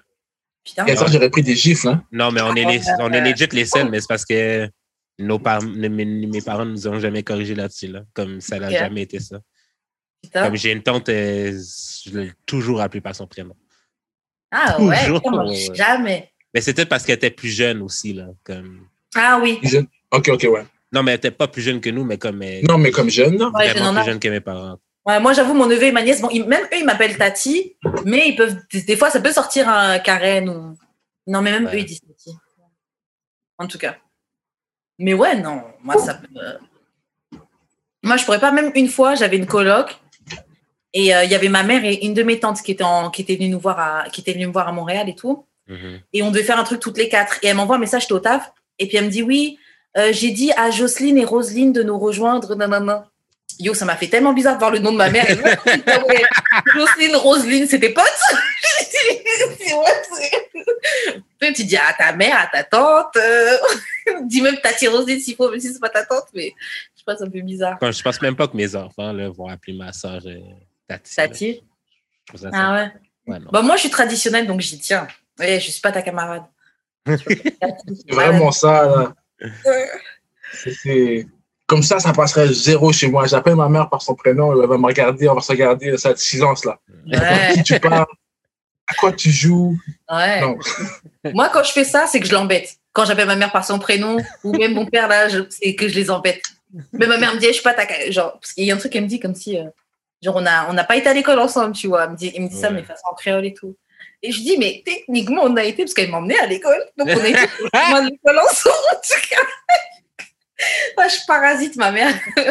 Putain. 0.64 0.86
Et 0.86 0.96
ça, 0.96 1.06
j'aurais 1.06 1.30
pris 1.30 1.42
des 1.42 1.56
gifles, 1.56 1.88
hein. 1.88 2.04
Non, 2.12 2.30
mais 2.32 2.40
on 2.40 2.54
est, 2.54 2.64
les, 2.64 2.80
on 3.00 3.12
est 3.12 3.20
Euh, 3.20 3.30
legit 3.30 3.46
les 3.52 3.64
seuls, 3.66 3.90
mais 3.90 4.00
c'est 4.00 4.06
parce 4.08 4.24
que 4.24 4.68
nos 5.18 5.38
par- 5.38 5.62
mes, 5.62 5.88
mes 5.88 6.40
parents 6.42 6.64
nous 6.64 6.86
ont 6.88 6.98
jamais 6.98 7.22
corrigé 7.22 7.54
là-dessus, 7.54 7.88
là. 7.88 8.02
Comme 8.14 8.40
ça 8.40 8.58
n'a 8.58 8.70
jamais 8.70 9.02
été 9.02 9.20
ça. 9.20 9.38
Putain. 10.22 10.44
Comme 10.44 10.56
j'ai 10.56 10.72
une 10.72 10.82
tante, 10.82 11.08
euh, 11.08 11.58
je 12.04 12.18
l'ai 12.18 12.32
toujours 12.46 12.80
appelée 12.80 13.00
par 13.00 13.14
son 13.14 13.26
prénom. 13.26 13.54
Ah 14.50 14.80
ouais, 14.80 15.04
Toujours, 15.06 15.24
ouais. 15.48 15.74
jamais. 15.74 16.32
Mais 16.52 16.60
c'était 16.60 16.84
parce 16.86 17.04
qu'elle 17.04 17.14
était 17.16 17.30
plus 17.30 17.48
jeune 17.50 17.80
aussi, 17.82 18.12
là. 18.12 18.26
Comme... 18.44 18.86
Ah 19.14 19.38
oui. 19.42 19.58
Jeune. 19.62 19.86
Ok, 20.10 20.28
ok, 20.28 20.46
ouais. 20.50 20.66
Non, 20.92 21.02
mais 21.04 21.12
elle 21.12 21.18
était 21.18 21.30
pas 21.30 21.46
plus 21.48 21.62
jeune 21.62 21.80
que 21.80 21.88
nous, 21.90 22.04
mais 22.04 22.18
comme 22.18 22.42
elle 22.42 22.64
Non, 22.66 22.76
mais 22.76 22.90
comme 22.90 23.08
jeune. 23.08 23.40
Ouais, 23.40 23.70
vraiment 23.72 23.90
en 23.90 23.94
plus 23.94 24.04
jeune 24.04 24.18
que 24.18 24.28
mes 24.28 24.40
parents. 24.40 24.78
Ouais, 25.06 25.20
moi, 25.20 25.32
j'avoue, 25.32 25.54
mon 25.54 25.66
neveu 25.66 25.84
et 25.84 25.92
ma 25.92 26.02
nièce, 26.02 26.20
bon, 26.20 26.28
ils- 26.30 26.44
même 26.44 26.64
eux, 26.64 26.78
ils 26.78 26.84
m'appellent 26.84 27.16
Tati, 27.16 27.76
mais 28.04 28.28
ils 28.28 28.36
peuvent, 28.36 28.56
des, 28.72 28.96
fois, 28.96 29.08
ça 29.10 29.20
peut 29.20 29.32
sortir 29.32 29.68
un 29.68 29.98
Karen 30.00 30.48
ou. 30.50 30.76
Non, 31.26 31.40
mais 31.42 31.52
même 31.52 31.66
Ouais. 31.66 31.76
eux, 31.76 31.78
ils 31.78 31.86
disent 31.86 32.00
Tati. 32.00 32.30
En 33.58 33.66
tout 33.66 33.78
cas. 33.78 33.96
Mais 34.98 35.14
ouais, 35.14 35.36
non, 35.40 35.62
moi, 35.82 35.96
ça 35.98 36.14
peut. 36.14 36.26
euh, 36.36 36.58
Moi, 38.02 38.16
je 38.16 38.24
pourrais 38.24 38.40
pas, 38.40 38.50
même 38.52 38.72
une 38.74 38.88
fois, 38.88 39.14
j'avais 39.14 39.36
une 39.36 39.46
coloc 39.46 39.98
et 40.92 41.14
euh, 41.14 41.24
il 41.24 41.30
y 41.30 41.34
avait 41.34 41.48
ma 41.48 41.62
mère 41.62 41.84
et 41.84 42.04
une 42.04 42.14
de 42.14 42.22
mes 42.22 42.40
tantes 42.40 42.62
qui 42.62 42.72
étaient, 42.72 42.84
en, 42.84 43.10
qui 43.10 43.22
étaient 43.22 43.36
venues 43.36 43.48
nous 43.48 43.60
voir 43.60 43.78
à, 43.78 44.04
qui 44.10 44.20
étaient 44.20 44.32
venues 44.32 44.48
me 44.48 44.52
voir 44.52 44.68
à 44.68 44.72
Montréal 44.72 45.08
et 45.08 45.14
tout. 45.14 45.44
Mhm. 45.68 46.00
et 46.12 46.22
on 46.24 46.32
devait 46.32 46.42
faire 46.42 46.58
un 46.58 46.64
truc 46.64 46.80
toutes 46.80 46.98
les 46.98 47.08
quatre. 47.08 47.38
Et 47.42 47.46
elle 47.46 47.56
m'envoie 47.56 47.76
un 47.76 47.78
message, 47.78 48.02
j'étais 48.02 48.14
au 48.14 48.18
taf, 48.18 48.52
et 48.80 48.88
puis 48.88 48.96
elle 48.96 49.04
me 49.04 49.10
dit 49.10 49.22
oui, 49.22 49.56
euh, 49.96 50.12
j'ai 50.12 50.32
dit 50.32 50.52
à 50.56 50.70
Jocelyne 50.70 51.16
et 51.16 51.24
Roselyne 51.24 51.72
de 51.72 51.82
nous 51.82 51.98
rejoindre, 51.98 52.56
nanana. 52.56 53.06
Yo, 53.58 53.74
ça 53.74 53.84
m'a 53.84 53.94
fait 53.94 54.08
tellement 54.08 54.32
bizarre 54.32 54.54
de 54.54 54.58
voir 54.58 54.70
le 54.70 54.78
nom 54.78 54.90
de 54.90 54.96
ma 54.96 55.10
mère. 55.10 55.26
Me 55.28 55.82
Ah 55.86 56.62
Jocelyne, 56.74 57.14
Roselyne, 57.16 57.66
c'est 57.68 57.78
tes 57.78 57.90
potes 57.90 58.04
tu 61.54 61.64
dis 61.64 61.76
à 61.76 61.92
ta 61.96 62.12
mère, 62.12 62.38
à 62.38 62.46
ta 62.46 62.64
tante, 62.64 63.16
euh, 63.16 63.56
dis 64.24 64.42
même 64.42 64.56
Tati 64.62 64.88
Roselyne 64.88 65.20
s'il 65.20 65.36
faut, 65.36 65.50
même 65.50 65.60
si 65.60 65.72
c'est 65.72 65.80
pas 65.80 65.88
ta 65.88 66.04
tante, 66.04 66.26
mais 66.34 66.54
je 66.94 67.00
sais 67.00 67.04
pas, 67.04 67.16
c'est 67.16 67.24
un 67.24 67.30
peu 67.30 67.40
bizarre. 67.40 67.78
Quand 67.80 67.90
je 67.90 68.02
pense 68.02 68.20
même 68.22 68.36
pas 68.36 68.46
que 68.46 68.56
mes 68.56 68.76
enfants 68.76 69.12
là, 69.12 69.28
vont 69.28 69.48
appeler 69.48 69.76
ma 69.76 69.92
soeur 69.92 70.20
euh, 70.26 70.38
Tati. 70.98 71.14
Tati 71.14 71.62
Ah 72.52 72.74
ouais. 73.26 73.38
Bah 73.52 73.62
moi, 73.62 73.76
je 73.76 73.80
suis 73.82 73.90
traditionnelle, 73.90 74.46
donc 74.46 74.60
j'y 74.60 74.78
tiens. 74.78 75.06
Ouais, 75.38 75.60
je 75.60 75.70
suis 75.70 75.80
pas 75.80 75.92
ta 75.92 76.02
camarade. 76.02 76.42
C'est 77.06 78.10
vraiment 78.10 78.50
ça. 78.52 79.12
C'est- 80.52 81.26
Comme 81.66 81.82
ça, 81.84 82.00
ça 82.00 82.12
passerait 82.12 82.52
zéro 82.52 82.92
chez 82.92 83.08
moi. 83.08 83.26
J'appelle 83.28 83.54
ma 83.54 83.68
mère 83.68 83.88
par 83.88 84.02
son 84.02 84.16
prénom, 84.16 84.60
elle 84.60 84.68
va 84.68 84.76
me 84.76 84.86
regarder, 84.86 85.28
on 85.28 85.34
va 85.34 85.40
se 85.40 85.52
regarder, 85.52 85.96
ça 85.96 86.16
silence, 86.16 86.64
là. 86.64 86.80
Ouais. 87.06 87.54
Qui 87.54 87.62
tu 87.62 87.78
parles? 87.80 88.06
À 88.88 88.94
quoi 88.94 89.12
tu 89.12 89.30
joues? 89.30 89.78
Ouais. 90.10 90.40
Non. 90.40 90.58
Moi, 91.32 91.48
quand 91.52 91.62
je 91.62 91.70
fais 91.70 91.84
ça, 91.84 92.08
c'est 92.08 92.18
que 92.18 92.26
je 92.26 92.32
l'embête. 92.32 92.76
Quand 92.92 93.04
j'appelle 93.04 93.28
ma 93.28 93.36
mère 93.36 93.52
par 93.52 93.64
son 93.64 93.78
prénom, 93.78 94.16
ou 94.42 94.52
même 94.56 94.74
mon 94.74 94.84
père, 94.84 95.06
là, 95.06 95.28
c'est 95.48 95.76
que 95.76 95.86
je 95.88 95.94
les 95.94 96.10
embête. 96.10 96.42
Mais 96.92 97.06
ma 97.06 97.16
mère 97.18 97.32
me 97.34 97.38
dit, 97.38 97.46
je 97.46 97.52
suis 97.52 97.62
pas 97.62 97.74
ta. 97.74 97.86
Genre, 98.10 98.32
parce 98.40 98.52
qu'il 98.52 98.64
y 98.64 98.72
a 98.72 98.74
un 98.74 98.78
truc 98.78 98.90
qu'elle 98.92 99.04
me 99.04 99.08
dit 99.08 99.20
comme 99.20 99.36
si. 99.36 99.56
euh, 99.56 99.64
genre, 100.22 100.36
on 100.36 100.40
n'a 100.40 100.68
on 100.68 100.72
n'a 100.72 100.84
pas 100.84 100.96
été 100.96 101.08
à 101.08 101.14
l'école 101.14 101.38
ensemble, 101.38 101.74
tu 101.74 101.88
vois. 101.88 102.04
Elle 102.04 102.10
me 102.10 102.16
dit, 102.16 102.32
il 102.34 102.42
me 102.42 102.48
dit 102.48 102.56
ça, 102.56 102.70
mais 102.70 102.82
façon 102.82 103.06
en 103.10 103.14
créole 103.14 103.46
et 103.46 103.54
tout. 103.54 103.76
Et 104.22 104.32
je 104.32 104.40
dis, 104.40 104.56
mais 104.58 104.82
techniquement, 104.84 105.42
on 105.44 105.56
a 105.56 105.64
été, 105.64 105.84
parce 105.84 105.94
qu'elle 105.94 106.10
m'emmenait 106.10 106.38
à 106.38 106.46
l'école. 106.46 106.82
Donc, 106.98 107.08
on 107.08 107.20
a 107.20 107.28
été 107.28 107.40
à 107.72 108.00
l'école 108.02 108.38
ensemble, 108.38 108.76
en 108.92 108.96
tout 108.96 109.28
cas. 109.30 109.42
Moi, 110.96 111.08
je 111.08 111.16
parasite 111.26 111.76
ma 111.76 111.90
mère 111.90 112.14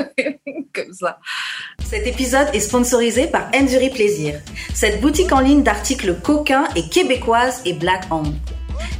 comme 0.74 0.94
ça. 0.94 1.20
Cet 1.88 2.08
épisode 2.08 2.48
est 2.54 2.60
sponsorisé 2.60 3.28
par 3.28 3.52
Endury 3.54 3.92
Plaisir. 3.92 4.40
Cette 4.74 5.00
boutique 5.00 5.32
en 5.32 5.40
ligne 5.40 5.62
d'articles 5.62 6.16
coquins 6.16 6.68
et 6.76 6.90
québécoise 6.90 7.62
et 7.66 7.74
black 7.74 8.04
owned. 8.12 8.36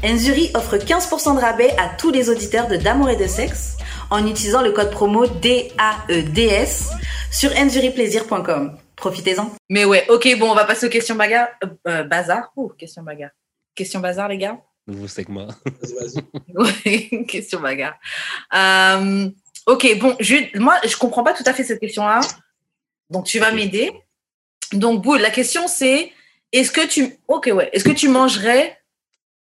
Enzuri 0.04 0.52
offre 0.54 0.78
15% 0.78 1.36
de 1.36 1.42
rabais 1.42 1.72
à 1.78 1.90
tous 1.98 2.12
les 2.12 2.30
auditeurs 2.30 2.68
de 2.68 2.78
D'amour 2.78 3.10
et 3.10 3.16
de 3.16 3.28
sexe 3.28 3.78
en 4.10 4.26
utilisant 4.28 4.62
le 4.62 4.72
code 4.72 4.92
promo 4.92 5.26
DAEDS 5.28 6.92
sur 7.32 7.56
enzuriplaisir.com. 7.58 8.78
Profitez-en. 8.96 9.52
Mais 9.70 9.86
ouais, 9.86 10.06
ok, 10.10 10.28
bon, 10.38 10.52
on 10.52 10.56
va 10.56 10.66
passer 10.66 10.86
aux 10.88 10.90
questions 10.90 11.16
bagarre. 11.16 11.48
Euh, 11.64 11.68
euh, 11.88 12.04
bazar. 12.04 12.52
Ouh, 12.56 12.70
question 12.70 13.02
bagarre. 13.04 13.32
Question 13.76 14.00
bazar, 14.02 14.28
les 14.28 14.38
gars? 14.38 14.58
Nouveau 14.88 15.08
segment. 15.08 15.48
Vas-y, 15.66 15.94
vas-y. 15.94 16.24
Ouais, 17.20 17.26
question 17.26 17.60
bagarre. 17.62 17.96
Euh, 18.54 19.30
Ok, 19.68 20.00
bon, 20.00 20.16
Jude, 20.20 20.50
moi, 20.56 20.78
je 20.84 20.96
comprends 20.98 21.24
pas 21.24 21.34
tout 21.34 21.44
à 21.46 21.54
fait 21.54 21.64
cette 21.64 21.80
question-là. 21.80 22.22
Donc, 23.12 23.26
tu 23.26 23.38
vas 23.38 23.52
m'aider. 23.52 23.92
Donc, 24.74 25.04
Boule, 25.04 25.20
la 25.20 25.30
question, 25.30 25.68
c'est 25.68 26.12
est-ce 26.52 26.72
que 26.72 26.88
tu. 26.88 27.18
Ok, 27.28 27.50
ouais. 27.54 27.70
Est-ce 27.72 27.84
que 27.84 27.92
tu 27.92 28.08
mangerais 28.10 28.80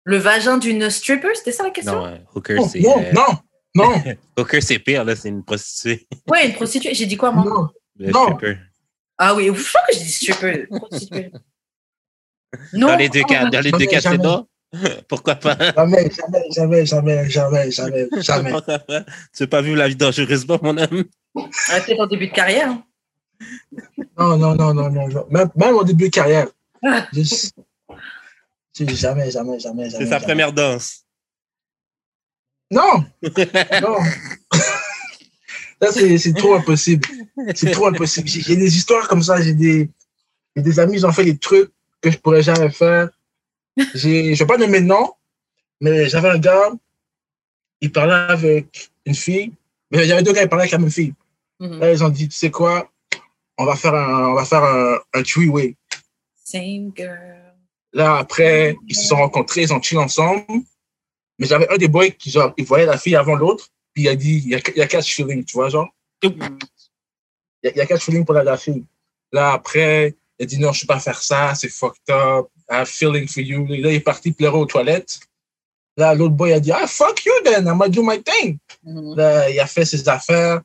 le 0.06 0.18
vagin 0.18 0.58
d'une 0.58 0.90
stripper? 0.90 1.36
C'était 1.36 1.52
ça 1.52 1.64
la 1.64 1.70
question? 1.70 1.98
Non, 1.98 2.06
ouais, 2.06 2.22
hooker, 2.34 2.56
Non, 2.56 2.68
c'est. 2.68 2.80
non, 2.80 2.98
euh, 3.00 3.12
non, 3.14 3.26
non, 3.78 4.04
hooker, 4.38 4.62
c'est 4.62 4.80
pire, 4.80 5.04
là, 5.04 5.16
c'est 5.16 5.30
une 5.30 5.44
prostituée. 5.44 6.08
Ouais, 6.30 6.48
une 6.50 6.54
prostituée. 6.56 6.94
J'ai 6.94 7.06
dit 7.06 7.18
quoi, 7.18 7.32
moi? 7.32 7.44
Non. 7.46 7.68
Le 7.98 8.12
Non. 8.12 8.24
stripper. 8.26 8.58
Ah 9.18 9.34
oui, 9.36 9.46
je 9.48 9.52
crois 9.68 9.82
que 9.90 9.94
j'ai 9.96 10.04
dit 10.04 10.12
stripper. 10.12 10.68
prostituée. 10.68 11.32
Non. 12.74 12.88
Dans 12.88 12.96
les 12.98 13.10
deux 13.10 13.24
cas, 13.24 13.50
dans 13.50 13.60
les 13.62 13.72
deux 13.72 13.86
cas, 13.86 14.02
c'est 14.02 14.18
non? 14.18 14.48
Pourquoi 15.08 15.36
pas? 15.36 15.58
Jamais, 15.76 16.10
jamais, 16.12 16.52
jamais, 16.52 16.86
jamais, 16.86 17.30
jamais, 17.30 17.72
jamais, 17.72 18.08
jamais. 18.20 18.52
Pourquoi 18.52 18.80
pas? 18.80 19.02
Tu 19.36 19.44
veux 19.44 19.48
pas 19.48 19.62
vivre 19.62 19.78
la 19.78 19.88
vie 19.88 19.96
dangereusement, 19.96 20.60
mon 20.62 20.78
homme? 20.78 21.06
Ah, 21.70 21.80
Peut-être 21.82 22.00
en 22.02 22.08
début 22.08 22.28
de 22.28 22.34
carrière. 22.34 22.70
hein. 22.72 22.84
Non, 24.18 24.38
non, 24.38 24.56
non, 24.56 24.74
non, 24.74 24.90
non. 24.90 25.28
Même, 25.30 25.50
même 25.56 25.76
au 25.76 25.84
début 25.84 26.06
de 26.10 26.14
carrière. 26.14 26.48
Ah. 26.84 27.08
Juste- 27.14 27.54
juste 28.78 28.92
Jamais, 28.96 29.32
jamais, 29.32 29.60
jamais, 29.60 29.90
jamais. 29.90 29.90
C'est 29.90 30.06
sa 30.06 30.16
jamais. 30.20 30.26
première 30.26 30.52
danse. 30.54 31.04
Non, 32.70 33.06
non. 33.82 33.98
Ça, 35.82 35.92
c'est 35.92 36.34
trop 36.34 36.56
impossible. 36.56 37.08
C'est 37.56 37.72
trop 37.72 37.88
impossible. 37.88 38.28
J'ai 38.28 38.56
des 38.56 38.76
histoires 38.78 39.08
comme 39.08 39.24
ça. 39.24 39.42
J'ai 39.42 39.54
des, 39.54 39.90
des 40.56 40.80
amis, 40.80 40.96
ils 40.96 41.06
ont 41.06 41.12
fait 41.12 41.24
des 41.24 41.38
trucs 41.38 41.72
que 42.02 42.12
je 42.12 42.18
pourrais 42.18 42.44
jamais 42.44 42.70
faire. 42.70 43.10
Je 43.78 44.36
vais 44.38 44.46
pas 44.46 44.58
nommer 44.58 44.82
de 44.82 44.86
nom, 44.86 45.14
mais 45.80 46.10
j'avais 46.10 46.30
un 46.30 46.40
gars, 46.40 46.72
il 47.80 47.92
parlait 47.92 48.14
avec 48.34 48.90
une 49.06 49.16
fille. 49.16 49.54
Mais 49.92 50.04
il 50.04 50.10
y 50.10 50.12
avait 50.12 50.24
deux 50.24 50.34
gars, 50.34 50.44
ils 50.44 50.50
parlaient 50.50 50.64
avec 50.64 50.72
la 50.72 50.80
même 50.80 50.92
fille. 50.92 51.14
Mhm. 51.60 51.80
Là, 51.80 51.92
ils 51.94 52.04
ont 52.04 52.10
dit, 52.10 52.28
tu 52.28 52.36
sais 52.36 52.52
quoi, 52.52 52.92
on 53.58 53.66
va 53.66 53.76
faire 53.76 53.94
un, 53.94 54.32
on 54.32 54.34
va 54.34 54.46
faire 54.46 54.64
un, 54.64 54.98
un 55.14 55.24
three-way. 55.24 55.76
Same 56.44 56.92
girl. 56.96 57.54
Là, 57.94 58.18
après, 58.18 58.76
ils 58.88 58.96
se 58.96 59.08
sont 59.08 59.16
rencontrés, 59.16 59.62
ils 59.62 59.74
ont 59.74 59.82
chill 59.82 59.98
ensemble. 59.98 60.44
Mais 61.40 61.48
j'avais 61.48 61.70
un 61.72 61.78
des 61.78 61.88
boys 61.88 62.10
qui, 62.10 62.32
genre, 62.32 62.54
il 62.58 62.66
voyait 62.66 62.86
la 62.86 62.98
fille 62.98 63.16
avant 63.16 63.36
l'autre, 63.36 63.70
puis 63.94 64.04
il 64.04 64.10
a 64.10 64.16
dit, 64.16 64.42
il 64.46 64.50
y 64.50 64.56
a, 64.56 64.60
il 64.76 64.78
y 64.78 64.82
a 64.82 64.88
catch 64.88 65.16
feeling, 65.16 65.44
tu 65.44 65.54
vois, 65.58 65.70
genre. 65.70 65.90
Il 66.24 66.32
y 66.32 67.68
a, 67.68 67.72
il 67.72 67.78
y 67.78 67.82
a 67.82 67.86
catch 67.86 68.04
feeling 68.04 68.26
pour 68.26 68.34
la, 68.34 68.44
la 68.44 68.58
fille. 68.58 68.86
Là, 69.32 69.54
après, 69.54 70.16
il 70.40 70.44
a 70.44 70.46
dit, 70.46 70.60
non, 70.60 70.72
je 70.72 70.80
ne 70.80 70.82
peux 70.82 70.94
pas 70.94 71.00
faire 71.00 71.22
ça, 71.22 71.54
c'est 71.56 71.70
fucked 71.70 72.10
up, 72.10 72.48
I 72.70 72.76
have 72.76 72.88
feeling 72.88 73.28
for 73.28 73.42
you. 73.42 73.66
Là, 73.68 73.76
il 73.76 73.86
est 73.88 74.00
parti 74.00 74.32
pleurer 74.32 74.58
aux 74.58 74.66
toilettes. 74.66 75.20
Là, 75.96 76.14
l'autre 76.14 76.36
boy 76.36 76.54
a 76.54 76.60
dit, 76.60 76.72
ah, 76.72 76.86
fuck 76.86 77.26
you 77.26 77.34
then, 77.44 77.66
I'm 77.66 77.78
gonna 77.78 77.90
do 77.90 78.04
my 78.04 78.22
thing. 78.22 78.60
Mhm. 78.84 79.16
Là, 79.16 79.50
il 79.50 79.60
a 79.60 79.66
fait 79.66 79.86
ses 79.86 80.08
affaires. 80.08 80.62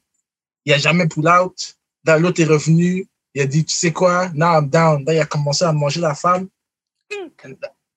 Il 0.64 0.72
a 0.72 0.78
jamais 0.78 1.08
pull 1.08 1.26
out. 1.26 1.74
Là, 2.04 2.18
l'autre 2.18 2.40
est 2.40 2.44
revenu. 2.44 3.06
Il 3.34 3.40
a 3.40 3.46
dit, 3.46 3.64
tu 3.64 3.74
sais 3.74 3.92
quoi, 3.92 4.28
now 4.34 4.58
I'm 4.58 4.68
down. 4.68 5.04
Là, 5.06 5.14
il 5.14 5.20
a 5.20 5.24
commencé 5.24 5.64
à 5.64 5.72
manger 5.72 6.00
la 6.00 6.14
femme. 6.14 6.48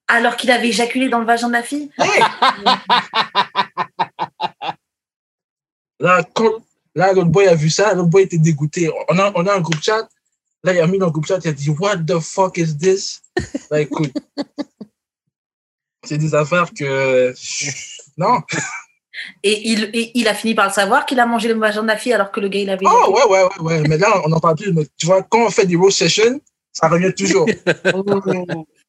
Alors 0.08 0.36
qu'il 0.36 0.50
avait 0.50 0.68
éjaculé 0.68 1.08
dans 1.08 1.18
le 1.18 1.26
vagin 1.26 1.48
de 1.48 1.52
la 1.52 1.62
fille 1.62 1.90
Hey! 1.98 2.20
là, 6.00 6.22
quand, 6.34 6.52
là, 6.94 7.12
l'autre 7.12 7.30
boy 7.30 7.48
a 7.48 7.54
vu 7.54 7.70
ça. 7.70 7.94
L'autre 7.94 8.08
boy 8.08 8.22
était 8.22 8.38
dégoûté. 8.38 8.90
On 9.08 9.18
a, 9.18 9.32
on 9.34 9.46
a 9.46 9.54
un 9.54 9.60
groupe 9.60 9.82
chat. 9.82 10.08
Là, 10.62 10.74
il 10.74 10.80
a 10.80 10.86
mis 10.86 10.98
dans 10.98 11.06
le 11.06 11.12
groupe 11.12 11.26
chat. 11.26 11.38
Il 11.44 11.48
a 11.48 11.52
dit, 11.52 11.70
what 11.70 11.98
the 11.98 12.20
fuck 12.20 12.56
is 12.56 12.76
this? 12.76 13.20
Là, 13.70 13.80
écoute. 13.80 14.12
C'est 16.04 16.18
des 16.18 16.34
affaires 16.36 16.70
que. 16.72 17.34
Non. 18.16 18.40
et 19.42 19.70
il, 19.70 19.90
et 19.92 20.12
il 20.14 20.28
a 20.28 20.34
fini 20.34 20.54
par 20.54 20.68
le 20.68 20.72
savoir 20.72 21.04
qu'il 21.04 21.18
a 21.18 21.26
mangé 21.26 21.48
le 21.48 21.58
vagin 21.58 21.82
de 21.82 21.88
la 21.88 21.96
fille 21.96 22.12
alors 22.12 22.30
que 22.30 22.38
le 22.38 22.46
gars 22.48 22.60
il 22.60 22.70
avait. 22.70 22.86
Oh, 22.88 23.12
ouais, 23.12 23.24
ouais, 23.28 23.42
ouais, 23.42 23.60
ouais. 23.60 23.82
Mais 23.88 23.98
là, 23.98 24.22
on 24.24 24.28
n'en 24.28 24.38
parle 24.38 24.54
plus. 24.54 24.72
Mais 24.72 24.86
tu 24.96 25.06
vois, 25.06 25.24
quand 25.24 25.46
on 25.46 25.50
fait 25.50 25.66
des 25.66 25.74
roast 25.74 25.98
sessions, 25.98 26.40
ça 26.72 26.86
revient 26.88 27.12
toujours. 27.12 27.48
Oh, 27.92 28.04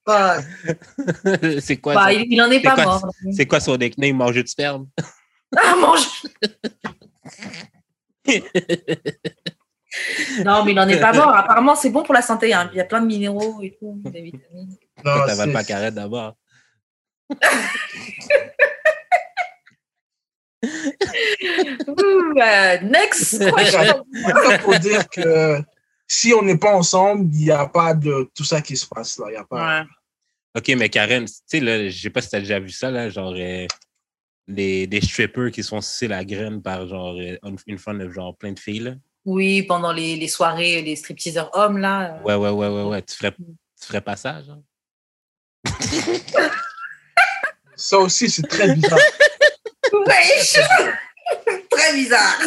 c'est 1.62 1.78
quoi, 1.78 1.93
Bah, 1.95 2.03
ça? 2.05 2.14
il, 2.14 2.32
il 2.32 2.41
en 2.41 2.49
est 2.51 2.62
pas 2.62 2.76
quoi, 2.76 2.84
mort. 2.86 3.10
C'est 3.32 3.45
quoi 3.45 3.60
son 3.60 3.76
nickname, 3.78 4.16
manger 4.16 4.43
de 4.43 4.47
sperme? 4.47 4.88
Ah, 5.55 5.76
mange 5.76 6.24
Non, 10.45 10.64
mais 10.66 10.72
il 10.74 10.80
en 10.80 10.88
est 10.88 10.99
pas 10.99 11.14
mort. 11.14 11.30
Apparemment, 11.36 11.76
c'est 11.76 11.89
bon 11.89 12.03
pour 12.03 12.14
la 12.14 12.22
santé. 12.22 12.53
hein. 12.53 12.70
Il 12.74 12.78
y 12.78 12.82
a 12.82 12.86
plein 12.86 13.01
de 13.01 13.05
minéraux 13.08 13.62
et 13.62 13.76
tout, 13.80 13.99
des 14.05 14.22
vitamines. 14.22 14.76
Non, 15.03 15.26
t'avales 15.26 15.51
pas 15.53 15.64
carré 15.64 15.91
d'abord. 15.91 16.36
Ouh, 20.64 22.39
euh, 22.41 22.78
next 22.82 23.39
question. 23.55 24.05
Pour 24.64 24.80
dire 24.80 25.08
que 25.10 25.62
si 26.08 26.34
on 26.34 26.41
n'est 26.41 26.58
pas 26.58 26.74
ensemble, 26.74 27.26
il 27.34 27.45
n'y 27.45 27.51
a 27.51 27.68
pas 27.68 27.93
de 27.93 28.30
tout 28.36 28.43
ça 28.43 28.62
qui 28.62 28.76
se 28.76 28.86
passe 28.88 29.18
là. 29.20 29.26
Il 29.30 29.34
y 29.34 29.38
a 29.38 29.43
pas. 29.43 29.80
Ouais. 29.82 29.86
OK, 30.55 30.67
mais 30.69 30.89
Karen, 30.89 31.25
tu 31.25 31.33
sais, 31.45 31.59
là, 31.59 31.89
je 31.89 31.97
sais 32.01 32.09
pas 32.09 32.21
si 32.21 32.29
t'as 32.29 32.39
déjà 32.39 32.59
vu 32.59 32.69
ça, 32.69 32.89
là, 32.91 33.09
genre, 33.09 33.33
euh, 33.37 33.65
des, 34.47 34.87
des 34.87 35.01
strippers 35.01 35.51
qui 35.51 35.63
se 35.63 35.69
font 35.69 35.81
sucer 35.81 36.07
la 36.07 36.23
graine 36.25 36.61
par, 36.61 36.87
genre, 36.87 37.15
euh, 37.19 37.37
une, 37.43 37.57
une 37.67 37.77
fun 37.77 37.93
de, 37.93 38.09
genre, 38.09 38.35
plein 38.35 38.51
de 38.53 38.59
filles, 38.59 38.79
là. 38.79 38.93
Oui, 39.25 39.61
pendant 39.63 39.91
les, 39.91 40.15
les 40.15 40.27
soirées, 40.29 40.81
les 40.81 40.95
stripteaseurs 40.95 41.51
hommes, 41.53 41.77
là. 41.79 42.15
euh. 42.15 42.23
Ouais, 42.23 42.35
ouais, 42.35 42.49
ouais, 42.49 42.67
ouais, 42.69 42.83
ouais. 42.83 43.01
Tu 43.01 43.13
ferais, 43.15 43.33
tu 43.33 43.87
ferais 43.87 44.01
pas 44.01 44.15
ça, 44.15 44.41
genre? 44.41 44.61
Ça 47.75 47.99
aussi, 47.99 48.29
c'est 48.29 48.47
très 48.47 48.73
bizarre. 48.73 48.97
Très 51.69 51.93
bizarre. 51.93 52.39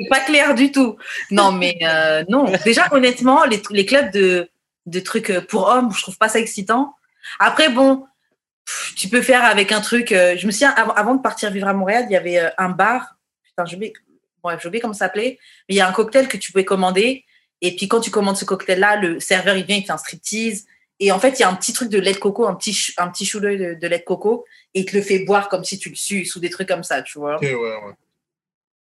C'est 0.00 0.08
pas 0.08 0.20
clair 0.20 0.54
du 0.54 0.72
tout. 0.72 0.96
Non, 1.30 1.52
mais 1.52 1.76
euh, 1.82 2.24
non. 2.28 2.50
Déjà, 2.64 2.88
honnêtement, 2.92 3.44
les, 3.44 3.60
les 3.70 3.84
clubs 3.84 4.10
de, 4.12 4.48
de 4.86 5.00
trucs 5.00 5.30
euh, 5.30 5.40
pour 5.40 5.66
hommes, 5.68 5.92
je 5.92 6.02
trouve 6.02 6.18
pas 6.18 6.28
ça 6.28 6.38
excitant. 6.38 6.94
Après, 7.38 7.68
bon, 7.68 8.06
pff, 8.66 8.94
tu 8.96 9.08
peux 9.08 9.22
faire 9.22 9.44
avec 9.44 9.72
un 9.72 9.80
truc. 9.80 10.12
euh, 10.12 10.36
je 10.36 10.46
me 10.46 10.52
souviens, 10.52 10.70
avant, 10.70 10.92
avant 10.92 11.14
de 11.14 11.22
partir 11.22 11.50
vivre 11.50 11.68
à 11.68 11.72
Montréal, 11.72 12.04
il 12.08 12.12
y 12.12 12.16
avait 12.16 12.38
euh, 12.38 12.50
un 12.58 12.68
bar. 12.68 13.16
Putain, 13.44 13.64
j'ai 13.64 13.76
oublié, 13.76 13.92
j'ai 14.60 14.68
oublié 14.68 14.80
comment 14.80 14.94
ça 14.94 15.06
s'appelait. 15.06 15.38
Mais 15.68 15.74
il 15.74 15.76
y 15.76 15.80
a 15.80 15.88
un 15.88 15.92
cocktail 15.92 16.28
que 16.28 16.36
tu 16.36 16.52
pouvais 16.52 16.64
commander. 16.64 17.24
Et 17.60 17.74
puis, 17.76 17.88
quand 17.88 18.00
tu 18.00 18.10
commandes 18.10 18.36
ce 18.36 18.44
cocktail-là, 18.44 18.96
le 18.96 19.20
serveur, 19.20 19.56
il 19.56 19.64
vient, 19.64 19.76
il 19.76 19.84
fait 19.84 19.92
un 19.92 19.98
striptease. 19.98 20.66
Et 21.00 21.10
en 21.12 21.18
fait, 21.18 21.38
il 21.38 21.42
y 21.42 21.44
a 21.44 21.48
un 21.48 21.54
petit 21.54 21.72
truc 21.72 21.88
de 21.88 21.98
lait 21.98 22.12
de 22.12 22.18
coco, 22.18 22.46
un 22.46 22.54
petit, 22.54 22.76
un 22.98 23.08
petit 23.08 23.24
choulet 23.24 23.56
de, 23.56 23.74
de 23.74 23.86
lait 23.88 23.98
de 23.98 24.04
coco. 24.04 24.44
Et 24.74 24.80
il 24.80 24.84
te 24.84 24.94
le 24.96 25.02
fait 25.02 25.20
boire 25.20 25.48
comme 25.48 25.64
si 25.64 25.78
tu 25.78 25.88
le 25.88 25.94
suces 25.96 26.36
ou 26.36 26.40
des 26.40 26.50
trucs 26.50 26.68
comme 26.68 26.84
ça, 26.84 27.02
tu 27.02 27.18
vois. 27.18 27.40
Ouais, 27.40 27.54
ouais. 27.54 27.94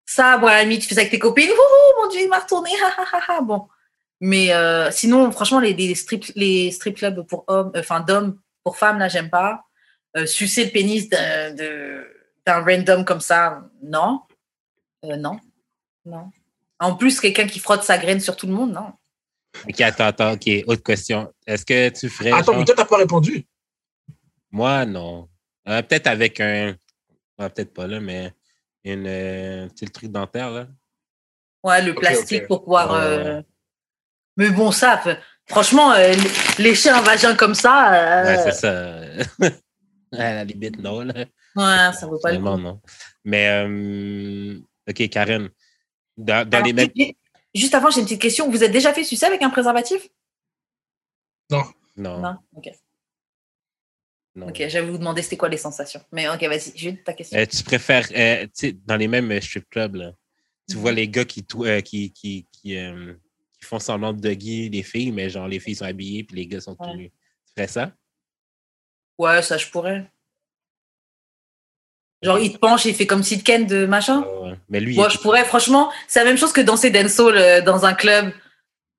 Ça, 0.07 0.39
bon, 0.39 0.49
à 0.49 0.55
la 0.55 0.63
limite, 0.63 0.83
tu 0.83 0.89
fais 0.89 0.95
ça 0.95 1.03
avec 1.03 1.13
tes 1.13 1.19
copines. 1.19 1.51
Mon 2.03 2.09
Dieu, 2.09 2.21
il 2.23 2.29
m'a 2.29 2.39
retourné. 2.41 2.71
Bon. 3.43 3.69
Mais 4.21 4.53
euh, 4.53 4.91
sinon, 4.91 5.31
franchement, 5.33 5.61
les, 5.61 5.73
les, 5.75 5.95
strip, 5.95 6.25
les 6.37 6.71
strip 6.71 6.97
clubs 6.97 7.27
pour 7.27 7.45
hommes, 7.47 7.73
euh, 7.75 7.81
enfin 7.81 8.01
d'hommes 8.01 8.39
pour 8.65 8.77
femmes, 8.77 8.99
là, 8.99 9.09
j'aime 9.09 9.31
pas. 9.31 9.65
Euh, 10.17 10.27
sucer 10.27 10.65
le 10.67 10.71
pénis 10.71 11.09
d'un 11.09 11.55
de- 11.55 12.07
d'un 12.45 12.63
random 12.65 13.05
comme 13.05 13.21
ça, 13.21 13.63
non. 13.83 14.21
Euh, 15.05 15.17
non. 15.17 15.39
Non. 16.05 16.31
En 16.79 16.97
plus, 16.97 17.21
quelqu'un 17.21 17.47
qui 17.47 17.59
frotte 17.61 17.83
sa 17.83 17.97
graine 17.99 18.21
sur 18.21 18.37
tout 18.37 18.47
le 18.47 18.53
monde, 18.53 18.73
non. 18.73 18.93
OK, 19.69 19.81
attends, 19.81 20.07
attends. 20.07 20.33
OK, 20.33 20.49
autre 20.67 20.83
question. 20.83 21.33
Est-ce 21.47 21.65
que 21.65 21.89
tu 21.91 22.09
ferais. 22.09 22.33
Attends, 22.33 22.53
genre- 22.53 22.59
mais 22.59 22.65
toi, 22.65 22.75
t'as 22.77 22.85
pas 22.85 22.97
répondu. 22.99 23.47
Moi, 24.51 24.85
non. 24.87 25.29
Euh, 25.69 25.81
peut-être 25.83 26.07
avec 26.09 26.41
un. 26.41 26.75
ah, 27.39 27.49
peut-être 27.49 27.73
pas 27.73 27.87
là, 27.87 28.01
mais 28.01 28.33
une. 28.85 29.07
euh, 29.07 29.69
le 29.81 29.89
truc 29.89 30.11
dentaire, 30.11 30.51
là. 30.51 30.67
Ouais, 31.63 31.83
le 31.83 31.95
plastique 31.95 32.47
pour 32.47 32.65
pouvoir. 32.65 32.91
Ouais, 32.93 32.99
euh, 33.01 33.43
Mais 34.41 34.49
bon, 34.49 34.73
ça, 34.73 34.97
f- 35.05 35.19
franchement, 35.47 35.93
euh, 35.93 36.15
un 36.15 37.01
vagin 37.03 37.35
comme 37.37 37.55
ça, 37.55 37.93
euh, 37.93 38.25
Ouais, 38.25 38.43
c'est 38.51 38.53
ça. 38.59 39.01
à 40.13 40.35
la 40.35 40.45
limite, 40.45 40.79
non, 40.79 41.01
là. 41.01 41.13
ouais, 41.57 41.93
ça 41.93 42.07
vaut 42.07 42.19
pas 42.19 42.33
le 42.33 42.39
coup. 42.39 42.45
Non. 42.57 42.81
Mais, 43.23 43.49
euh, 43.51 44.59
OK, 44.89 45.09
Karen. 45.11 45.51
Dans, 46.17 46.49
dans 46.49 46.57
Alors, 46.57 46.67
les 46.69 46.73
mêmes. 46.73 46.89
ju- 46.97 47.13
Juste 47.55 47.75
avant, 47.75 47.91
j'ai 47.91 48.01
une 48.01 48.07
petite 48.07 48.23
question. 48.23 48.51
Vous 48.51 48.65
êtes 48.65 48.73
déjà 48.73 48.95
fait 48.95 49.05
sucer 49.05 49.27
avec 49.27 49.43
un 49.43 49.51
préservatif? 49.51 50.09
Non. 51.51 51.65
Non. 51.99 52.37
Ok. 52.57 52.71
non. 54.37 54.49
Ok, 54.49 54.57
j'allais 54.69 54.89
vous 54.89 54.97
demander 54.97 55.21
c'était 55.21 55.37
quoi 55.37 55.51
les 55.51 55.59
sensations? 55.59 56.01
Mais 56.13 56.29
ok, 56.31 56.43
vas-y, 56.45 56.73
Jude, 56.79 57.05
ta 57.05 57.13
question. 57.13 57.39
Euh, 57.39 57.45
tu 57.45 57.63
préfères, 57.63 58.09
euh, 58.17 58.45
tu 58.47 58.51
sais, 58.55 58.73
dans 58.87 58.97
les 58.97 59.09
mêmes 59.09 59.31
euh, 59.33 59.41
strip 59.43 59.69
clubs, 59.69 59.97
là, 59.97 60.13
tu 60.67 60.77
Mhm. 60.77 60.81
vois 60.81 60.93
les 60.93 61.09
gars 61.09 61.27
qui, 61.27 61.45
euh, 61.57 61.81
qui, 61.83 62.11
qui, 62.13 62.47
qui, 62.53 62.77
euh, 62.79 63.13
qui 63.61 63.69
font 63.69 63.79
semblant 63.79 64.13
de 64.13 64.21
doggy 64.21 64.69
les 64.71 64.83
filles, 64.83 65.13
mais 65.13 65.29
genre 65.31 65.47
les 65.49 65.61
filles 65.61 65.77
sont 65.77 65.85
habillées 65.85 66.25
puis 66.25 66.37
les 66.37 66.47
gars 66.47 66.61
sont 66.61 66.77
Ouais. 66.81 66.87
tout 66.91 66.97
nus. 66.97 67.11
Tu 67.11 67.53
ferais 67.57 67.69
ça? 67.69 67.93
Ouais, 69.19 69.43
ça, 69.43 69.59
je 69.59 69.67
pourrais. 69.69 70.11
Genre, 72.23 72.39
il 72.39 72.53
te 72.53 72.59
penche 72.59 72.85
et 72.87 72.91
il 72.91 72.95
fait 72.95 73.07
comme 73.07 73.23
si 73.23 73.43
ken 73.43 73.67
de 73.67 73.87
machin. 73.87 74.21
Ouais, 74.23 74.51
ouais. 74.51 74.59
Mais 74.69 74.81
lui, 74.81 74.95
Moi, 74.95 75.09
je 75.09 75.19
pourrais, 75.19 75.45
franchement, 75.45 75.91
c'est 76.07 76.21
la 76.21 76.27
même 76.27 76.37
chose 76.37 76.53
que 76.53 76.61
danser 76.61 76.91
dancehall 76.91 77.37
euh, 77.37 77.61
dans 77.63 77.85
un 77.87 77.95
club 77.95 78.33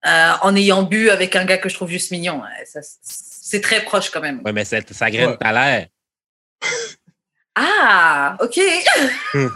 euh, 0.05 0.32
en 0.41 0.55
ayant 0.55 0.84
bu 0.84 1.09
avec 1.12 1.36
un 1.36 1.45
gars 1.45 1.57
que 1.59 1.70
je 1.70 1.76
trouve 1.76 1.89
juste 1.89 2.09
mignon. 2.12 2.41
Ouais, 2.41 2.66
ça, 2.66 2.80
c'est 3.01 3.62
très 3.62 3.84
proche 3.84 4.09
quand 4.09 4.22
même. 4.22 4.41
Ouais, 4.43 4.51
mais 4.53 4.66
ça, 4.66 4.78
ça 4.91 5.09
graine 5.12 5.30
Ouais. 5.32 5.38
ta 5.38 5.51
l'air. 5.51 5.88
Ah, 7.55 8.38
ok. 8.41 8.59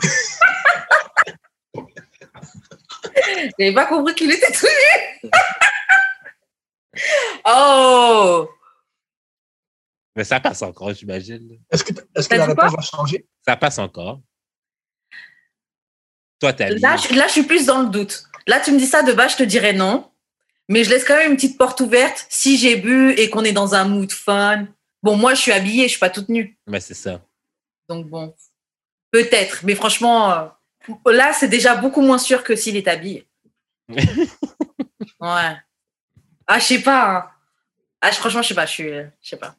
J'avais 3.60 3.74
pas 3.74 3.86
compris 3.86 4.16
qu'il 4.16 4.32
était 4.32 4.52
tout 4.52 4.66
nu. 4.66 5.30
oh! 7.46 8.50
Mais 10.16 10.24
ça 10.24 10.40
passe 10.40 10.62
encore, 10.62 10.94
j'imagine. 10.94 11.60
Est-ce 11.70 11.84
que, 11.84 11.94
est-ce 12.16 12.30
que 12.30 12.36
la 12.36 12.46
réponse 12.46 12.72
va 12.74 12.82
changer? 12.82 13.26
Ça 13.46 13.58
passe 13.58 13.80
encore. 13.80 14.22
Toi, 16.40 16.54
t'as. 16.54 16.70
Là, 16.70 16.96
je, 16.98 17.14
là, 17.14 17.28
je 17.28 17.34
suis 17.34 17.44
plus 17.44 17.66
dans 17.66 17.84
le 17.84 17.90
doute. 17.90 18.24
Là, 18.48 18.60
tu 18.60 18.72
me 18.72 18.78
dis 18.78 18.86
ça 18.86 19.04
de 19.04 19.12
bas, 19.12 19.28
je 19.28 19.36
te 19.36 19.44
dirais 19.44 19.74
non. 19.74 20.10
Mais 20.70 20.84
je 20.84 20.90
laisse 20.90 21.04
quand 21.04 21.18
même 21.18 21.32
une 21.32 21.38
petite 21.38 21.58
porte 21.58 21.80
ouverte 21.82 22.26
si 22.30 22.58
j'ai 22.58 22.76
bu 22.76 23.12
et 23.12 23.30
qu'on 23.30 23.44
est 23.44 23.52
dans 23.52 23.76
un 23.76 23.86
mood 23.86 24.12
fun. 24.12 24.68
Bon, 25.04 25.16
moi, 25.16 25.34
je 25.34 25.42
suis 25.42 25.52
habillée, 25.52 25.84
je 25.84 25.90
suis 25.90 26.00
pas 26.00 26.10
toute 26.10 26.30
nue. 26.30 26.58
Mais 26.68 26.80
c'est 26.80 26.96
ça. 26.96 27.22
Donc 27.88 28.08
bon, 28.08 28.34
peut-être. 29.12 29.60
Mais 29.64 29.76
franchement, 29.76 30.32
euh, 30.32 30.46
là, 31.06 31.34
c'est 31.34 31.48
déjà 31.48 31.76
beaucoup 31.76 32.02
moins 32.02 32.18
sûr 32.18 32.44
que 32.44 32.56
s'il 32.56 32.76
est 32.78 32.88
habillé. 32.88 33.28
Ouais. 35.20 35.56
Ah, 36.48 36.60
je 36.60 36.64
sais 36.64 36.82
pas. 36.82 37.18
hein. 37.18 37.30
Ah, 38.02 38.12
franchement, 38.12 38.42
je 38.42 38.50
sais 38.50 38.54
pas. 38.56 38.66
Je 38.66 38.72
suis, 38.72 38.90
euh, 38.90 39.06
je 39.22 39.30
sais 39.30 39.38
pas. 39.38 39.56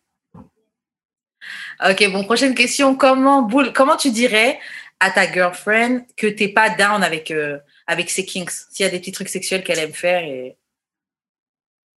Ok, 1.89 2.11
bon, 2.13 2.25
prochaine 2.25 2.55
question. 2.55 2.95
Comment, 2.95 3.43
Boule, 3.43 3.73
comment 3.73 3.97
tu 3.97 4.11
dirais 4.11 4.61
à 5.01 5.11
ta 5.11 5.31
girlfriend 5.31 6.07
que 6.17 6.27
t'es 6.27 6.49
pas 6.49 6.71
down 6.71 7.03
avec, 7.03 7.31
euh, 7.31 7.59
avec 7.87 8.11
ses 8.11 8.25
kinks? 8.25 8.51
S'il 8.51 8.85
y 8.85 8.89
a 8.89 8.91
des 8.91 9.01
petits 9.01 9.13
trucs 9.13 9.29
sexuels 9.29 9.65
qu'elle 9.65 9.79
aime 9.79 9.93
faire 9.95 10.23
et, 10.23 10.57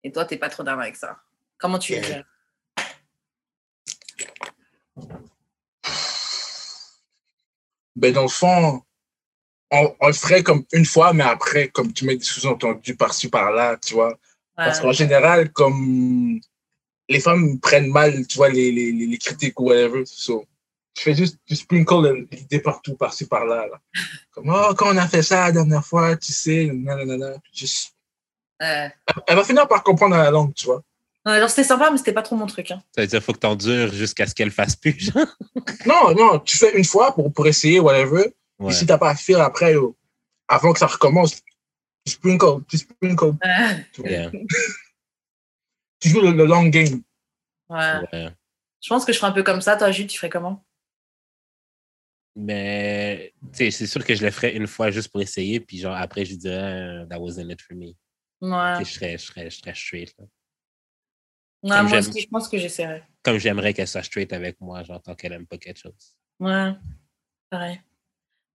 et 0.02 0.10
toi, 0.12 0.24
t'es 0.24 0.36
pas 0.38 0.48
trop 0.48 0.62
down 0.62 0.80
avec 0.80 0.96
ça. 0.96 1.18
Comment 1.58 1.78
tu 1.78 1.92
dirais? 1.92 2.24
Ben, 7.96 8.12
dans 8.12 8.22
le 8.22 8.28
fond, 8.28 8.82
on, 9.70 9.94
on 10.00 10.06
le 10.08 10.12
ferait 10.12 10.42
comme 10.42 10.64
une 10.72 10.84
fois, 10.84 11.12
mais 11.12 11.24
après, 11.24 11.68
comme 11.68 11.92
tu 11.92 12.04
mets 12.04 12.16
des 12.16 12.24
sous-entendus 12.24 12.96
par-ci, 12.96 13.28
par-là, 13.28 13.76
tu 13.84 13.94
vois. 13.94 14.18
Parce 14.56 14.78
Ouais. 14.78 14.82
qu'en 14.84 14.92
général, 14.92 15.52
comme 15.52 16.40
les 17.08 17.20
femmes 17.20 17.58
prennent 17.60 17.90
mal, 17.90 18.26
tu 18.26 18.36
vois, 18.36 18.48
les, 18.48 18.70
les, 18.72 18.92
les 18.92 19.06
les 19.06 19.18
critiques 19.18 19.58
ou 19.60 19.68
whatever. 19.68 20.02
So, 20.06 20.44
je 20.96 21.02
fais 21.02 21.14
juste 21.14 21.38
du 21.48 21.56
sprinkle 21.56 22.26
l'idée 22.30 22.60
partout, 22.60 22.94
par-ci, 22.96 23.26
par-là. 23.26 23.66
Là. 23.70 23.80
Comme, 24.32 24.50
oh, 24.54 24.74
quand 24.76 24.92
on 24.92 24.96
a 24.96 25.08
fait 25.08 25.22
ça 25.22 25.46
la 25.46 25.52
dernière 25.52 25.84
fois, 25.84 26.16
tu 26.16 26.32
sais, 26.32 26.70
nanana. 26.72 27.34
Juste... 27.52 27.94
Ouais. 28.60 28.92
Elle 29.26 29.36
va 29.36 29.44
finir 29.44 29.66
par 29.66 29.82
comprendre 29.82 30.16
la 30.16 30.30
langue, 30.30 30.52
tu 30.54 30.66
vois. 30.66 30.82
Ouais, 31.26 31.38
genre, 31.38 31.48
c'était 31.50 31.64
sympa, 31.64 31.90
mais 31.90 31.98
c'était 31.98 32.12
pas 32.12 32.22
trop 32.22 32.36
mon 32.36 32.46
truc. 32.46 32.70
Hein. 32.70 32.82
Ça 32.94 33.02
veut 33.02 33.06
dire 33.06 33.22
faut 33.22 33.32
que 33.32 33.38
t'endures 33.38 33.92
jusqu'à 33.92 34.26
ce 34.26 34.34
qu'elle 34.34 34.50
fasse 34.50 34.76
plus. 34.76 34.98
genre. 34.98 35.26
Non, 35.86 36.14
non, 36.14 36.38
tu 36.40 36.56
fais 36.58 36.76
une 36.76 36.84
fois 36.84 37.14
pour, 37.14 37.32
pour 37.32 37.46
essayer, 37.46 37.78
whatever. 37.80 38.32
Ouais. 38.60 38.70
Et 38.70 38.72
si 38.72 38.86
t'as 38.86 38.98
pas 38.98 39.10
à 39.10 39.14
faire 39.16 39.40
après, 39.40 39.72
yo, 39.72 39.96
avant 40.48 40.72
que 40.72 40.78
ça 40.78 40.86
recommence, 40.86 41.42
tu 42.04 42.12
sprinkle, 42.12 42.64
tu 42.68 42.78
sprinkle. 42.78 43.24
Ouais. 43.44 43.86
tu 43.92 44.00
vois. 44.02 44.10
Yeah. 44.10 44.30
Tu 45.98 46.08
joues 46.08 46.20
le, 46.20 46.30
le 46.32 46.46
long 46.46 46.64
game. 46.66 47.02
Ouais. 47.68 47.94
Ouais. 48.12 48.30
Je 48.82 48.88
pense 48.88 49.04
que 49.04 49.12
je 49.12 49.18
ferais 49.18 49.30
un 49.30 49.34
peu 49.34 49.42
comme 49.42 49.60
ça. 49.60 49.76
Toi, 49.76 49.90
Jules, 49.90 50.06
tu 50.06 50.16
ferais 50.16 50.30
comment? 50.30 50.64
Mais 52.36 53.34
tu 53.52 53.56
sais, 53.58 53.70
c'est 53.70 53.86
sûr 53.86 54.04
que 54.04 54.14
je 54.14 54.24
le 54.24 54.30
ferais 54.30 54.54
une 54.56 54.66
fois 54.66 54.90
juste 54.90 55.08
pour 55.10 55.20
essayer, 55.20 55.60
puis 55.60 55.78
genre 55.78 55.96
après, 55.96 56.24
je 56.24 56.36
dirais, 56.36 57.02
euh, 57.02 57.06
that 57.06 57.18
wasn't 57.18 57.50
it 57.50 57.60
for 57.60 57.76
me. 57.76 57.88
Ouais. 58.40 58.84
Je 58.84 58.90
serais, 58.90 59.18
je 59.18 59.24
serais, 59.26 59.50
je 59.50 59.56
serais 59.58 59.74
straight. 59.74 60.14
là. 60.18 60.24
Ouais, 61.62 61.70
Comme 61.76 61.88
moi 61.88 61.98
aussi, 61.98 62.20
je 62.22 62.28
pense 62.28 62.48
que 62.48 62.56
j'essaierais. 62.56 63.06
Comme 63.22 63.36
j'aimerais 63.36 63.74
qu'elle 63.74 63.88
soit 63.88 64.02
straight 64.02 64.32
avec 64.32 64.58
moi, 64.60 64.82
genre 64.84 65.02
tant 65.02 65.14
qu'elle 65.14 65.32
aime 65.32 65.46
pas 65.46 65.58
quelque 65.58 65.78
chose. 65.80 66.16
Ouais, 66.38 66.72
pareil. 67.50 67.80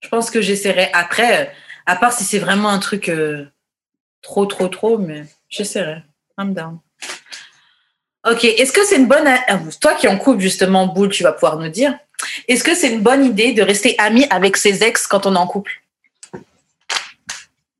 Je 0.06 0.10
pense 0.12 0.30
que 0.30 0.40
j'essaierais. 0.40 0.92
Après, 0.94 1.52
à 1.88 1.96
part 1.96 2.14
si 2.14 2.24
c'est 2.24 2.38
vraiment 2.38 2.70
un 2.70 2.78
truc 2.78 3.10
euh, 3.10 3.46
trop, 4.22 4.46
trop, 4.46 4.68
trop, 4.68 5.00
mais 5.00 5.26
j'essaierais. 5.50 6.04
I'm 6.38 6.54
down. 6.54 6.78
Ok, 8.24 8.44
est-ce 8.44 8.72
que 8.72 8.86
c'est 8.86 8.98
une 8.98 9.08
bonne. 9.08 9.26
ah, 9.26 9.60
Toi 9.82 9.96
qui 9.96 10.08
en 10.08 10.20
couple, 10.20 10.42
justement, 10.42 10.86
Boule, 10.86 11.10
tu 11.10 11.24
vas 11.24 11.32
pouvoir 11.32 11.58
nous 11.58 11.70
dire. 11.70 11.98
Est-ce 12.48 12.64
que 12.64 12.76
c'est 12.76 12.94
une 12.94 13.02
bonne 13.02 13.26
idée 13.26 13.54
de 13.54 13.64
rester 13.64 13.96
ami 13.98 14.28
avec 14.30 14.58
ses 14.58 14.84
ex 14.84 15.08
quand 15.08 15.26
on 15.26 15.34
est 15.34 15.40
en 15.40 15.48
couple? 15.48 15.72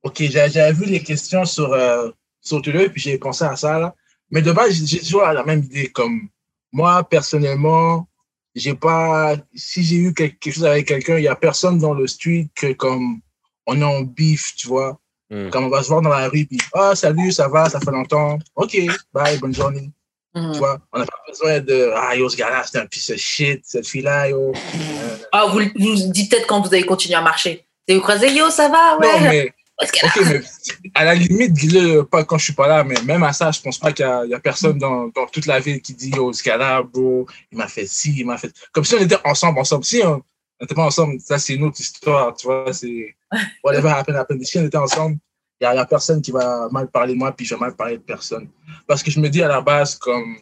Ok, 0.02 0.24
j'avais 0.24 0.74
vu 0.74 0.86
les 0.86 1.04
questions 1.04 1.46
sur, 1.46 1.74
euh, 1.74 2.10
sur 2.42 2.60
Twitter, 2.60 2.90
puis 2.90 3.02
j'ai 3.02 3.20
pensé 3.20 3.44
à 3.44 3.56
ça, 3.56 3.78
là. 3.78 3.94
Mais 4.32 4.42
de 4.42 4.52
base, 4.52 4.84
j'ai 4.84 5.00
toujours 5.00 5.22
la 5.22 5.44
même 5.44 5.60
idée. 5.60 5.90
Comme 5.90 6.28
moi, 6.72 7.04
personnellement, 7.08 8.08
j'ai 8.56 8.74
pas. 8.74 9.36
Si 9.54 9.84
j'ai 9.84 9.98
eu 9.98 10.14
quelque 10.14 10.52
chose 10.52 10.66
avec 10.66 10.88
quelqu'un, 10.88 11.18
il 11.18 11.24
y 11.24 11.28
a 11.28 11.36
personne 11.36 11.78
dans 11.78 11.94
le 11.94 12.08
street 12.08 12.48
que, 12.56 12.74
comme, 12.74 13.20
on 13.68 13.80
est 13.80 13.84
en 13.84 14.02
bif, 14.02 14.56
tu 14.56 14.68
vois. 14.68 15.00
Hmm. 15.30 15.50
Comme 15.50 15.66
on 15.66 15.70
va 15.70 15.84
se 15.84 15.90
voir 15.90 16.02
dans 16.02 16.10
la 16.10 16.30
rue, 16.30 16.46
puis, 16.46 16.60
ah, 16.74 16.96
salut, 16.96 17.32
ça 17.32 17.48
va, 17.48 17.70
ça 17.70 17.80
fait 17.80 17.92
longtemps. 17.92 18.40
Ok, 18.56 18.78
bye, 19.14 19.38
bonne 19.40 19.54
journée. 19.54 19.92
Mhm. 20.36 20.52
Tu 20.52 20.58
vois, 20.60 20.78
on 20.92 21.00
n'a 21.00 21.06
pas 21.06 21.18
besoin 21.28 21.60
de, 21.62 21.92
ah, 21.96 22.16
yo, 22.16 22.28
ce 22.28 22.36
gars-là, 22.36 22.64
c'est 22.70 22.78
un 22.78 22.86
piece 22.86 23.10
of 23.10 23.18
shit, 23.18 23.62
cette 23.64 23.88
fille-là, 23.88 24.30
yo. 24.30 24.52
Euh, 24.52 25.18
Ah, 25.32 25.46
vous, 25.48 25.60
vous 25.60 26.12
dites 26.12 26.30
peut-être 26.30 26.46
quand 26.46 26.62
vous 26.62 26.74
allez 26.74 26.84
continuer 26.84 27.16
à 27.16 27.22
marcher. 27.22 27.66
Et 27.88 27.96
vous 27.96 28.02
croisez, 28.02 28.34
yo, 28.34 28.50
ça 28.50 28.68
va, 28.68 28.98
ouais. 28.98 29.20
non, 29.20 29.30
mais. 29.30 29.54
Est-ce 29.82 29.92
qu'elle 29.92 30.10
a- 30.10 30.38
Ok, 30.40 30.44
mais 30.84 30.90
à 30.94 31.04
la 31.04 31.16
limite, 31.16 31.52
dis-le 31.54 32.04
pas 32.04 32.24
quand 32.24 32.38
je 32.38 32.46
suis 32.46 32.54
pas 32.54 32.68
là, 32.68 32.84
mais 32.84 32.96
même 33.04 33.24
à 33.24 33.34
ça, 33.34 33.52
je 33.52 33.60
pense 33.62 33.78
pas 33.78 33.92
qu'il 33.92 34.06
y, 34.26 34.30
y 34.30 34.34
a 34.34 34.40
personne 34.40 34.78
dans, 34.78 35.08
dans 35.08 35.26
toute 35.28 35.46
la 35.48 35.60
ville 35.60 35.82
qui 35.82 35.94
dit 35.94 36.12
Oh, 36.18 36.32
ce 36.32 36.42
gars-là, 36.44 36.82
bro, 36.84 37.28
il 37.52 37.58
m'a 37.58 37.68
fait 37.68 37.86
ci, 37.86 38.16
il 38.18 38.26
m'a 38.26 38.38
fait. 38.38 38.54
Comme 38.72 38.86
si 38.86 38.96
on 38.96 39.00
était 39.02 39.18
ensemble, 39.26 39.60
ensemble. 39.60 39.84
Si 39.84 40.02
on 40.04 40.24
n'était 40.62 40.76
pas 40.76 40.86
ensemble, 40.86 41.20
ça, 41.20 41.38
c'est 41.40 41.56
une 41.56 41.64
autre 41.64 41.80
histoire, 41.82 42.34
tu 42.36 42.48
vois. 42.48 42.72
C'est 42.74 43.16
whatever 43.64 43.90
happened, 43.90 44.16
happened. 44.18 44.46
Si 44.46 44.58
on 44.58 44.66
était 44.66 44.78
ensemble, 44.78 45.18
il 45.60 45.66
y, 45.66 45.68
a- 45.68 45.82
a 45.82 45.86
personne 45.86 46.22
qui 46.22 46.32
va 46.32 46.70
mal 46.72 46.90
parler 46.90 47.14
de 47.14 47.18
moi, 47.20 47.32
puis 47.34 47.46
je 47.46 47.54
vais 47.56 47.60
mal 47.60 47.76
parler 47.76 47.98
de 47.98 48.04
personne. 48.04 48.48
Parce 48.88 49.04
que 49.04 49.12
je 49.12 49.20
me 49.20 49.28
dis 49.30 49.42
à 49.44 49.48
la 49.50 49.60
base, 49.62 49.96
comme, 49.98 50.38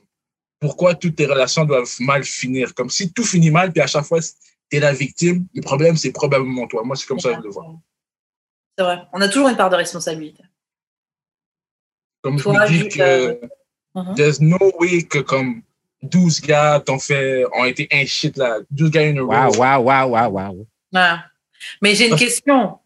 pourquoi 0.59 0.93
toutes 0.95 1.15
tes 1.15 1.25
relations 1.25 1.65
doivent 1.65 1.91
mal 1.99 2.23
finir? 2.23 2.73
Comme 2.75 2.89
si 2.91 3.11
tout 3.11 3.23
finit 3.23 3.49
mal, 3.51 3.71
puis 3.71 3.81
à 3.81 3.87
chaque 3.87 4.05
fois, 4.05 4.19
tu 4.21 4.77
es 4.77 4.79
la 4.79 4.93
victime, 4.93 5.45
le 5.55 5.61
problème, 5.61 5.97
c'est 5.97 6.11
probablement 6.11 6.67
toi. 6.67 6.83
Moi, 6.83 6.95
c'est 6.95 7.07
comme 7.07 7.19
ça 7.19 7.29
que 7.31 7.37
je 7.37 7.47
le 7.47 7.49
vois. 7.49 7.65
C'est 8.77 8.83
vrai. 8.83 8.99
On 9.13 9.21
a 9.21 9.27
toujours 9.27 9.49
une 9.49 9.55
part 9.57 9.69
de 9.69 9.75
responsabilité. 9.75 10.43
Comme 12.21 12.39
Toi, 12.39 12.65
je 12.65 12.73
me 12.73 12.79
dis 12.83 12.87
que. 12.89 13.01
euh, 13.01 13.35
Mhm. 13.95 14.15
There's 14.15 14.39
no 14.41 14.57
way 14.79 15.03
que 15.03 15.19
comme 15.19 15.61
12 16.01 16.41
gars 16.41 16.81
t'ont 16.83 16.97
fait, 16.97 17.45
ont 17.53 17.63
été 17.65 17.87
un 17.91 18.05
shit 18.07 18.35
là. 18.37 18.57
12 18.71 18.89
gars 18.89 19.01
in 19.03 19.17
a 19.17 19.21
row. 19.21 19.27
Waouh, 19.55 19.55
waouh, 19.59 19.83
waouh, 19.83 20.09
waouh, 20.09 20.31
waouh. 20.31 20.67
Ouais. 20.93 21.15
Mais 21.79 21.93
j'ai 21.93 22.07
une 22.09 22.15
question. 22.25 22.79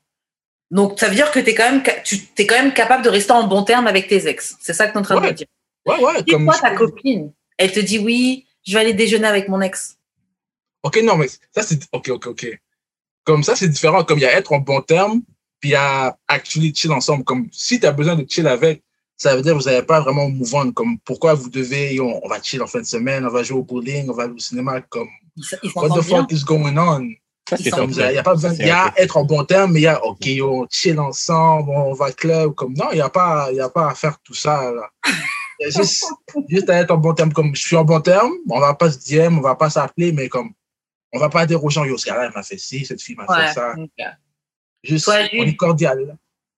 Donc, 0.69 0.99
ça 0.99 1.07
veut 1.07 1.15
dire 1.15 1.31
que 1.31 1.39
tu 1.39 1.49
es, 1.51 1.55
quand 1.55 1.71
même, 1.71 1.81
tu 2.03 2.17
es 2.37 2.45
quand 2.45 2.61
même 2.61 2.73
capable 2.73 3.05
de 3.05 3.09
rester 3.09 3.31
en 3.31 3.47
bon 3.47 3.63
terme 3.63 3.87
avec 3.87 4.09
tes 4.09 4.27
ex. 4.27 4.57
C'est 4.59 4.73
ça 4.73 4.85
que 4.87 4.91
tu 4.91 4.97
es 4.97 4.99
en 4.99 5.03
train 5.03 5.15
de 5.21 5.27
me 5.27 5.31
dire. 5.31 5.47
Ouais, 5.85 5.97
ouais. 6.03 6.17
Si 6.17 6.25
Comme, 6.25 6.43
toi, 6.45 6.59
ta 6.59 6.75
copine, 6.75 7.31
elle 7.57 7.71
te 7.71 7.79
dit 7.79 7.99
oui, 7.99 8.45
je 8.65 8.73
vais 8.73 8.81
aller 8.81 8.93
déjeuner 8.93 9.27
avec 9.27 9.47
mon 9.47 9.61
ex. 9.61 9.97
ok, 10.83 10.99
non, 11.03 11.15
mais 11.15 11.27
ça 11.29 11.63
c'est. 11.63 11.79
Ok, 11.93 12.09
ok, 12.09 12.27
ok. 12.27 12.59
Comme 13.23 13.43
ça, 13.43 13.55
c'est 13.55 13.69
différent. 13.69 14.03
Comme 14.03 14.19
il 14.19 14.23
y 14.23 14.25
a 14.25 14.33
être 14.37 14.51
en 14.51 14.59
bon 14.59 14.81
terme, 14.81 15.21
puis 15.59 15.69
il 15.69 15.73
y 15.73 15.75
a 15.75 16.17
actually 16.27 16.73
chill 16.75 16.91
ensemble. 16.91 17.23
Comme 17.23 17.47
si 17.51 17.79
tu 17.79 17.85
as 17.85 17.91
besoin 17.91 18.15
de 18.15 18.25
chill 18.29 18.47
avec, 18.47 18.83
ça 19.15 19.35
veut 19.35 19.41
dire 19.41 19.53
que 19.53 19.59
vous 19.59 19.65
n'avez 19.65 19.83
pas 19.83 19.99
vraiment 20.01 20.29
move 20.29 20.53
on. 20.53 20.71
Comme 20.71 20.99
pourquoi 20.99 21.33
vous 21.33 21.49
devez, 21.49 21.99
on, 21.99 22.23
on 22.23 22.27
va 22.29 22.41
chill 22.41 22.61
en 22.61 22.67
fin 22.67 22.79
de 22.79 22.85
semaine, 22.85 23.25
on 23.25 23.29
va 23.29 23.43
jouer 23.43 23.57
au 23.57 23.63
bowling, 23.63 24.09
on 24.09 24.13
va 24.13 24.23
aller 24.23 24.33
au 24.33 24.39
cinéma. 24.39 24.81
Comme 24.81 25.07
what 25.75 25.89
the 25.89 26.05
bien. 26.05 26.19
fuck 26.21 26.31
is 26.31 26.43
going 26.43 26.77
on? 26.77 27.09
Il 27.59 27.63
n'y 27.63 28.01
a, 28.01 28.11
il 28.11 28.15
y 28.15 28.17
a 28.17 28.23
pas 28.23 28.33
besoin, 28.33 28.53
il 28.53 28.67
y 28.67 28.69
a 28.69 28.93
être 28.97 29.15
en 29.15 29.23
bon 29.23 29.45
terme, 29.45 29.71
mais 29.71 29.79
il 29.79 29.83
y 29.83 29.87
a, 29.87 30.03
ok, 30.03 30.27
on 30.41 30.67
chill 30.69 30.99
ensemble, 30.99 31.69
on 31.69 31.93
va 31.93 32.11
club, 32.11 32.53
comme, 32.55 32.73
non, 32.73 32.87
il 32.91 32.95
n'y 32.95 33.01
a 33.01 33.07
pas, 33.09 33.49
y 33.53 33.61
a 33.61 33.69
pas 33.69 33.89
à 33.89 33.95
faire 33.95 34.17
tout 34.21 34.33
ça, 34.33 34.69
là. 34.73 34.89
Il 35.59 35.63
y 35.63 35.65
a 35.67 35.69
juste, 35.69 36.03
juste 36.49 36.69
à 36.69 36.81
être 36.81 36.91
en 36.91 36.97
bon 36.97 37.13
terme, 37.13 37.31
comme, 37.31 37.55
je 37.55 37.61
suis 37.61 37.77
en 37.77 37.85
bon 37.85 38.01
terme, 38.01 38.33
on 38.49 38.59
va 38.59 38.73
pas 38.73 38.91
se 38.91 38.97
DM, 38.99 39.37
on 39.37 39.41
va 39.41 39.55
pas 39.55 39.69
s'appeler, 39.69 40.11
mais 40.11 40.27
comme, 40.27 40.51
on 41.13 41.19
va 41.19 41.29
pas 41.29 41.45
dire 41.45 41.63
aux 41.63 41.69
gens, 41.69 41.85
yo, 41.85 41.97
ce 41.97 42.05
gars-là, 42.05 42.25
il 42.29 42.35
m'a 42.35 42.43
fait 42.43 42.57
ci, 42.57 42.85
cette 42.85 43.01
fille 43.01 43.15
m'a 43.15 43.25
Ouais. 43.25 43.47
fait 43.47 43.53
ça. 43.53 43.75
Juste, 44.83 45.05
Toi, 45.05 45.15
on 45.23 45.27
Jules. 45.37 45.49
est 45.49 45.55
cordial, 45.55 46.05
là. 46.07 46.13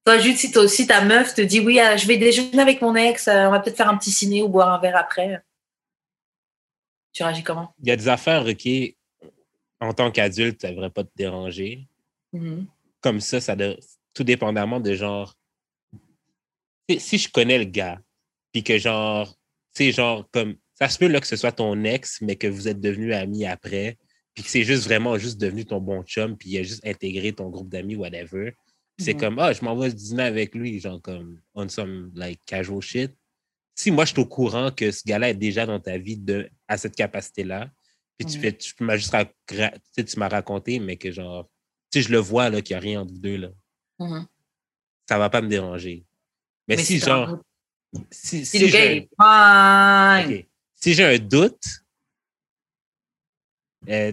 Toi, 0.05 0.17
Jude, 0.19 0.37
si, 0.37 0.51
toi 0.51 0.63
aussi 0.63 0.87
ta 0.87 1.03
meuf 1.03 1.35
te 1.35 1.41
dit 1.41 1.59
oui, 1.59 1.79
euh, 1.79 1.97
je 1.97 2.07
vais 2.07 2.17
déjeuner 2.17 2.59
avec 2.61 2.81
mon 2.81 2.95
ex, 2.95 3.27
euh, 3.27 3.47
on 3.47 3.51
va 3.51 3.59
peut-être 3.59 3.77
faire 3.77 3.89
un 3.89 3.97
petit 3.97 4.11
ciné 4.11 4.41
ou 4.41 4.47
boire 4.49 4.69
un 4.73 4.79
verre 4.79 4.97
après. 4.97 5.41
Tu 7.13 7.23
réagis 7.23 7.43
comment? 7.43 7.73
Il 7.81 7.87
y 7.87 7.91
a 7.91 7.95
des 7.95 8.07
affaires, 8.07 8.45
OK, 8.45 8.67
en 9.79 9.93
tant 9.93 10.11
qu'adulte, 10.11 10.61
ça 10.61 10.69
ne 10.69 10.73
devrait 10.75 10.89
pas 10.89 11.03
te 11.03 11.11
déranger. 11.15 11.87
Mhm. 12.33 12.67
Comme 13.01 13.19
ça, 13.19 13.39
ça 13.41 13.55
de- 13.55 13.77
tout 14.13 14.23
dépendamment 14.23 14.79
de 14.79 14.93
genre. 14.93 15.35
Si- 16.89 16.99
Si 16.99 17.17
je 17.17 17.29
connais 17.31 17.57
le 17.57 17.65
gars, 17.65 17.99
puis 18.51 18.63
que 18.63 18.77
genre, 18.77 19.27
tu 19.75 19.85
sais, 19.85 19.91
genre, 19.91 20.27
comme. 20.31 20.55
Ça 20.73 20.87
se 20.87 20.97
peut 20.97 21.07
là, 21.07 21.19
que 21.19 21.27
ce 21.27 21.35
soit 21.35 21.51
ton 21.51 21.83
ex, 21.83 22.21
mais 22.21 22.37
que 22.37 22.47
vous 22.47 22.67
êtes 22.69 22.79
devenus 22.79 23.13
amis 23.13 23.45
après, 23.45 23.97
puis 24.33 24.43
que 24.43 24.49
c'est 24.49 24.63
juste 24.63 24.85
vraiment 24.85 25.17
juste 25.17 25.39
devenu 25.39 25.65
ton 25.65 25.79
bon 25.81 26.03
chum, 26.03 26.37
puis 26.37 26.49
il 26.51 26.57
a 26.59 26.63
juste 26.63 26.85
intégré 26.85 27.33
ton 27.33 27.49
groupe 27.49 27.69
d'amis, 27.69 27.95
whatever. 27.95 28.53
C'est 28.97 29.13
Mhm. 29.13 29.19
comme, 29.19 29.39
ah, 29.39 29.53
je 29.53 29.63
m'en 29.63 29.75
vais 29.77 29.91
dîner 29.93 30.23
avec 30.23 30.55
lui, 30.55 30.79
genre, 30.79 31.01
comme, 31.01 31.39
on 31.53 31.67
some, 31.69 32.11
like, 32.15 32.41
casual 32.45 32.81
shit. 32.81 33.13
Si 33.75 33.91
moi, 33.91 34.03
je 34.05 34.11
suis 34.11 34.19
au 34.21 34.25
courant 34.25 34.71
que 34.71 34.91
ce 34.91 35.03
gars-là 35.05 35.29
est 35.29 35.35
déjà 35.35 35.65
dans 35.65 35.79
ta 35.79 35.97
vie 35.97 36.17
de, 36.17 36.49
à 36.67 36.77
cette 36.77 36.95
capacité-là, 36.95 37.71
puis 38.17 38.27
tu 38.27 38.37
fais, 38.39 38.51
tu 38.51 38.73
m'as 38.81 38.97
juste 38.97 39.15
tu 39.47 40.19
m'as 40.19 40.27
raconté, 40.27 40.79
mais 40.79 40.97
que 40.97 41.11
genre, 41.11 41.49
tu 41.89 42.01
sais, 42.01 42.07
je 42.07 42.11
le 42.11 42.17
vois, 42.17 42.49
là, 42.49 42.61
qu'il 42.61 42.73
n'y 42.75 42.77
a 42.77 42.81
rien 42.81 43.01
entre 43.01 43.13
vous 43.13 43.19
deux, 43.19 43.37
là. 43.37 43.49
Mhm. 43.99 44.25
ça 45.07 45.17
va 45.17 45.29
pas 45.29 45.41
me 45.41 45.47
déranger. 45.47 46.05
Mais, 46.67 46.75
Mais 46.75 46.83
si, 46.83 46.99
genre, 46.99 47.37
si, 48.11 48.45
Si 48.45 48.45
si 48.45 48.59
le 48.59 48.67
gars 48.67 48.79
j'ai 48.85 48.95
il 48.97 48.97
est 48.97 49.09
fine. 50.29 50.37
Ok. 50.39 50.45
Si 50.75 50.93
j'ai 50.93 51.03
un 51.05 51.17
doute, 51.17 51.63
euh, 53.87 54.11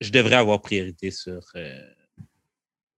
je 0.00 0.10
devrais 0.10 0.36
avoir 0.36 0.60
priorité 0.60 1.10
sur. 1.10 1.40
euh, 1.56 1.90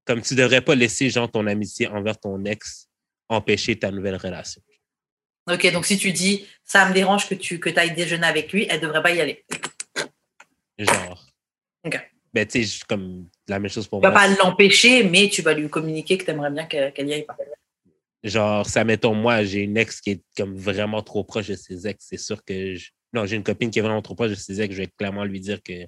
comme 0.05 0.23
tu 0.23 0.35
devrais 0.35 0.61
pas 0.61 0.75
laisser 0.75 1.09
genre 1.11 1.31
ton 1.31 1.47
amitié 1.47 1.87
envers 1.89 2.19
ton 2.19 2.45
ex 2.45 2.89
empêcher 3.29 3.79
ta 3.79 3.91
nouvelle 3.91 4.17
relation. 4.17 4.61
Ok, 5.51 5.73
donc 5.73 5.87
si 5.87 5.97
tu 5.99 6.13
dis 6.13 6.47
ça 6.65 6.89
me 6.89 6.93
dérange 6.95 7.29
que 7.29 7.35
tu 7.35 7.59
que 7.61 7.71
ailles 7.79 7.95
déjeuner 7.95 8.27
avec 8.27 8.53
lui, 8.53 8.67
elle 8.69 8.81
devrait 8.81 9.03
pas 9.03 9.13
y 9.13 9.21
aller. 9.21 9.45
Genre. 10.79 11.27
Ok. 11.85 12.11
Ben, 12.33 12.47
tu 12.47 12.65
sais, 12.65 12.81
comme 12.89 13.29
la 13.49 13.59
même 13.59 13.71
chose 13.71 13.89
pour 13.89 14.01
Tu 14.01 14.05
vas 14.07 14.11
moi. 14.13 14.21
pas 14.21 14.29
l'empêcher, 14.45 15.03
mais 15.05 15.29
tu 15.29 15.43
vas 15.43 15.53
lui 15.55 15.69
communiquer 15.69 16.17
que 16.19 16.25
tu 16.25 16.31
aimerais 16.31 16.51
bien 16.51 16.67
qu'elle 16.67 16.93
qu'elle 16.93 17.09
y 17.09 17.13
aille 17.15 17.25
pas. 17.25 17.37
Genre, 18.23 18.67
ça, 18.67 18.85
mettons, 18.85 19.15
moi, 19.15 19.43
j'ai 19.45 19.61
une 19.61 19.77
ex 19.77 20.01
qui 20.01 20.11
est 20.11 20.23
comme 20.37 20.55
vraiment 20.57 21.03
trop 21.03 21.25
proche 21.25 21.49
de 21.49 21.55
ses 21.57 21.87
ex. 21.89 22.05
C'est 22.09 22.19
sûr 22.19 22.45
que. 22.45 22.75
je- 22.77 22.91
Non, 23.13 23.27
j'ai 23.27 23.37
une 23.37 23.43
copine 23.45 23.71
qui 23.71 23.79
est 23.79 23.83
vraiment 23.83 24.03
trop 24.03 24.15
proche 24.15 24.31
de 24.31 24.35
ses 24.37 24.61
ex. 24.61 24.75
Je 24.75 24.83
vais 24.83 24.87
clairement 24.89 25.25
lui 25.25 25.41
dire 25.41 25.63
que 25.63 25.83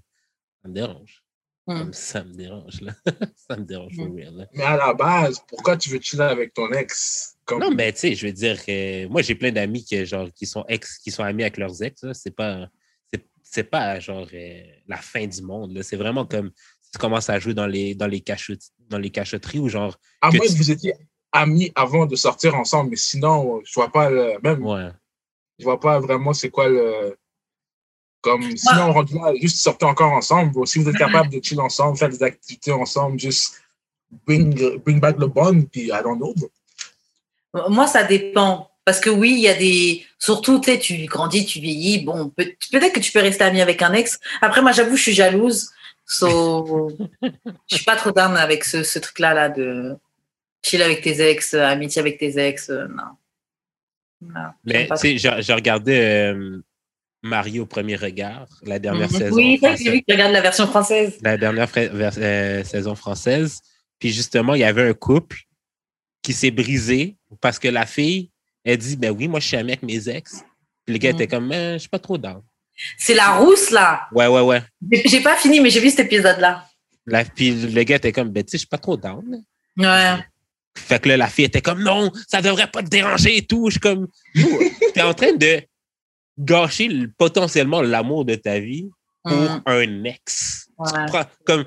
ça 0.63 0.69
me 0.69 0.75
dérange. 0.75 1.23
Hmm. 1.69 1.93
Ça 1.93 2.25
me 2.25 2.33
dérange, 2.35 2.81
là. 2.81 2.93
ça 3.37 3.57
me 3.57 3.65
dérange, 3.65 3.97
real, 3.97 4.35
là. 4.35 4.47
Mais 4.53 4.65
à 4.65 4.77
la 4.77 4.93
base, 4.95 5.41
pourquoi 5.47 5.77
tu 5.77 5.91
veux 5.91 6.01
chiller 6.01 6.25
avec 6.25 6.53
ton 6.55 6.69
ex? 6.73 7.37
Comme... 7.45 7.61
Non, 7.61 7.71
mais 7.71 7.93
tu 7.93 8.01
sais, 8.01 8.15
je 8.17 8.27
veux 8.27 8.33
dire 8.33 8.65
que 8.65 9.07
moi, 9.07 9.23
j'ai 9.23 9.37
plein 9.37 9.53
d'amis 9.53 9.85
qui, 9.85 10.05
genre, 10.05 10.29
qui 10.35 10.45
sont 10.47 10.65
ex, 10.69 10.99
qui 10.99 11.13
sont 11.13 11.23
amis 11.23 11.43
avec 11.45 11.59
leurs 11.59 11.81
ex. 11.83 12.05
C'est 12.15 12.35
pas, 12.35 12.69
c'est, 13.13 13.25
c'est 13.45 13.65
pas 13.65 14.01
genre 14.01 14.27
euh, 14.35 14.63
la 14.89 14.97
fin 14.97 15.25
du 15.27 15.41
monde. 15.43 15.81
C'est 15.83 15.97
vraiment 15.97 16.27
comme 16.27 16.51
si 16.81 16.91
tu 16.91 16.99
commences 16.99 17.31
à 17.31 17.39
jouer 17.39 17.55
dans 17.55 17.67
les, 17.69 17.95
dans 17.95 18.09
les, 18.09 18.21
cachot- 18.21 18.71
dans 18.89 18.99
les 18.99 19.11
cachotteries 19.11 19.61
ou 19.61 19.69
genre. 19.69 19.97
à 20.21 20.31
que 20.31 20.37
moins 20.39 20.47
tu- 20.47 20.53
que 20.55 20.59
vous 20.59 20.71
étiez 20.73 20.95
amis 21.31 21.71
avant 21.77 22.07
de 22.07 22.17
sortir 22.17 22.57
ensemble, 22.57 22.91
mais 22.91 22.97
sinon, 22.97 23.61
je 23.65 23.73
vois 23.75 23.91
pas 23.93 24.11
le 24.11 24.39
même. 24.43 24.67
Ouais. 24.67 24.89
Je 25.59 25.65
vois 25.65 25.79
pas 25.81 25.99
vraiment 26.01 26.33
c'est 26.33 26.51
quoi 26.51 26.69
le. 26.69 27.17
Comme 28.21 28.57
sinon, 28.57 28.85
on 28.91 28.93
rendu 28.93 29.15
là, 29.15 29.33
juste 29.41 29.57
sortir 29.59 29.89
encore 29.89 30.13
ensemble. 30.13 30.67
Si 30.67 30.79
vous 30.79 30.89
êtes 30.89 30.97
capable 30.97 31.29
de 31.31 31.43
chiller 31.45 31.61
ensemble, 31.61 31.99
faire 31.99 32.09
des 32.09 32.23
activités 32.23 32.71
ensemble, 32.71 33.19
juste 33.19 33.61
bring, 34.27 34.77
bring 34.79 35.01
back 35.01 35.17
le 35.19 35.27
bond, 35.27 35.63
puis 35.63 35.87
I 35.89 36.01
don't 36.05 36.17
know. 36.19 36.33
bro. 37.53 37.69
Moi, 37.69 37.87
ça 37.87 38.05
dépend. 38.05 38.69
Parce 38.85 38.99
que 39.01 39.11
oui, 39.11 39.33
il 39.33 39.41
y 39.41 39.49
a 39.49 39.55
des. 39.55 40.05
Surtout, 40.19 40.59
tu 40.61 40.71
sais, 40.73 40.79
tu 40.79 41.05
grandis, 41.07 41.45
tu 41.47 41.61
vieillis. 41.61 42.05
Bon, 42.05 42.29
peut- 42.31 42.53
peut-être 42.73 42.93
que 42.95 43.01
tu 43.01 43.13
peux 43.13 43.21
rester 43.21 43.45
ami 43.45 43.61
avec 43.61 43.81
un 43.83 43.93
ex. 43.93 44.19
Après, 44.41 44.61
moi, 44.63 44.73
j'avoue, 44.73 44.97
je 44.97 45.03
suis 45.03 45.13
jalouse. 45.13 45.71
So, 46.07 46.91
je 47.23 47.77
suis 47.77 47.85
pas 47.85 47.97
trop 47.97 48.11
down 48.11 48.37
avec 48.37 48.65
ce, 48.65 48.83
ce 48.83 48.99
truc-là, 48.99 49.35
là, 49.35 49.49
de 49.49 49.97
chill 50.65 50.83
avec 50.83 51.01
tes 51.03 51.21
ex, 51.29 51.55
amitié 51.55 52.01
avec 52.01 52.19
tes 52.19 52.39
ex. 52.39 52.71
euh, 52.71 52.87
non. 52.89 53.03
Non, 54.23 54.51
Mais 54.65 54.89
tu 55.01 55.19
sais, 55.19 55.43
j'ai 55.43 55.53
regardé 55.55 55.99
euh, 55.99 56.59
Mario 57.23 57.63
au 57.65 57.67
premier 57.67 57.97
regard, 57.97 58.47
la 58.63 58.79
dernière 58.79 59.11
Mhm. 59.11 59.19
saison. 59.19 59.37
Oui, 59.37 59.59
c'est 59.61 59.75
que 59.77 60.05
tu 60.07 60.13
regardes 60.13 60.33
la 60.33 60.41
version 60.41 60.67
française. 60.67 61.19
la 61.23 61.37
dernière 61.37 61.69
fra- 61.69 61.81
euh, 61.81 62.65
saison 62.65 62.95
française. 62.95 63.61
Puis 63.99 64.11
justement, 64.13 64.55
il 64.55 64.61
y 64.61 64.65
avait 64.65 64.89
un 64.89 64.95
couple 64.95 65.39
qui 66.23 66.33
s'est 66.33 66.51
brisé 66.51 67.17
parce 67.41 67.59
que 67.59 67.69
la 67.69 67.87
fille, 67.87 68.31
elle 68.65 68.79
dit 68.79 68.97
Ben 68.97 69.11
oui, 69.11 69.29
moi 69.29 69.41
je 69.41 69.47
suis 69.49 69.57
amie 69.57 69.73
avec 69.73 69.83
mes 69.83 70.09
ex. 70.09 70.45
Puis 70.85 70.95
le 70.95 70.99
gars 70.99 71.13
Mm. 71.13 71.15
était 71.17 71.27
comme 71.27 71.49
Ben, 71.49 71.73
Je 71.75 71.79
suis 71.79 71.89
pas 71.89 71.99
trop 71.99 72.19
down. 72.19 72.43
C'est 72.99 73.15
la 73.15 73.37
rousse, 73.37 73.71
là. 73.71 74.09
Ouais, 74.13 74.27
ouais, 74.27 74.41
ouais. 74.41 74.63
J'ai 75.07 75.21
pas 75.21 75.37
fini, 75.37 75.61
mais 75.61 75.71
j'ai 75.71 75.81
vu 75.81 75.91
cet 75.91 76.01
épisode-là. 76.13 76.65
Puis 77.37 77.51
le 77.51 77.83
gars 77.85 77.97
était 77.97 78.13
comme 78.13 78.31
Ben, 78.31 78.43
tu 78.45 78.51
sais, 78.53 78.57
je 78.57 78.61
suis 78.61 78.67
pas 78.69 78.79
trop 78.79 78.97
down. 78.97 79.45
Ouais. 79.77 80.15
Fait 80.77 81.01
que 81.03 81.09
là, 81.09 81.17
la 81.17 81.29
fille 81.29 81.45
était 81.45 81.61
comme 81.63 81.83
Non, 81.83 82.11
ça 82.29 82.41
devrait 82.43 82.71
pas 82.71 82.83
te 82.83 82.89
déranger 82.89 83.37
et 83.39 83.47
tout. 83.47 83.67
Je 83.69 83.73
suis 83.73 83.81
comme 83.81 84.09
T'es 84.95 85.03
en 85.03 85.15
train 85.15 85.33
de 85.35 85.63
gâcher 86.39 86.89
le- 86.89 87.11
potentiellement 87.11 87.83
l'amour 87.83 88.25
de 88.25 88.35
ta 88.35 88.59
vie 88.59 88.89
pour 89.23 89.33
Mm, 89.37 89.63
un 89.67 90.05
ex. 90.05 90.69
Ouais. 90.79 90.89
Comme, 91.47 91.65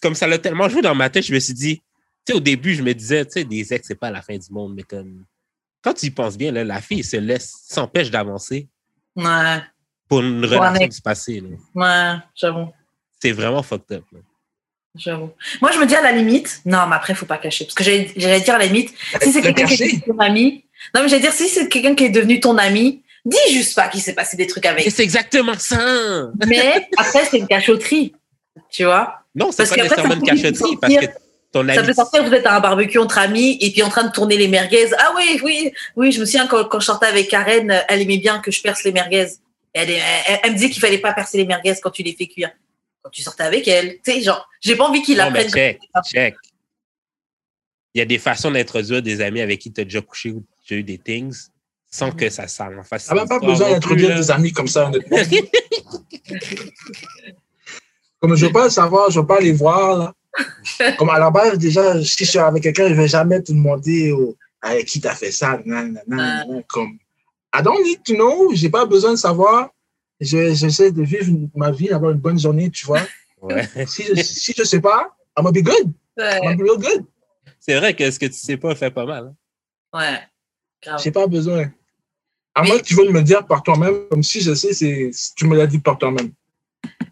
comme 0.00 0.14
ça 0.14 0.26
l'a 0.26 0.38
tellement 0.38 0.68
joué 0.68 0.82
dans 0.82 0.94
ma 0.94 1.08
tête, 1.10 1.24
je 1.26 1.32
me 1.34 1.38
suis 1.38 1.54
dit, 1.54 1.76
tu 1.76 1.82
sais, 2.26 2.32
au 2.34 2.40
début, 2.40 2.74
je 2.74 2.82
me 2.82 2.92
disais, 2.94 3.24
tu 3.26 3.32
sais, 3.32 3.44
des 3.44 3.72
ex, 3.72 3.86
c'est 3.86 3.94
pas 3.94 4.10
la 4.10 4.22
fin 4.22 4.36
du 4.36 4.50
monde, 4.50 4.74
mais 4.74 4.82
comme, 4.82 5.24
quand 5.82 5.94
tu 5.94 6.06
y 6.06 6.10
penses 6.10 6.36
bien, 6.36 6.50
là, 6.50 6.64
la 6.64 6.80
fille 6.80 7.04
se 7.04 7.16
laisse, 7.16 7.54
s'empêche 7.68 8.10
d'avancer 8.10 8.66
Ouais. 9.14 9.62
pour 10.08 10.20
une 10.20 10.44
relation 10.44 10.88
du 10.88 11.00
passé. 11.00 11.40
là. 11.40 11.48
Ouais, 11.74 12.20
j'avoue. 12.34 12.72
C'est 13.20 13.32
vraiment 13.32 13.62
fucked 13.62 13.92
up. 13.96 14.04
là. 14.12 14.18
J'avoue. 14.96 15.30
Moi, 15.60 15.70
je 15.72 15.78
me 15.78 15.86
dis 15.86 15.94
à 15.94 16.02
la 16.02 16.12
limite, 16.12 16.60
non, 16.64 16.86
mais 16.88 16.96
après, 16.96 17.12
il 17.12 17.16
faut 17.16 17.26
pas 17.26 17.38
cacher. 17.38 17.64
Parce 17.64 17.74
que 17.74 17.84
j'allais 17.84 18.40
dire 18.40 18.54
à 18.54 18.58
la 18.58 18.66
limite, 18.66 18.94
si 19.22 19.32
c'est 19.32 19.42
quelqu'un 19.42 19.66
qui 19.66 19.82
est 19.82 20.04
ton 20.06 20.18
ami, 20.18 20.64
non, 20.94 21.02
mais 21.02 21.08
j'allais 21.08 21.22
dire, 21.22 21.32
si 21.32 21.48
c'est 21.48 21.68
quelqu'un 21.68 21.94
qui 21.94 22.04
est 22.04 22.10
devenu 22.10 22.40
ton 22.40 22.56
ami, 22.58 23.02
dis 23.24 23.36
juste 23.52 23.74
pas 23.74 23.88
qu'il 23.88 24.00
s'est 24.00 24.14
passé 24.14 24.36
des 24.36 24.46
trucs 24.46 24.64
Et 24.64 24.68
avec. 24.68 24.90
c'est 24.90 25.02
exactement 25.02 25.54
ça! 25.58 26.28
Mais 26.46 26.88
après, 26.96 27.24
c'est 27.26 27.38
une 27.38 27.46
cachotterie. 27.46 28.14
Tu 28.70 28.84
vois? 28.84 29.20
Non, 29.34 29.52
c'est 29.52 29.68
pas 29.68 29.76
nécessairement 29.76 30.14
une 30.14 30.20
peut 30.20 30.26
cachotterie, 30.26 30.76
parce 30.80 30.94
que 30.94 31.06
ton 31.52 31.66
Ça 31.66 31.82
peut 31.82 31.94
sortir, 31.94 32.24
vous 32.24 32.34
êtes 32.34 32.46
à 32.46 32.56
un 32.56 32.60
barbecue 32.60 32.98
entre 32.98 33.18
amis 33.18 33.56
et 33.60 33.70
puis 33.70 33.82
en 33.82 33.88
train 33.88 34.04
de 34.04 34.12
tourner 34.12 34.36
les 34.36 34.48
merguez. 34.48 34.88
Ah 34.98 35.12
oui, 35.16 35.40
oui, 35.42 35.72
oui, 35.96 36.12
je 36.12 36.20
me 36.20 36.24
souviens 36.26 36.46
quand, 36.46 36.64
quand 36.64 36.80
je 36.80 36.86
sortais 36.86 37.06
avec 37.06 37.28
Karen, 37.28 37.84
elle 37.88 38.02
aimait 38.02 38.18
bien 38.18 38.38
que 38.40 38.50
je 38.50 38.60
perce 38.60 38.84
les 38.84 38.92
merguez. 38.92 39.28
Elle, 39.72 39.90
est- 39.90 40.02
elle, 40.26 40.40
elle 40.42 40.52
me 40.52 40.58
dit 40.58 40.70
qu'il 40.70 40.80
fallait 40.80 40.98
pas 40.98 41.12
percer 41.12 41.38
les 41.38 41.46
merguez 41.46 41.74
quand 41.82 41.90
tu 41.90 42.02
les 42.02 42.14
fais 42.14 42.26
cuire. 42.26 42.50
Quand 43.02 43.10
tu 43.10 43.22
sortais 43.22 43.44
avec 43.44 43.66
elle. 43.68 43.96
Tu 44.04 44.12
sais, 44.12 44.22
genre, 44.22 44.48
j'ai 44.60 44.76
pas 44.76 44.88
envie 44.88 45.02
qu'il 45.02 45.20
apprenne. 45.20 45.50
check, 45.50 45.80
check. 46.04 46.34
Il 47.94 47.98
y 47.98 48.02
a 48.02 48.04
des 48.04 48.18
façons 48.18 48.50
d'introduire 48.50 49.02
des 49.02 49.20
amis 49.20 49.40
avec 49.40 49.60
qui 49.60 49.72
tu 49.72 49.80
as 49.80 49.84
déjà 49.84 50.00
couché 50.00 50.30
ou 50.30 50.44
tu 50.64 50.74
as 50.74 50.76
eu 50.78 50.82
des 50.82 50.98
things 50.98 51.48
sans 51.90 52.10
que 52.12 52.28
ça 52.28 52.46
s'en 52.46 52.82
fasse. 52.82 53.06
T'as 53.06 53.14
même 53.14 53.28
pas 53.28 53.38
besoin 53.38 53.70
d'introduire 53.70 54.14
des 54.16 54.30
amis 54.30 54.52
comme 54.52 54.68
ça, 54.68 54.86
honnêtement. 54.86 55.16
Comme 58.20 58.34
je 58.34 58.46
veux 58.46 58.52
pas 58.52 58.64
le 58.64 58.70
savoir, 58.70 59.10
je 59.10 59.20
veux 59.20 59.26
pas 59.26 59.40
les 59.40 59.52
voir. 59.52 59.96
Là. 59.98 60.14
Comme 60.98 61.10
à 61.10 61.18
la 61.18 61.30
base, 61.30 61.58
déjà, 61.58 62.02
si 62.02 62.24
je 62.24 62.30
suis 62.30 62.38
avec 62.38 62.62
quelqu'un, 62.62 62.88
je 62.88 62.94
vais 62.94 63.08
jamais 63.08 63.40
te 63.42 63.52
demander 63.52 64.12
oh, 64.12 64.36
avec 64.60 64.86
qui 64.86 65.00
t'as 65.00 65.14
fait 65.14 65.30
ça. 65.32 65.60
nan, 65.64 65.92
nan, 65.92 66.02
nan, 66.06 66.20
Ah. 66.20 66.44
nan. 66.46 66.62
Comme, 66.68 66.98
I 67.54 67.62
don't 67.62 67.82
need 67.82 68.02
to 68.04 68.14
know, 68.14 68.50
j'ai 68.54 68.68
pas 68.68 68.84
besoin 68.84 69.12
de 69.12 69.16
savoir. 69.16 69.70
Je- 70.20 70.54
J'essaie 70.54 70.90
de 70.92 71.02
vivre 71.02 71.32
ma 71.54 71.70
vie, 71.70 71.88
d'avoir 71.88 72.10
une 72.12 72.18
bonne 72.18 72.38
journée, 72.38 72.70
tu 72.70 72.86
vois. 72.86 73.02
Ouais. 73.40 73.68
Si 73.86 74.04
je, 74.04 74.14
si 74.22 74.52
je 74.56 74.64
sais 74.64 74.80
pas, 74.80 75.16
I'm 75.36 75.44
gonna 75.44 75.52
be 75.52 75.62
good. 75.64 75.92
Ouais. 76.16 76.38
I'm 76.42 76.42
gonna 76.42 76.56
be 76.56 76.62
real 76.62 76.78
good. 76.78 77.04
C'est 77.60 77.76
vrai 77.76 77.94
que 77.94 78.10
ce 78.10 78.18
que 78.18 78.26
tu 78.26 78.32
sais 78.32 78.56
pas 78.56 78.74
fait 78.74 78.90
pas 78.90 79.04
mal. 79.06 79.32
hein. 79.92 79.98
ouais. 79.98 80.20
Grave. 80.82 81.00
J'ai 81.02 81.10
pas 81.10 81.26
besoin. 81.26 81.70
À 82.54 82.62
moins 82.64 82.78
que 82.78 82.84
tu 82.84 82.94
veux 82.94 83.04
me 83.08 83.12
le 83.12 83.22
dire 83.22 83.46
par 83.46 83.62
toi-même, 83.62 84.08
comme 84.10 84.22
si 84.22 84.40
je 84.40 84.54
sais, 84.54 84.72
c'est 84.72 85.10
tu 85.36 85.46
me 85.46 85.56
l'as 85.56 85.66
dit 85.66 85.78
par 85.78 85.98
toi-même. 85.98 86.32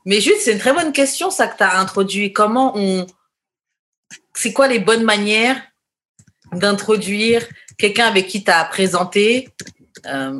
Mais 0.04 0.20
juste, 0.20 0.40
c'est 0.42 0.52
une 0.52 0.58
très 0.58 0.72
bonne 0.72 0.92
question, 0.92 1.30
ça 1.30 1.46
que 1.48 1.56
tu 1.56 1.62
as 1.64 1.78
introduit. 1.80 2.32
Comment 2.32 2.72
on. 2.76 3.06
C'est 4.34 4.52
quoi 4.52 4.68
les 4.68 4.78
bonnes 4.78 5.02
manières 5.04 5.60
d'introduire 6.52 7.46
quelqu'un 7.78 8.06
avec 8.06 8.26
qui 8.28 8.44
tu 8.44 8.50
as 8.50 8.64
présenté, 8.64 9.48
euh, 10.06 10.38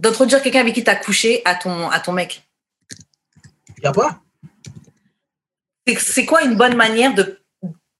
d'introduire 0.00 0.42
quelqu'un 0.42 0.60
avec 0.60 0.74
qui 0.74 0.82
tu 0.82 0.90
as 0.90 0.96
couché 0.96 1.42
à 1.44 1.54
ton, 1.54 1.90
à 1.90 2.00
ton 2.00 2.12
mec 2.12 2.42
Y 3.82 3.86
a 3.86 3.92
pas? 3.92 4.20
C'est- 5.98 6.26
quoi 6.26 6.42
une 6.42 6.56
bonne 6.56 6.76
manière 6.76 7.14
de, 7.14 7.40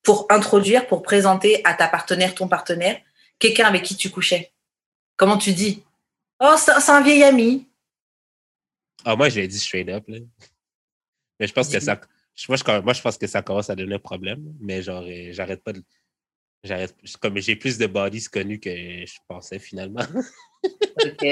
pour 0.02 0.26
introduire, 0.30 0.86
pour 0.86 1.02
présenter 1.02 1.60
à 1.64 1.74
ta 1.74 1.88
partenaire, 1.88 2.34
ton 2.34 2.48
partenaire, 2.48 3.00
quelqu'un 3.38 3.66
avec 3.66 3.82
qui 3.82 3.96
tu 3.96 4.10
couchais? 4.10 4.52
Comment 5.16 5.38
tu 5.38 5.52
dis? 5.52 5.82
Oh, 6.38 6.54
c'est 6.56 6.90
un 6.90 7.02
vieil 7.02 7.22
ami. 7.24 7.68
Ah, 9.04 9.16
moi, 9.16 9.28
je 9.28 9.40
l'ai 9.40 9.48
dit 9.48 9.58
straight 9.58 9.88
up. 9.88 10.04
Là. 10.08 10.18
Mais 11.38 11.46
je 11.46 11.52
pense 11.52 11.68
que 11.68 11.80
ça. 11.80 12.00
Moi 12.48 12.56
je, 12.56 12.80
moi, 12.80 12.92
je 12.94 13.02
pense 13.02 13.18
que 13.18 13.26
ça 13.26 13.42
commence 13.42 13.68
à 13.70 13.74
devenir 13.74 13.96
un 13.96 14.00
problème. 14.00 14.54
Mais 14.60 14.82
genre, 14.82 15.02
euh, 15.02 15.32
j'arrête 15.32 15.62
pas 15.62 15.72
de. 15.72 15.82
J'arrête. 16.62 16.94
Comme 17.20 17.38
j'ai 17.38 17.56
plus 17.56 17.78
de 17.78 17.86
bodies 17.86 18.24
connus 18.24 18.60
que 18.60 18.70
je 18.70 19.14
pensais 19.26 19.58
finalement. 19.58 20.04
Ok. 21.04 21.26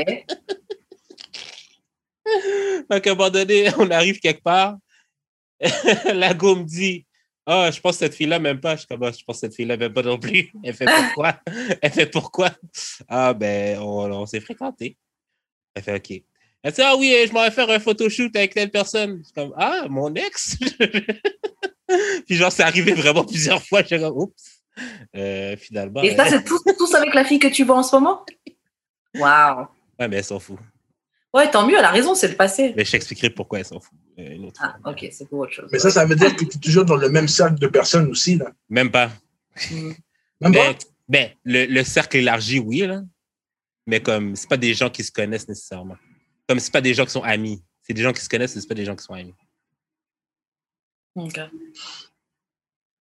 Donc, 2.90 3.06
à 3.06 3.10
un 3.10 3.14
moment 3.14 3.30
donné, 3.30 3.68
on 3.78 3.90
arrive 3.90 4.20
quelque 4.20 4.42
part. 4.42 4.76
la 6.14 6.34
go 6.34 6.54
me 6.56 6.64
dit 6.64 7.04
Ah, 7.46 7.70
je 7.70 7.80
pense 7.80 7.96
que 7.96 7.98
cette 8.00 8.14
fille-là 8.14 8.38
m'aime 8.38 8.60
pas. 8.60 8.74
Je 8.74 8.80
suis 8.80 8.86
comme 8.86 9.02
Ah, 9.02 9.10
je 9.10 9.24
pense 9.24 9.36
que 9.36 9.40
cette 9.40 9.54
fille-là 9.54 9.76
m'aime 9.76 9.92
pas 9.92 10.02
non 10.02 10.18
plus. 10.18 10.50
Elle 10.64 10.74
fait 10.74 10.86
pourquoi 10.86 11.40
Elle 11.82 11.92
fait 11.92 12.06
pourquoi 12.06 12.50
Ah, 13.08 13.34
ben, 13.34 13.78
on, 13.78 14.10
on 14.12 14.26
s'est 14.26 14.40
fréquenté. 14.40 14.96
Elle 15.74 15.82
fait 15.82 15.96
OK. 15.96 16.22
Elle 16.62 16.72
dit 16.72 16.82
Ah 16.82 16.96
oui, 16.96 17.14
je 17.26 17.32
m'en 17.32 17.42
vais 17.42 17.50
faire 17.50 17.70
un 17.70 17.80
photoshoot 17.80 18.34
avec 18.34 18.54
telle 18.54 18.70
personne. 18.70 19.18
Je 19.18 19.24
suis 19.24 19.32
comme 19.32 19.52
Ah, 19.56 19.86
mon 19.88 20.14
ex 20.14 20.56
Puis, 22.26 22.36
genre, 22.36 22.52
c'est 22.52 22.62
arrivé 22.62 22.92
vraiment 22.92 23.24
plusieurs 23.24 23.62
fois. 23.62 23.82
Je 23.82 23.88
suis 23.88 23.98
comme 23.98 24.16
Oups. 24.16 24.57
Euh, 25.16 25.56
finalement. 25.56 26.02
Et 26.02 26.14
ça, 26.16 26.26
c'est 26.26 26.44
tous, 26.44 26.62
tous 26.78 26.94
avec 26.94 27.14
la 27.14 27.24
fille 27.24 27.38
que 27.38 27.48
tu 27.48 27.64
vois 27.64 27.76
en 27.78 27.82
ce 27.82 27.96
moment? 27.96 28.24
Waouh. 29.14 29.66
Ouais, 29.98 30.08
mais 30.08 30.16
elle 30.16 30.24
s'en 30.24 30.38
fout. 30.38 30.58
Ouais, 31.34 31.50
tant 31.50 31.66
mieux, 31.66 31.76
elle 31.78 31.84
a 31.84 31.90
raison, 31.90 32.14
c'est 32.14 32.28
le 32.28 32.36
passé. 32.36 32.72
Mais 32.76 32.84
je 32.84 32.90
t'expliquerai 32.92 33.30
pourquoi 33.30 33.58
elle 33.58 33.64
s'en 33.64 33.80
fout. 33.80 33.96
euh, 34.18 34.30
une 34.32 34.46
autre 34.46 34.60
Ah, 34.62 34.76
fois. 34.82 34.92
ok, 34.92 35.06
c'est 35.12 35.28
pour 35.28 35.40
autre 35.40 35.52
chose. 35.52 35.68
Mais 35.72 35.78
ça, 35.78 35.90
ça 35.90 36.04
veut 36.06 36.16
dire 36.16 36.34
que 36.34 36.44
tu 36.44 36.56
es 36.56 36.60
toujours 36.60 36.84
dans 36.84 36.96
le 36.96 37.08
même 37.10 37.28
cercle 37.28 37.58
de 37.58 37.66
personnes 37.66 38.08
aussi. 38.10 38.36
Là. 38.36 38.50
Même 38.68 38.90
pas. 38.90 39.10
Mm. 39.70 39.92
Même 40.40 40.52
Ben, 40.52 40.72
pas? 40.74 40.78
ben, 41.08 41.30
le, 41.44 41.66
le 41.66 41.84
cercle 41.84 42.16
élargi, 42.18 42.58
oui, 42.60 42.78
là. 42.86 43.02
Mais 43.86 44.00
comme, 44.00 44.36
c'est 44.36 44.48
pas 44.48 44.56
des 44.56 44.74
gens 44.74 44.90
qui 44.90 45.02
se 45.04 45.10
connaissent 45.12 45.48
nécessairement. 45.48 45.96
Comme, 46.48 46.60
c'est 46.60 46.72
pas 46.72 46.80
des 46.80 46.94
gens 46.94 47.04
qui 47.04 47.10
sont 47.12 47.22
amis. 47.22 47.62
C'est 47.82 47.92
des 47.94 48.02
gens 48.02 48.12
qui 48.12 48.20
se 48.22 48.28
connaissent, 48.28 48.54
mais 48.54 48.60
c'est 48.62 48.68
pas 48.68 48.74
des 48.74 48.84
gens 48.84 48.94
qui 48.96 49.04
sont 49.04 49.14
amis. 49.14 49.34
Ok. 51.14 51.38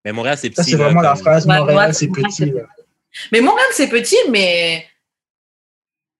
Mais 0.05 0.11
Montréal, 0.13 0.37
c'est 0.37 0.49
petit. 0.51 0.57
Ça, 0.57 0.63
c'est 0.63 0.77
là, 0.77 0.85
vraiment 0.85 1.01
la 1.01 1.15
phrase 1.15 1.45
Montréal, 1.47 1.93
c'est 1.93 2.07
petit. 2.07 2.45
là. 2.45 2.61
Mais 3.31 3.41
Montréal, 3.41 3.67
c'est 3.73 3.89
petit, 3.89 4.17
mais. 4.29 4.85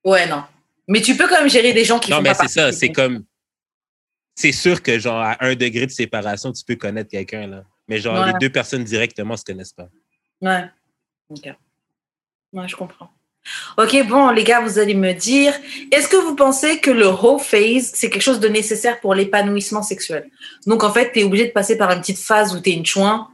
Ouais, 0.03 0.27
non. 0.27 0.43
Mais 0.87 1.01
tu 1.01 1.15
peux 1.15 1.27
quand 1.27 1.39
même 1.39 1.49
gérer 1.49 1.71
des 1.73 1.85
gens 1.85 1.99
qui 1.99 2.09
Non, 2.11 2.17
font 2.17 2.23
mais 2.23 2.33
c'est 2.33 2.47
ça. 2.47 2.71
C'est 2.71 2.91
comme. 2.91 3.23
C'est 4.35 4.51
sûr 4.51 4.81
que, 4.81 4.99
genre, 4.99 5.19
à 5.21 5.37
un 5.45 5.55
degré 5.55 5.85
de 5.85 5.91
séparation, 5.91 6.51
tu 6.51 6.63
peux 6.65 6.75
connaître 6.75 7.09
quelqu'un, 7.09 7.47
là. 7.47 7.63
Mais, 7.87 7.99
genre, 7.99 8.19
Ouais. 8.19 8.33
les 8.33 8.39
deux 8.39 8.49
personnes 8.51 8.83
directement 8.83 9.37
se 9.37 9.45
connaissent 9.45 9.71
pas. 9.73 9.87
Ouais. 10.41 10.65
Ok. 11.29 11.53
Ouais, 12.53 12.67
je 12.67 12.75
comprends. 12.75 13.09
Ok, 13.77 13.95
bon, 14.07 14.31
les 14.31 14.43
gars, 14.43 14.59
vous 14.61 14.79
allez 14.79 14.95
me 14.95 15.13
dire, 15.13 15.53
est-ce 15.91 16.07
que 16.07 16.17
vous 16.17 16.35
pensez 16.35 16.79
que 16.79 16.89
le 16.89 17.07
whole 17.07 17.39
phase, 17.39 17.91
c'est 17.93 18.09
quelque 18.09 18.23
chose 18.23 18.39
de 18.39 18.47
nécessaire 18.47 18.99
pour 18.99 19.13
l'épanouissement 19.13 19.83
sexuel? 19.83 20.29
Donc, 20.65 20.83
en 20.83 20.91
fait, 20.91 21.11
tu 21.11 21.19
es 21.19 21.23
obligé 21.23 21.45
de 21.45 21.51
passer 21.51 21.77
par 21.77 21.91
une 21.91 21.99
petite 22.01 22.17
phase 22.17 22.55
où 22.55 22.59
tu 22.59 22.71
es 22.71 22.73
une 22.73 22.85
chouin, 22.85 23.29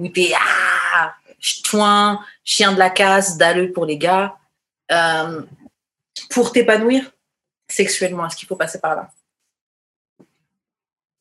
où 0.00 0.08
tu 0.08 0.22
es 0.22 0.32
ah, 0.34 1.14
chouin, 1.38 2.20
chien 2.42 2.72
de 2.72 2.78
la 2.78 2.90
casse, 2.90 3.36
dalleux 3.36 3.70
pour 3.70 3.84
les 3.84 3.98
gars, 3.98 4.36
euh, 4.90 5.42
pour 6.30 6.52
t'épanouir 6.52 7.12
sexuellement. 7.68 8.26
Est-ce 8.26 8.36
qu'il 8.36 8.48
faut 8.48 8.56
passer 8.56 8.80
par 8.80 8.96
là? 8.96 9.10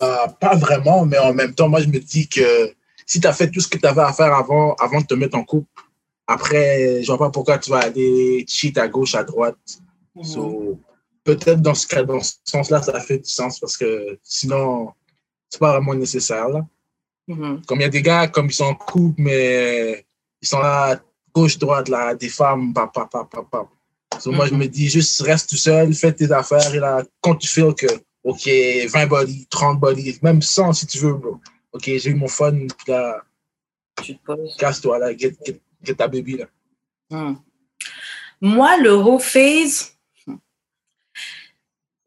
Euh, 0.01 0.27
pas 0.39 0.55
vraiment, 0.55 1.05
mais 1.05 1.19
en 1.19 1.33
même 1.33 1.53
temps, 1.53 1.67
moi, 1.67 1.81
je 1.81 1.87
me 1.87 1.99
dis 1.99 2.27
que 2.27 2.73
si 3.05 3.19
tu 3.19 3.27
as 3.27 3.33
fait 3.33 3.51
tout 3.51 3.59
ce 3.59 3.67
que 3.67 3.77
tu 3.77 3.85
avais 3.85 4.01
à 4.01 4.13
faire 4.13 4.33
avant, 4.33 4.73
avant 4.75 5.01
de 5.01 5.05
te 5.05 5.13
mettre 5.13 5.37
en 5.37 5.43
couple, 5.43 5.67
après, 6.25 7.03
je 7.03 7.07
vois 7.07 7.17
pas 7.17 7.31
pourquoi 7.31 7.57
tu 7.57 7.69
vas 7.69 7.79
aller 7.79 8.45
cheat 8.47 8.77
à 8.77 8.87
gauche, 8.87 9.15
à 9.15 9.23
droite. 9.23 9.57
So, 10.23 10.79
Peut-être 11.23 11.61
dans 11.61 11.73
ce 11.73 11.85
cas, 11.85 12.03
dans 12.03 12.21
ce 12.21 12.35
sens-là, 12.45 12.81
ça 12.81 12.99
fait 13.01 13.19
du 13.19 13.29
sens 13.29 13.59
parce 13.59 13.75
que 13.75 14.17
sinon, 14.23 14.93
c'est 15.49 15.59
pas 15.59 15.73
vraiment 15.73 15.93
nécessaire. 15.93 16.47
Là. 16.47 16.65
Mhm. 17.29 17.61
Comme 17.67 17.79
il 17.79 17.83
y 17.83 17.85
a 17.85 17.89
des 17.89 18.01
gars, 18.01 18.27
comme 18.27 18.47
ils 18.47 18.53
sont 18.53 18.65
en 18.65 18.75
couple, 18.75 19.21
mais 19.21 20.03
ils 20.41 20.47
sont 20.47 20.59
là, 20.59 20.99
gauche, 21.33 21.59
droite, 21.59 21.87
là, 21.87 22.15
des 22.15 22.27
femmes, 22.29 22.73
papa, 22.73 23.07
papa, 23.11 23.43
papa. 23.43 23.69
So, 24.19 24.31
Moi, 24.31 24.47
je 24.47 24.55
me 24.55 24.65
dis, 24.65 24.89
juste 24.89 25.21
reste 25.21 25.51
tout 25.51 25.55
seul, 25.55 25.93
fais 25.93 26.11
tes 26.11 26.31
affaires, 26.31 26.73
et 26.73 26.79
là, 26.79 27.03
quand 27.21 27.35
tu 27.35 27.47
feel 27.47 27.73
que, 27.75 27.85
OK, 28.23 28.49
20 28.91 29.05
body, 29.05 29.45
30 29.49 29.79
body, 29.79 30.17
même 30.23 30.41
100 30.41 30.73
si 30.73 30.87
tu 30.87 30.97
veux, 30.97 31.13
bro. 31.13 31.39
OK, 31.71 31.83
j'ai 31.85 32.09
eu 32.09 32.15
mon 32.15 32.27
fun, 32.27 32.51
puis 32.51 32.91
là, 32.91 33.21
Tu 34.01 34.17
te 34.17 34.23
poses. 34.25 34.55
casse-toi, 34.57 34.97
là, 34.97 35.15
get, 35.15 35.37
get, 35.45 35.61
get 35.83 35.95
ta 35.95 36.07
baby, 36.07 36.37
là. 36.37 36.45
Hmm. 37.11 37.35
Moi, 38.41 38.77
le 38.77 38.95
whole 38.95 39.21
phase, 39.21 39.93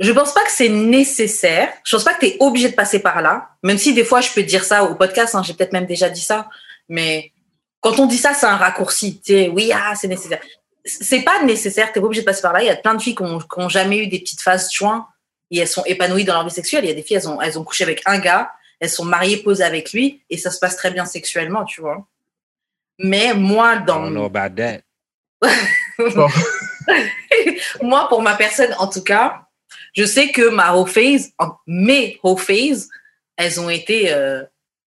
je 0.02 0.10
pense 0.10 0.34
pas 0.34 0.44
que 0.44 0.50
c'est 0.50 0.68
nécessaire. 0.68 1.72
Je 1.84 1.94
pense 1.94 2.04
pas 2.04 2.14
que 2.14 2.20
tu 2.20 2.26
es 2.26 2.36
obligé 2.40 2.68
de 2.68 2.74
passer 2.74 2.98
par 2.98 3.22
là. 3.22 3.50
Même 3.62 3.78
si 3.78 3.94
des 3.94 4.04
fois, 4.04 4.20
je 4.20 4.30
peux 4.32 4.42
dire 4.42 4.64
ça 4.64 4.82
au 4.84 4.96
podcast, 4.96 5.34
hein, 5.34 5.42
j'ai 5.44 5.54
peut-être 5.54 5.72
même 5.72 5.86
déjà 5.86 6.10
dit 6.10 6.20
ça. 6.20 6.48
Mais 6.88 7.32
quand 7.80 8.00
on 8.00 8.06
dit 8.06 8.18
ça, 8.18 8.34
c'est 8.34 8.46
un 8.46 8.56
raccourci. 8.56 9.20
Tu 9.20 9.32
sais, 9.32 9.48
oui, 9.48 9.70
ah, 9.72 9.94
c'est 9.94 10.08
nécessaire. 10.08 10.40
C'est 10.84 11.22
pas 11.22 11.44
nécessaire, 11.44 11.92
tu 11.92 12.00
pas 12.00 12.06
obligé 12.06 12.22
de 12.22 12.26
passer 12.26 12.42
par 12.42 12.52
là. 12.52 12.62
Il 12.62 12.66
y 12.66 12.70
a 12.70 12.74
plein 12.74 12.94
de 12.94 13.00
filles 13.00 13.14
qui 13.14 13.22
n'ont 13.22 13.68
jamais 13.68 13.98
eu 13.98 14.08
des 14.08 14.18
petites 14.18 14.42
phases 14.42 14.72
joints 14.72 15.06
et 15.52 15.58
elles 15.58 15.68
sont 15.68 15.84
épanouies 15.84 16.24
dans 16.24 16.34
leur 16.34 16.44
vie 16.44 16.50
sexuelle. 16.50 16.84
Il 16.84 16.88
y 16.88 16.90
a 16.90 16.94
des 16.94 17.02
filles, 17.02 17.18
elles 17.18 17.28
ont, 17.28 17.40
elles 17.40 17.56
ont 17.56 17.62
couché 17.62 17.84
avec 17.84 18.02
un 18.04 18.18
gars, 18.18 18.50
elles 18.80 18.90
sont 18.90 19.04
mariées, 19.04 19.36
posées 19.36 19.62
avec 19.62 19.92
lui 19.92 20.22
et 20.28 20.36
ça 20.36 20.50
se 20.50 20.58
passe 20.58 20.76
très 20.76 20.90
bien 20.90 21.04
sexuellement, 21.04 21.64
tu 21.64 21.80
vois. 21.80 22.04
Mais 22.98 23.34
moi, 23.34 23.76
I 23.76 23.84
dans 23.84 24.02
don't 24.02 24.10
know 24.10 24.24
about 24.24 24.56
that. 24.56 24.80
Moi, 27.82 28.08
pour 28.08 28.22
ma 28.22 28.34
personne, 28.34 28.74
en 28.78 28.88
tout 28.88 29.02
cas, 29.04 29.46
je 29.92 30.04
sais 30.04 30.30
que 30.30 30.48
ma 30.48 30.74
whole 30.74 30.88
phase, 30.88 31.32
mes 31.66 32.18
whole 32.22 32.38
phase, 32.38 32.88
elles 33.36 33.60
ont 33.60 33.70
été, 33.70 34.12
euh, 34.12 34.42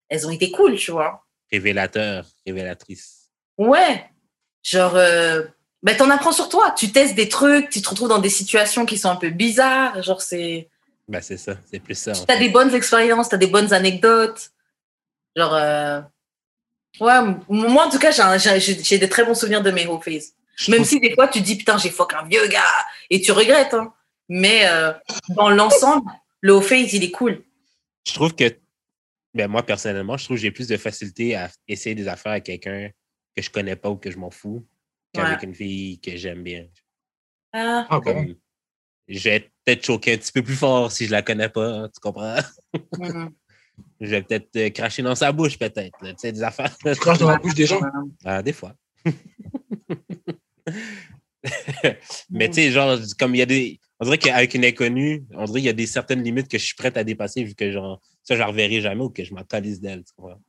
elles 0.09 0.25
ont 0.27 0.31
été 0.31 0.51
cool, 0.51 0.75
tu 0.75 0.91
vois. 0.91 1.25
Révélateur, 1.51 2.25
révélatrice. 2.45 3.29
Ouais. 3.57 4.05
Genre, 4.63 4.95
euh, 4.95 5.43
ben, 5.81 5.95
t'en 5.95 6.09
apprends 6.09 6.31
sur 6.31 6.49
toi. 6.49 6.73
Tu 6.77 6.91
testes 6.91 7.15
des 7.15 7.29
trucs, 7.29 7.69
tu 7.69 7.81
te 7.81 7.89
retrouves 7.89 8.09
dans 8.09 8.19
des 8.19 8.29
situations 8.29 8.85
qui 8.85 8.97
sont 8.97 9.09
un 9.09 9.15
peu 9.15 9.29
bizarres. 9.29 10.01
Genre, 10.01 10.21
c'est, 10.21 10.69
Ben, 11.07 11.21
c'est 11.21 11.37
ça. 11.37 11.55
C'est 11.69 11.79
plus 11.79 11.95
ça. 11.95 12.13
t'as 12.25 12.37
des 12.37 12.49
bonnes 12.49 12.73
expériences, 12.73 13.29
t'as 13.29 13.37
des 13.37 13.47
bonnes 13.47 13.73
anecdotes. 13.73 14.51
Genre, 15.35 15.53
euh, 15.53 16.01
ouais, 16.99 17.19
moi, 17.49 17.85
en 17.85 17.89
tout 17.89 17.99
cas, 17.99 18.11
j'ai 18.11 18.97
des 18.97 19.09
très 19.09 19.25
bons 19.25 19.35
souvenirs 19.35 19.61
de 19.61 19.71
mes 19.71 19.85
whole 19.85 20.01
phase. 20.01 20.33
Je 20.55 20.71
Même 20.71 20.85
si 20.85 20.99
des 20.99 21.13
fois 21.15 21.27
tu 21.27 21.41
dis 21.41 21.55
putain 21.55 21.79
j'ai 21.79 21.89
fuck 21.89 22.13
un 22.13 22.25
vieux 22.25 22.47
gars 22.47 22.61
et 23.09 23.19
tu 23.21 23.31
regrettes. 23.31 23.73
Hein. 23.73 23.91
Mais 24.35 24.65
euh, 24.65 24.91
dans 25.29 25.51
l'ensemble, 25.51 26.09
le 26.41 26.59
phase 26.59 26.91
il 26.93 27.03
est 27.03 27.11
cool. 27.11 27.43
je 28.07 28.13
trouve 28.15 28.33
que, 28.33 28.45
ben 29.35 29.47
moi, 29.47 29.63
personnellement, 29.63 30.17
je 30.17 30.25
trouve 30.25 30.37
que 30.37 30.41
j'ai 30.41 30.49
plus 30.49 30.67
de 30.67 30.75
facilité 30.77 31.35
à 31.35 31.51
essayer 31.67 31.93
des 31.93 32.07
affaires 32.07 32.31
avec 32.31 32.45
quelqu'un 32.45 32.89
que 33.35 33.43
je 33.43 33.51
connais 33.51 33.75
pas 33.75 33.91
ou 33.91 33.97
que 33.97 34.09
je 34.09 34.17
m'en 34.17 34.31
fous 34.31 34.65
qu'avec 35.13 35.43
une 35.43 35.53
fille 35.53 35.99
que 35.99 36.17
j'aime 36.17 36.41
bien. 36.41 36.65
Ah, 37.53 37.85
ah, 37.87 37.99
je 39.07 39.29
vais 39.29 39.51
peut-être 39.63 39.85
choquer 39.85 40.13
un 40.13 40.17
petit 40.17 40.31
peu 40.31 40.41
plus 40.41 40.55
fort 40.55 40.91
si 40.91 41.05
je 41.05 41.11
la 41.11 41.21
connais 41.21 41.49
pas, 41.49 41.87
tu 41.89 41.99
comprends? 41.99 42.37
mhm. 42.97 43.29
Je 43.99 44.07
vais 44.07 44.21
peut-être 44.21 44.55
euh, 44.55 44.69
cracher 44.69 45.01
dans 45.01 45.15
sa 45.15 45.31
bouche, 45.31 45.57
peut-être. 45.57 45.97
Tu 45.99 46.13
sais, 46.17 46.31
des 46.31 46.43
affaires. 46.43 46.77
Tu 46.77 46.95
craches 46.95 47.17
dans 47.17 47.31
la 47.31 47.39
bouche 47.39 47.55
des 47.55 47.65
gens? 47.65 47.81
Ah, 48.23 48.43
des 48.43 48.53
fois. 48.53 48.75
Mais 52.29 52.49
tu 52.49 52.53
sais, 52.53 52.71
genre, 52.71 52.99
comme 53.17 53.33
il 53.33 53.39
y 53.39 53.41
a 53.41 53.47
des. 53.47 53.79
On 53.99 54.05
dirait 54.05 54.17
qu'avec 54.17 54.53
une 54.53 54.65
inconnue, 54.65 55.25
on 55.33 55.45
dirait 55.45 55.59
qu'il 55.59 55.67
y 55.67 55.69
a 55.69 55.73
des 55.73 55.87
certaines 55.87 56.23
limites 56.23 56.47
que 56.47 56.57
je 56.57 56.65
suis 56.65 56.75
prête 56.75 56.97
à 56.97 57.03
dépasser 57.03 57.43
vu 57.43 57.55
que 57.55 57.71
genre, 57.71 58.01
ça, 58.23 58.35
je 58.35 58.39
la 58.39 58.47
reverrai 58.47 58.81
jamais 58.81 59.03
ou 59.03 59.09
que 59.09 59.23
je 59.23 59.33
m'en 59.33 59.43
calisse 59.43 59.79
d'elle. 59.79 60.03
tu 60.03 60.13
comprends? 60.15 60.41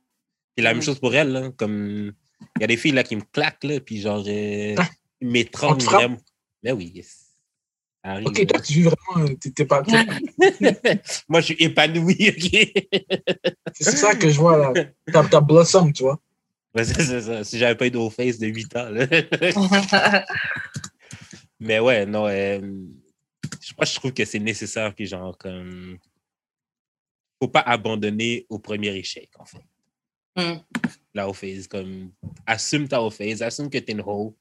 Puis 0.55 0.63
la 0.63 0.73
même 0.73 0.81
chose 0.81 0.99
pour 0.99 1.13
elle, 1.13 1.31
là, 1.31 1.51
comme 1.57 2.13
il 2.57 2.61
y 2.61 2.63
a 2.63 2.67
des 2.67 2.77
filles 2.77 2.93
là 2.93 3.03
qui 3.03 3.15
me 3.15 3.21
claquent, 3.21 3.63
là, 3.63 3.79
puis 3.79 3.99
genre, 4.01 4.23
euh, 4.25 4.75
m'étranglent 5.21 5.83
vraiment. 5.83 6.17
Mais 6.63 6.71
oui, 6.71 6.91
yes. 6.95 7.25
Ça 8.03 8.11
arrive, 8.11 8.27
Ok, 8.27 8.45
toi, 8.47 8.59
tu 8.59 8.73
vis 8.73 8.83
vraiment, 8.83 9.29
euh, 9.29 9.35
t'es 9.53 9.65
pas. 9.65 9.83
Moi, 11.27 11.41
je 11.41 11.45
suis 11.45 11.55
épanoui, 11.59 12.29
OK? 12.29 12.83
C'est 13.73 13.97
ça 13.97 14.15
que 14.15 14.29
je 14.29 14.39
vois, 14.39 14.57
là. 14.57 14.73
T'as 15.11 15.27
t'as 15.27 15.41
blossom, 15.41 15.91
tu 15.91 16.03
vois. 16.03 16.19
Ouais, 16.75 16.83
c'est 16.83 17.01
c'est 17.01 17.21
ça. 17.21 17.43
Si 17.43 17.57
j'avais 17.57 17.75
pas 17.75 17.87
eu 17.87 17.91
de 17.91 18.09
face 18.09 18.37
de 18.37 18.47
8 18.47 18.75
ans, 18.75 18.89
là. 18.89 19.07
Mais 21.59 21.79
ouais, 21.79 22.05
non, 22.05 22.27
euh, 22.27 22.59
je, 23.65 23.73
moi, 23.77 23.85
je 23.85 23.95
trouve 23.95 24.13
que 24.13 24.25
c'est 24.25 24.39
nécessaire 24.39 24.93
que, 24.95 25.05
genre, 25.05 25.37
comme. 25.37 25.97
Faut 27.41 27.47
pas 27.49 27.61
abandonner 27.61 28.45
au 28.49 28.59
premier 28.59 28.95
échec, 28.95 29.29
en 29.39 29.45
fait. 29.45 29.65
Mm. 30.37 30.59
La 31.13 31.31
face, 31.33 31.67
comme. 31.67 32.11
Assume 32.45 32.87
ta 32.87 32.99
face, 33.09 33.41
assume 33.41 33.69
que 33.69 33.77
t'es 33.79 33.91
une 33.93 34.01
hoe. 34.01 34.35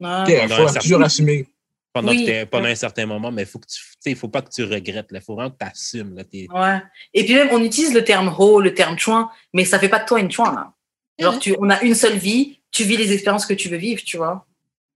Ok, 0.00 0.28
Il 0.28 0.48
faut 0.48 0.78
toujours 0.80 1.02
assumer. 1.02 1.46
pendant, 1.92 2.10
Oui. 2.12 2.24
que 2.26 2.44
pendant 2.44 2.66
un 2.68 2.74
certain 2.74 3.06
moment, 3.06 3.30
mais 3.32 3.44
faut 3.44 3.58
que 3.58 3.66
tu. 3.66 3.74
Tu 3.80 3.96
sais, 4.00 4.10
il 4.10 4.16
faut 4.16 4.28
pas 4.28 4.42
que 4.42 4.50
tu 4.50 4.62
regrettes, 4.64 5.10
là. 5.12 5.20
faut 5.20 5.34
vraiment 5.34 5.50
que 5.50 5.56
tu 5.58 5.66
assumes, 5.66 6.14
là. 6.14 6.24
T'es- 6.24 6.46
Ouais. 6.52 6.80
Et 7.14 7.24
puis 7.24 7.34
même 7.34 7.48
on 7.50 7.62
utilise 7.62 7.92
le 7.92 8.04
terme 8.04 8.32
ho, 8.38 8.60
le 8.60 8.74
terme 8.74 8.98
chouin, 8.98 9.30
mais 9.52 9.64
ça 9.64 9.78
fait 9.78 9.88
pas 9.88 9.98
de 10.00 10.06
toi 10.06 10.20
une 10.20 10.30
chouin 10.30 10.54
là. 10.54 10.72
Genre 11.18 11.34
Mhm. 11.34 11.40
tu, 11.40 11.56
on 11.58 11.68
a 11.70 11.82
une 11.82 11.94
seule 11.96 12.16
vie, 12.16 12.60
tu 12.70 12.84
vis 12.84 12.96
les 12.96 13.12
expériences 13.12 13.44
que 13.46 13.54
tu 13.54 13.68
veux 13.68 13.76
vivre, 13.76 14.02
tu 14.04 14.16
vois. 14.18 14.46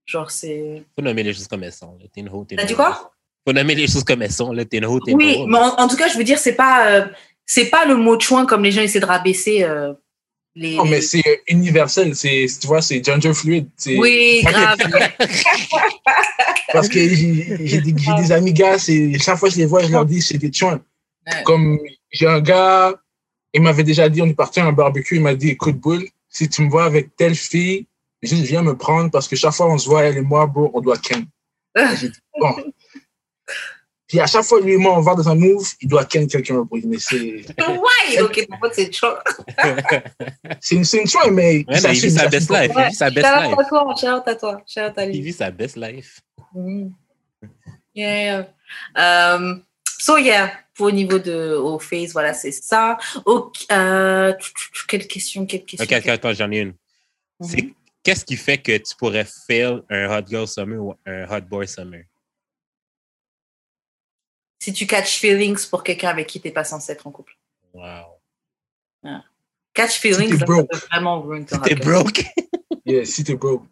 Genre 0.05 0.31
c'est. 0.31 0.85
Faut 0.95 1.01
nommer 1.01 1.23
les 1.23 1.33
choses 1.33 1.47
comme 1.47 1.63
elles 1.63 1.73
sont. 1.73 1.97
T'es 2.13 2.21
une 2.21 2.29
hoe, 2.29 2.45
t'es 2.45 2.55
une 2.55 2.61
T'as 2.61 2.65
dit 2.67 2.75
quoi? 2.75 3.12
Faut 3.45 3.53
nommer 3.53 3.75
les 3.75 3.87
choses 3.87 4.03
comme 4.03 4.21
elles 4.21 4.31
sont, 4.31 4.51
là. 4.53 4.63
T'es 4.65 4.77
une 4.77 4.85
Oui, 4.85 5.43
mais 5.47 5.57
en, 5.57 5.75
en 5.75 5.87
tout 5.87 5.97
cas 5.97 6.07
je 6.07 6.17
veux 6.17 6.23
dire 6.23 6.39
c'est 6.39 6.53
pas 6.55 6.87
euh, 6.89 7.05
c'est 7.45 7.65
pas 7.65 7.85
le 7.85 7.95
mot 7.97 8.19
chouin 8.19 8.45
comme 8.45 8.63
les 8.63 8.71
gens 8.71 8.81
essaient 8.81 9.01
de 9.01 9.05
rabaisser 9.05 9.63
euh, 9.63 9.93
les. 10.55 10.75
Non, 10.75 10.83
les- 10.85 10.91
mais 10.91 11.01
c'est 11.01 11.23
euh, 11.27 11.35
universel. 11.49 12.15
C'est, 12.15 12.45
tu 12.61 12.67
vois, 12.67 12.81
c'est 12.81 13.03
gender 13.03 13.33
fluid. 13.33 13.67
c'est- 13.75 13.97
Oui, 13.97 14.41
grave. 14.45 14.77
Parce 16.71 16.87
que 16.87 16.99
j'ai 16.99 17.57
j'ai 17.67 17.81
des, 17.81 17.93
j'ai 17.97 18.13
des 18.15 18.31
amis 18.31 18.53
gars, 18.53 18.79
c'est, 18.79 19.17
chaque 19.19 19.37
fois 19.37 19.49
que 19.49 19.55
je 19.55 19.59
les 19.59 19.65
vois, 19.65 19.83
je 19.83 19.91
leur 19.91 20.05
dis, 20.05 20.21
c'est 20.21 20.37
des 20.37 20.51
chouins. 20.51 20.79
Ouais. 21.27 21.43
Comme 21.43 21.79
j'ai 22.11 22.27
un 22.27 22.39
gars, 22.41 22.93
il 23.53 23.61
m'avait 23.61 23.83
déjà 23.83 24.09
dit, 24.09 24.21
on 24.21 24.25
est 24.27 24.33
parti 24.33 24.59
à 24.59 24.65
un 24.65 24.71
barbecue, 24.71 25.15
il 25.17 25.21
m'a 25.21 25.35
dit, 25.35 25.49
écoute, 25.49 25.77
boule, 25.77 26.05
si 26.29 26.49
tu 26.49 26.61
me 26.63 26.69
vois 26.69 26.85
avec 26.85 27.15
telle 27.15 27.35
fille, 27.35 27.85
juste 28.21 28.43
viens 28.43 28.63
me 28.63 28.75
prendre 28.75 29.11
parce 29.11 29.27
que 29.27 29.35
chaque 29.35 29.53
fois 29.53 29.67
on 29.71 29.77
se 29.77 29.87
voit, 29.87 30.03
elle 30.03 30.17
et 30.17 30.21
moi, 30.21 30.47
bro, 30.47 30.71
on 30.73 30.81
doit 30.81 30.97
ken. 30.97 31.25
J'ai 31.99 32.09
dit, 32.09 32.19
bon. 32.39 32.55
Puis 34.13 34.19
à 34.19 34.27
chaque 34.27 34.43
fois, 34.43 34.61
lui 34.61 34.73
et 34.73 34.77
moi, 34.77 34.95
on 34.95 35.01
va 35.01 35.15
dans 35.15 35.27
un 35.27 35.33
move, 35.33 35.67
il 35.81 35.87
doit 35.87 36.05
ken 36.05 36.27
quelqu'un, 36.27 36.61
bro. 36.61 36.77
Mais 36.85 36.99
c'est, 36.99 37.17
Ouais, 37.57 38.21
ok, 38.21 38.47
c'est 40.61 40.75
une, 40.75 40.85
c'est 40.85 40.99
une 40.99 41.07
chouin, 41.07 41.31
mais 41.31 41.65
Ouais, 41.67 41.81
mais 41.81 41.95
il 41.95 41.99
vit 41.99 42.11
sa 42.11 42.27
best 42.27 42.51
life. 42.51 42.71
Il 42.77 42.85
vit 42.89 42.93
sa 42.93 43.09
best 43.09 43.25
life. 43.25 43.57
à 43.57 43.65
toi, 43.65 43.95
shout 43.99 44.05
out 44.05 44.27
à 44.27 44.35
toi, 44.35 44.61
shout 44.67 44.81
out 44.81 44.97
à 44.99 45.07
lui. 45.07 45.17
Il 45.17 45.23
vit 45.23 45.33
sa 45.33 45.49
best 45.49 45.77
life. 45.77 46.21
Mm. 46.53 46.89
Yeah. 47.95 48.49
Um, 48.95 49.63
so 49.97 50.19
yeah, 50.19 50.51
pour 50.75 50.85
au 50.85 50.91
niveau 50.91 51.17
de 51.17 51.55
au 51.55 51.79
face, 51.79 52.13
voilà, 52.13 52.35
c'est 52.35 52.51
ça. 52.51 52.99
Ok, 53.25 53.65
euh, 53.71 54.31
quelle 54.87 55.07
question, 55.07 55.47
quelle 55.47 55.65
question. 55.65 55.97
Ok, 55.97 56.07
attends, 56.07 56.35
j'en 56.35 56.51
ai 56.51 56.59
une. 56.59 56.75
C'est 57.41 57.73
qu'est-ce 58.03 58.25
qui 58.25 58.37
fait 58.37 58.59
que 58.59 58.77
tu 58.77 58.95
pourrais 58.95 59.25
fail 59.25 59.81
un 59.89 60.15
hot 60.15 60.27
girl 60.27 60.47
summer 60.47 60.79
ou 60.79 60.93
un 61.03 61.25
hot 61.35 61.41
boy 61.49 61.67
summer? 61.67 62.03
Si 64.63 64.71
tu 64.71 64.87
catch 64.87 65.19
feelings 65.19 65.67
pour 65.69 65.83
quelqu'un 65.83 66.07
avec 66.07 66.25
qui 66.27 66.39
t'es 66.39 66.49
pas 66.51 66.63
censé 66.63 66.93
être 66.93 67.05
en 67.05 67.11
couple. 67.11 67.33
Wow. 67.73 67.83
Catch 69.73 69.99
feelings, 69.99 70.31
t'es 70.31 70.37
ça 70.37 70.45
broke. 70.45 70.69
peut 70.71 70.77
vraiment 70.89 71.21
ruin 71.21 71.43
ton 71.43 71.57
T'es 71.59 71.75
girl. 71.75 72.03
broke? 72.03 72.23
Yeah, 72.85 73.03
si 73.03 73.25
t'es 73.25 73.35
broke. 73.35 73.63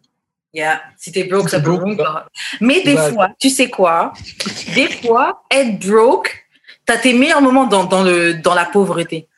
Yeah. 0.52 0.82
Si 0.98 1.10
t'es 1.12 1.24
broke, 1.24 1.44
Si 1.48 1.52
ça 1.52 1.60
peut 1.60 1.70
broke, 1.70 1.82
ruin 1.84 1.94
bah- 1.94 2.26
ton- 2.30 2.66
Mais 2.66 2.82
des 2.82 2.94
bah- 2.94 3.10
fois, 3.10 3.28
tu 3.40 3.48
sais 3.48 3.70
quoi? 3.70 4.12
Des 4.74 4.88
fois, 4.88 5.44
être 5.50 5.78
broke, 5.86 6.46
t'as 6.84 6.98
tes 6.98 7.14
meilleurs 7.14 7.40
moments 7.40 7.64
dans, 7.66 7.84
dans, 7.84 8.02
le, 8.02 8.34
dans 8.34 8.52
la 8.54 8.66
pauvreté. 8.66 9.28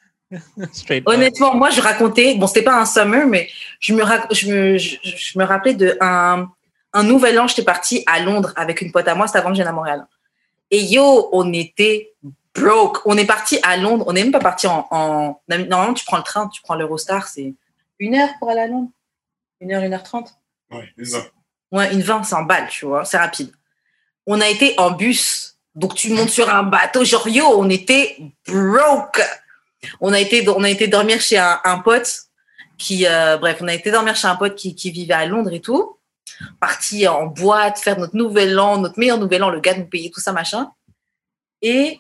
Honnêtement, 1.07 1.55
moi, 1.55 1.71
je 1.71 1.81
racontais, 1.81 2.35
bon, 2.35 2.49
c'était 2.49 2.63
pas 2.63 2.81
un 2.81 2.85
summer, 2.87 3.29
mais 3.29 3.49
je 3.79 3.95
me, 3.95 4.03
rac- 4.03 4.27
je 4.35 4.49
me, 4.53 4.77
je, 4.79 4.97
je 5.05 5.39
me 5.39 5.45
rappelais 5.45 5.75
de 5.75 5.97
un, 6.01 6.49
un 6.93 7.03
nouvel 7.05 7.39
an, 7.39 7.47
j'étais 7.47 7.63
partie 7.65 8.03
à 8.07 8.19
Londres 8.21 8.53
avec 8.57 8.81
une 8.81 8.91
pote 8.91 9.07
à 9.07 9.15
moi, 9.15 9.29
c'était 9.29 9.39
avant 9.39 9.51
que 9.51 9.55
je 9.55 9.59
vienne 9.61 9.69
à 9.69 9.73
Montréal. 9.73 10.05
Et 10.71 10.83
yo, 10.83 11.29
on 11.33 11.53
était 11.53 12.13
broke. 12.55 12.99
On 13.05 13.17
est 13.17 13.27
parti 13.27 13.59
à 13.63 13.77
Londres, 13.77 14.05
on 14.09 14.13
n'est 14.13 14.23
même 14.23 14.33
pas 14.33 14.41
parti 14.41 14.67
en, 14.67 14.87
en. 14.91 15.41
Normalement, 15.49 15.95
tu 15.95 16.05
prends 16.05 16.17
le 16.17 16.23
train, 16.23 16.49
tu 16.49 16.63
prends 16.63 16.75
l'Eurostar, 16.75 17.29
c'est 17.29 17.55
une 17.99 18.15
heure 18.15 18.31
pour 18.39 18.51
aller 18.51 18.61
à 18.61 18.67
Londres. 18.67 18.91
Une 19.61 19.73
heure, 19.73 19.83
une 19.83 19.95
heure 19.95 20.03
trente. 20.03 20.35
Ouais, 20.71 20.93
ça. 21.05 21.27
Ouais, 21.71 21.93
une 21.93 22.03
20, 22.03 22.23
c'est 22.25 22.35
en 22.35 22.43
balle, 22.43 22.69
tu 22.69 22.87
vois, 22.87 23.05
c'est 23.05 23.19
rapide. 23.19 23.53
On 24.27 24.41
a 24.41 24.49
été 24.49 24.75
en 24.79 24.93
bus, 24.93 25.59
donc 25.75 25.95
tu 25.95 26.11
montes 26.11 26.31
sur 26.31 26.49
un 26.49 26.63
bateau, 26.63 27.05
genre 27.05 27.29
yo, 27.29 27.45
on 27.57 27.69
était 27.69 28.17
broke. 28.47 29.21
On 30.01 30.13
a 30.13 30.21
été, 30.21 30.49
on 30.49 30.65
a 30.65 30.71
été 30.71 30.89
dormir 30.89 31.21
chez 31.21 31.37
un, 31.37 31.61
un 31.65 31.79
pote 31.79 32.25
qui, 32.79 33.07
euh, 33.07 33.37
bref, 33.37 33.59
on 33.61 33.69
a 33.69 33.75
été 33.75 33.91
dormir 33.91 34.17
chez 34.17 34.27
un 34.27 34.37
pote 34.37 34.55
qui, 34.55 34.75
qui 34.75 34.91
vivait 34.91 35.15
à 35.15 35.27
Londres 35.27 35.53
et 35.53 35.61
tout. 35.61 35.99
Parti 36.61 37.07
en 37.07 37.27
boîte, 37.27 37.79
faire 37.79 37.99
notre 37.99 38.17
nouvel 38.17 38.59
an, 38.59 38.79
notre 38.79 38.99
meilleur 38.99 39.19
nouvel 39.19 39.43
an, 39.43 39.51
le 39.51 39.61
gars 39.61 39.77
nous 39.77 39.87
payait 39.87 40.11
tout 40.11 40.21
ça, 40.21 40.33
machin. 40.33 40.71
Et 41.63 41.99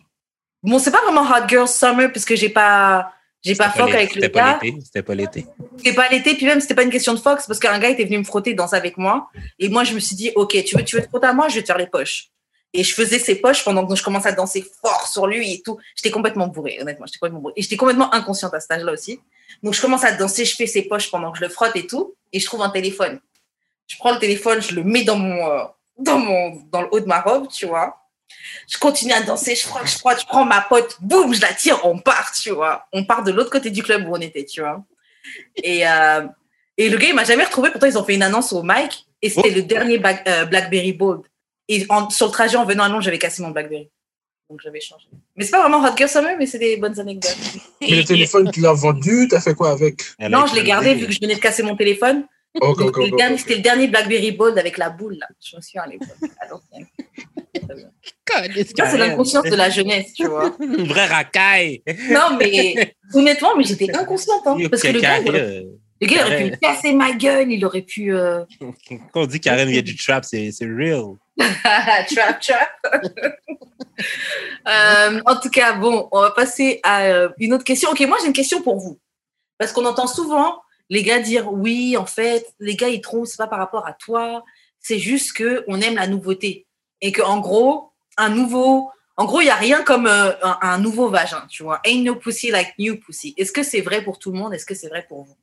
bon, 0.62 0.78
c'est 0.78 0.90
pas 0.90 1.02
vraiment 1.02 1.22
hot 1.22 1.48
girl 1.48 1.68
summer 1.68 2.12
parce 2.12 2.24
que 2.24 2.34
j'ai 2.36 2.48
pas, 2.48 3.12
j'ai 3.42 3.54
pas 3.54 3.72
l'été, 3.76 3.92
avec 3.92 4.14
le 4.14 4.22
C'était 4.22 4.38
gars. 4.38 4.54
pas 4.54 4.64
l'été. 4.64 4.80
C'était 4.84 5.02
pas 5.02 5.14
l'été. 5.14 5.46
C'était 5.76 5.94
pas 5.94 6.08
l'été, 6.08 6.34
puis 6.34 6.46
même 6.46 6.60
c'était 6.60 6.74
pas 6.74 6.82
une 6.82 6.90
question 6.90 7.14
de 7.14 7.20
Fox 7.20 7.46
parce 7.46 7.58
qu'un 7.58 7.78
gars 7.78 7.90
était 7.90 8.04
venu 8.04 8.18
me 8.18 8.24
frotter, 8.24 8.54
danser 8.54 8.76
avec 8.76 8.96
moi. 8.96 9.28
Et 9.58 9.68
moi, 9.68 9.84
je 9.84 9.94
me 9.94 10.00
suis 10.00 10.16
dit, 10.16 10.32
ok, 10.34 10.64
tu 10.64 10.76
veux, 10.76 10.84
tu 10.84 10.96
veux 10.96 11.02
te 11.02 11.08
frotter 11.08 11.26
à 11.26 11.32
moi, 11.32 11.48
je 11.48 11.56
vais 11.56 11.62
te 11.62 11.66
faire 11.66 11.78
les 11.78 11.86
poches. 11.86 12.30
Et 12.76 12.82
je 12.82 12.92
faisais 12.92 13.20
ses 13.20 13.36
poches 13.36 13.62
pendant 13.64 13.86
que 13.86 13.94
je 13.94 14.02
commençais 14.02 14.30
à 14.30 14.32
danser 14.32 14.66
fort 14.82 15.06
sur 15.06 15.28
lui 15.28 15.52
et 15.52 15.62
tout. 15.62 15.78
J'étais 15.94 16.10
complètement 16.10 16.48
bourrée, 16.48 16.78
honnêtement. 16.80 17.06
J'étais 17.06 17.18
complètement 17.18 17.40
bourrée. 17.40 17.54
Et 17.56 17.62
j'étais 17.62 17.76
complètement 17.76 18.12
inconsciente 18.12 18.52
à 18.52 18.58
cet 18.58 18.72
âge-là 18.72 18.92
aussi. 18.92 19.20
Donc 19.62 19.74
je 19.74 19.80
commence 19.80 20.02
à 20.02 20.10
danser, 20.10 20.44
je 20.44 20.56
fais 20.56 20.66
ses 20.66 20.82
poches 20.82 21.08
pendant 21.08 21.30
que 21.30 21.38
je 21.38 21.44
le 21.44 21.50
frotte 21.50 21.76
et 21.76 21.86
tout. 21.86 22.16
Et 22.32 22.40
je 22.40 22.46
trouve 22.46 22.62
un 22.62 22.70
téléphone. 22.70 23.20
Je 23.86 23.96
prends 23.98 24.12
le 24.12 24.18
téléphone, 24.18 24.60
je 24.62 24.74
le 24.74 24.82
mets 24.84 25.04
dans 25.04 25.16
mon, 25.16 25.50
euh, 25.50 25.64
dans 25.98 26.18
mon, 26.18 26.62
dans 26.72 26.82
le 26.82 26.88
haut 26.90 27.00
de 27.00 27.06
ma 27.06 27.20
robe, 27.20 27.48
tu 27.48 27.66
vois. 27.66 28.00
Je 28.68 28.78
continue 28.78 29.12
à 29.12 29.22
danser, 29.22 29.54
je 29.54 29.66
frotte, 29.66 29.86
je 29.86 29.98
frotte, 29.98 30.20
je 30.20 30.26
prends 30.26 30.44
ma 30.44 30.60
pote, 30.62 30.96
boum, 31.00 31.34
je 31.34 31.40
la 31.40 31.52
tire, 31.52 31.80
on 31.84 31.98
part, 31.98 32.32
tu 32.32 32.50
vois. 32.50 32.86
On 32.92 33.04
part 33.04 33.22
de 33.22 33.30
l'autre 33.32 33.50
côté 33.50 33.70
du 33.70 33.82
club 33.82 34.06
où 34.08 34.14
on 34.16 34.20
était, 34.20 34.44
tu 34.44 34.60
vois. 34.60 34.82
Et, 35.56 35.86
euh, 35.86 36.26
et 36.76 36.88
le 36.88 36.96
gars, 36.98 37.08
il 37.08 37.14
m'a 37.14 37.24
jamais 37.24 37.44
retrouvé. 37.44 37.70
Pourtant, 37.70 37.86
ils 37.86 37.98
ont 37.98 38.04
fait 38.04 38.14
une 38.14 38.22
annonce 38.22 38.52
au 38.52 38.62
mic. 38.62 39.06
Et 39.22 39.30
c'était 39.30 39.50
Oh. 39.52 39.56
le 39.56 39.62
dernier 39.62 39.98
Black- 39.98 40.26
euh, 40.28 40.44
Blackberry 40.44 40.92
Bold. 40.92 41.22
Et 41.68 41.86
en- 41.88 42.10
sur 42.10 42.26
le 42.26 42.32
trajet 42.32 42.56
en 42.56 42.64
venant 42.66 42.84
à 42.84 42.88
Londres, 42.88 43.02
j'avais 43.02 43.18
cassé 43.18 43.42
mon 43.42 43.50
Blackberry. 43.50 43.88
Donc 44.50 44.60
j'avais 44.62 44.80
changé. 44.80 45.06
Mais 45.36 45.44
c'est 45.44 45.50
pas 45.52 45.60
vraiment 45.66 45.82
Hot 45.82 45.96
Girl 45.96 46.10
Summer, 46.10 46.36
mais 46.38 46.46
c'est 46.46 46.58
des 46.58 46.76
bonnes 46.76 46.98
anecdotes. 47.00 47.36
Mais 47.80 47.88
le 47.96 48.04
téléphone, 48.04 48.50
tu 48.50 48.60
l'as 48.60 48.74
vendu, 48.74 49.26
t'as 49.30 49.40
fait 49.40 49.54
quoi 49.54 49.70
avec? 49.70 50.02
Non, 50.18 50.44
je 50.46 50.54
l'ai 50.54 50.64
gardé 50.64 50.94
vu 50.94 51.06
que 51.06 51.12
je 51.12 51.20
venais 51.20 51.34
de 51.36 51.40
casser 51.40 51.62
mon 51.62 51.76
téléphone. 51.76 52.26
C'était 52.54 53.10
le 53.10 53.16
dernier- 53.16 53.34
ok. 53.34 53.38
C'était 53.40 53.54
le 53.56 53.60
dernier 53.62 53.86
Blackberry 53.88 54.32
Bold 54.32 54.58
avec 54.58 54.78
la 54.78 54.90
boule, 54.90 55.16
là. 55.20 55.26
Je 55.44 55.56
me 55.56 55.60
souviens 55.60 55.82
à 55.82 55.86
l'époque. 55.88 56.08
à 56.40 56.46
l'ancienne. 56.48 56.86
C'est 58.62 58.98
l'inconscience 58.98 59.44
de 59.44 59.54
la 59.56 59.70
jeunesse, 59.70 60.12
tu 60.14 60.26
vois. 60.26 60.54
Une 60.60 60.86
vraie 60.86 61.06
racaille. 61.06 61.82
Non, 62.10 62.36
mais 62.38 62.94
honnêtement, 63.12 63.56
mais 63.56 63.64
j'étais 63.64 63.94
inconsciente. 63.94 64.42
Hein, 64.46 64.56
parce 64.70 64.82
que 64.82 64.88
le 64.88 65.00
gars, 65.00 65.18
il 65.18 65.32
le 66.00 66.06
gars, 66.08 66.16
il 66.16 66.20
aurait 66.22 66.38
pu 66.44 66.50
me 66.50 66.56
casser 66.56 66.92
ma 66.92 67.12
gueule, 67.12 67.50
il 67.52 67.64
aurait 67.64 67.82
pu. 67.82 68.12
euh, 68.12 68.44
Quand 69.12 69.22
on 69.22 69.26
dit 69.26 69.40
Karen 69.40 69.68
vient 69.68 69.80
du 69.82 69.96
trap, 69.96 70.24
c'est 70.24 70.50
c'est 70.52 70.66
real. 70.66 71.14
trap, 71.38 72.40
trap. 72.40 72.70
Euh, 74.68 75.20
en 75.24 75.36
tout 75.40 75.50
cas, 75.50 75.74
bon, 75.74 76.08
on 76.10 76.20
va 76.20 76.30
passer 76.32 76.80
à 76.82 77.04
euh, 77.04 77.28
une 77.38 77.52
autre 77.54 77.64
question. 77.64 77.90
Ok, 77.90 78.00
moi 78.00 78.16
j'ai 78.20 78.26
une 78.26 78.32
question 78.32 78.60
pour 78.62 78.78
vous. 78.78 78.98
Parce 79.58 79.72
qu'on 79.72 79.84
entend 79.86 80.06
souvent 80.08 80.60
les 80.90 81.02
gars 81.02 81.20
dire 81.20 81.52
oui, 81.52 81.96
en 81.96 82.06
fait, 82.06 82.54
les 82.60 82.76
gars 82.76 82.88
ils 82.88 83.00
trompent, 83.00 83.26
c'est 83.26 83.36
pas 83.36 83.46
par 83.46 83.58
rapport 83.58 83.86
à 83.86 83.92
toi, 83.92 84.44
c'est 84.80 84.98
juste 84.98 85.32
que 85.32 85.64
on 85.68 85.80
aime 85.80 85.96
la 85.96 86.06
nouveauté. 86.06 86.66
Et 87.00 87.12
que 87.12 87.22
en 87.22 87.40
gros, 87.40 87.90
un 88.16 88.28
nouveau. 88.28 88.90
En 89.16 89.26
gros, 89.26 89.40
il 89.40 89.44
n'y 89.44 89.50
a 89.50 89.56
rien 89.56 89.84
comme 89.84 90.06
euh, 90.06 90.32
un, 90.42 90.58
un 90.60 90.78
nouveau 90.78 91.08
vagin, 91.08 91.46
tu 91.48 91.62
vois. 91.62 91.80
Ain't 91.84 92.02
no 92.02 92.16
pussy 92.16 92.50
like 92.50 92.74
new 92.78 92.96
pussy. 92.98 93.32
Est-ce 93.36 93.52
que 93.52 93.62
c'est 93.62 93.80
vrai 93.80 94.02
pour 94.02 94.18
tout 94.18 94.32
le 94.32 94.38
monde? 94.38 94.52
Est-ce 94.52 94.66
que 94.66 94.74
c'est 94.74 94.88
vrai 94.88 95.06
pour 95.08 95.22
vous? 95.22 95.36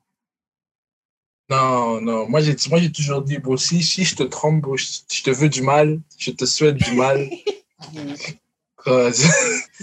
Non, 1.50 2.00
non, 2.00 2.30
moi 2.30 2.40
j'ai 2.40 2.56
moi, 2.70 2.80
j'ai 2.80 2.92
toujours 2.92 3.22
dit, 3.22 3.38
si, 3.58 3.84
si 3.84 4.06
je 4.06 4.16
te 4.16 4.24
trompe, 4.24 4.66
je, 4.78 4.86
je 5.12 5.22
te 5.22 5.32
veux 5.32 5.50
du 5.50 5.62
mal, 5.62 6.00
je 6.18 6.32
te 6.32 6.46
souhaite 6.46 6.78
du 6.78 6.94
mal. 6.94 7.30
Euh, 8.88 9.12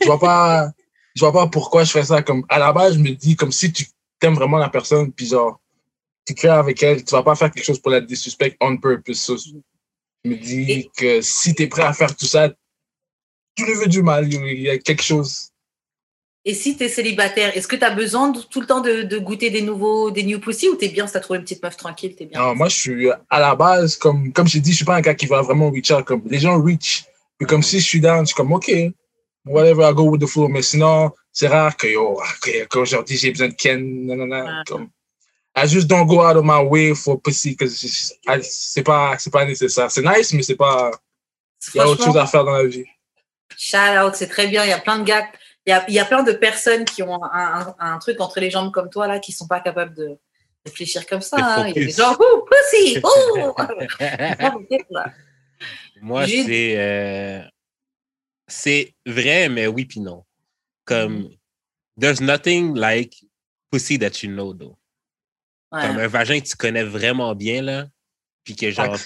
je 0.00 0.06
vois 0.06 0.18
pas, 0.18 0.70
je 1.14 1.20
vois 1.20 1.34
pas 1.34 1.48
pourquoi 1.48 1.84
je 1.84 1.90
fais 1.90 2.02
ça. 2.02 2.22
Comme, 2.22 2.46
à 2.48 2.58
la 2.58 2.72
base, 2.72 2.94
je 2.94 2.98
me 2.98 3.10
dis, 3.10 3.36
comme 3.36 3.52
si 3.52 3.70
tu 3.70 3.84
t'aimes 4.18 4.34
vraiment 4.34 4.58
la 4.58 4.68
personne, 4.68 5.12
puis 5.12 5.26
genre, 5.26 5.60
tu 6.26 6.34
crées 6.34 6.48
avec 6.48 6.82
elle, 6.82 7.04
tu 7.04 7.12
vas 7.12 7.22
pas 7.22 7.34
faire 7.34 7.50
quelque 7.50 7.64
chose 7.64 7.78
pour 7.80 7.90
la 7.90 8.00
disrespect 8.00 8.56
on 8.60 8.76
purpose. 8.76 9.20
So, 9.20 9.36
je 9.36 9.52
me 10.28 10.36
dis 10.36 10.70
Et- 10.72 10.90
que 10.96 11.20
si 11.22 11.54
tu 11.54 11.62
es 11.62 11.66
prêt 11.66 11.82
à 11.84 11.92
faire 11.92 12.14
tout 12.14 12.26
ça, 12.26 12.50
tu 13.56 13.64
lui 13.64 13.74
veux 13.74 13.86
du 13.86 14.02
mal, 14.02 14.32
il 14.32 14.60
y 14.60 14.70
a 14.70 14.78
quelque 14.78 15.02
chose. 15.02 15.48
Et 16.44 16.54
si 16.54 16.76
tu 16.76 16.84
es 16.84 16.88
célibataire, 16.88 17.54
est-ce 17.56 17.66
que 17.68 17.76
tu 17.76 17.84
as 17.84 17.90
besoin 17.90 18.30
de- 18.30 18.40
tout 18.40 18.60
le 18.60 18.66
temps 18.66 18.80
de, 18.80 19.02
de 19.02 19.18
goûter 19.18 19.50
des 19.50 19.60
nouveaux, 19.62 20.10
des 20.10 20.22
new 20.22 20.38
pussy 20.38 20.68
ou 20.68 20.76
t'es 20.76 20.88
bien 20.88 21.06
si 21.06 21.12
t'as 21.12 21.20
trouvé 21.20 21.38
une 21.38 21.44
petite 21.44 21.62
meuf 21.62 21.76
tranquille, 21.76 22.14
t'es 22.14 22.26
bien? 22.26 22.40
Non, 22.40 22.54
moi, 22.54 22.68
je 22.68 22.76
suis 22.76 23.10
à 23.28 23.40
la 23.40 23.54
base, 23.54 23.96
comme, 23.96 24.32
comme 24.32 24.46
j'ai 24.46 24.60
dit, 24.60 24.70
je 24.70 24.76
suis 24.76 24.84
pas 24.84 24.96
un 24.96 25.00
gars 25.00 25.14
qui 25.14 25.26
va 25.26 25.42
vraiment 25.42 25.70
reach 25.70 25.90
out. 25.90 26.04
Comme, 26.04 26.22
les 26.26 26.38
gens 26.38 26.62
reach. 26.62 27.04
Puis 27.38 27.46
comme 27.46 27.62
si 27.62 27.80
je 27.80 27.84
suis 27.86 28.00
down, 28.00 28.20
je 28.20 28.26
suis 28.26 28.34
comme, 28.34 28.52
OK, 28.52 28.70
whatever, 29.44 29.82
I 29.90 29.92
go 29.94 30.04
with 30.04 30.20
the 30.22 30.26
flow. 30.26 30.48
Mais 30.48 30.62
sinon, 30.62 31.10
c'est 31.38 31.46
rare 31.48 31.76
que, 31.76 31.86
yo, 31.86 32.20
que- 32.42 32.64
qu'aujourd'hui, 32.66 33.16
j'ai 33.16 33.30
besoin 33.30 33.48
de 33.48 33.54
Ken, 33.54 34.06
nanana, 34.06 34.42
Ouais. 34.44 34.62
comme, 34.66 34.88
I 35.56 35.66
just 35.68 35.86
don't 35.86 36.06
go 36.06 36.20
out 36.20 36.36
of 36.36 36.44
my 36.44 36.60
way 36.64 36.94
for 36.96 37.20
pussy, 37.22 37.54
parce 37.54 37.80
que 37.80 37.86
c'est 38.42 38.82
pas, 38.82 39.16
c'est 39.18 39.30
pas 39.32 39.44
nécessaire. 39.44 39.88
C'est 39.90 40.02
nice, 40.02 40.32
mais 40.32 40.42
c'est 40.42 40.56
pas, 40.56 40.90
il 41.74 41.78
y 41.78 41.80
a 41.80 41.88
autre 41.88 42.04
chose 42.04 42.16
à 42.16 42.26
faire 42.26 42.44
dans 42.44 42.52
la 42.62 42.64
vie. 42.66 42.84
shout 43.56 43.76
out, 44.04 44.14
c'est 44.16 44.26
très 44.28 44.46
bien. 44.48 44.64
Il 44.64 44.70
y 44.70 44.72
a 44.72 44.78
plein 44.80 44.98
de 44.98 45.04
gars, 45.04 45.26
il 45.66 45.70
y 45.70 45.72
a, 45.72 45.84
il 45.88 45.94
y 45.94 45.98
a 46.00 46.04
plein 46.04 46.22
de 46.24 46.32
personnes 46.32 46.84
qui 46.84 47.02
ont 47.04 47.22
un, 47.24 47.30
un- 47.60 47.74
un 47.78 47.98
truc 47.98 48.20
entre 48.20 48.40
les 48.40 48.50
jambes 48.50 48.72
comme 48.72 48.90
toi 48.90 49.06
là, 49.06 49.18
qui 49.20 49.30
sont 49.32 49.46
pas 49.46 49.60
capables 49.60 49.94
de 49.94 50.18
réfléchir 50.66 51.06
comme 51.06 51.20
ça. 51.22 51.36
Hein. 51.40 51.68
Il 51.68 51.68
y 51.68 51.70
a 51.70 51.86
des 51.86 51.92
focus. 51.92 51.96
gens, 51.96 52.14
ouh, 52.14 52.44
pussy, 52.50 52.98
ouh. 53.04 53.54
Moi, 56.02 56.26
c'est. 56.26 56.74
euh, 56.76 57.40
c'est 58.46 58.94
vrai, 59.06 59.48
mais 59.48 59.66
oui, 59.66 59.84
puis 59.84 60.00
non. 60.00 60.24
Comme. 60.88 61.18
Mm. 61.18 61.30
There's 62.00 62.20
nothing 62.20 62.74
like 62.74 63.14
pussy 63.70 63.98
that 63.98 64.22
you 64.22 64.30
know, 64.30 64.54
though. 64.54 64.78
Ouais. 65.70 65.86
Comme 65.86 65.98
un 65.98 66.06
vagin 66.08 66.40
que 66.40 66.46
tu 66.46 66.56
connais 66.56 66.84
vraiment 66.84 67.34
bien, 67.34 67.60
là. 67.60 67.86
Puis 68.44 68.56
que, 68.56 68.70
genre, 68.70 68.96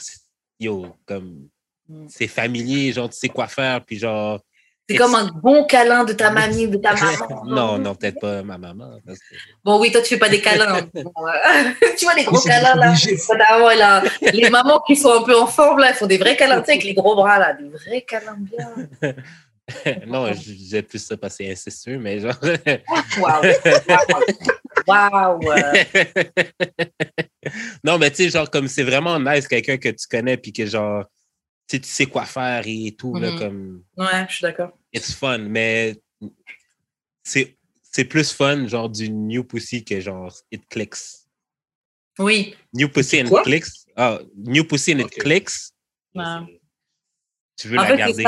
yo, 0.61 0.95
comme. 1.07 1.49
Mm. 1.89 2.07
C'est 2.09 2.29
familier, 2.29 2.93
genre, 2.93 3.11
tu 3.11 3.17
sais 3.19 3.29
quoi 3.29 3.49
faire, 3.49 3.85
puis 3.85 3.99
genre. 3.99 4.41
C'est 4.89 4.97
comme 4.97 5.15
un 5.15 5.31
bon 5.43 5.65
câlin 5.65 6.05
de 6.05 6.13
ta 6.13 6.31
mamie, 6.31 6.69
de 6.69 6.77
ta 6.77 6.95
maman. 6.95 7.45
non, 7.47 7.79
non, 7.79 7.95
peut-être 7.95 8.21
pas 8.21 8.43
ma 8.43 8.59
maman. 8.59 8.99
parce 9.07 9.19
que- 9.19 9.35
Bon, 9.65 9.81
oui, 9.81 9.91
toi, 9.93 10.03
tu 10.03 10.09
fais 10.09 10.19
pas 10.19 10.29
des 10.29 10.41
câlins. 10.41 10.89
Euh, 10.97 11.71
tu 11.97 12.05
vois 12.05 12.15
les 12.15 12.25
gros 12.25 12.41
câlins 12.41 12.75
là. 12.75 12.95
voilà. 13.59 14.03
Les 14.33 14.51
mamans 14.51 14.81
qui 14.87 14.97
sont 14.97 15.13
un 15.13 15.23
peu 15.23 15.39
en 15.39 15.47
forme 15.47 15.79
là, 15.79 15.91
elles 15.91 15.95
font 15.95 16.07
des 16.07 16.19
vrais 16.19 16.37
câlins, 16.37 16.61
tu 16.61 16.67
sais, 16.67 16.73
avec 16.73 16.85
les 16.85 16.95
gros 16.95 17.15
bras 17.15 17.39
là, 17.39 17.55
des 17.55 17.69
vrais 17.69 18.03
câlins 18.03 18.37
bien. 18.39 19.15
non, 20.07 20.33
je 20.33 20.41
disais 20.53 20.83
plus 20.83 21.05
ça 21.05 21.17
parce 21.17 21.37
que 21.37 21.45
c'est 21.45 21.51
incestueux, 21.53 21.99
mais 21.99 22.21
genre. 22.21 22.39
Waouh. 23.19 23.43
Waouh. 24.87 25.41
Waouh. 25.43 25.43
non, 27.85 27.99
mais 27.99 28.11
tu 28.11 28.17
sais, 28.25 28.31
genre, 28.31 28.51
comme 28.51 28.69
c'est 28.69 28.83
vraiment 28.83 29.19
nice 29.21 29.47
quelqu'un 29.49 29.77
que 29.79 29.89
tu 29.91 30.07
connais, 30.09 30.37
puis 30.37 30.53
que 30.53 30.67
genre, 30.67 31.05
tu 31.69 31.77
sais, 31.77 31.81
tu 31.81 31.89
sais 31.89 32.07
quoi 32.07 32.25
faire 32.25 32.63
et 32.67 32.95
tout, 32.99 33.15
là, 33.17 33.31
Mhm. 33.33 33.39
comme. 33.39 33.85
Ouais, 33.97 34.27
je 34.29 34.35
suis 34.37 34.43
d'accord. 34.43 34.73
It's 34.93 35.15
fun, 35.15 35.39
mais 35.39 35.97
c'est 37.23 37.57
c'est 37.95 38.05
plus 38.07 38.33
fun, 38.33 38.67
genre, 38.69 38.89
du 38.89 39.11
New 39.11 39.45
Pussy 39.45 39.85
que 39.85 40.01
genre, 40.01 40.35
it 40.51 40.63
clicks. 40.69 41.27
Oui. 42.19 42.55
New 42.73 42.89
Pussy 42.89 43.21
and 43.23 43.29
quoi? 43.29 43.41
it 43.41 43.45
clicks? 43.45 43.85
Ah, 43.97 44.19
New 44.37 44.65
Pussy 44.65 44.93
and 44.95 45.01
it 45.01 45.11
clicks? 45.19 45.73
Tu 47.63 47.69
veux 47.69 47.79
En 47.79 47.83
la 47.83 47.89
fait, 47.89 47.97
garder. 47.97 48.25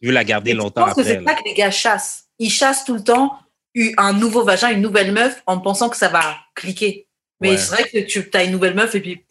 Tu 0.00 0.06
veux 0.06 0.12
la 0.12 0.24
garder 0.24 0.50
Et 0.50 0.54
je 0.54 0.58
longtemps 0.58 0.84
pense 0.86 0.94
que 0.94 1.02
c'est 1.02 1.22
ça 1.24 1.34
que 1.34 1.44
les 1.44 1.54
gars 1.54 1.70
chassent. 1.72 2.28
Ils 2.38 2.50
chassent 2.50 2.84
tout 2.84 2.94
le 2.94 3.02
temps 3.02 3.38
un 3.98 4.12
nouveau 4.12 4.44
vagin, 4.44 4.70
une 4.70 4.80
nouvelle 4.80 5.10
meuf, 5.12 5.42
en 5.46 5.60
pensant 5.60 5.88
que 5.90 5.96
ça 5.96 6.08
va 6.08 6.36
cliquer. 6.54 7.08
Mais 7.40 7.50
Ouais. 7.50 7.58
c'est 7.58 7.72
vrai 7.74 7.88
que 7.90 7.98
tu 7.98 8.30
as 8.32 8.44
une 8.44 8.52
nouvelle 8.52 8.74
meuf 8.74 8.94
et 8.94 9.00
puis 9.00 9.24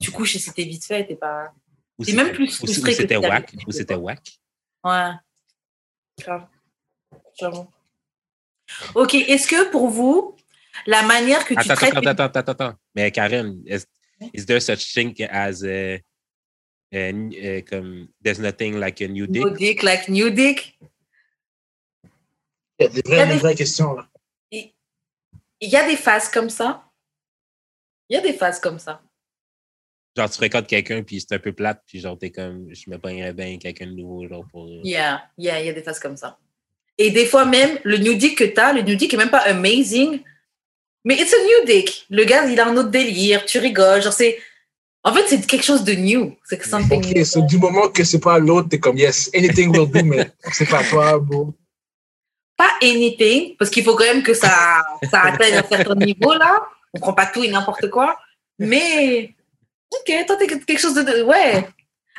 tu 0.00 0.10
couches 0.12 0.36
et 0.36 0.38
c'était 0.38 0.62
vite 0.62 0.84
fait, 0.84 1.06
t'es 1.06 1.16
pas. 1.16 1.52
Ou 1.98 2.04
T'es 2.04 2.12
même 2.12 2.32
plus 2.32 2.54
ou 2.62 2.66
frustré 2.66 2.92
que 2.92 2.96
c'était 2.98 3.16
whack. 3.16 3.52
Ou 3.66 3.72
c'était 3.72 3.96
whack. 3.96 4.38
Ouais. 4.84 5.10
Grave. 6.20 6.46
J'avoue. 7.38 7.66
Ok, 8.94 9.14
est-ce 9.14 9.48
que 9.48 9.70
pour 9.70 9.88
vous, 9.88 10.36
la 10.86 11.02
manière 11.02 11.44
que 11.44 11.54
tu 11.54 11.60
Attends, 11.60 11.74
traites. 11.74 11.94
attends, 11.96 12.10
attends, 12.10 12.38
attends, 12.40 12.52
attends. 12.52 12.74
Mais 12.94 13.10
Karen, 13.10 13.60
is, 13.66 13.84
is 14.32 14.46
there 14.46 14.60
such 14.60 14.94
thing 14.94 15.14
as 15.30 15.62
a, 15.64 15.98
a- 16.92 17.62
comme 17.62 18.08
there's 18.22 18.38
nothing 18.38 18.78
like 18.78 19.00
a 19.00 19.08
new 19.08 19.26
dick? 19.26 19.44
New 19.44 19.50
dick, 19.50 19.82
like 19.82 20.08
new 20.08 20.30
dick. 20.30 20.78
Il 22.78 22.84
y 22.84 22.86
a 22.86 22.88
des 22.88 23.02
vraies, 23.02 23.26
des- 23.26 23.32
des 23.34 23.38
vraies 23.38 23.54
questions, 23.54 23.94
là. 23.94 24.08
Il 24.50 24.72
il 25.62 25.68
y 25.68 25.76
a 25.76 25.86
des 25.86 25.96
phases 25.96 26.28
comme 26.30 26.48
ça. 26.48 26.84
Il 28.08 28.14
y 28.14 28.18
a 28.18 28.22
des 28.22 28.32
phases 28.32 28.58
comme 28.58 28.78
ça. 28.78 29.02
Genre, 30.16 30.28
tu 30.28 30.36
fréquentes 30.36 30.66
quelqu'un, 30.66 31.02
puis 31.02 31.20
c'est 31.20 31.34
un 31.34 31.38
peu 31.38 31.52
plate, 31.52 31.82
puis 31.86 32.00
genre, 32.00 32.18
t'es 32.18 32.30
comme, 32.30 32.66
je 32.74 32.90
me 32.90 32.98
pognerais 32.98 33.32
bien 33.34 33.58
quelqu'un 33.58 33.86
de 33.86 33.92
nouveau, 33.92 34.26
genre, 34.26 34.44
pour. 34.50 34.66
euh, 34.66 34.80
Yeah, 34.82 35.22
yeah, 35.38 35.60
il 35.60 35.66
y 35.66 35.68
a 35.68 35.72
des 35.72 35.82
phases 35.82 36.00
comme 36.00 36.16
ça. 36.16 36.38
Et 36.98 37.10
des 37.10 37.26
fois 37.26 37.44
même, 37.44 37.78
le 37.84 37.98
new 37.98 38.14
dick 38.14 38.36
que 38.38 38.44
tu 38.44 38.58
as, 38.58 38.72
le 38.72 38.82
new 38.82 38.96
dick 38.96 39.14
est 39.14 39.16
même 39.16 39.30
pas 39.30 39.42
amazing, 39.46 40.22
mais 41.04 41.14
it's 41.14 41.32
a 41.32 41.38
new 41.44 41.64
dick. 41.66 42.06
Le 42.10 42.24
gars, 42.24 42.46
il 42.46 42.58
a 42.58 42.66
un 42.66 42.76
autre 42.76 42.90
délire, 42.90 43.44
tu 43.46 43.58
rigoles, 43.58 44.02
genre 44.02 44.12
c'est... 44.12 44.38
En 45.02 45.14
fait, 45.14 45.26
c'est 45.28 45.46
quelque 45.46 45.64
chose 45.64 45.82
de 45.84 45.92
new. 45.94 46.36
C'est 46.44 46.58
que 46.58 46.68
something 46.68 46.98
Ok, 47.04 47.14
new. 47.16 47.24
so, 47.24 47.40
du 47.42 47.56
moment 47.58 47.88
que 47.88 48.04
c'est 48.04 48.20
pas 48.20 48.38
l'autre, 48.38 48.68
t'es 48.68 48.78
comme 48.78 48.98
yes, 48.98 49.30
anything 49.34 49.70
will 49.76 49.90
do, 49.90 50.02
mais 50.04 50.30
c'est 50.52 50.68
pas 50.68 50.84
toi, 50.84 51.18
bro. 51.18 51.54
Pas 52.56 52.70
anything, 52.82 53.56
parce 53.56 53.70
qu'il 53.70 53.82
faut 53.82 53.96
quand 53.96 54.04
même 54.04 54.22
que 54.22 54.34
ça, 54.34 54.82
ça 55.10 55.22
atteigne 55.22 55.54
un 55.56 55.62
certain 55.62 55.94
niveau, 55.94 56.34
là. 56.34 56.62
On 56.92 57.00
prend 57.00 57.14
pas 57.14 57.26
tout 57.26 57.42
et 57.42 57.48
n'importe 57.48 57.88
quoi. 57.88 58.18
Mais, 58.58 59.34
ok, 59.90 60.26
toi, 60.26 60.36
t'es 60.36 60.46
quelque 60.46 60.76
chose 60.78 60.92
de... 60.94 61.22
Ouais. 61.22 61.66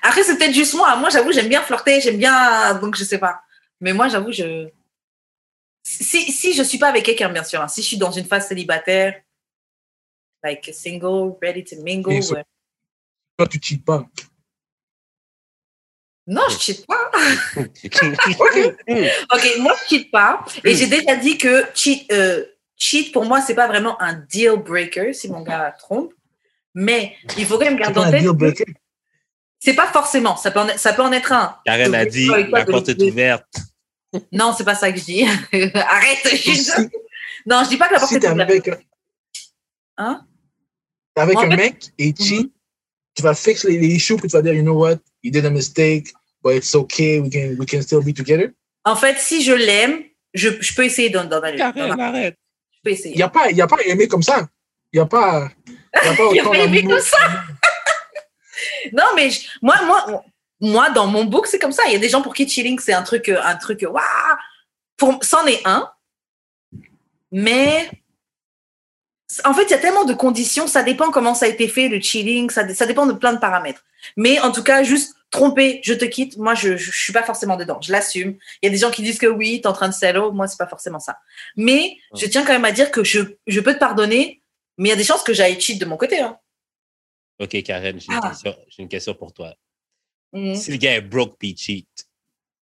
Après, 0.01 0.23
c'est 0.23 0.35
peut-être 0.37 0.53
juste 0.53 0.73
moi. 0.73 0.95
Moi, 0.95 1.09
j'avoue, 1.11 1.31
j'aime 1.31 1.49
bien 1.49 1.61
flirter, 1.61 2.01
j'aime 2.01 2.17
bien... 2.17 2.73
Donc, 2.79 2.95
je 2.95 3.03
sais 3.03 3.19
pas. 3.19 3.41
Mais 3.79 3.93
moi, 3.93 4.07
j'avoue, 4.07 4.31
je... 4.31 4.67
Si, 5.83 6.31
si 6.31 6.53
je 6.53 6.63
suis 6.63 6.79
pas 6.79 6.87
avec 6.89 7.03
quelqu'un, 7.05 7.29
bien 7.29 7.43
sûr. 7.43 7.61
hein, 7.61 7.67
si 7.67 7.83
je 7.83 7.87
suis 7.87 7.97
dans 7.97 8.11
une 8.11 8.25
phase 8.25 8.47
célibataire, 8.47 9.21
like 10.43 10.71
single, 10.73 11.35
ready 11.41 11.63
to 11.63 11.75
mingle, 11.83 12.13
Et 12.13 12.21
so- 12.23 12.33
ouais. 12.35 12.43
Toi, 13.41 13.47
tu 13.47 13.59
cheats 13.59 13.81
pas. 13.83 14.05
Non, 16.27 16.43
je 16.49 16.59
cheat 16.59 16.85
pas. 16.85 17.09
Ok. 17.55 18.75
Ok, 19.33 19.47
moi, 19.61 19.73
je 19.81 19.87
cheat 19.89 20.11
pas. 20.11 20.45
Et 20.63 20.75
j'ai 20.75 20.85
déjà 20.85 21.15
dit 21.15 21.39
que 21.39 21.65
cheat, 21.73 22.11
euh, 22.13 22.45
cheat, 22.77 23.11
pour 23.11 23.25
moi, 23.25 23.41
c'est 23.41 23.55
pas 23.55 23.65
vraiment 23.67 23.99
un 23.99 24.13
deal 24.13 24.57
breaker 24.57 25.11
si 25.13 25.27
mon 25.27 25.41
gars 25.41 25.71
trompe. 25.79 26.13
Mais 26.75 27.15
il 27.39 27.45
faut 27.47 27.57
quand 27.57 27.65
même 27.65 27.77
garder 27.79 27.99
en 27.99 28.03
un 28.03 28.11
tête. 28.11 28.19
deal 28.21 28.29
que 28.29 28.35
breaker. 28.35 28.65
C'est 29.59 29.73
pas 29.73 29.87
forcément. 29.87 30.35
Ça 30.37 30.51
peut 30.51 30.59
en, 30.59 30.77
ça 30.77 30.93
peut 30.93 31.01
en 31.01 31.11
être 31.11 31.31
un. 31.31 31.57
Karen 31.65 31.95
a 31.95 32.05
dit, 32.05 32.31
avec 32.31 32.51
la 32.51 32.63
porte 32.65 32.89
est 32.89 33.01
ouverte. 33.01 33.47
Non, 34.31 34.53
c'est 34.55 34.63
pas 34.65 34.75
ça 34.75 34.91
que 34.91 34.99
je 34.99 35.03
dis. 35.05 35.23
Arrête. 35.73 36.19
je 36.25 36.35
suis- 36.35 36.55
Si, 36.57 36.71
Non, 37.47 37.63
je 37.63 37.69
dis 37.69 37.77
pas 37.77 37.87
que 37.87 37.93
la 37.93 37.99
porte 37.99 38.11
si 38.11 38.17
est 38.17 38.29
ouverte. 38.29 38.49
avec, 38.51 38.67
un- 38.67 38.77
Hein? 39.97 40.27
t'es 41.15 41.21
avec 41.23 41.37
En 41.37 41.41
un 41.41 41.49
fait- 41.49 41.55
mec 41.57 41.85
et 41.97 42.07
il 42.09 42.15
cheat, 42.23 42.51
tu 43.15 43.21
vas 43.23 43.33
fixer 43.35 43.69
les, 43.69 43.77
les 43.79 43.87
issues, 43.95 44.15
puis 44.17 44.27
tu 44.29 44.35
vas 44.35 44.41
dire, 44.41 44.53
you 44.53 44.61
know 44.63 44.73
what, 44.77 44.97
you 45.23 45.31
did 45.31 45.45
a 45.45 45.49
mistake, 45.49 46.11
but 46.43 46.55
it's 46.55 46.73
okay, 46.75 47.19
we 47.19 47.29
can, 47.29 47.55
we 47.59 47.65
can 47.65 47.81
still 47.81 48.01
be 48.01 48.13
together. 48.13 48.53
En 48.85 48.95
fait, 48.95 49.17
si 49.19 49.43
je 49.43 49.53
l'aime, 49.53 50.03
je, 50.33 50.49
je 50.61 50.73
peux 50.73 50.85
essayer 50.85 51.09
d'en 51.09 51.27
Karen, 51.29 51.51
aller. 51.77 52.01
arrête. 52.01 52.37
Je 52.71 52.79
peux 52.83 52.89
essayer. 52.91 53.13
Il 53.13 53.17
n'y 53.17 53.23
a, 53.23 53.29
pas- 53.29 53.51
y 53.51 53.61
a 53.61 53.67
pas 53.67 53.77
aimé 53.85 54.07
comme 54.07 54.23
ça. 54.23 54.47
Il 54.93 54.97
n'y 54.97 55.01
a 55.01 55.05
pas. 55.05 55.49
Il 55.67 55.73
y 56.05 56.07
a 56.09 56.13
pas 56.15 56.23
Il 56.31 56.35
y 56.35 56.39
a 56.39 56.43
autant 56.43 56.51
pas 56.51 56.57
aimé 56.59 56.83
comme 56.83 56.99
ça. 56.99 57.17
Non, 58.93 59.05
mais 59.15 59.29
je- 59.29 59.47
moi, 59.61 59.75
moi, 59.85 60.23
moi, 60.59 60.89
dans 60.91 61.07
mon 61.07 61.25
book, 61.25 61.47
c'est 61.47 61.57
comme 61.59 61.71
ça. 61.71 61.83
Il 61.87 61.93
y 61.93 61.95
a 61.95 61.99
des 61.99 62.09
gens 62.09 62.21
pour 62.21 62.33
qui 62.33 62.47
chilling, 62.47 62.77
c'est 62.79 62.93
un 62.93 63.01
truc, 63.03 63.29
un 63.29 63.55
truc, 63.55 63.81
waouh. 63.87 64.01
Pour, 64.97 65.23
c'en 65.23 65.45
est 65.47 65.61
un. 65.65 65.89
Mais 67.31 67.89
en 69.45 69.53
fait, 69.53 69.63
il 69.63 69.69
y 69.71 69.73
a 69.73 69.77
tellement 69.77 70.05
de 70.05 70.13
conditions. 70.13 70.67
Ça 70.67 70.83
dépend 70.83 71.11
comment 71.11 71.33
ça 71.33 71.45
a 71.45 71.49
été 71.49 71.67
fait, 71.67 71.87
le 71.89 71.99
chilling. 72.01 72.49
Ça, 72.49 72.63
dé- 72.63 72.73
ça 72.73 72.85
dépend 72.85 73.05
de 73.05 73.13
plein 73.13 73.33
de 73.33 73.39
paramètres. 73.39 73.83
Mais 74.17 74.39
en 74.39 74.51
tout 74.51 74.63
cas, 74.63 74.83
juste 74.83 75.15
tromper, 75.29 75.79
je 75.83 75.93
te 75.93 76.05
quitte. 76.05 76.37
Moi, 76.37 76.55
je, 76.55 76.75
je, 76.77 76.91
je 76.91 76.97
suis 77.03 77.13
pas 77.13 77.23
forcément 77.23 77.55
dedans. 77.55 77.79
Je 77.81 77.91
l'assume. 77.91 78.37
Il 78.61 78.65
y 78.65 78.67
a 78.67 78.71
des 78.71 78.77
gens 78.79 78.91
qui 78.91 79.01
disent 79.03 79.19
que 79.19 79.27
oui, 79.27 79.55
tu 79.61 79.61
es 79.61 79.67
en 79.67 79.73
train 79.73 79.87
de 79.89 79.93
sello. 79.93 80.31
Moi, 80.31 80.47
c'est 80.47 80.57
pas 80.57 80.67
forcément 80.67 80.99
ça. 80.99 81.17
Mais 81.55 81.97
je 82.15 82.25
tiens 82.25 82.43
quand 82.45 82.53
même 82.53 82.65
à 82.65 82.71
dire 82.71 82.91
que 82.91 83.03
je, 83.03 83.19
je 83.47 83.59
peux 83.59 83.73
te 83.73 83.79
pardonner. 83.79 84.41
Mais 84.77 84.89
il 84.89 84.91
y 84.91 84.93
a 84.93 84.97
des 84.97 85.03
chances 85.03 85.23
que 85.23 85.33
j'aille 85.33 85.59
cheat 85.61 85.79
de 85.79 85.85
mon 85.85 85.97
côté. 85.97 86.19
Hein. 86.19 86.37
Ok, 87.39 87.61
Karen, 87.63 87.99
j'ai 87.99 88.07
une, 88.11 88.19
Ah. 88.21 88.29
question- 88.29 88.55
j'ai 88.69 88.83
une 88.83 88.89
question 88.89 89.13
pour 89.13 89.33
toi. 89.33 89.53
Mhm. 90.33 90.55
Si 90.55 90.71
le 90.71 90.77
gars 90.77 90.95
est 90.95 91.01
broke 91.01 91.35
puis 91.39 91.55
cheat, 91.57 91.87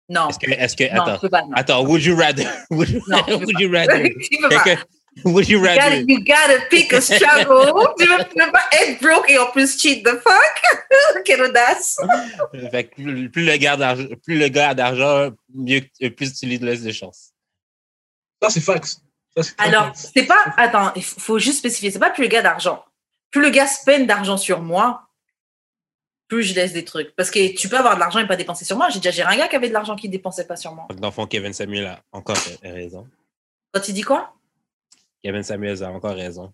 Non. 0.09 0.29
est-ce 0.29 0.39
que, 0.77 0.95
Non, 0.95 1.03
attends, 1.03 1.29
pas. 1.29 1.43
attends, 1.55 1.85
would 1.87 2.03
you 2.05 2.17
rather, 2.17 2.47
would 2.71 2.89
Non, 3.09 3.23
would 3.29 3.59
you 3.61 3.71
rather, 3.73 4.03
quelqu'un- 4.51 4.83
would 5.25 5.47
you 5.49 5.59
You 5.59 5.65
gotta, 5.65 5.81
rather, 5.81 6.05
you 6.09 6.25
gotta 6.25 6.67
pick 6.71 6.93
a 6.93 7.01
struggle. 7.01 7.73
tu 7.99 8.07
veux, 8.07 8.25
tu 8.25 8.41
veux 8.41 8.51
pas 8.51 8.65
être 8.81 9.01
broke 9.03 9.31
et 9.31 9.39
en 9.39 9.51
plus 9.51 9.79
cheat 9.79 10.05
the 10.05 10.19
fuck? 10.21 10.63
Quelle 11.25 11.43
audace. 11.43 11.99
fait 12.71 12.85
que 12.85 12.95
plus, 12.95 13.31
plus 13.31 13.45
le 13.45 13.57
gars 13.57 13.77
d'argent, 13.77 14.07
plus 14.25 14.39
le 14.39 14.49
gars 14.49 14.71
a 14.71 14.75
d'argent, 14.75 15.31
mieux, 15.55 15.81
que- 15.81 16.09
plus 16.09 16.33
tu 16.35 16.47
lui 16.47 16.59
laisses 16.59 16.83
de 16.83 16.93
chance. 16.93 17.33
Ça, 18.43 18.49
c'est 18.51 18.61
fax. 18.61 19.01
Ça, 19.37 19.43
Alors, 19.59 19.93
c'est 19.95 20.25
pas. 20.25 20.43
Attends, 20.57 20.93
il 20.97 21.05
faut 21.05 21.21
faut 21.21 21.39
juste 21.39 21.59
spécifier. 21.59 21.91
C'est 21.91 21.99
pas 21.99 22.11
plus 22.11 22.23
le 22.25 22.29
gars 22.29 22.43
d'argent. 22.43 22.85
Plus 23.31 23.41
le 23.43 23.51
gars 23.51 23.67
spend 23.67 24.07
d'argent 24.07 24.37
sur 24.37 24.61
moi, 24.61 25.09
plus 26.29 26.43
je 26.43 26.55
laisse 26.55 26.73
des 26.73 26.85
trucs. 26.85 27.15
Parce 27.17 27.31
que 27.31 27.55
tu 27.55 27.69
peux 27.69 27.77
avoir 27.79 27.95
de 27.95 28.01
l'argent 28.01 28.19
et 28.19 28.27
pas 28.27 28.37
dépenser 28.37 28.65
sur 28.65 28.77
moi. 28.77 28.89
J'ai 28.91 28.99
déjà 28.99 29.11
géré 29.11 29.35
un 29.35 29.39
gars 29.39 29.49
qui 29.49 29.57
avait 29.57 29.69
de 29.69 29.73
l'argent 29.75 29.95
qui 29.97 30.09
dépensait 30.09 30.47
pas 30.47 30.57
sur 30.57 30.75
moi. 30.75 30.87
Donc, 30.91 31.01
dans 31.01 31.09
le 31.09 31.13
fond, 31.13 31.27
Kevin 31.27 31.53
Samuel 31.53 31.87
a 31.87 32.01
encore 32.13 32.37
raison. 32.63 33.07
Quand 33.73 33.89
il 33.89 33.95
dit 33.95 34.03
quoi? 34.03 34.35
Kevin 35.23 35.43
Samuel 35.43 35.83
a 35.83 35.91
encore 35.91 36.15
raison. 36.15 36.53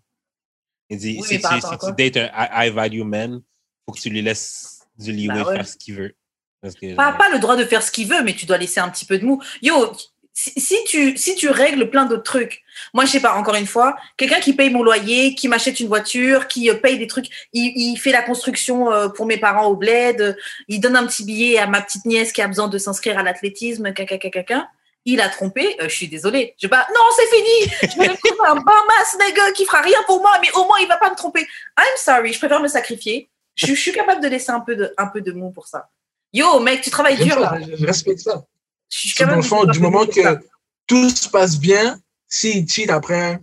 Il 0.90 0.98
dit, 0.98 1.18
Oui, 1.20 1.26
si, 1.26 1.38
tu, 1.40 1.60
si 1.60 1.78
tu 1.78 1.92
dates 1.96 2.30
un 2.34 2.64
high 2.64 2.72
value 2.72 3.02
man, 3.02 3.40
faut 3.86 3.92
que 3.92 4.00
tu 4.00 4.10
lui 4.10 4.22
laisses 4.22 4.80
du 4.98 5.12
leeway 5.12 5.42
Bah 5.42 5.48
ouais. 5.48 5.56
faire 5.56 5.68
ce 5.68 5.76
qu'il 5.76 5.94
veut. 5.94 6.14
Parce 6.60 6.74
que, 6.74 6.94
Pas, 6.94 7.16
le 7.32 7.38
droit 7.38 7.56
de 7.56 7.64
faire 7.64 7.82
ce 7.82 7.90
qu'il 7.90 8.08
veut, 8.08 8.22
mais 8.22 8.34
tu 8.34 8.46
dois 8.46 8.58
laisser 8.58 8.80
un 8.80 8.88
petit 8.88 9.04
peu 9.04 9.18
de 9.18 9.24
mou. 9.24 9.40
Yo, 9.62 9.92
si, 10.32 10.52
si 10.56 10.76
tu, 10.86 11.16
si 11.16 11.34
tu 11.34 11.48
règles 11.50 11.90
plein 11.90 12.04
d'autres 12.06 12.22
trucs, 12.22 12.62
moi, 12.94 13.04
je 13.04 13.10
sais 13.10 13.20
pas, 13.20 13.34
encore 13.34 13.54
une 13.54 13.66
fois, 13.66 13.96
quelqu'un 14.16 14.40
qui 14.40 14.52
paye 14.52 14.70
mon 14.70 14.82
loyer, 14.82 15.34
qui 15.34 15.48
m'achète 15.48 15.80
une 15.80 15.88
voiture, 15.88 16.48
qui 16.48 16.70
euh, 16.70 16.74
paye 16.74 16.98
des 16.98 17.06
trucs, 17.06 17.26
il, 17.52 17.72
il 17.76 17.96
fait 17.96 18.12
la 18.12 18.22
construction 18.22 18.92
euh, 18.92 19.08
pour 19.08 19.26
mes 19.26 19.36
parents 19.38 19.66
au 19.66 19.76
bled, 19.76 20.20
euh, 20.20 20.34
il 20.68 20.80
donne 20.80 20.96
un 20.96 21.06
petit 21.06 21.24
billet 21.24 21.58
à 21.58 21.66
ma 21.66 21.80
petite 21.82 22.04
nièce 22.04 22.32
qui 22.32 22.40
a 22.40 22.48
besoin 22.48 22.68
de 22.68 22.78
s'inscrire 22.78 23.18
à 23.18 23.22
l'athlétisme, 23.22 23.92
caca, 23.92 24.18
caca, 24.18 24.30
caca. 24.30 24.68
Il 25.10 25.20
a 25.22 25.28
trompé, 25.30 25.74
euh, 25.80 25.88
je 25.88 25.94
suis 25.94 26.08
désolée. 26.08 26.54
Je 26.60 26.66
vais 26.66 26.70
pas, 26.70 26.86
non, 26.94 27.00
c'est 27.16 27.34
fini. 27.34 27.72
Je 27.92 27.98
vais 27.98 28.08
trouver 28.08 28.48
un 28.48 28.56
bon 28.56 28.80
mass 28.90 29.16
nigga 29.26 29.52
qui 29.52 29.64
fera 29.64 29.80
rien 29.80 29.98
pour 30.06 30.20
moi, 30.20 30.32
mais 30.42 30.50
au 30.54 30.64
moins 30.66 30.78
il 30.82 30.86
va 30.88 30.98
pas 30.98 31.08
me 31.10 31.16
tromper. 31.16 31.40
I'm 31.78 31.96
sorry, 31.96 32.32
je 32.34 32.38
préfère 32.38 32.60
me 32.60 32.68
sacrifier. 32.68 33.30
Je, 33.54 33.66
je 33.68 33.74
suis 33.74 33.92
capable 33.92 34.22
de 34.22 34.28
laisser 34.28 34.50
un 34.52 34.60
peu 34.60 34.76
de, 34.76 34.92
un 34.98 35.06
peu 35.06 35.20
de 35.22 35.32
mou 35.32 35.50
pour 35.50 35.66
ça. 35.66 35.88
Yo, 36.32 36.60
mec, 36.60 36.82
tu 36.82 36.90
travailles 36.90 37.16
dur 37.16 37.34
ça, 37.34 37.40
là. 37.40 37.58
je- 37.60 37.86
respecte 37.86 38.20
ça. 38.20 38.44
Je 38.90 38.98
suis 38.98 39.12
capable 39.14 39.42
le 39.42 39.66
de 39.66 39.72
du 39.72 39.78
un 39.78 39.82
peu 39.82 39.90
moment 39.90 40.04
ça. 40.12 40.34
que 40.36 40.44
tout 40.86 41.08
se 41.10 41.28
passe 41.28 41.58
bien, 41.58 41.98
s'il 42.28 42.68
cheat 42.68 42.90
après, 42.90 43.40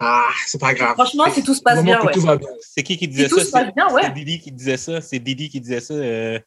ah, 0.00 0.28
c'est 0.48 0.60
pas 0.60 0.74
grave. 0.74 0.94
Franchement, 0.94 1.32
si 1.32 1.44
tout 1.44 1.54
se 1.54 1.62
passe 1.62 1.78
Du 1.78 1.84
moment 1.84 1.92
bien, 1.92 2.00
que 2.00 2.06
ouais. 2.06 2.12
tout 2.14 2.20
va 2.22 2.36
bien. 2.36 2.48
C'est 2.60 2.82
qui 2.82 2.96
qui 2.98 3.06
disait 3.06 3.28
tout 3.28 3.38
ça? 3.38 3.44
se 3.44 3.50
passe 3.52 3.66
C'est- 3.66 3.74
bien, 3.76 3.88
ouais. 3.92 4.02
C'est 4.02 4.14
Didi 4.14 4.40
qui 4.40 4.50
disait 4.50 4.76
ça. 4.76 5.00
C'est 5.00 5.20
Didi 5.20 5.48
qui 5.48 5.60
disait 5.60 5.80
ça. 5.80 5.94
Euh, 5.94 6.40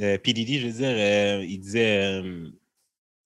euh, 0.00 0.16
P. 0.16 0.32
Didi, 0.32 0.60
je 0.60 0.66
veux 0.68 0.72
dire, 0.72 0.88
euh, 0.90 1.44
il 1.46 1.58
disait 1.60 2.02
euh, 2.22 2.48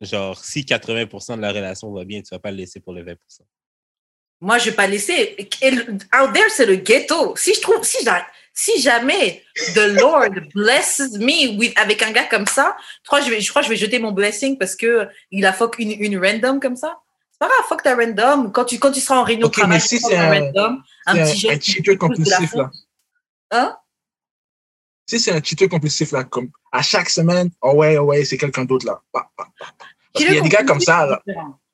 genre, 0.03 0.39
si 0.43 0.61
80% 0.63 1.37
de 1.37 1.41
la 1.43 1.53
relation 1.53 1.93
va 1.93 2.05
bien, 2.05 2.21
tu 2.23 2.29
vas 2.31 2.39
pas 2.39 2.51
le 2.51 2.59
laisser 2.59 2.81
pour 2.81 2.93
le 2.93 3.03
20%. 3.05 3.17
Moi, 4.41 4.59
je 4.59 4.67
vais 4.71 4.77
pas 4.77 4.87
laisser. 4.89 5.37
Out 5.41 6.33
there, 6.35 6.51
c'est 6.51 6.67
le 6.67 6.77
ghetto. 6.77 7.35
Si 7.37 7.55
je 7.55 7.61
trouve, 7.61 7.85
si, 7.85 8.05
j'a- 8.05 8.27
si 8.53 8.81
jamais 8.83 9.45
the 9.75 10.01
Lord 10.01 10.31
blesses 10.53 11.13
me 11.19 11.57
with, 11.57 11.79
avec 11.79 12.03
un 12.03 12.11
gars 12.11 12.25
comme 12.25 12.47
ça, 12.47 12.77
je 13.03 13.07
crois 13.07 13.21
que 13.21 13.27
je 13.27 13.31
vais, 13.31 13.41
je 13.41 13.49
crois 13.51 13.63
que 13.63 13.67
je 13.67 13.71
vais 13.73 13.77
jeter 13.79 14.01
mon 14.01 14.11
blessing 14.13 14.59
parce 14.59 14.75
que 14.75 15.09
il 15.31 15.47
a 15.47 15.53
fuck 15.53 15.79
une, 15.79 15.93
une 15.93 16.19
random 16.19 16.59
comme 16.59 16.75
ça. 16.77 16.99
C'est 17.31 17.39
pas 17.39 17.47
grave, 17.47 17.65
fuck 17.69 17.83
ta 17.85 17.95
random. 17.95 18.51
Quand 18.53 18.65
tu, 18.65 18.79
quand 18.81 18.91
tu 18.91 19.01
seras 19.01 19.19
en 19.21 19.23
réunion 19.25 19.47
Ok, 19.47 19.55
de 19.55 19.61
travail, 19.61 19.81
si 19.81 19.99
c'est 20.01 20.17
un- 20.17 20.29
random, 20.29 20.83
un 21.07 21.13
petit 21.15 21.47
un, 21.49 21.51
un 21.53 21.55
geste. 21.61 21.87
la 21.87 21.97
compulsif, 21.97 22.55
là. 22.55 22.71
Hein? 23.53 23.77
Si 25.07 25.19
c'est 25.21 25.33
un 25.33 25.43
cheater 25.43 25.69
compulsif, 25.69 26.13
là, 26.13 26.25
comme 26.25 26.51
à 26.71 26.83
chaque 26.83 27.11
semaine, 27.11 27.51
oh 27.61 27.73
ouais, 27.73 27.99
oh 27.99 28.05
ouais, 28.05 28.25
c'est 28.25 28.39
quelqu'un 28.39 28.65
d'autre, 28.65 28.87
là. 28.87 29.01
Bah, 29.13 29.31
bah, 29.37 29.49
bah. 29.59 29.67
Parce 30.13 30.25
qu'il 30.25 30.35
y 30.35 30.39
a 30.39 30.43
des 30.43 30.49
gars 30.49 30.65
comme 30.65 30.81
ça, 30.81 31.07
là. 31.07 31.23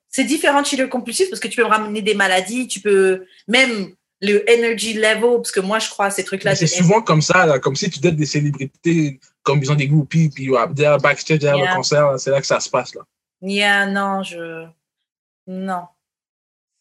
C'est 0.09 0.23
différent 0.23 0.61
de 0.61 0.67
cheater 0.67 0.89
compulsif 0.89 1.29
parce 1.29 1.39
que 1.39 1.47
tu 1.47 1.55
peux 1.55 1.63
me 1.63 1.69
ramener 1.69 2.01
des 2.01 2.15
maladies, 2.15 2.67
tu 2.67 2.79
peux 2.79 3.25
même 3.47 3.93
le 4.21 4.43
energy 4.49 4.93
level, 4.93 5.37
parce 5.37 5.51
que 5.51 5.59
moi, 5.59 5.79
je 5.79 5.89
crois 5.89 6.07
à 6.07 6.11
ces 6.11 6.23
trucs-là. 6.25 6.55
C'est 6.55 6.67
souvent 6.67 7.01
comme 7.01 7.21
ça, 7.21 7.45
là, 7.45 7.59
comme 7.59 7.75
si 7.75 7.89
tu 7.89 7.99
donnes 7.99 8.17
des 8.17 8.25
célébrités, 8.25 9.19
comme 9.43 9.59
ils 9.63 9.71
ont 9.71 9.75
des 9.75 9.87
groupies, 9.87 10.29
puis 10.29 10.49
derrière 10.71 10.97
backstage, 10.97 11.39
derrière 11.39 11.63
Yeah. 11.63 11.71
le 11.71 11.75
concert, 11.77 12.19
c'est 12.19 12.31
là 12.31 12.41
que 12.41 12.47
ça 12.47 12.59
se 12.59 12.69
passe, 12.69 12.95
là. 12.95 13.01
Yeah, 13.41 13.85
non, 13.85 14.23
je. 14.23 14.65
Non. 15.47 15.83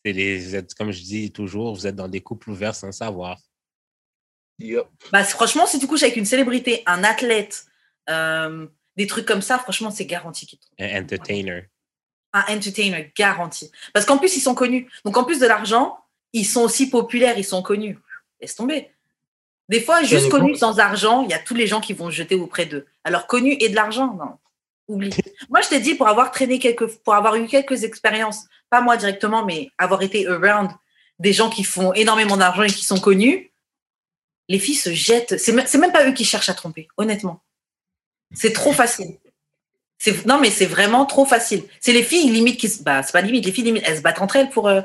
Les, 0.04 0.38
vous 0.38 0.56
êtes, 0.56 0.74
comme 0.74 0.90
je 0.90 1.02
dis 1.02 1.30
toujours, 1.30 1.74
vous 1.74 1.86
êtes 1.86 1.94
dans 1.94 2.08
des 2.08 2.20
couples 2.20 2.50
ouverts 2.50 2.74
sans 2.74 2.90
savoir. 2.92 3.38
Yep. 4.58 4.86
Bah, 5.12 5.24
franchement, 5.24 5.66
si 5.66 5.78
tu 5.78 5.86
couches 5.86 6.02
avec 6.02 6.16
une 6.16 6.24
célébrité, 6.24 6.82
un 6.86 7.04
athlète, 7.04 7.66
euh, 8.10 8.66
des 8.96 9.06
trucs 9.06 9.26
comme 9.26 9.42
ça, 9.42 9.58
franchement, 9.58 9.90
c'est 9.90 10.06
garanti 10.06 10.46
qu'ils 10.46 10.58
te 10.58 10.64
trompent. 10.64 10.76
Un 10.80 11.02
entertainer. 11.02 11.68
Un 12.32 12.56
entertainer, 12.56 13.12
garanti. 13.16 13.70
Parce 13.94 14.04
qu'en 14.04 14.18
plus, 14.18 14.36
ils 14.36 14.40
sont 14.40 14.54
connus. 14.54 14.90
Donc, 15.04 15.16
en 15.16 15.24
plus 15.24 15.38
de 15.38 15.46
l'argent, 15.46 15.98
ils 16.32 16.44
sont 16.44 16.62
aussi 16.62 16.90
populaires, 16.90 17.38
ils 17.38 17.44
sont 17.44 17.62
connus. 17.62 17.98
Laisse 18.40 18.56
tomber. 18.56 18.90
Des 19.68 19.80
fois, 19.80 20.02
juste 20.02 20.30
connus 20.30 20.56
sans 20.56 20.78
argent, 20.78 21.22
il 21.22 21.30
y 21.30 21.34
a 21.34 21.38
tous 21.38 21.54
les 21.54 21.66
gens 21.66 21.80
qui 21.80 21.92
vont 21.92 22.10
se 22.10 22.16
jeter 22.16 22.34
auprès 22.34 22.66
d'eux. 22.66 22.86
Alors, 23.04 23.26
connus 23.26 23.56
et 23.60 23.68
de 23.68 23.76
l'argent, 23.76 24.14
non. 24.14 24.38
Oublie. 24.88 25.14
moi, 25.50 25.60
je 25.60 25.68
t'ai 25.68 25.80
dit, 25.80 25.94
pour 25.94 26.08
avoir 26.08 26.30
traîné 26.30 26.58
quelques, 26.58 26.86
pour 26.98 27.14
avoir 27.14 27.36
eu 27.36 27.46
quelques 27.46 27.84
expériences, 27.84 28.46
pas 28.70 28.80
moi 28.80 28.96
directement, 28.96 29.44
mais 29.44 29.70
avoir 29.78 30.02
été 30.02 30.26
around 30.26 30.70
des 31.18 31.32
gens 31.32 31.50
qui 31.50 31.64
font 31.64 31.92
énormément 31.92 32.36
d'argent 32.36 32.62
et 32.62 32.68
qui 32.68 32.84
sont 32.84 32.98
connus, 32.98 33.50
les 34.48 34.58
filles 34.58 34.74
se 34.74 34.92
jettent. 34.92 35.36
C'est 35.38 35.52
même, 35.52 35.92
pas 35.92 36.08
eux 36.08 36.12
qui 36.12 36.24
cherchent 36.24 36.48
à 36.48 36.54
tromper, 36.54 36.88
honnêtement. 36.96 37.42
C'est 38.32 38.52
trop 38.52 38.72
facile. 38.72 39.18
Non, 40.26 40.38
mais 40.40 40.50
c'est 40.50 40.66
vraiment 40.66 41.06
trop 41.06 41.24
facile. 41.24 41.64
C'est 41.80 41.92
les 41.92 42.02
filles, 42.04 42.30
limite, 42.30 42.58
qui 42.60 42.68
se, 42.68 42.82
bah, 42.82 43.02
c'est 43.02 43.12
pas 43.12 43.20
limite, 43.20 43.44
les 43.44 43.52
filles, 43.52 43.64
limite, 43.64 43.82
elles 43.86 43.96
se 43.98 44.02
battent 44.02 44.20
entre 44.20 44.36
elles 44.36 44.50
pour, 44.50 44.68
euh, 44.68 44.82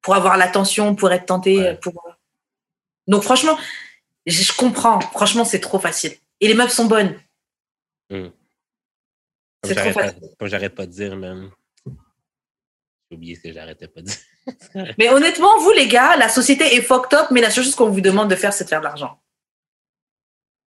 pour 0.00 0.14
avoir 0.14 0.36
l'attention, 0.36 0.94
pour 0.94 1.12
être 1.12 1.26
tentées. 1.26 1.58
Ouais. 1.58 1.66
euh, 1.68 1.74
Pour... 1.76 1.92
Donc, 3.06 3.22
franchement, 3.22 3.58
je, 4.26 4.52
comprends. 4.56 5.00
Franchement, 5.00 5.44
c'est 5.44 5.60
trop 5.60 5.78
facile. 5.78 6.16
Et 6.40 6.48
les 6.48 6.54
meufs 6.54 6.72
sont 6.72 6.86
bonnes. 6.86 7.20
Comme 8.10 8.32
C'est 9.64 9.74
trop 9.74 9.84
j'arrête 9.84 9.94
pas- 9.94 10.04
facile. 10.12 10.28
comme 10.38 10.48
j'arrête 10.48 10.74
pas 10.74 10.86
de 10.86 10.92
dire, 10.92 11.16
même. 11.16 11.50
J'ai 13.10 13.16
oublié 13.16 13.34
ce 13.34 13.40
que 13.42 13.52
j'arrêtais 13.52 13.88
pas 13.88 14.00
de 14.00 14.06
dire. 14.06 14.16
Mais 14.98 15.08
honnêtement, 15.08 15.58
vous, 15.58 15.72
les 15.72 15.88
gars, 15.88 16.16
la 16.16 16.28
société 16.28 16.74
est 16.76 16.82
fucked 16.82 17.18
up, 17.18 17.28
mais 17.30 17.40
la 17.40 17.50
seule 17.50 17.64
chose 17.64 17.74
qu'on 17.74 17.90
vous 17.90 18.00
demande 18.00 18.30
de 18.30 18.36
faire, 18.36 18.52
c'est 18.52 18.64
de 18.64 18.68
faire 18.68 18.80
de 18.80 18.84
l'argent. 18.84 19.20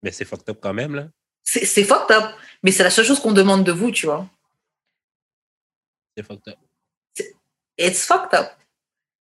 Mais 0.03 0.11
c'est 0.11 0.25
fucked 0.25 0.49
up 0.49 0.59
quand 0.61 0.73
même, 0.73 0.95
là. 0.95 1.07
C'est 1.43 1.83
fucked 1.83 2.15
up, 2.15 2.35
mais 2.63 2.71
c'est 2.71 2.83
la 2.83 2.89
seule 2.89 3.05
chose 3.05 3.19
qu'on 3.19 3.31
demande 3.31 3.63
de 3.63 3.71
vous, 3.71 3.91
tu 3.91 4.05
vois. 4.05 4.27
C'est 6.15 6.23
fucked 6.23 6.47
up. 6.47 6.57
It's 7.77 8.05
fucked 8.05 8.37
up. 8.37 8.51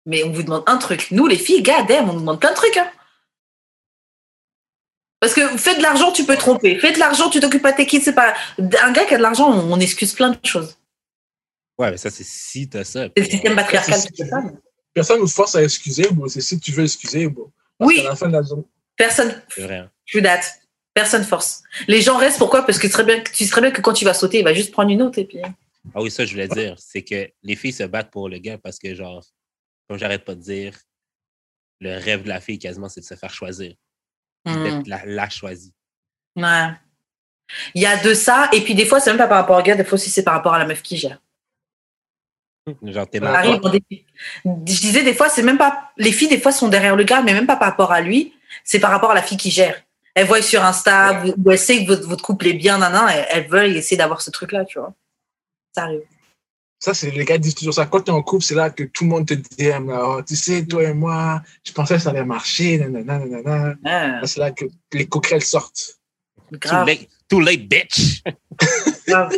Mais 0.07 0.25
on 0.25 0.33
vous 0.33 0.43
demande 0.43 0.65
un 0.67 0.79
truc. 0.79 1.11
Nous, 1.11 1.27
les 1.27 1.37
filles, 1.37 1.63
gars, 1.63 1.83
damn, 1.83 2.09
on 2.09 2.15
nous 2.15 2.21
demande 2.21 2.41
plein 2.41 2.51
de 2.51 2.57
trucs. 2.57 2.77
hein. 2.77 2.91
Parce 5.21 5.35
que 5.35 5.47
fais 5.59 5.77
de 5.77 5.83
l'argent, 5.83 6.13
tu 6.13 6.25
peux 6.25 6.37
tromper. 6.37 6.79
Fais 6.79 6.93
de 6.93 6.99
l'argent, 6.99 7.29
tu 7.29 7.41
t'occupes 7.41 7.63
pas 7.63 7.73
de 7.73 7.77
tes 7.79 7.87
kids, 7.87 8.03
c'est 8.03 8.15
pas. 8.15 8.35
Un 8.59 8.93
gars 8.93 9.05
qui 9.05 9.15
a 9.15 9.19
de 9.19 9.23
l'argent, 9.23 9.51
on 9.51 9.81
excuse 9.81 10.15
plein 10.15 10.31
de 10.31 10.47
choses. 10.47 10.78
Ouais, 11.79 11.91
mais 11.93 11.97
ça, 11.97 12.11
c'est 12.11 12.25
si 12.25 12.69
t'as 12.69 12.85
ça. 12.85 13.09
C'est 13.17 13.23
le 13.23 13.31
système 13.31 13.55
patriarcal 13.57 14.01
qui 14.01 14.23
fait 14.23 14.29
ça. 14.29 14.43
Personne 14.93 15.21
nous 15.21 15.29
force 15.29 15.55
à 15.55 15.63
excuser, 15.63 16.09
bro. 16.11 16.27
C'est 16.29 16.41
si 16.41 16.59
tu 16.59 16.73
veux 16.73 16.83
excuser, 16.85 17.29
bro. 17.29 17.53
Parce 17.79 17.89
Oui. 17.91 17.97
qu'à 18.03 18.09
la 18.09 18.17
fin 18.17 18.27
de 18.29 18.33
la 18.33 18.43
journée, 18.43 18.65
Personne, 18.97 19.43
vrai. 19.57 19.77
hein. 19.77 19.91
je 20.05 20.13
suis 20.17 20.23
date. 20.23 20.61
Personne 20.93 21.23
force. 21.23 21.63
Les 21.87 22.03
gens 22.03 22.17
restent 22.17 22.39
pourquoi? 22.39 22.67
Parce 22.67 22.79
que 22.79 23.03
bien, 23.05 23.23
tu 23.23 23.45
sais 23.45 23.51
très 23.51 23.61
bien 23.61 23.71
que 23.71 23.81
quand 23.81 23.93
tu 23.93 24.05
vas 24.05 24.15
sauter, 24.15 24.39
il 24.41 24.45
va 24.45 24.53
juste 24.55 24.73
prendre 24.73 24.91
une 24.91 25.03
autre 25.03 25.19
et 25.21 25.25
puis. 25.25 25.39
Ah 25.95 26.03
oui, 26.03 26.11
ça, 26.11 26.25
je 26.25 26.33
voulais 26.33 26.49
dire. 26.49 26.75
C'est 26.79 27.03
que 27.03 27.31
les 27.45 27.55
filles 27.55 27.73
se 27.73 27.85
battent 27.85 28.11
pour 28.11 28.29
le 28.29 28.39
gars 28.39 28.59
parce 28.59 28.79
que, 28.81 28.93
genre, 28.97 29.25
comme 29.89 29.99
j'arrête 29.99 30.25
pas 30.25 30.35
de 30.35 30.41
dire, 30.41 30.77
le 31.81 31.97
rêve 31.97 32.25
de 32.25 32.29
la 32.29 32.41
fille, 32.41 32.59
quasiment, 32.59 32.89
c'est 32.89 33.01
de 33.03 33.07
se 33.07 33.15
faire 33.15 33.33
choisir. 33.33 33.75
Hmm. 34.45 34.65
D'être 34.65 34.87
la, 34.89 35.07
la 35.07 35.29
choisie. 35.31 35.73
Ouais. 36.35 36.71
Il 37.75 37.83
y 37.83 37.87
a 37.87 37.97
de 38.03 38.13
ça, 38.15 38.51
et 38.53 38.63
puis 38.63 38.75
des 38.75 38.85
fois, 38.85 38.99
c'est 38.99 39.11
même 39.11 39.19
pas 39.19 39.29
par 39.29 39.39
rapport 39.39 39.59
au 39.59 39.63
gars, 39.63 39.77
des 39.77 39.85
fois 39.85 39.95
aussi, 39.95 40.11
c'est 40.11 40.25
par 40.25 40.35
rapport 40.35 40.53
à 40.55 40.59
la 40.59 40.67
meuf 40.67 40.83
qui 40.83 40.97
gère. 40.97 41.23
Genre, 42.83 43.07
arrive 43.35 43.61
dé- 43.71 44.05
Je 44.45 44.81
disais, 44.81 45.03
des 45.03 45.15
fois, 45.15 45.29
c'est 45.29 45.43
même 45.43 45.59
pas. 45.59 45.91
Les 45.97 46.13
filles, 46.13 46.29
des 46.29 46.41
fois, 46.41 46.53
sont 46.53 46.69
derrière 46.69 46.97
le 46.97 47.05
gars, 47.05 47.23
mais 47.23 47.33
même 47.35 47.47
pas 47.47 47.57
par 47.57 47.69
rapport 47.69 47.93
à 47.93 48.01
lui, 48.01 48.35
c'est 48.65 48.79
par 48.81 48.91
rapport 48.91 49.11
à 49.11 49.15
la 49.15 49.23
fille 49.23 49.39
qui 49.39 49.51
gère. 49.51 49.81
Elle 50.15 50.27
voit 50.27 50.43
sur 50.43 50.65
Insta, 50.65 51.25
ou 51.25 51.35
ou 51.45 51.51
elle 51.53 51.59
sait 51.59 51.85
que 51.85 51.89
votre, 51.89 52.09
votre 52.09 52.25
couple 52.25 52.49
est 52.49 52.53
bien, 52.55 52.79
nan, 52.79 52.93
elle, 53.13 53.27
elle 53.31 53.49
veut 53.49 53.65
essayer 53.77 53.97
d'avoir 53.97 54.21
ce 54.21 54.31
truc-là, 54.31 54.65
tu 54.65 54.79
vois. 54.81 54.93
Ça 55.75 55.85
arrive. 55.85 56.01
ça, 56.81 56.93
c'est 56.95 57.11
les 57.11 57.25
gars 57.25 57.39
disent 57.39 57.55
toujours 57.55 57.75
ça. 57.75 57.87
Quand 57.87 58.01
tu 58.01 58.11
es 58.11 58.15
en 58.15 58.23
couple, 58.23 58.43
c'est 58.45 58.55
là 58.55 58.71
que 58.71 58.83
tout 58.85 59.05
le 59.05 59.11
monde 59.11 59.27
te 59.27 59.35
DM. 59.35 59.89
Là, 59.91 60.01
Oh, 60.05 60.23
tu 60.23 60.35
sais, 60.35 60.65
toi 60.67 60.83
et 60.83 60.93
moi, 60.95 61.43
je 61.65 61.73
pensais 61.73 61.95
que 61.97 62.01
ça 62.03 62.11
allait 62.11 62.25
marcher. 62.25 62.79
Nanana, 62.79 63.19
nanana. 63.25 63.69
Ouais, 63.85 64.21
Là, 64.21 64.21
C'est 64.25 64.41
là 64.41 64.51
que 64.51 64.65
les 64.93 65.07
coquerelles 65.07 65.45
sortent. 65.45 65.99
Too 66.51 66.59
grave, 66.59 66.87
late, 66.87 67.09
too 67.29 67.41
late, 67.41 67.69
bitch! 67.69 68.23
grave. 69.07 69.33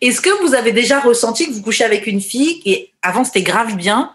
Est-ce 0.00 0.20
que 0.20 0.30
vous 0.42 0.54
avez 0.54 0.72
déjà 0.72 1.00
ressenti 1.00 1.46
que 1.46 1.52
vous 1.52 1.62
couchez 1.62 1.84
avec 1.84 2.06
une 2.06 2.20
fille 2.20 2.62
et 2.64 2.92
avant 3.02 3.24
c'était 3.24 3.42
grave 3.42 3.76
bien 3.76 4.14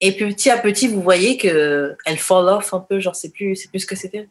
et 0.00 0.16
puis 0.16 0.26
petit 0.34 0.50
à 0.50 0.58
petit 0.58 0.88
vous 0.88 1.02
voyez 1.02 1.36
que 1.36 1.96
elle 2.04 2.18
fall 2.18 2.48
off 2.48 2.72
un 2.72 2.80
peu, 2.80 3.00
genre 3.00 3.16
c'est 3.16 3.30
plus 3.30 3.56
c'est 3.56 3.68
plus 3.68 3.80
ce 3.80 3.86
que 3.86 3.96
c'était? 3.96 4.28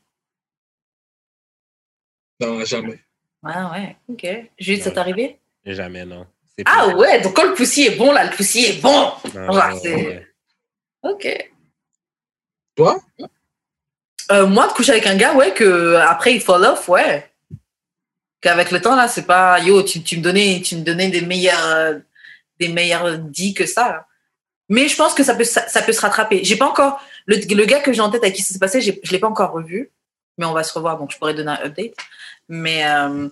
Non, 2.39 2.63
jamais. 2.65 2.99
Ouais 3.43 3.53
ouais, 3.53 3.97
ok. 4.09 4.27
Jules, 4.59 4.81
ça 4.81 4.91
t'est 4.91 4.97
arrivé? 4.97 5.39
Jamais, 5.65 6.05
non. 6.05 6.25
Ah 6.65 6.87
ouais, 6.87 7.21
donc 7.21 7.35
quand 7.35 7.45
le 7.45 7.53
poussi 7.53 7.83
est 7.83 7.95
bon 7.95 8.11
là, 8.11 8.23
le 8.23 8.35
poussi 8.35 8.65
est 8.65 8.81
bon. 8.81 9.11
Non, 9.35 9.51
genre, 9.51 9.83
ouais. 9.83 10.27
Ok. 11.03 11.51
Toi? 12.75 12.99
Euh, 14.31 14.45
moi, 14.45 14.67
de 14.67 14.73
coucher 14.73 14.91
avec 14.91 15.07
un 15.07 15.15
gars, 15.15 15.35
ouais, 15.35 15.53
que 15.53 15.95
après 15.95 16.33
il 16.33 16.41
fall 16.41 16.63
off, 16.63 16.89
ouais. 16.89 17.29
Qu'avec 18.41 18.71
le 18.71 18.81
temps 18.81 18.95
là, 18.95 19.07
c'est 19.07 19.25
pas 19.25 19.59
yo, 19.59 19.83
tu, 19.83 20.03
tu 20.03 20.17
me 20.17 20.21
donnais, 20.21 20.61
tu 20.63 20.75
me 20.75 20.83
donnais 20.83 21.09
des 21.09 21.21
meilleurs, 21.21 21.65
euh, 21.65 21.99
des 22.59 22.67
meilleurs 22.67 23.17
dits 23.17 23.53
que 23.53 23.65
ça. 23.65 24.05
Mais 24.69 24.87
je 24.87 24.95
pense 24.95 25.13
que 25.13 25.23
ça 25.23 25.33
peut, 25.33 25.43
ça, 25.43 25.67
ça 25.67 25.81
peut 25.81 25.93
se 25.93 26.01
rattraper. 26.01 26.43
J'ai 26.43 26.57
pas 26.57 26.67
encore 26.67 27.01
le, 27.25 27.37
le 27.37 27.65
gars 27.65 27.79
que 27.79 27.93
j'ai 27.93 28.01
en 28.01 28.09
tête 28.09 28.23
avec 28.23 28.35
qui 28.35 28.43
ça 28.43 28.53
s'est 28.53 28.59
passé, 28.59 28.81
je 28.81 29.11
l'ai 29.11 29.19
pas 29.19 29.27
encore 29.27 29.51
revu, 29.51 29.91
mais 30.37 30.45
on 30.45 30.53
va 30.53 30.63
se 30.63 30.73
revoir, 30.73 30.97
donc 30.97 31.11
je 31.11 31.17
pourrais 31.17 31.33
donner 31.33 31.51
un 31.51 31.65
update. 31.65 31.95
Mais 32.49 32.85
euh, 32.85 33.29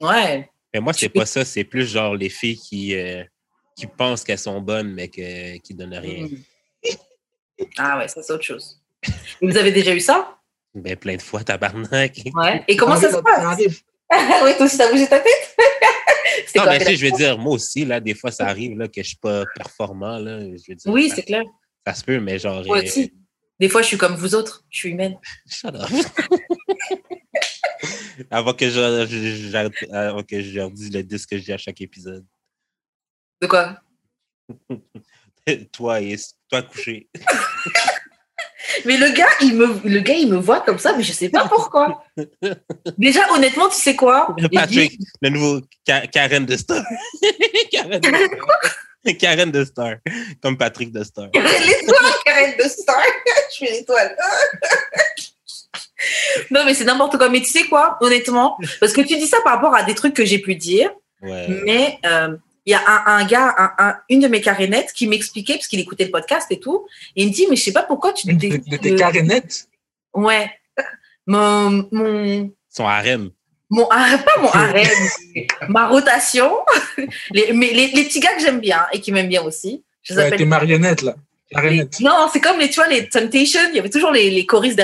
ouais, 0.00 0.50
Mais 0.72 0.80
moi, 0.80 0.92
c'est 0.92 1.08
pas 1.08 1.26
ça. 1.26 1.44
C'est 1.44 1.64
plus 1.64 1.86
genre 1.90 2.14
les 2.14 2.28
filles 2.28 2.58
qui, 2.58 2.94
euh, 2.94 3.24
qui 3.76 3.86
pensent 3.86 4.24
qu'elles 4.24 4.38
sont 4.38 4.60
bonnes, 4.60 4.92
mais 4.92 5.08
que, 5.08 5.58
qui 5.58 5.74
donnent 5.74 5.94
rien. 5.94 6.26
Mm. 6.26 6.94
ah 7.78 7.98
ouais, 7.98 8.08
ça 8.08 8.22
c'est 8.22 8.32
autre 8.32 8.44
chose. 8.44 8.80
Vous 9.42 9.56
avez 9.56 9.72
déjà 9.72 9.94
eu 9.94 10.00
ça? 10.00 10.38
Ben, 10.74 10.96
plein 10.96 11.16
de 11.16 11.22
fois, 11.22 11.42
tabarnak. 11.42 12.20
Ouais. 12.34 12.64
Et 12.68 12.76
comment 12.76 12.96
ça 12.96 13.10
se 13.10 13.16
passe? 13.16 13.44
arrive. 13.44 13.80
Oui, 14.44 14.56
toi 14.56 14.66
aussi 14.66 14.78
t'as 14.78 14.90
bougé 14.90 15.06
ta 15.06 15.20
tête? 15.20 15.56
Non, 16.54 16.64
mais 16.66 16.78
tu 16.78 16.84
sais, 16.86 16.96
je 16.96 17.06
veux 17.06 17.12
dire, 17.12 17.38
moi 17.38 17.54
aussi, 17.54 17.84
là, 17.84 18.00
des 18.00 18.14
fois, 18.14 18.30
ça 18.30 18.46
arrive 18.46 18.78
là, 18.78 18.88
que 18.88 19.02
je 19.02 19.08
suis 19.08 19.16
pas 19.16 19.44
performant. 19.54 20.18
Là, 20.18 20.40
je 20.40 20.62
veux 20.68 20.74
dire, 20.74 20.92
Oui, 20.92 21.10
c'est 21.14 21.22
clair. 21.22 21.44
ça 21.86 21.94
se 21.94 22.04
peut, 22.04 22.18
mais 22.18 22.38
genre. 22.38 22.64
Moi 22.64 22.78
euh, 22.78 22.82
aussi. 22.82 23.12
Des 23.58 23.68
fois, 23.68 23.82
je 23.82 23.88
suis 23.88 23.98
comme 23.98 24.14
vous 24.16 24.34
autres. 24.34 24.64
Je 24.70 24.78
suis 24.78 24.90
humaine. 24.90 25.18
Shut 25.48 25.74
up. 25.74 25.88
avant, 28.30 28.52
que 28.52 28.68
je, 28.68 29.92
avant 29.92 30.22
que 30.22 30.42
je 30.42 30.56
leur 30.56 30.70
dise 30.70 30.92
le 30.92 31.02
disque 31.02 31.30
que 31.30 31.38
je 31.38 31.44
dis 31.44 31.52
à 31.52 31.58
chaque 31.58 31.80
épisode. 31.80 32.26
De 33.40 33.46
quoi? 33.46 33.80
Toi 35.72 36.00
et 36.00 36.16
toi 36.48 36.62
couché. 36.62 37.08
Mais 38.84 38.96
le 38.96 39.08
gars, 39.10 39.28
il 39.40 39.54
me, 39.56 39.80
le 39.84 40.00
gars, 40.00 40.14
il 40.14 40.28
me 40.30 40.36
voit 40.38 40.60
comme 40.60 40.78
ça, 40.78 40.94
mais 40.96 41.02
je 41.02 41.12
sais 41.12 41.28
pas 41.28 41.46
pourquoi. 41.48 42.04
Déjà, 42.98 43.20
honnêtement, 43.32 43.68
tu 43.68 43.76
sais 43.76 43.94
quoi? 43.96 44.34
Patrick, 44.52 44.98
dit- 44.98 45.06
le 45.22 45.28
nouveau 45.30 45.60
Ka- 45.86 46.06
Karen 46.06 46.44
de 46.46 46.56
Star. 46.56 46.82
Karen 47.70 48.00
de 48.00 48.06
Star. 48.06 49.18
Karen 49.20 49.50
de 49.50 49.64
Star. 49.64 49.94
Comme 50.42 50.56
Patrick 50.58 50.92
de 50.92 51.04
Star. 51.04 51.28
L'étoile, 51.34 52.12
Karen 52.24 52.54
de 52.58 52.68
Star. 52.68 53.02
je 53.50 53.54
suis 53.54 53.66
l'étoile. 53.66 54.16
non, 56.50 56.64
mais 56.64 56.74
c'est 56.74 56.84
n'importe 56.84 57.16
quoi. 57.16 57.28
Mais 57.28 57.40
tu 57.40 57.46
sais 57.50 57.64
quoi, 57.64 57.96
honnêtement, 58.00 58.56
parce 58.80 58.92
que 58.92 59.00
tu 59.00 59.16
dis 59.16 59.26
ça 59.26 59.38
par 59.44 59.54
rapport 59.54 59.74
à 59.74 59.82
des 59.82 59.94
trucs 59.94 60.14
que 60.14 60.24
j'ai 60.24 60.38
pu 60.38 60.54
dire, 60.54 60.90
Ouais. 61.22 61.46
mais 61.64 61.98
euh, 62.04 62.36
il 62.66 62.72
y 62.72 62.74
a 62.74 62.80
un, 62.86 63.18
un 63.18 63.24
gars, 63.26 63.54
un- 63.56 63.72
un- 63.78 63.96
une 64.08 64.20
de 64.20 64.28
mes 64.28 64.40
carénettes 64.40 64.92
qui 64.92 65.06
m'expliquait, 65.06 65.54
parce 65.54 65.68
qu'il 65.68 65.78
écoutait 65.80 66.04
le 66.04 66.10
podcast 66.10 66.46
et 66.50 66.58
tout, 66.60 66.86
et 67.14 67.22
il 67.22 67.28
me 67.28 67.32
dit, 67.32 67.46
mais 67.48 67.56
je 67.56 67.62
sais 67.62 67.72
pas 67.72 67.84
pourquoi 67.84 68.12
tu 68.12 68.28
Une 68.28 68.36
de, 68.36 68.56
de 68.56 68.76
tes 68.76 68.94
carénettes? 68.96 69.68
Ouais. 70.12 70.50
Mon, 71.26 71.88
mon, 71.92 72.52
Son 72.70 72.86
harem. 72.86 73.30
mon 73.70 73.86
ah, 73.90 74.18
pas 74.18 74.40
mon 74.42 74.48
harem, 74.52 74.88
ma 75.68 75.88
rotation, 75.88 76.52
les, 77.32 77.52
mais 77.52 77.72
les, 77.72 77.88
les 77.88 78.04
petits 78.04 78.20
gars 78.20 78.34
que 78.34 78.42
j'aime 78.42 78.60
bien 78.60 78.84
et 78.92 79.00
qui 79.00 79.12
m'aiment 79.12 79.28
bien 79.28 79.42
aussi. 79.42 79.82
Je 80.02 80.12
les 80.14 80.18
Ouais, 80.20 80.26
appelle 80.26 80.38
tes 80.38 80.44
marionnettes, 80.44 81.02
là. 81.02 81.16
les-. 81.64 81.88
Non, 82.00 82.28
c'est 82.32 82.40
comme 82.40 82.58
les, 82.60 82.68
tu 82.68 82.76
vois, 82.76 82.88
les 82.88 83.08
Temptations, 83.08 83.60
il 83.70 83.76
y 83.76 83.78
avait 83.78 83.90
toujours 83.90 84.12
les, 84.12 84.30
les 84.30 84.46
choristes 84.46 84.76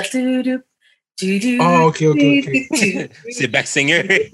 tudu, 1.17 1.59
Oh, 1.61 1.89
ok, 1.89 2.03
ok, 2.03 2.17
ok. 2.17 2.69
tudu. 2.75 3.09
C'est 3.31 3.47
Back 3.49 3.67
Singer. 3.67 4.31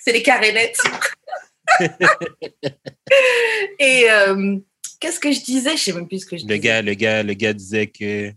C'est 0.00 0.12
les 0.12 0.22
carénettes. 0.22 0.78
et 3.78 4.10
euh, 4.10 4.56
qu'est-ce 4.98 5.20
que 5.20 5.32
je 5.32 5.40
disais 5.40 5.76
Je 5.76 5.82
sais 5.82 5.92
même 5.92 6.08
plus 6.08 6.20
ce 6.20 6.26
que 6.26 6.36
je 6.36 6.42
Le 6.42 6.48
disais. 6.48 6.58
gars, 6.60 6.82
le 6.82 6.94
gars, 6.94 7.22
le 7.22 7.34
gars 7.34 7.52
disait 7.52 7.86
que 7.86 8.32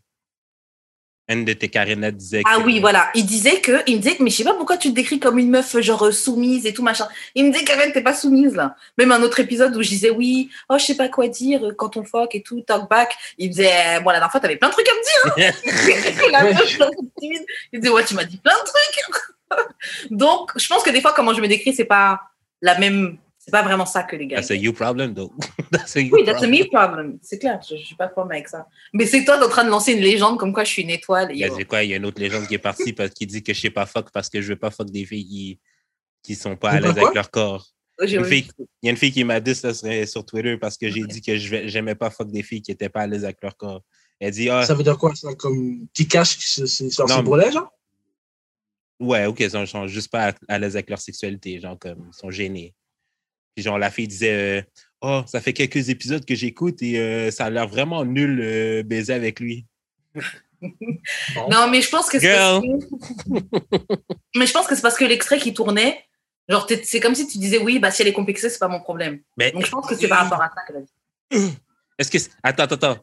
Une 1.29 1.45
de 1.45 1.53
tes 1.53 1.69
Karina 1.69 2.11
disait 2.11 2.41
Ah 2.45 2.57
que- 2.57 2.63
oui, 2.63 2.79
voilà. 2.79 3.09
Il 3.15 3.25
disait 3.25 3.59
que, 3.61 3.81
il 3.87 3.95
me 3.97 4.01
disait 4.01 4.17
mais 4.19 4.29
je 4.29 4.35
sais 4.35 4.43
pas 4.43 4.53
pourquoi 4.53 4.77
tu 4.77 4.89
te 4.89 4.93
décris 4.93 5.19
comme 5.19 5.39
une 5.39 5.49
meuf 5.49 5.75
genre 5.79 6.03
euh, 6.05 6.11
soumise 6.11 6.65
et 6.65 6.73
tout 6.73 6.83
machin. 6.83 7.07
Il 7.33 7.45
me 7.45 7.51
disait 7.51 7.63
Karen, 7.65 7.91
t'es 7.91 8.03
pas 8.03 8.13
soumise 8.13 8.53
là. 8.55 8.75
Même 8.97 9.11
un 9.11 9.21
autre 9.23 9.39
épisode 9.39 9.75
où 9.75 9.81
je 9.81 9.89
disais 9.89 10.09
oui, 10.09 10.49
oh 10.69 10.77
je 10.77 10.83
sais 10.85 10.95
pas 10.97 11.07
quoi 11.09 11.27
dire 11.29 11.63
euh, 11.65 11.73
quand 11.73 11.95
on 11.97 12.03
fuck 12.03 12.35
et 12.35 12.43
tout, 12.43 12.61
talk 12.61 12.89
back. 12.89 13.15
Il 13.37 13.47
me 13.47 13.53
disait, 13.53 13.99
bon 14.01 14.09
la 14.09 14.17
dernière 14.17 14.31
fois 14.31 14.41
t'avais 14.41 14.57
plein 14.57 14.67
de 14.69 14.73
trucs 14.73 14.87
à 14.89 14.91
me 14.93 15.03
dire. 15.39 15.51
hein. 16.27 16.29
La 16.31 16.43
meuf, 16.43 16.77
timide. 17.17 17.45
Il 17.71 17.79
me 17.79 17.81
disait 17.83 17.93
ouais 17.93 18.05
tu 18.05 18.13
m'as 18.15 18.25
dit 18.25 18.37
plein 18.37 18.53
de 18.53 18.65
trucs. 18.65 19.15
Donc 20.11 20.51
je 20.57 20.67
pense 20.67 20.83
que 20.83 20.89
des 20.89 21.01
fois 21.01 21.13
comment 21.13 21.33
je 21.33 21.41
me 21.41 21.47
décris 21.47 21.73
c'est 21.73 21.85
pas 21.85 22.19
la 22.61 22.77
même, 22.79 23.17
c'est 23.37 23.51
pas 23.51 23.61
vraiment 23.61 23.85
ça 23.85 24.03
que 24.03 24.15
les 24.15 24.27
gars. 24.27 24.37
That's 24.37 24.51
a 24.51 24.55
you 24.55 24.71
problem, 24.71 25.13
though. 25.13 25.31
That's 25.71 25.95
a 25.97 25.99
you 26.01 26.11
Oui, 26.13 26.23
that's 26.25 26.37
a 26.43 26.47
problem. 26.47 26.51
me 26.61 26.69
problem. 26.69 27.19
C'est 27.21 27.39
clair, 27.39 27.59
je, 27.67 27.75
je 27.75 27.85
suis 27.85 27.95
pas 27.95 28.07
conforme 28.07 28.31
avec 28.31 28.47
ça. 28.47 28.67
Mais 28.93 29.05
c'est 29.05 29.25
toi, 29.25 29.37
t'es 29.37 29.43
en 29.45 29.49
train 29.49 29.65
de 29.65 29.69
lancer 29.69 29.93
une 29.93 29.99
légende 30.01 30.37
comme 30.39 30.53
quoi 30.53 30.63
je 30.63 30.69
suis 30.71 30.83
une 30.83 30.89
étoile. 30.91 31.31
et 31.31 31.33
Il 31.33 31.39
y 31.39 31.43
a 31.43 31.49
quoi? 31.65 31.83
Il 31.83 31.89
y 31.89 31.93
a 31.93 31.97
une 31.97 32.05
autre 32.05 32.21
légende 32.21 32.47
qui 32.47 32.53
est 32.53 32.57
partie 32.59 32.93
parce 32.93 33.09
qu'il 33.11 33.27
dit 33.27 33.43
que 33.43 33.53
je 33.53 33.59
sais 33.59 33.69
pas 33.69 33.85
fuck 33.85 34.11
parce 34.13 34.29
que 34.29 34.41
je 34.41 34.49
veux 34.49 34.55
pas 34.59 34.71
fuck 34.71 34.89
des 34.91 35.05
filles 35.05 35.25
qui, 35.27 35.59
qui 36.23 36.35
sont 36.35 36.55
pas 36.55 36.69
à 36.71 36.79
l'aise 36.79 36.91
avec 36.97 37.13
leur 37.13 37.29
corps. 37.31 37.67
Une 38.01 38.23
fille- 38.25 38.47
il 38.81 38.85
y 38.85 38.87
a 38.87 38.91
une 38.91 38.97
fille 38.97 39.11
qui 39.11 39.23
m'a 39.23 39.39
dit 39.39 39.53
ça 39.55 39.73
sur, 39.73 39.89
sur 40.07 40.25
Twitter 40.25 40.57
parce 40.57 40.77
que 40.77 40.89
j'ai 40.89 41.03
dit 41.03 41.21
que 41.21 41.37
je 41.37 41.67
j'aimais 41.67 41.95
pas 41.95 42.09
fuck 42.09 42.31
des 42.31 42.43
filles 42.43 42.61
qui 42.61 42.71
étaient 42.71 42.89
pas 42.89 43.01
à 43.01 43.07
l'aise 43.07 43.23
avec 43.25 43.37
leur 43.43 43.55
corps. 43.57 43.81
Elle 44.21 44.31
dit, 44.31 44.49
ah, 44.49 44.63
Ça 44.65 44.73
veut 44.73 44.83
dire 44.83 44.97
quoi, 44.97 45.13
ça? 45.15 45.33
Comme, 45.35 45.85
qui 45.93 46.07
cache 46.07 46.37
c'est 46.39 46.65
c'est- 46.65 46.89
c'est 46.89 47.03
Non, 47.03 47.17
ses 47.17 47.21
bourrelets, 47.23 47.51
genre? 47.51 47.69
Ouais, 48.99 49.25
ok, 49.25 49.39
ils 49.39 49.51
sont, 49.51 49.65
sont 49.65 49.87
juste 49.87 50.11
pas 50.11 50.33
à, 50.47 50.59
l'aise 50.59 50.75
avec 50.75 50.89
leur 50.89 50.99
sexualité, 50.99 51.59
genre, 51.59 51.77
comme, 51.77 52.09
ils 52.11 52.17
sont 52.17 52.31
gênés. 52.31 52.73
Puis, 53.55 53.63
genre, 53.63 53.77
la 53.77 53.91
fille 53.91 54.07
disait, 54.07 54.59
euh, 54.59 54.61
oh, 55.01 55.23
ça 55.27 55.41
fait 55.41 55.53
quelques 55.53 55.89
épisodes 55.89 56.25
que 56.25 56.35
j'écoute 56.35 56.81
et 56.81 56.99
euh, 56.99 57.31
ça 57.31 57.45
a 57.45 57.49
l'air 57.49 57.67
vraiment 57.67 58.03
nul 58.03 58.39
euh, 58.41 58.83
baiser 58.83 59.13
avec 59.13 59.39
lui. 59.39 59.65
Non, 61.49 61.69
mais 61.69 61.81
je 61.81 61.89
pense 61.89 62.09
que 62.09 62.17
c'est 62.17 62.33
Girl. 62.33 62.61
mais 64.33 64.47
je 64.47 64.53
pense 64.53 64.65
que 64.65 64.75
c'est 64.75 64.81
parce 64.81 64.95
que 64.95 65.03
l'extrait 65.03 65.37
qui 65.37 65.53
tournait, 65.53 66.05
genre 66.47 66.65
c'est 66.83 67.01
comme 67.01 67.15
si 67.15 67.27
tu 67.27 67.37
disais 67.37 67.57
oui, 67.57 67.79
bah 67.79 67.91
si 67.91 68.01
elle 68.01 68.07
est 68.07 68.13
complexée, 68.13 68.49
c'est 68.49 68.59
pas 68.59 68.69
mon 68.69 68.79
problème. 68.79 69.19
Mais 69.35 69.51
Donc 69.51 69.65
je 69.65 69.69
pense 69.69 69.85
que 69.85 69.93
c'est 69.93 70.07
par 70.07 70.23
rapport 70.23 70.41
à 70.41 70.49
ça 70.49 70.61
qu'elle 70.65 70.77
a 70.77 70.81
dit. 70.81 71.57
Est-ce 71.99 72.09
que. 72.09 72.17
Attends, 72.43 72.63
attends, 72.63 72.75
attends. 72.75 72.97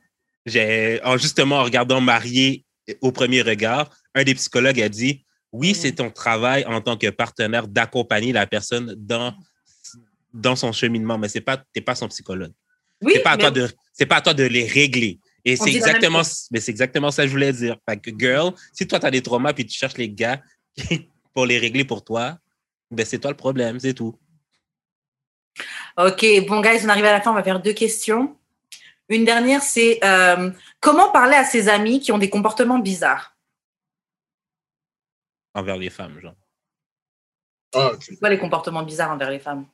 J'ai, 0.47 1.01
en, 1.05 1.19
justement, 1.19 1.59
en 1.59 1.65
regardant 1.65 2.01
Marié 2.01 2.65
au 3.03 3.13
premier 3.13 3.43
regard, 3.43 3.91
un 4.15 4.25
des 4.25 4.35
psychologues 4.35 4.81
a 4.81 4.89
dit 4.89 5.25
Oui, 5.53 5.69
Mhm. 5.71 5.75
c'est 5.75 5.93
ton 5.93 6.11
travail 6.11 6.65
en 6.67 6.81
tant 6.81 6.97
que 6.97 7.09
partenaire 7.11 7.67
d'accompagner 7.67 8.33
la 8.33 8.47
personne 8.47 8.95
dans, 8.97 9.35
dans 10.33 10.57
son 10.57 10.73
cheminement, 10.73 11.19
mais 11.19 11.29
c'est 11.29 11.41
pas, 11.41 11.63
t'es 11.73 11.81
pas 11.81 11.95
son 11.95 12.09
psychologue. 12.09 12.53
Oui, 13.03 13.13
c'est 13.17 13.23
pas, 13.23 13.33
à 13.33 13.37
mais 13.37 13.43
toi 13.43 13.51
de, 13.51 13.69
c'est 13.93 14.07
pas 14.07 14.17
à 14.17 14.21
toi 14.21 14.35
de 14.35 14.45
les 14.45 14.67
régler. 14.67 15.19
Et 15.45 15.57
c'est 15.57 15.71
exactement, 15.75 16.23
mais 16.51 16.61
c'est 16.61 16.71
exactement 16.71 17.11
ça 17.11 17.23
que 17.23 17.29
je 17.29 17.33
voulais 17.33 17.53
dire. 17.53 17.77
Fait 17.89 17.97
que, 17.99 18.11
girl, 18.17 18.53
si 18.75 18.87
toi, 18.87 19.01
tu 19.01 19.07
as 19.07 19.11
des 19.11 19.23
traumas 19.23 19.55
puis 19.55 19.67
tu 19.67 19.77
cherches 19.77 19.97
les 19.97 20.11
gars 20.11 20.41
pour 21.35 21.47
les 21.47 21.59
régler 21.59 21.85
pour 21.85 22.05
toi, 22.05 22.37
ben 22.91 23.07
c'est 23.07 23.19
toi 23.19 23.31
le 23.31 23.37
problème, 23.37 23.81
c'est 23.81 23.95
tout. 23.95 24.15
Ok, 25.97 26.25
bon, 26.47 26.61
guys, 26.61 26.85
on 26.85 26.89
arrive 26.89 27.05
à 27.07 27.13
la 27.13 27.21
fin, 27.21 27.31
on 27.31 27.35
va 27.35 27.43
faire 27.43 27.61
deux 27.61 27.73
questions. 27.73 28.37
Une 29.09 29.25
dernière, 29.25 29.63
c'est 29.63 29.99
euh, 30.05 30.51
comment 30.79 31.11
parler 31.11 31.35
à 31.35 31.45
ses 31.45 31.69
amis 31.69 32.01
qui 32.01 32.13
ont 32.13 32.19
des 32.19 32.31
comportements 32.31 32.79
bizarres? 32.79 33.37
Envers 35.55 35.77
les 35.77 35.91
femmes, 35.91 36.19
genre. 36.21 36.37
Ah. 37.75 37.93
C'est 38.01 38.19
quoi 38.19 38.31
les 38.31 38.39
comportements 38.39 38.83
bizarres 38.83 39.11
envers 39.13 39.31
les 39.31 39.39
femmes? 39.39 39.67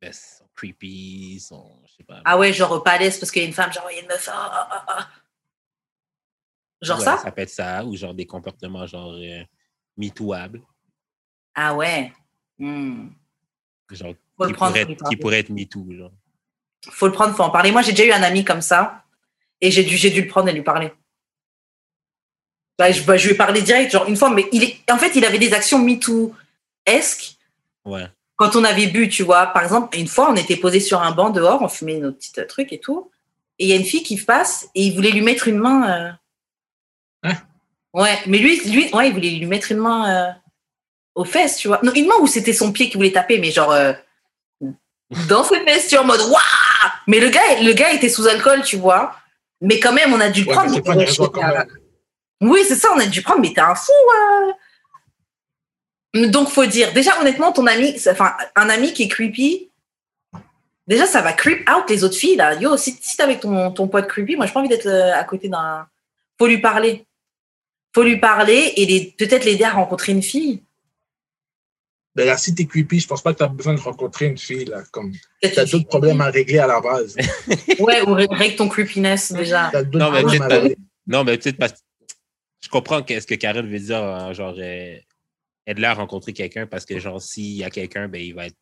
Ben, 0.00 0.10
ils 0.10 0.14
sont 0.14 0.48
creepy, 0.54 1.34
ils 1.34 1.40
sont, 1.40 1.80
je 1.86 1.94
sais 1.96 2.04
pas. 2.04 2.22
Ah 2.24 2.38
ouais, 2.38 2.52
genre 2.52 2.82
pas 2.82 2.92
à 2.92 2.98
l'aise 2.98 3.18
parce 3.18 3.30
qu'il 3.32 3.42
y 3.42 3.44
a 3.44 3.48
une 3.48 3.54
femme, 3.54 3.72
genre 3.72 3.88
il 3.90 3.96
y 3.96 3.98
a 3.98 4.02
une 4.02 4.08
meuf. 4.08 4.28
ah, 4.30 4.68
ah, 4.70 4.84
ah. 4.88 5.08
Genre 6.80 6.98
Ouais, 6.98 7.04
ça? 7.04 7.16
Ça 7.18 7.32
peut 7.32 7.40
être 7.42 7.50
ça, 7.50 7.84
ou 7.84 7.96
genre 7.96 8.14
des 8.14 8.26
comportements 8.26 8.86
genre 8.86 9.12
euh, 9.14 9.42
mitouables, 9.96 10.62
Ah 11.54 11.74
ouais. 11.74 12.12
Hmm. 12.58 13.08
genre 13.90 14.14
Faut 14.36 14.44
qui 14.44 14.50
le 14.50 14.56
prendre, 14.56 14.72
pourraient, 14.72 14.84
faut 14.84 15.30
être, 15.30 15.30
qui 15.30 15.34
être 15.34 15.50
MeToo, 15.50 15.92
genre. 15.92 16.12
faut 16.90 17.06
le 17.06 17.12
prendre, 17.12 17.34
faut 17.34 17.42
en 17.42 17.50
parler. 17.50 17.72
Moi, 17.72 17.82
j'ai 17.82 17.92
déjà 17.92 18.04
eu 18.06 18.12
un 18.12 18.22
ami 18.22 18.44
comme 18.44 18.62
ça 18.62 19.04
et 19.60 19.70
j'ai 19.72 19.82
dû, 19.82 19.96
j'ai 19.96 20.10
dû 20.10 20.22
le 20.22 20.28
prendre 20.28 20.48
et 20.48 20.52
lui 20.52 20.62
parler. 20.62 20.92
Bah, 22.78 22.92
je, 22.92 23.02
bah, 23.02 23.16
je 23.16 23.26
lui 23.26 23.34
ai 23.34 23.36
parlé 23.36 23.60
direct, 23.62 23.90
genre 23.90 24.06
une 24.06 24.16
fois, 24.16 24.30
mais 24.30 24.46
il 24.52 24.62
est, 24.62 24.78
en 24.90 24.98
fait, 24.98 25.16
il 25.16 25.24
avait 25.24 25.38
des 25.38 25.52
actions 25.52 25.78
MeToo-esque 25.80 27.36
Ouais. 27.84 28.06
quand 28.36 28.54
on 28.54 28.62
avait 28.64 28.86
bu, 28.86 29.08
tu 29.08 29.22
vois. 29.24 29.46
Par 29.46 29.62
exemple, 29.64 29.96
une 29.98 30.06
fois, 30.06 30.30
on 30.30 30.36
était 30.36 30.56
posé 30.56 30.78
sur 30.78 31.02
un 31.02 31.10
banc 31.12 31.30
dehors, 31.30 31.60
on 31.62 31.68
fumait 31.68 31.98
nos 31.98 32.12
petits 32.12 32.32
euh, 32.38 32.44
trucs 32.46 32.72
et 32.72 32.78
tout, 32.78 33.10
et 33.58 33.64
il 33.64 33.68
y 33.70 33.72
a 33.72 33.76
une 33.76 33.84
fille 33.84 34.02
qui 34.02 34.16
passe 34.16 34.68
et 34.74 34.84
il 34.84 34.94
voulait 34.94 35.10
lui 35.10 35.22
mettre 35.22 35.48
une 35.48 35.58
main. 35.58 35.90
euh, 35.90 36.10
Hein? 37.24 37.34
Ouais, 37.94 38.16
mais 38.26 38.38
lui, 38.38 38.60
lui, 38.70 38.88
ouais, 38.94 39.08
il 39.08 39.14
voulait 39.14 39.30
lui 39.30 39.46
mettre 39.46 39.72
une 39.72 39.78
main 39.78 40.28
euh, 40.28 40.32
aux 41.16 41.24
fesses, 41.24 41.56
tu 41.56 41.66
vois. 41.66 41.80
Non, 41.82 41.92
une 41.94 42.06
main 42.06 42.14
où 42.20 42.28
c'était 42.28 42.52
son 42.52 42.70
pied 42.70 42.88
qui 42.90 42.96
voulait 42.96 43.10
taper, 43.10 43.38
mais 43.38 43.50
genre 43.50 43.72
euh, 43.72 43.92
dans 45.28 45.42
ses 45.42 45.58
fesses, 45.64 45.88
tu 45.88 45.96
vois, 45.96 46.04
en 46.04 46.06
mode 46.06 46.20
waouh 46.20 46.90
Mais 47.08 47.18
le 47.18 47.28
gars, 47.30 47.60
le 47.60 47.72
gars 47.72 47.92
était 47.92 48.08
sous 48.10 48.28
alcool, 48.28 48.62
tu 48.62 48.76
vois. 48.76 49.16
Mais 49.60 49.80
quand 49.80 49.92
même, 49.92 50.12
on 50.12 50.20
a 50.20 50.28
dû 50.28 50.42
le 50.42 50.48
Ouais, 50.50 50.54
prendre. 50.54 50.70
Oui, 52.40 52.60
c'est 52.66 52.76
ça, 52.76 52.88
on 52.94 52.98
a 52.98 53.06
dû 53.06 53.22
prendre, 53.22 53.40
mais 53.40 53.52
t'es 53.52 53.60
un 53.60 53.74
fou. 53.74 53.92
euh. 56.14 56.28
Donc, 56.28 56.48
faut 56.48 56.66
dire, 56.66 56.92
déjà, 56.92 57.20
honnêtement, 57.20 57.52
ton 57.52 57.66
ami, 57.66 57.98
c'est- 57.98 58.10
enfin, 58.10 58.34
un 58.56 58.68
ami 58.70 58.92
qui 58.92 59.02
est 59.04 59.08
creepy, 59.08 59.70
déjà, 60.86 61.06
ça 61.06 61.20
va 61.20 61.32
creep 61.32 61.68
out 61.68 61.84
les 61.90 62.02
autres 62.04 62.16
filles, 62.16 62.36
là. 62.36 62.54
Yo, 62.54 62.76
si, 62.76 62.96
si 63.00 63.16
t'es 63.16 63.22
avec 63.22 63.40
ton, 63.40 63.70
ton 63.72 63.88
pote 63.88 64.06
creepy, 64.06 64.36
moi, 64.36 64.46
j'ai 64.46 64.52
pas 64.52 64.60
envie 64.60 64.68
d'être 64.68 64.86
euh, 64.86 65.14
à 65.14 65.24
côté 65.24 65.48
d'un. 65.48 65.86
Faut 66.38 66.46
lui 66.46 66.58
parler. 66.60 67.04
Faut 67.94 68.02
lui 68.02 68.18
parler 68.18 68.72
et 68.76 69.14
peut-être 69.18 69.44
l'aider 69.44 69.64
à 69.64 69.72
rencontrer 69.72 70.12
une 70.12 70.22
fille. 70.22 70.62
Ben 72.14 72.26
là, 72.26 72.36
si 72.36 72.54
t'es 72.54 72.66
creepy, 72.66 73.00
je 73.00 73.06
pense 73.06 73.22
pas 73.22 73.32
que 73.32 73.38
t'as 73.38 73.46
besoin 73.48 73.74
de 73.74 73.80
rencontrer 73.80 74.26
une 74.26 74.38
fille, 74.38 74.64
là. 74.64 74.82
Comme, 74.90 75.12
t'as 75.42 75.64
d'autres 75.64 75.86
problèmes 75.88 76.20
à 76.20 76.30
régler 76.30 76.58
à 76.58 76.66
la 76.66 76.80
base. 76.80 77.16
Ouais, 77.78 78.02
ou 78.02 78.14
règle 78.14 78.56
ton 78.56 78.68
creepiness, 78.68 79.32
déjà. 79.32 79.68
T'as 79.72 79.82
d'autres 79.82 79.98
Non, 79.98 80.10
mais 80.10 80.20
problèmes 80.20 80.42
à 80.42 80.48
pas-. 80.48 80.68
Non, 81.06 81.24
mais 81.24 81.38
peut-être 81.38 81.58
que 81.58 81.64
je 82.60 82.68
comprends 82.68 83.02
qu'est-ce 83.02 83.26
que 83.26 83.34
Karen 83.34 83.66
veut 83.66 83.78
dire, 83.78 84.02
hein, 84.02 84.32
genre, 84.32 84.54
euh, 84.58 84.96
aide-la 85.66 85.90
à 85.90 85.94
rencontrer 85.94 86.32
quelqu'un 86.32 86.66
parce 86.66 86.84
que, 86.84 86.98
genre, 86.98 87.20
s'il 87.20 87.56
y 87.56 87.64
a 87.64 87.70
quelqu'un, 87.70 88.08
ben, 88.08 88.20
il 88.20 88.34
va 88.34 88.46
être, 88.46 88.56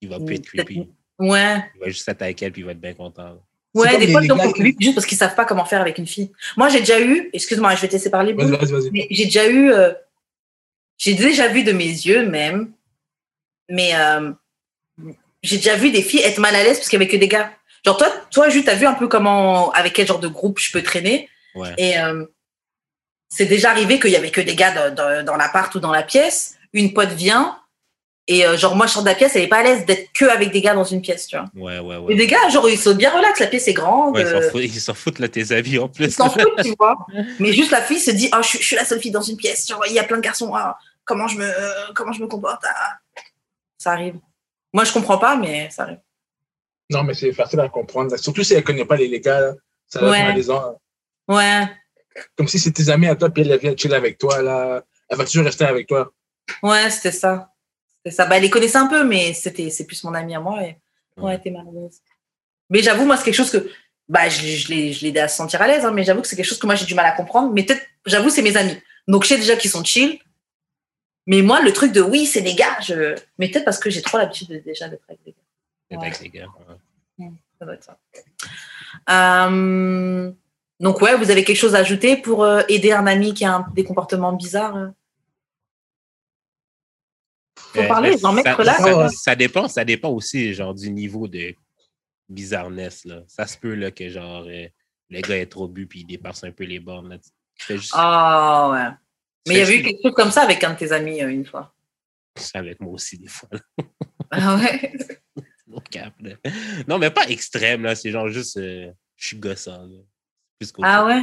il 0.00 0.08
va 0.08 0.18
plus 0.20 0.36
être 0.36 0.46
creepy. 0.46 0.88
Ouais. 1.18 1.64
Il 1.76 1.80
va 1.80 1.88
juste 1.88 2.08
être 2.08 2.22
avec 2.22 2.42
elle 2.42 2.52
puis 2.52 2.62
il 2.62 2.64
va 2.64 2.72
être 2.72 2.80
bien 2.80 2.94
content. 2.94 3.40
Ouais, 3.72 3.98
des 3.98 4.10
fois, 4.10 4.22
ils 4.22 4.28
sont 4.28 4.36
juste 4.80 4.94
parce 4.94 5.06
qu'ils 5.06 5.18
savent 5.18 5.36
pas 5.36 5.44
comment 5.44 5.64
faire 5.64 5.80
avec 5.80 5.98
une 5.98 6.06
fille. 6.06 6.32
Moi, 6.56 6.68
j'ai 6.70 6.80
déjà 6.80 7.00
eu, 7.00 7.30
excuse-moi, 7.32 7.74
je 7.76 7.82
vais 7.82 7.88
te 7.88 7.92
laisser 7.92 8.10
parler. 8.10 8.34
J'ai 9.10 9.26
déjà 9.26 9.48
eu, 9.48 9.72
euh, 9.72 9.92
j'ai 10.98 11.14
déjà 11.14 11.48
vu 11.48 11.62
de 11.62 11.72
mes 11.72 11.84
yeux 11.84 12.26
même, 12.28 12.72
mais 13.68 13.94
euh, 13.94 14.32
j'ai 15.42 15.56
déjà 15.56 15.76
vu 15.76 15.92
des 15.92 16.02
filles 16.02 16.20
être 16.20 16.38
mal 16.38 16.54
à 16.56 16.64
l'aise 16.64 16.78
parce 16.78 16.88
qu'il 16.88 16.98
y 16.98 17.02
avait 17.02 17.10
que 17.10 17.16
des 17.16 17.28
gars. 17.28 17.52
Genre 17.84 17.96
toi, 17.96 18.12
toi, 18.30 18.48
juste 18.48 18.66
t'as 18.66 18.74
vu 18.74 18.86
un 18.86 18.94
peu 18.94 19.06
comment, 19.06 19.70
avec 19.70 19.92
quel 19.92 20.06
genre 20.06 20.18
de 20.18 20.28
groupe 20.28 20.58
je 20.58 20.72
peux 20.72 20.82
traîner? 20.82 21.28
Ouais. 21.54 21.72
Et 21.78 21.96
euh, 21.98 22.26
c'est 23.30 23.46
déjà 23.46 23.70
arrivé 23.70 23.98
qu'il 23.98 24.10
y 24.10 24.16
avait 24.16 24.30
que 24.30 24.40
des 24.42 24.54
gars 24.56 24.72
dans, 24.72 24.94
dans, 24.94 25.24
dans 25.24 25.36
l'appart 25.36 25.74
ou 25.74 25.80
dans 25.80 25.92
la 25.92 26.02
pièce. 26.02 26.56
Une 26.74 26.92
pote 26.92 27.10
vient 27.10 27.56
et 28.26 28.46
euh, 28.46 28.56
genre 28.56 28.76
moi 28.76 28.86
je 28.86 28.92
sors 28.92 29.02
de 29.02 29.08
la 29.08 29.14
pièce, 29.14 29.34
elle 29.34 29.42
est 29.42 29.48
pas 29.48 29.58
à 29.58 29.62
l'aise 29.62 29.86
d'être 29.86 30.12
que 30.12 30.24
avec 30.26 30.52
des 30.52 30.60
gars 30.60 30.74
dans 30.74 30.84
une 30.84 31.00
pièce, 31.00 31.26
tu 31.26 31.36
vois. 31.36 31.46
Ouais, 31.54 31.78
ouais, 31.80 31.94
Et 31.94 31.98
ouais. 31.98 32.14
des 32.14 32.26
gars, 32.26 32.48
genre 32.50 32.68
ils 32.68 32.78
sont 32.78 32.94
bien 32.94 33.10
relax, 33.10 33.40
la 33.40 33.46
pièce 33.48 33.66
est 33.66 33.72
grande. 33.72 34.14
Ouais, 34.14 34.22
ils 34.22 34.28
s'en 34.28 34.36
euh, 34.36 34.50
foutent, 34.50 34.62
ils 34.62 34.80
s'en 34.80 34.94
foutent, 34.94 35.18
là, 35.18 35.28
tes 35.28 35.50
avis 35.52 35.78
en 35.78 35.88
plus. 35.88 36.04
ils 36.06 36.12
s'en 36.12 36.28
foutent, 36.30 36.62
tu 36.62 36.74
vois. 36.78 36.96
Mais 37.40 37.52
juste 37.52 37.70
la 37.72 37.80
fille 37.82 37.98
se 37.98 38.10
dit, 38.12 38.28
oh, 38.32 38.38
je, 38.42 38.46
suis- 38.48 38.58
je 38.60 38.64
suis 38.66 38.76
la 38.76 38.84
seule 38.84 39.00
fille 39.00 39.10
dans 39.10 39.22
une 39.22 39.36
pièce. 39.36 39.66
Genre, 39.66 39.82
il 39.88 39.94
y 39.94 39.98
a 39.98 40.04
plein 40.04 40.18
de 40.18 40.22
garçons. 40.22 40.52
ah, 40.54 40.78
comment 41.04 41.26
je 41.26 41.38
me, 41.38 41.92
comment 41.94 42.12
je 42.12 42.20
me 42.22 42.28
comporte 42.28 42.62
ah. 42.68 42.98
Ça 43.78 43.92
arrive. 43.92 44.16
Moi, 44.72 44.84
je 44.84 44.92
comprends 44.92 45.18
pas, 45.18 45.34
mais 45.36 45.68
ça 45.70 45.82
arrive. 45.84 45.98
Non, 46.90 47.02
mais 47.02 47.14
c'est 47.14 47.32
facile 47.32 47.58
à 47.60 47.68
comprendre. 47.68 48.16
Surtout 48.16 48.44
si 48.44 48.54
elle 48.54 48.62
connaît 48.62 48.84
pas 48.84 48.96
les, 48.96 49.08
les 49.08 49.20
gars, 49.20 49.40
là. 49.40 49.52
Ça 49.88 50.00
va 50.00 50.10
Ouais. 50.10 50.18
être 50.20 50.26
malaisant. 50.28 50.78
Ouais, 51.26 51.62
Comme 52.36 52.48
si 52.48 52.58
c'est 52.58 52.72
tes 52.72 52.88
amis 52.88 53.06
à 53.08 53.16
toi, 53.16 53.30
puis 53.30 53.42
elle 53.48 53.58
vient 53.58 53.76
chiller 53.76 53.94
avec 53.94 54.18
toi, 54.18 54.40
là. 54.42 54.84
Elle 55.08 55.18
va 55.18 55.24
toujours 55.24 55.44
rester 55.44 55.64
avec 55.64 55.86
toi. 55.88 56.12
ouais, 56.62 56.90
c'était 56.90 57.12
ça. 57.12 57.52
C'était 57.96 58.14
ça. 58.14 58.26
Bah, 58.26 58.36
elle 58.36 58.42
les 58.42 58.50
connaissait 58.50 58.78
un 58.78 58.86
peu, 58.86 59.04
mais 59.04 59.32
c'était, 59.34 59.70
c'est 59.70 59.86
plus 59.86 60.02
mon 60.04 60.14
ami 60.14 60.34
à 60.34 60.40
moi. 60.40 60.62
Et... 60.62 60.76
Ouais, 61.16 61.24
Ouais. 61.24 61.40
t'es 61.40 61.50
malheureuse. 61.50 61.98
Mais 62.70 62.80
j'avoue, 62.82 63.04
moi, 63.04 63.16
c'est 63.16 63.24
quelque 63.24 63.34
chose 63.34 63.50
que, 63.50 63.68
bah, 64.08 64.28
je, 64.28 64.40
je 64.46 64.68
l'ai, 64.68 64.92
je 64.92 65.02
l'ai 65.02 65.08
aidé 65.08 65.20
à 65.20 65.28
se 65.28 65.36
sentir 65.36 65.60
à 65.60 65.66
l'aise, 65.66 65.84
hein, 65.84 65.90
mais 65.92 66.04
j'avoue 66.04 66.22
que 66.22 66.28
c'est 66.28 66.36
quelque 66.36 66.46
chose 66.46 66.58
que 66.58 66.66
moi, 66.66 66.74
j'ai 66.76 66.86
du 66.86 66.94
mal 66.94 67.06
à 67.06 67.12
comprendre. 67.12 67.52
Mais 67.52 67.64
peut-être, 67.64 67.84
j'avoue, 68.06 68.30
c'est 68.30 68.42
mes 68.42 68.56
amis. 68.56 68.76
Donc, 69.08 69.24
je 69.24 69.28
sais 69.28 69.36
déjà 69.36 69.56
qu'ils 69.56 69.70
sont 69.70 69.84
chill. 69.84 70.18
Mais 71.26 71.42
moi, 71.42 71.60
le 71.60 71.72
truc 71.72 71.92
de 71.92 72.00
oui, 72.00 72.26
c'est 72.26 72.40
des 72.40 72.54
gars, 72.54 72.78
je... 72.80 73.14
mais 73.38 73.48
peut-être 73.50 73.64
parce 73.64 73.78
que 73.78 73.90
j'ai 73.90 74.00
trop 74.02 74.18
l'habitude 74.18 74.48
de- 74.48 74.58
déjà 74.58 74.88
d'être 74.88 75.04
avec 75.08 75.22
des 75.24 75.32
gars. 75.32 75.36
D'être 75.90 76.02
avec 76.02 76.20
les 76.20 76.28
gars. 76.30 76.46
ouais. 77.18 77.30
Ça 77.58 77.64
doit 77.66 77.74
être 77.74 77.84
ça. 77.84 77.98
Euh, 79.10 80.32
donc, 80.80 81.00
ouais, 81.02 81.16
vous 81.16 81.30
avez 81.30 81.44
quelque 81.44 81.56
chose 81.58 81.74
à 81.74 81.78
ajouter 81.78 82.16
pour 82.16 82.42
euh, 82.42 82.62
aider 82.68 82.90
un 82.92 83.06
ami 83.06 83.32
qui 83.34 83.44
a 83.44 83.54
un- 83.56 83.66
des 83.74 83.84
comportements 83.84 84.32
bizarres 84.32 84.76
euh? 84.76 84.88
Faut 87.56 87.80
Euh, 87.82 87.86
parler, 87.88 88.16
j'en 88.18 88.32
mettre 88.32 88.56
ça, 88.56 88.64
là. 88.64 88.78
Ça, 88.78 89.08
ça 89.08 89.34
dépend, 89.36 89.68
ça 89.68 89.84
dépend 89.84 90.10
aussi, 90.10 90.54
genre, 90.54 90.74
du 90.74 90.90
niveau 90.90 91.28
de 91.28 91.54
bizarreness, 92.28 93.04
là. 93.04 93.22
Ça 93.28 93.46
se 93.46 93.56
peut, 93.58 93.74
là, 93.74 93.90
que, 93.90 94.08
genre, 94.08 94.44
euh, 94.48 94.66
le 95.10 95.20
gars 95.20 95.36
est 95.38 95.46
trop 95.46 95.68
bu 95.68 95.86
puis 95.86 96.00
il 96.00 96.06
dépasse 96.06 96.42
un 96.44 96.50
peu 96.52 96.64
les 96.64 96.80
bornes, 96.80 97.18
juste- 97.68 97.92
Ah 97.94 98.70
ouais. 98.72 98.96
Mais 99.48 99.54
il 99.54 99.58
y 99.58 99.62
avait 99.62 99.78
eu 99.78 99.82
quelque 99.82 100.02
chose 100.02 100.14
comme 100.14 100.30
ça 100.30 100.42
avec 100.42 100.62
un 100.64 100.72
de 100.74 100.78
tes 100.78 100.92
amis 100.92 101.22
euh, 101.22 101.28
une 101.28 101.46
fois. 101.46 101.74
C'est 102.36 102.58
avec 102.58 102.80
moi 102.80 102.92
aussi, 102.94 103.18
des 103.18 103.28
fois. 103.28 103.48
là. 103.52 103.60
Ah 104.30 104.56
ouais. 104.56 104.92
Au 105.72 105.80
cap, 105.80 106.14
là. 106.20 106.34
Non, 106.88 106.98
mais 106.98 107.10
pas 107.10 107.28
extrême, 107.28 107.82
là. 107.84 107.94
C'est 107.94 108.10
genre 108.10 108.28
juste. 108.28 108.56
euh, 108.56 108.90
je 109.16 109.26
suis 109.28 109.38
gossant, 109.38 109.82
là. 109.86 109.98
Plus 110.60 110.72
Ah 110.82 111.06
ouais. 111.06 111.22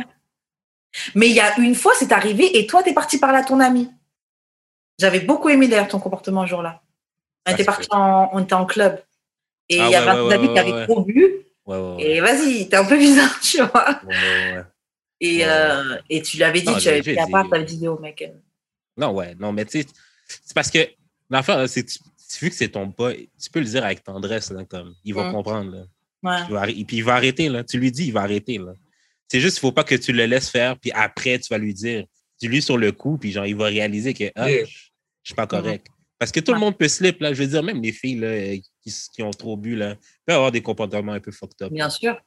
Mais 1.14 1.28
il 1.30 1.36
y 1.36 1.40
a 1.40 1.58
une 1.60 1.76
fois, 1.76 1.94
c'est 2.00 2.12
arrivé 2.12 2.58
et 2.58 2.66
toi, 2.66 2.82
t'es 2.82 2.94
parti 2.94 3.20
parler 3.20 3.38
à 3.38 3.44
ton 3.44 3.60
ami. 3.60 3.90
J'avais 5.00 5.20
beaucoup 5.20 5.50
aimé 5.50 5.68
d'ailleurs 5.68 5.88
ton 5.88 6.00
comportement 6.00 6.42
ce 6.44 6.50
jour-là. 6.50 6.82
On 7.46 7.52
Ah, 7.52 7.52
était 7.54 7.64
parti 7.64 7.88
en, 7.92 8.30
on 8.34 8.40
était 8.40 8.56
en 8.56 8.66
club. 8.66 9.00
Et 9.70 9.76
il 9.76 9.82
Ah 9.82 9.90
y 9.90 9.96
avait 9.96 10.06
ouais, 10.08 10.12
un 10.18 10.40
ouais, 10.42 10.48
ouais, 10.48 10.54
qui 10.54 10.60
avait 10.60 10.86
trop 10.86 11.02
bu. 11.02 11.34
Et 12.00 12.20
vas-y, 12.20 12.68
t'es 12.68 12.78
un 12.78 12.86
peu 12.86 12.98
bizarre, 12.98 13.40
tu 13.42 13.62
vois. 13.62 14.02
Et, 15.20 15.46
euh, 15.46 15.98
et 16.10 16.22
tu 16.22 16.38
l'avais 16.38 16.62
dit, 16.62 16.66
Non, 16.68 16.78
tu 16.78 16.88
avais 16.90 17.02
pris 17.02 17.20
à 17.20 17.28
part 17.28 17.48
ta 17.50 17.60
vidéo, 17.60 18.00
mec. 18.00 18.32
Non, 18.96 19.12
ouais. 19.12 19.36
Non, 19.36 19.52
mais 19.52 19.66
tu 19.66 19.82
sais, 19.82 19.88
c'est 20.28 20.56
parce 20.56 20.72
que 20.72 20.80
l'affaire, 21.30 21.58
là, 21.58 21.68
c'est 21.68 21.86
vu 22.42 22.50
que 22.50 22.56
c'est 22.56 22.70
ton 22.70 22.90
pas, 22.92 23.14
tu 23.14 23.50
peux 23.52 23.60
le 23.60 23.66
dire 23.66 23.84
avec 23.86 24.04
tendresse, 24.04 24.50
là, 24.52 24.64
comme. 24.66 24.96
Il 25.04 25.14
va 25.14 25.30
Mm. 25.30 25.32
comprendre, 25.34 25.72
là. 25.72 25.84
Ouais. 26.50 26.70
Il 26.70 26.82
et 26.82 26.86
puis 26.86 26.98
il 26.98 27.04
va 27.04 27.16
arrêter, 27.16 27.50
là. 27.50 27.64
Tu 27.64 27.78
lui 27.80 27.92
dis, 27.92 28.08
il 28.08 28.14
va 28.14 28.22
arrêter, 28.22 28.58
là. 28.58 28.74
C'est 29.28 29.40
juste, 29.40 29.58
il 29.58 29.60
faut 29.62 29.72
pas 29.72 29.84
que 29.84 29.96
tu 29.96 30.14
le 30.14 30.26
laisses 30.26 30.50
faire, 30.50 30.78
puis 30.80 30.92
après, 30.92 31.40
tu 31.40 31.50
vas 31.50 31.58
lui 31.58 31.74
dire. 31.74 32.06
Tu 32.40 32.48
lui 32.48 32.62
sur 32.62 32.78
le 32.78 32.92
coup, 32.92 33.18
puis 33.18 33.32
genre, 33.32 33.48
il 33.48 33.56
va 33.56 33.66
réaliser 33.66 34.14
que 34.14 34.32
ah, 34.36 34.50
Yeah. 34.50 34.66
je 34.66 34.72
suis 35.24 35.36
pas 35.36 35.48
correct. 35.48 35.88
Parce 36.20 36.32
que 36.32 36.40
tout 36.40 36.54
le 36.54 36.60
monde 36.60 36.78
peut 36.78 36.88
slip, 36.88 37.20
là. 37.20 37.34
Je 37.34 37.44
veux 37.44 37.50
dire, 37.50 37.64
même 37.64 37.82
les 37.82 37.92
filles, 37.92 38.20
là, 38.20 38.28
euh, 38.28 38.58
qui, 39.14 39.24
ont 39.24 39.32
trop 39.32 39.58
bu, 39.58 39.76
là, 39.76 39.96
peuvent 40.26 40.36
avoir 40.36 40.52
des 40.52 40.62
comportements 40.62 41.14
un 41.14 41.20
peu 41.20 41.32
fucked 41.32 41.62
up. 41.62 41.72
Bien 41.72 41.90
sûr. 41.90 42.20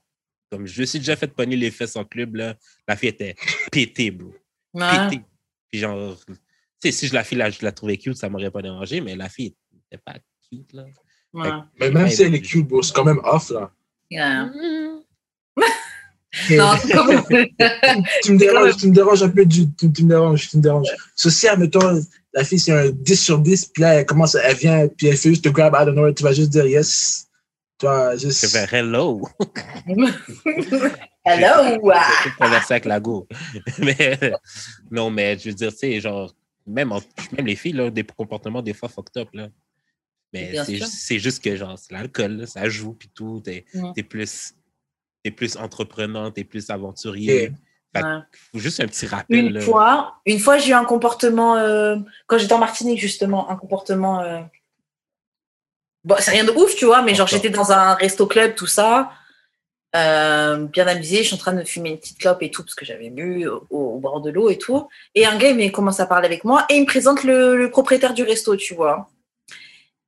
Comme 0.50 0.66
je 0.66 0.80
me 0.80 0.86
suis 0.86 0.98
déjà 0.98 1.16
fait 1.16 1.28
pogner 1.28 1.56
les 1.56 1.70
fesses 1.70 1.96
en 1.96 2.04
club, 2.04 2.36
là. 2.36 2.56
La 2.86 2.96
fille 2.96 3.08
était 3.08 3.34
pétée, 3.70 4.10
bro. 4.10 4.32
Ouais. 4.74 5.08
Pétée. 5.08 5.22
Puis 5.70 5.80
genre, 5.80 6.16
tu 6.26 6.34
sais, 6.80 6.92
si 6.92 7.06
je 7.06 7.14
la 7.14 7.24
fille, 7.24 7.38
là, 7.38 7.50
je 7.50 7.58
la 7.62 7.72
trouvais 7.72 7.96
cute, 7.96 8.16
ça 8.16 8.28
m'aurait 8.28 8.50
pas 8.50 8.62
dérangé, 8.62 9.00
mais 9.00 9.16
la 9.16 9.28
fille 9.28 9.54
était 9.90 10.02
pas 10.04 10.16
cute, 10.48 10.72
là. 10.72 10.84
Ouais. 11.32 11.50
Mais 11.78 11.90
même 11.90 12.08
si 12.10 12.22
elle 12.22 12.34
est 12.34 12.40
cute, 12.40 12.66
bro, 12.66 12.82
c'est 12.82 12.92
quand 12.92 13.04
même 13.04 13.20
off, 13.22 13.50
là. 13.50 13.72
Yeah. 14.10 14.46
Mm. 14.46 14.99
Non, 16.50 16.72
tu 18.22 18.32
me 18.32 18.38
déranges, 18.38 18.76
tu 18.76 18.88
me 18.88 18.94
déranges 18.94 19.22
un 19.22 19.28
peu, 19.28 19.44
du, 19.44 19.70
tu, 19.72 19.92
tu 19.92 20.04
me 20.04 20.08
déranges, 20.08 20.48
tu 20.48 20.56
me 20.56 20.62
déranges. 20.62 20.88
Ceci, 21.16 21.48
admettons, 21.48 22.00
la 22.32 22.44
fille, 22.44 22.58
c'est 22.60 22.72
un 22.72 22.90
10 22.90 23.16
sur 23.22 23.38
10, 23.38 23.66
puis 23.66 23.82
là, 23.82 23.94
elle 23.94 24.06
commence, 24.06 24.34
elle 24.36 24.56
vient, 24.56 24.88
puis 24.88 25.08
elle 25.08 25.16
fait 25.16 25.30
juste 25.30 25.44
te 25.44 25.48
grab 25.48 25.74
out 25.74 25.88
of 25.88 25.94
nowhere, 25.94 26.14
tu 26.14 26.22
vas 26.22 26.32
juste 26.32 26.50
dire 26.50 26.66
yes. 26.66 27.26
Tu 27.78 27.86
vas 27.86 28.14
Je 28.16 28.26
juste. 28.28 28.46
fais 28.48 28.66
hello. 28.76 29.22
Hello! 31.24 31.74
Je 31.74 32.24
peux 32.24 32.30
converser 32.38 32.74
avec 32.74 32.84
la 32.86 32.98
go. 32.98 33.26
mais 33.78 34.18
non, 34.90 35.10
mais 35.10 35.38
je 35.38 35.48
veux 35.50 35.54
dire, 35.54 35.70
tu 35.70 35.76
sais, 35.78 36.00
genre, 36.00 36.34
même, 36.66 36.92
en- 36.92 37.02
même 37.36 37.46
les 37.46 37.56
filles, 37.56 37.72
là, 37.74 37.90
des 37.90 38.04
comportements 38.04 38.62
des 38.62 38.72
fois 38.72 38.88
fucked 38.88 39.16
up, 39.20 39.28
là. 39.34 39.48
Mais 40.32 40.54
c'est 40.86 41.18
juste 41.18 41.42
que, 41.42 41.56
genre, 41.56 41.76
c'est 41.78 41.92
l'alcool, 41.92 42.32
là, 42.38 42.46
ça 42.46 42.68
joue, 42.68 42.92
puis 42.94 43.10
tout. 43.14 43.40
T'es 43.44 43.64
t'es 43.94 44.02
plus, 44.02 44.54
t'es 45.22 45.30
plus 45.30 45.56
entreprenant, 45.56 46.30
t'es 46.30 46.44
plus 46.44 46.70
aventurier. 46.70 47.52
Fait 47.94 48.02
Ouais. 48.04 48.20
juste 48.54 48.78
un 48.80 48.86
petit 48.86 49.06
rappel. 49.06 49.36
Une 49.46 49.52
là. 49.54 49.60
fois, 49.60 50.14
une 50.24 50.38
fois, 50.38 50.58
j'ai 50.58 50.70
eu 50.70 50.74
un 50.74 50.84
comportement, 50.84 51.56
euh, 51.56 51.96
quand 52.28 52.38
j'étais 52.38 52.52
en 52.52 52.58
Martinique, 52.58 53.00
justement, 53.00 53.50
un 53.50 53.56
comportement. 53.56 54.20
euh, 54.20 54.40
Bon, 56.04 56.14
c'est 56.18 56.30
rien 56.30 56.44
de 56.44 56.50
ouf, 56.52 56.74
tu 56.76 56.86
vois, 56.86 57.02
mais 57.02 57.14
genre, 57.14 57.26
j'étais 57.26 57.50
dans 57.50 57.72
un 57.72 57.94
resto-club, 57.94 58.54
tout 58.54 58.66
ça, 58.66 59.10
euh, 59.96 60.64
bien 60.66 60.86
amusé, 60.86 61.18
je 61.18 61.22
suis 61.24 61.34
en 61.34 61.38
train 61.38 61.52
de 61.52 61.62
fumer 61.64 61.90
une 61.90 61.98
petite 61.98 62.18
clope 62.18 62.42
et 62.42 62.50
tout, 62.50 62.62
parce 62.62 62.74
que 62.74 62.86
j'avais 62.86 63.10
bu 63.10 63.46
au, 63.46 63.66
au 63.70 63.98
bord 63.98 64.20
de 64.22 64.30
l'eau 64.30 64.48
et 64.48 64.56
tout. 64.56 64.88
Et 65.14 65.26
un 65.26 65.36
gars, 65.36 65.50
il 65.50 65.56
me 65.56 65.68
commence 65.70 66.00
à 66.00 66.06
parler 66.06 66.26
avec 66.26 66.44
moi 66.44 66.64
et 66.70 66.76
il 66.76 66.82
me 66.82 66.86
présente 66.86 67.22
le, 67.24 67.54
le 67.56 67.70
propriétaire 67.70 68.14
du 68.14 68.22
resto, 68.22 68.56
tu 68.56 68.74
vois. 68.74 69.10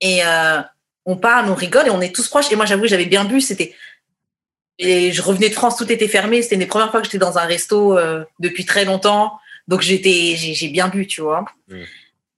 Et 0.01 0.25
euh, 0.25 0.63
on 1.05 1.17
parle, 1.17 1.51
on 1.51 1.55
rigole 1.55 1.89
et 1.89 1.91
on 1.91 2.01
est 2.01 2.15
tous 2.15 2.29
proches. 2.29 2.51
Et 2.53 2.57
moi, 2.57 2.65
j'avoue, 2.65 2.87
j'avais 2.87 3.07
bien 3.07 3.25
bu, 3.27 3.41
c'était. 3.43 3.75
Et 4.85 5.13
je 5.13 5.23
revenais 5.23 5.49
de 5.49 5.55
France, 5.55 5.77
tout 5.77 5.91
était 5.93 6.09
fermé. 6.09 6.43
C'était 6.43 6.57
une 6.57 6.63
des 6.63 6.67
premières 6.67 6.91
fois 6.91 7.01
que 7.01 7.07
j'étais 7.07 7.19
dans 7.19 7.39
un 7.39 7.45
resto 7.45 7.97
euh, 7.97 8.25
depuis 8.41 8.65
très 8.65 8.85
longtemps. 8.85 9.39
Donc 9.69 9.81
j'étais, 9.81 10.35
j'ai 10.37 10.55
j'ai 10.55 10.69
bien 10.69 10.89
bu, 10.89 11.07
tu 11.07 11.21
vois. 11.21 11.45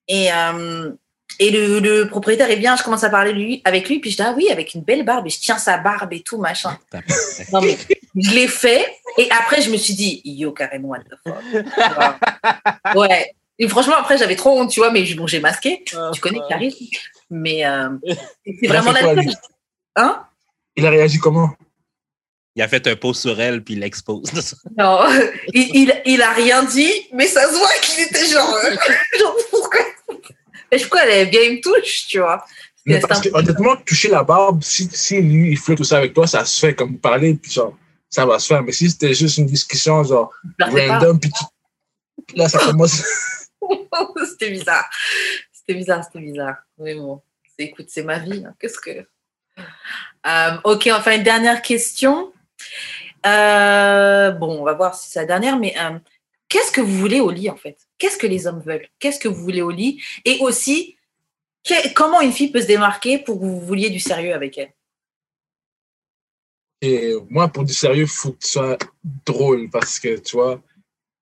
Et, 0.08 0.30
euh, 0.30 0.90
et 1.40 1.50
le, 1.50 1.80
le 1.80 2.06
propriétaire 2.06 2.50
est 2.50 2.56
bien, 2.56 2.76
je 2.76 2.82
commence 2.82 3.02
à 3.02 3.08
parler 3.08 3.32
lui, 3.32 3.62
avec 3.64 3.88
lui, 3.88 3.98
puis 3.98 4.10
je 4.10 4.16
dis 4.16 4.22
ah 4.22 4.34
oui, 4.36 4.50
avec 4.50 4.74
une 4.74 4.82
belle 4.82 5.06
barbe, 5.06 5.26
et 5.26 5.30
je 5.30 5.40
tiens 5.40 5.56
sa 5.56 5.78
barbe 5.78 6.12
et 6.12 6.20
tout, 6.20 6.36
machin. 6.36 6.78
Non 7.50 7.62
mais 7.62 7.78
je 8.14 8.30
l'ai 8.32 8.46
fait, 8.46 8.86
et 9.16 9.26
après 9.30 9.62
je 9.62 9.70
me 9.70 9.78
suis 9.78 9.94
dit 9.94 10.20
yo 10.26 10.52
Karen, 10.52 10.84
what 10.84 10.98
the 11.00 11.16
fuck. 11.26 12.94
Ouais. 12.94 13.34
Et 13.58 13.66
franchement 13.68 13.96
après 13.98 14.18
j'avais 14.18 14.36
trop 14.36 14.60
honte, 14.60 14.70
tu 14.70 14.80
vois, 14.80 14.90
mais 14.90 15.02
bon 15.14 15.26
j'ai 15.26 15.40
masqué. 15.40 15.82
Tu 16.12 16.20
connais 16.20 16.40
Clarisse, 16.46 16.76
mais 17.30 17.64
euh, 17.64 17.88
c'est 18.60 18.66
vraiment 18.66 18.92
la 18.92 19.00
Hein? 19.96 20.24
Il 20.76 20.84
a 20.84 20.90
réagi 20.90 21.18
comment? 21.18 21.50
Il 22.56 22.62
a 22.62 22.68
fait 22.68 22.86
un 22.86 22.94
pause 22.97 23.18
sur 23.20 23.40
elle, 23.40 23.62
puis 23.64 23.74
il 23.74 23.81
l'expose. 23.81 24.22
Non, 24.78 25.01
il, 25.52 25.70
il, 25.74 26.02
il 26.06 26.22
a 26.22 26.32
rien 26.32 26.62
dit, 26.64 26.90
mais 27.12 27.26
ça 27.26 27.48
se 27.51 27.56
voit 27.59 27.68
qu'il 27.82 28.05
était 28.05 28.26
genre, 28.26 28.55
euh, 28.64 28.76
genre 29.18 29.36
pourquoi? 29.51 29.81
Mais 30.70 30.78
pourquoi 30.78 31.05
elle 31.06 31.31
bien 31.31 31.40
il 31.43 31.56
me 31.56 31.60
touche, 31.60 32.06
tu 32.09 32.18
vois 32.20 32.44
Mais 32.86 33.01
parce 33.01 33.20
que 33.20 33.28
honnêtement, 33.32 33.76
toucher 33.76 34.09
la 34.09 34.22
barbe, 34.22 34.62
si, 34.62 34.89
si 34.93 35.20
lui, 35.20 35.51
il 35.52 35.59
fait 35.59 35.74
tout 35.74 35.85
ça 35.85 35.98
avec 35.98 36.14
toi, 36.14 36.26
ça 36.26 36.44
se 36.44 36.59
fait 36.60 36.74
comme 36.74 36.98
parler, 36.98 37.35
puis 37.35 37.51
genre, 37.51 37.76
ça 38.09 38.24
va 38.24 38.39
se 38.39 38.47
faire. 38.47 38.62
Mais 38.62 38.72
si 38.72 38.89
c'était 38.90 39.14
juste 39.14 39.39
une 39.39 39.47
discussion, 39.47 40.05
genre, 40.05 40.32
je 40.59 40.64
pas. 40.86 40.98
random, 40.98 41.18
puis 41.18 41.31
tu- 41.31 42.36
là, 42.36 42.48
ça 42.48 42.59
commence. 42.60 43.02
c'était 44.31 44.51
bizarre. 44.51 44.89
C'était 45.52 45.74
bizarre, 45.74 46.05
c'était 46.05 46.24
bizarre. 46.24 46.56
Mais 46.78 46.94
bon, 46.94 47.20
c'est- 47.56 47.64
écoute, 47.64 47.86
c'est 47.89 48.02
ma 48.05 48.18
vie. 48.18 48.44
hein. 48.47 48.55
Qu'est-ce 48.60 48.78
que. 48.78 49.05
Euh, 50.26 50.56
ok, 50.64 50.89
enfin, 50.93 51.16
une 51.16 51.22
dernière 51.22 51.60
question. 51.62 52.32
Euh, 53.26 54.30
bon, 54.32 54.60
on 54.60 54.64
va 54.64 54.74
voir 54.74 54.94
si 54.94 55.10
c'est 55.10 55.20
la 55.20 55.26
dernière, 55.26 55.59
mais 55.59 55.74
euh, 55.78 55.98
qu'est-ce 56.48 56.70
que 56.70 56.80
vous 56.80 56.96
voulez 56.98 57.20
au 57.20 57.30
lit, 57.30 57.48
en 57.51 57.56
fait? 57.56 57.78
Qu'est-ce 57.98 58.18
que 58.18 58.26
les 58.26 58.46
hommes 58.46 58.60
veulent? 58.60 58.88
Qu'est-ce 58.98 59.18
que 59.18 59.28
vous 59.28 59.42
voulez 59.42 59.62
au 59.62 59.70
lit? 59.70 60.02
Et 60.24 60.38
aussi, 60.40 60.96
que- 61.64 61.92
comment 61.94 62.20
une 62.20 62.32
fille 62.32 62.51
peut 62.51 62.60
se 62.60 62.66
démarquer 62.66 63.18
pour 63.18 63.40
que 63.40 63.44
vous 63.44 63.60
vouliez 63.60 63.90
du 63.90 64.01
sérieux 64.01 64.34
avec 64.34 64.59
elle? 64.59 64.72
Et 66.82 67.14
moi, 67.30 67.48
pour 67.48 67.64
du 67.64 67.72
sérieux, 67.72 68.02
il 68.02 68.09
faut 68.09 68.32
que 68.32 68.38
tu 68.44 68.51
sois 68.51 68.76
drôle, 69.24 69.70
parce 69.70 69.98
que, 69.98 70.18
tu 70.18 70.36
vois, 70.36 70.60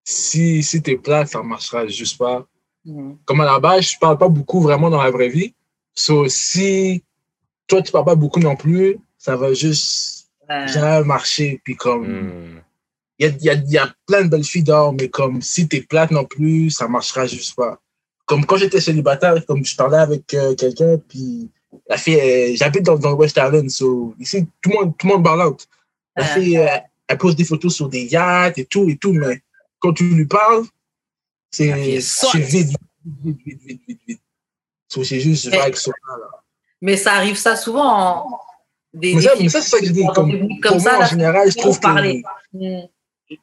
si, 0.03 0.61
si 0.61 0.81
t'es 0.81 0.97
plat, 0.97 1.25
ça 1.25 1.41
marchera 1.41 1.87
juste 1.87 2.17
pas. 2.17 2.45
Mhm. 2.83 3.17
Comme 3.23 3.39
à 3.39 3.45
la 3.45 3.59
base, 3.59 3.91
je 3.91 3.97
parle 3.97 4.17
pas 4.17 4.27
beaucoup 4.27 4.59
vraiment 4.59 4.89
dans 4.89 5.01
la 5.01 5.09
vraie 5.09 5.29
vie. 5.29 5.53
So, 5.93 6.27
si 6.27 7.01
toi, 7.65 7.81
tu 7.81 7.93
parles 7.93 8.03
pas 8.05 8.15
beaucoup 8.15 8.41
non 8.41 8.57
plus, 8.57 8.97
ça 9.17 9.37
va 9.37 9.53
juste 9.53 10.12
Jamais 10.49 11.03
marcher. 11.05 11.61
Puis 11.63 11.75
comme, 11.75 12.07
Hmm. 12.07 12.61
il 13.19 13.27
y, 13.27 13.29
a, 13.29 13.33
y, 13.39 13.49
a, 13.49 13.53
y 13.65 13.77
a 13.77 13.93
plein 14.07 14.23
de 14.23 14.27
belles 14.29 14.43
filles 14.43 14.63
dehors, 14.63 14.93
mais 14.93 15.09
comme 15.09 15.41
si 15.41 15.67
t'es 15.67 15.81
plate 15.81 16.11
non 16.11 16.25
plus, 16.25 16.69
ça 16.71 16.87
marchera 16.87 17.25
juste 17.27 17.55
pas. 17.55 17.79
Comme 18.25 18.45
quand 18.45 18.57
j'étais 18.57 18.81
célibataire, 18.81 19.45
comme 19.45 19.65
je 19.65 19.75
parlais 19.75 19.97
avec 19.97 20.33
euh, 20.33 20.55
quelqu'un, 20.55 20.97
puis 21.09 21.49
la 21.87 21.97
fille, 21.97 22.15
elle- 22.15 22.55
j'habite 22.55 22.83
dans, 22.83 22.97
dans 22.97 23.09
le 23.09 23.15
West 23.15 23.37
Island, 23.37 23.69
so 23.69 24.15
ici, 24.19 24.47
tout 24.61 24.69
le 24.71 24.75
monde, 24.75 24.97
tout 24.97 25.07
le 25.07 25.13
monde 25.13 25.23
parle 25.23 25.41
out. 25.47 25.67
La 26.15 26.23
Ouais. 26.23 26.29
fille, 26.41 26.57
euh, 26.57 26.67
elle 27.07 27.17
pose 27.17 27.35
des 27.35 27.43
photos 27.43 27.73
sur 27.75 27.89
des 27.89 28.05
yachts 28.05 28.57
et 28.57 28.65
tout, 28.65 28.87
et 28.89 28.97
tout, 28.97 29.11
mais 29.13 29.41
quand 29.79 29.93
tu 29.93 30.03
lui 30.09 30.25
parles, 30.25 30.63
c'est 31.51 31.71
vide, 31.71 32.69
vide, 33.05 33.37
vide, 33.45 33.59
vide, 33.65 33.79
vide, 33.87 33.99
vide. 34.07 34.17
So, 34.87 35.03
c'est 35.03 35.19
juste 35.19 35.49
Mais- 35.51 35.57
vague 35.57 35.75
sur 35.75 35.91
ça, 35.91 36.17
là. 36.17 36.27
Mais 36.81 36.97
ça 36.97 37.13
arrive 37.13 37.37
ça 37.37 37.55
souvent 37.55 37.85
en. 38.25 38.39
Des, 38.93 39.15
Mais 39.15 39.21
ça, 39.21 39.31
filles 39.31 39.43
mais 39.43 39.49
ça, 39.49 39.61
c'est 39.61 39.69
ça 39.69 39.79
que 39.79 39.85
je 39.85 39.91
dis. 39.91 40.05
Comme, 40.13 40.59
comme 40.61 40.79
ça, 40.79 40.93
moi, 40.93 41.03
en 41.03 41.07
général, 41.07 41.51
je 41.51 41.57
trouve 41.57 41.79
que 41.79 41.87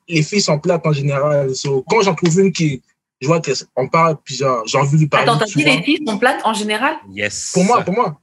les 0.09 0.23
filles 0.23 0.41
sont 0.41 0.59
plates 0.59 0.87
en 0.87 0.93
général. 0.93 1.55
So, 1.55 1.85
quand 1.89 2.03
j'en 2.03 2.15
trouve 2.15 2.39
une 2.39 2.53
qui, 2.53 2.83
je 3.21 3.27
vois 3.27 3.41
qu'on 3.41 3.89
parle, 3.89 4.17
puis 4.25 4.37
genre, 4.37 4.63
j'ai 4.67 4.79
envie 4.79 4.95
de 4.95 5.01
lui 5.03 5.09
parler. 5.09 5.29
Attends, 5.29 5.39
t'as 5.39 5.47
dit 5.47 5.65
les 5.65 5.83
filles 5.83 6.03
sont 6.07 6.19
plates 6.19 6.41
en 6.45 6.55
général? 6.55 6.97
Yes. 7.13 7.51
Pour 7.53 7.65
moi, 7.65 7.83
pour 7.83 7.95
moi. 7.95 8.21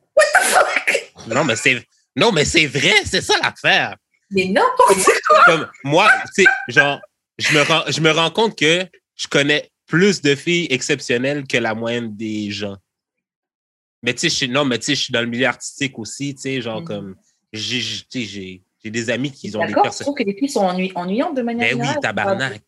Non, 1.28 1.44
mais 1.44 1.58
c'est 1.58 1.84
non, 2.18 2.32
mais 2.32 2.46
c'est 2.46 2.66
vrai, 2.66 2.96
c'est 3.06 3.22
ça 3.22 3.36
l'affaire. 3.44 3.96
Mais 4.32 4.46
n'importe 4.46 5.08
quoi 5.28 5.44
Comme 5.46 5.68
moi, 5.84 6.10
tu 6.36 6.44
sais, 6.44 6.50
genre, 6.68 7.00
je 7.38 7.54
me, 7.54 7.62
rends, 7.62 7.84
je 7.88 8.02
me 8.02 8.12
rends 8.12 8.32
compte 8.32 8.58
que 8.58 8.86
je 9.16 9.28
connais 9.28 9.70
plus 9.86 10.22
de 10.22 10.34
filles 10.34 10.68
exceptionnelles 10.72 11.46
que 11.48 11.58
la 11.58 11.76
moyenne 11.76 12.16
des 12.18 12.50
gens. 12.50 12.76
Mais 14.04 14.14
tu 14.14 14.22
sais, 14.22 14.30
je 14.30 14.36
suis- 14.36 14.50
non, 14.50 14.64
mais 14.66 14.78
tu 14.80 14.86
sais, 14.86 14.96
je 14.96 15.02
suis 15.04 15.12
dans 15.14 15.22
le 15.22 15.28
milieu 15.28 15.48
artistique 15.48 15.98
aussi, 16.00 16.36
tu 16.36 16.42
sais, 16.42 16.62
genre 16.62 16.82
Mhm. 16.82 16.88
comme, 16.88 17.16
j'ai, 17.54 17.80
tu 17.80 18.06
sais, 18.10 18.22
j'ai, 18.26 18.64
j'ai 18.84 18.90
des 18.92 19.10
amis 19.10 19.32
qui 19.32 19.48
ont 19.56 19.62
des 19.62 19.68
D'accord, 19.68 19.76
je 19.78 19.82
personnes. 19.90 20.06
trouve 20.06 20.18
que 20.18 20.24
les 20.24 20.36
filles 20.38 20.50
sont 20.50 20.66
ennuy- 20.66 20.92
ennuyantes 20.96 21.36
de 21.36 21.42
manière 21.42 21.76
Ben 21.76 21.82
oui, 21.82 21.88
tabarnak. 22.02 22.62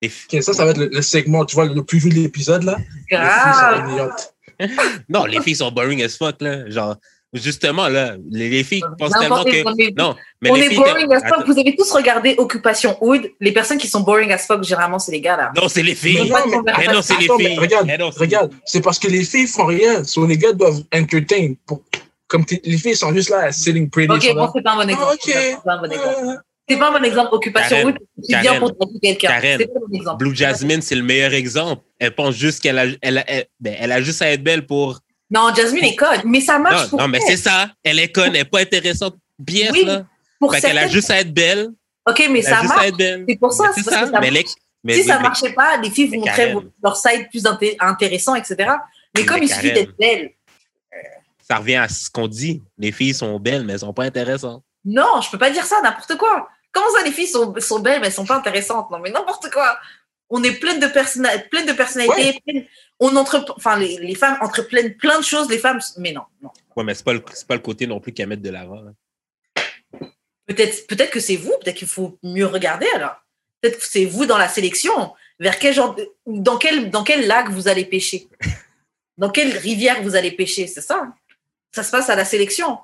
Les 0.00 0.08
fi- 0.08 0.36
Ok, 0.36 0.42
ça, 0.44 0.52
ça 0.52 0.64
va 0.64 0.70
être 0.70 0.78
le, 0.78 0.86
le 0.92 1.02
segment, 1.02 1.44
tu 1.44 1.56
vois, 1.56 1.66
le 1.66 1.84
plus 1.84 1.98
vu 1.98 2.10
de 2.10 2.14
l'épisode, 2.14 2.62
là. 2.62 2.78
Les 3.10 3.16
filles 3.16 3.54
sont 3.54 3.82
ennuyeuses. 3.82 4.28
Non, 5.08 5.24
les 5.24 5.40
filles 5.40 5.54
sont 5.56 5.70
boring 5.70 6.02
as 6.02 6.16
fuck, 6.16 6.40
là. 6.40 6.68
Genre, 6.70 6.96
Justement, 7.34 7.88
là, 7.88 8.14
les, 8.30 8.48
les 8.48 8.64
filles 8.64 8.82
pensent 8.98 9.12
tellement 9.12 9.44
N'importe- 9.44 9.50
que. 9.50 9.62
on 9.68 9.76
est- 9.76 9.98
Non, 9.98 10.16
mais 10.40 10.50
on 10.50 10.54
les 10.54 10.62
est 10.62 10.68
filles. 10.70 10.78
boring 10.78 11.12
as 11.12 11.28
fuck. 11.28 11.46
Vous 11.46 11.58
avez 11.58 11.76
tous 11.76 11.90
regardé 11.92 12.34
Occupation 12.38 12.96
Hood. 13.02 13.30
Les 13.40 13.52
personnes 13.52 13.76
qui 13.76 13.86
sont 13.86 14.00
boring 14.00 14.32
as 14.32 14.38
fuck, 14.46 14.64
généralement, 14.64 14.98
c'est 14.98 15.12
les 15.12 15.20
gars 15.20 15.36
là. 15.36 15.52
Non, 15.54 15.68
c'est 15.68 15.82
les 15.82 15.90
Mais 15.90 15.94
filles. 15.94 16.30
non, 16.30 16.36
mais- 16.46 16.72
Mais 16.78 16.86
non, 16.92 17.02
c'est 17.02 17.18
les 17.18 17.28
mais 17.38 17.44
filles. 17.48 17.58
regarde, 17.58 17.86
Mais 17.86 17.98
non, 17.98 18.08
regarde, 18.10 18.52
c'est 18.64 18.80
parce 18.80 18.98
que 18.98 19.08
les 19.08 19.24
filles 19.24 19.46
font 19.46 19.66
rien. 19.66 20.04
So, 20.04 20.24
les 20.26 20.38
gars 20.38 20.52
doivent 20.54 20.82
entertain. 20.94 21.52
Pour, 21.66 21.82
comme 22.28 22.44
les 22.64 22.78
filles 22.78 22.96
sont 22.96 23.12
juste 23.12 23.28
là, 23.28 23.52
sitting 23.52 23.90
pretty. 23.90 24.10
Ok, 24.12 24.22
sont 24.22 24.34
là. 24.34 24.46
bon, 24.46 24.52
c'est 24.54 24.62
pas 24.62 24.72
un 24.72 24.76
bon 24.76 24.88
exemple. 24.88 25.06
Ah, 25.10 25.12
ok. 25.14 25.20
C'est 25.24 25.62
pas 25.64 25.72
un 25.74 25.78
bon 25.82 25.90
exemple. 25.92 26.40
C'est 26.70 26.76
pas 26.78 26.88
un 26.88 26.98
bon 26.98 27.04
exemple. 27.04 27.28
Occupation 27.32 27.76
Karen, 27.76 27.88
Hood, 27.88 27.96
tu 28.26 28.36
viens 28.40 28.58
pour 28.60 29.00
quelqu'un. 29.02 29.58
Blue 30.18 30.34
Jasmine, 30.34 30.80
c'est 30.82 30.94
le 30.94 31.02
meilleur 31.02 31.32
exemple. 31.34 31.82
Elle 31.98 32.14
pense 32.14 32.34
juste 32.36 32.62
qu'elle 32.62 32.78
a, 32.78 32.84
elle, 33.02 33.18
a- 33.18 33.24
elle- 33.30 33.46
ben, 33.60 33.74
elle 33.78 33.92
a 33.92 34.00
juste 34.00 34.22
à 34.22 34.30
être 34.30 34.42
belle 34.42 34.64
pour. 34.66 35.00
Non, 35.30 35.54
Jasmine 35.54 35.84
est 35.84 35.96
conne, 35.96 36.22
mais 36.24 36.40
ça 36.40 36.58
marche 36.58 36.84
Non, 36.84 36.88
pour 36.88 37.00
non 37.00 37.08
mais 37.08 37.20
c'est 37.20 37.36
ça. 37.36 37.70
Elle 37.84 37.98
est 37.98 38.10
conne, 38.10 38.26
elle 38.28 38.32
n'est 38.32 38.44
pas 38.44 38.60
intéressante. 38.60 39.16
Pièce, 39.44 39.70
Oui, 39.72 39.84
là. 39.84 40.04
Pour 40.40 40.54
Fait 40.54 40.60
qu'elle 40.60 40.78
a 40.78 40.88
juste 40.88 41.10
à 41.10 41.20
être 41.20 41.32
belle. 41.34 41.68
Ok, 42.08 42.26
mais 42.30 42.42
ça 42.42 42.62
marche. 42.62 42.86
C'est 43.28 43.36
pour 43.38 43.52
ça, 43.52 43.64
Mais 43.76 43.82
ça. 43.82 44.00
que 44.06 44.10
ça 44.10 44.20
Mais 44.20 44.30
mais 44.84 44.94
si 44.94 45.00
oui, 45.00 45.06
ça 45.06 45.16
mais- 45.16 45.22
marchait 45.22 45.52
pas, 45.52 45.76
les 45.76 45.90
filles 45.90 46.06
vous 46.08 46.16
montraient 46.20 46.54
leur 46.82 46.96
side 46.96 47.28
plus 47.30 47.44
inté- 47.44 47.76
intéressant, 47.80 48.34
etc. 48.36 48.56
Mais 49.16 49.24
comme 49.26 49.42
il 49.42 49.48
suffit 49.48 49.72
d'être 49.72 49.96
belle, 49.98 50.30
ça 51.46 51.56
revient 51.56 51.76
à 51.76 51.88
ce 51.88 52.08
qu'on 52.10 52.28
dit. 52.28 52.62
Les 52.78 52.92
filles 52.92 53.14
sont 53.14 53.38
belles, 53.40 53.64
mais 53.64 53.72
elles 53.74 53.78
sont 53.80 53.92
pas 53.92 54.04
intéressantes. 54.04 54.62
non, 54.84 55.20
je 55.20 55.30
peux 55.30 55.38
pas 55.38 55.50
dire 55.50 55.64
ça, 55.64 55.80
n'importe 55.82 56.16
quoi. 56.16 56.48
Comment 56.72 56.86
ça, 56.96 57.02
les 57.04 57.10
filles 57.12 57.26
sont, 57.26 57.52
sont 57.58 57.80
belles, 57.80 58.00
mais 58.00 58.06
elles 58.06 58.12
sont 58.12 58.24
pas 58.26 58.36
intéressantes? 58.36 58.90
Non, 58.90 58.98
mais 59.00 59.10
n'importe 59.10 59.50
quoi. 59.50 59.76
On 60.30 60.42
est 60.42 60.52
plein 60.52 60.76
de, 60.76 60.86
personna- 60.86 61.38
plein 61.48 61.64
de 61.64 61.72
personnalités. 61.72 62.68
on 63.00 63.16
entre, 63.16 63.44
enfin, 63.56 63.78
les, 63.78 63.96
les 63.98 64.14
femmes 64.14 64.36
entreprennent 64.42 64.94
plein 64.96 65.18
de 65.18 65.24
choses, 65.24 65.48
les 65.48 65.58
femmes, 65.58 65.80
mais 65.96 66.12
non, 66.12 66.22
non. 66.42 66.50
Ouais, 66.76 66.84
mais 66.84 66.94
c'est 66.94 67.04
pas, 67.04 67.14
le- 67.14 67.20
pas 67.20 67.54
le 67.54 67.60
côté 67.60 67.86
non 67.86 67.98
plus 68.00 68.12
qu'elles 68.12 68.28
mettent 68.28 68.42
de 68.42 68.50
l'avant. 68.50 68.82
hein. 68.86 68.94
Peut-être 70.46 70.86
peut-être 70.86 71.10
que 71.10 71.20
c'est 71.20 71.36
vous, 71.36 71.52
peut-être 71.62 71.76
qu'il 71.76 71.88
faut 71.88 72.18
mieux 72.22 72.46
regarder 72.46 72.86
alors. 72.94 73.16
Peut-être 73.60 73.78
que 73.78 73.86
c'est 73.86 74.04
vous 74.06 74.24
dans 74.26 74.38
la 74.38 74.48
sélection. 74.48 75.12
Vers 75.38 75.58
quel 75.58 75.74
genre 75.74 75.94
de- 75.94 76.10
dans 76.26 76.56
quel 76.58 76.90
dans 76.90 77.04
quel 77.04 77.26
lac 77.26 77.50
vous 77.50 77.68
allez 77.68 77.84
pêcher? 77.84 78.28
Dans 79.18 79.30
quelle 79.30 79.56
rivière 79.58 80.00
vous 80.04 80.14
allez 80.14 80.30
pêcher 80.30 80.68
C'est 80.68 80.80
ça. 80.80 81.12
Ça 81.72 81.82
se 81.82 81.90
passe 81.90 82.08
à 82.08 82.14
la 82.14 82.24
sélection. 82.24 82.78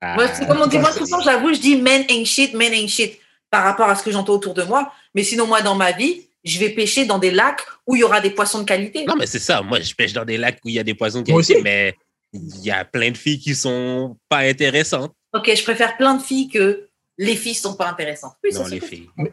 Moi, 0.00 0.28
c'est 0.32 0.46
comme 0.46 0.60
on 0.60 0.66
dit, 0.68 0.78
moi 0.78 0.92
tout 0.92 1.02
le 1.02 1.08
temps, 1.10 1.20
j'avoue, 1.20 1.52
je 1.52 1.58
dis 1.60 1.74
men 1.80 2.04
ain't 2.08 2.26
shit, 2.26 2.54
men 2.54 2.72
ain't 2.72 2.88
shit 2.88 3.18
par 3.56 3.64
rapport 3.64 3.88
à 3.88 3.96
ce 3.96 4.02
que 4.02 4.10
j'entends 4.10 4.34
autour 4.34 4.52
de 4.52 4.62
moi. 4.64 4.92
Mais 5.14 5.24
sinon, 5.24 5.46
moi, 5.46 5.62
dans 5.62 5.74
ma 5.74 5.92
vie, 5.92 6.28
je 6.44 6.58
vais 6.58 6.68
pêcher 6.68 7.06
dans 7.06 7.18
des 7.18 7.30
lacs 7.30 7.62
où 7.86 7.96
il 7.96 8.00
y 8.00 8.04
aura 8.04 8.20
des 8.20 8.28
poissons 8.28 8.58
de 8.58 8.64
qualité. 8.64 9.06
Non, 9.06 9.16
mais 9.16 9.26
c'est 9.26 9.38
ça. 9.38 9.62
Moi, 9.62 9.80
je 9.80 9.94
pêche 9.94 10.12
dans 10.12 10.26
des 10.26 10.36
lacs 10.36 10.58
où 10.62 10.68
il 10.68 10.74
y 10.74 10.78
a 10.78 10.84
des 10.84 10.92
poissons 10.92 11.20
de 11.22 11.26
qualité, 11.26 11.54
aussi. 11.54 11.62
mais 11.62 11.94
il 12.34 12.62
y 12.62 12.70
a 12.70 12.84
plein 12.84 13.10
de 13.10 13.16
filles 13.16 13.38
qui 13.38 13.54
sont 13.54 14.18
pas 14.28 14.40
intéressantes. 14.40 15.14
Ok, 15.32 15.50
je 15.54 15.62
préfère 15.62 15.96
plein 15.96 16.16
de 16.16 16.22
filles 16.22 16.48
que 16.48 16.86
les 17.16 17.34
filles 17.34 17.54
sont 17.54 17.76
pas 17.76 17.88
intéressantes. 17.88 18.34
Oui, 18.44 18.52
non, 18.52 18.66
les 18.66 18.80
filles. 18.80 19.08
Mais 19.16 19.32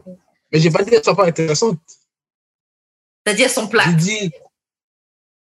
j'ai 0.53 0.71
pas 0.71 0.83
dit 0.83 0.91
qu'elles 0.91 1.03
sont 1.03 1.15
pas 1.15 1.27
intéressantes. 1.27 1.79
T'as 3.25 3.33
dit 3.33 3.41
elles 3.41 3.49
sont 3.49 3.67
plates. 3.67 3.89
J'ai 3.89 3.95
dit. 3.95 4.31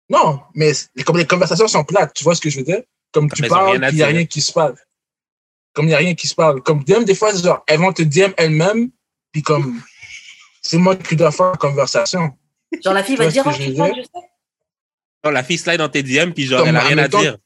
Non, 0.10 0.42
mais 0.56 0.74
comme 1.06 1.18
les 1.18 1.26
conversations 1.26 1.70
sont 1.70 1.86
plates, 1.86 2.14
tu 2.14 2.26
vois 2.26 2.36
ce 2.36 2.42
que 2.42 2.50
je 2.50 2.58
veux 2.58 2.66
dire? 2.66 2.82
Comme 3.14 3.32
tu 3.32 3.44
Mais 3.44 3.48
parles, 3.48 3.80
il 3.92 3.96
n'y 3.96 4.04
a 4.04 4.08
rien 4.08 4.26
qui 4.26 4.42
se 4.42 4.52
parle. 4.52 4.76
Comme 5.78 5.86
il 5.86 5.90
n'y 5.90 5.94
a 5.94 6.00
rien 6.00 6.16
qui 6.16 6.28
se 6.28 6.34
parle. 6.34 6.64
Comme 6.64 6.84
DM, 6.84 7.04
des 7.04 7.14
fois, 7.14 7.32
genre, 7.36 7.64
elles 7.68 7.80
vont 7.80 7.94
te 7.94 8.02
DM 8.02 8.32
elles-mêmes, 8.36 8.90
puis 9.32 9.44
comme, 9.44 9.80
c'est 10.64 10.80
moi 10.80 10.96
qui 10.96 11.16
dois 11.16 11.32
faire 11.32 11.52
la 11.52 11.58
conversation. 11.58 12.32
Genre 12.84 12.94
la 12.96 13.04
fille 13.04 13.16
va 13.16 13.28
dire, 13.28 13.44
oh, 13.46 13.52
je 13.52 13.62
je 13.62 13.74
sais. 13.76 14.10
Non, 15.24 15.30
la 15.30 15.44
fille 15.44 15.60
slide 15.60 15.78
dans 15.78 15.88
tes 15.88 16.02
DM, 16.02 16.32
puis 16.32 16.48
genre, 16.48 16.62
Comme, 16.62 16.70
elle 16.70 16.78
a 16.78 16.80
rien 16.80 16.98
à 16.98 17.08
dire. 17.08 17.38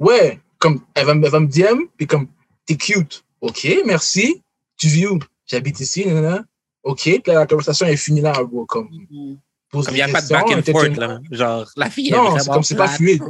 Ouais, 0.00 0.40
comme, 0.58 0.84
elle 0.94 1.06
va, 1.06 1.14
me- 1.14 1.24
elle 1.24 1.30
va 1.30 1.38
me 1.38 1.46
DM, 1.46 1.82
puis 1.96 2.08
comme, 2.08 2.26
t'es 2.66 2.74
cute. 2.76 3.24
OK, 3.40 3.68
merci. 3.86 4.42
Tu 4.76 4.88
vis 4.88 5.06
où? 5.06 5.20
J'habite 5.46 5.78
ici, 5.78 6.04
nanana. 6.06 6.42
OK, 6.82 7.02
puis 7.02 7.22
là, 7.26 7.34
la 7.34 7.46
conversation 7.46 7.86
est 7.86 7.96
finie 7.96 8.20
là, 8.20 8.32
gros, 8.42 8.66
comme, 8.66 8.88
Mm. 8.90 9.36
il 9.74 9.94
n'y 9.94 10.02
a 10.02 10.08
pas 10.08 10.22
de 10.22 10.28
back 10.28 10.50
and 10.50 10.62
forth, 10.72 10.96
là. 10.96 11.20
Genre, 11.30 11.70
la 11.76 11.88
fille, 11.88 12.10
Non, 12.10 12.36
est 12.36 12.40
c'est 12.40 12.50
comme 12.50 12.64
c'est 12.64 12.74
pas 12.74 12.88
fluide. 12.88 13.22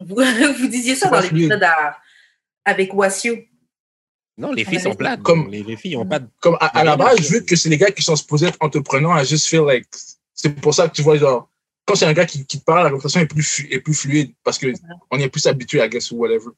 Vous, 0.00 0.16
vous 0.58 0.66
disiez 0.68 0.94
ça 0.94 1.08
dans 1.08 1.20
l'épisode 1.20 1.64
avec 2.64 2.94
Wassio. 2.94 3.36
Non, 4.36 4.52
les 4.52 4.64
filles 4.64 4.80
sont 4.80 4.94
plates. 4.94 5.22
Comme- 5.22 5.50
les, 5.50 5.62
les 5.64 5.76
filles 5.76 5.96
ont 5.96 6.06
pas 6.06 6.20
de. 6.20 6.28
comme 6.40 6.56
à, 6.60 6.66
à 6.78 6.84
la 6.84 6.96
base, 6.96 7.18
vu 7.30 7.44
que 7.44 7.56
c'est 7.56 7.68
les 7.68 7.76
gars 7.78 7.90
qui 7.90 8.02
sont 8.02 8.14
supposés 8.16 8.46
être 8.46 8.58
entrepreneurs, 8.60 9.20
I 9.20 9.24
just 9.26 9.48
feel 9.48 9.62
like 9.66 9.86
c'est 10.34 10.54
pour 10.60 10.72
ça 10.74 10.88
que 10.88 10.94
tu 10.94 11.02
vois 11.02 11.16
genre 11.16 11.50
quand 11.84 11.96
c'est 11.96 12.04
un 12.06 12.12
gars 12.12 12.26
qui, 12.26 12.46
qui 12.46 12.60
te 12.60 12.64
parle, 12.64 12.84
la 12.84 12.90
conversation 12.90 13.20
est 13.20 13.26
plus 13.26 13.42
flu- 13.42 13.68
est 13.72 13.80
plus 13.80 13.94
fluide 13.94 14.32
parce 14.44 14.58
que 14.58 14.72
on 15.10 15.18
est 15.18 15.28
plus 15.28 15.46
habitué 15.46 15.80
à 15.80 15.88
guess 15.88 16.10
ou 16.12 16.16
whatever. 16.18 16.50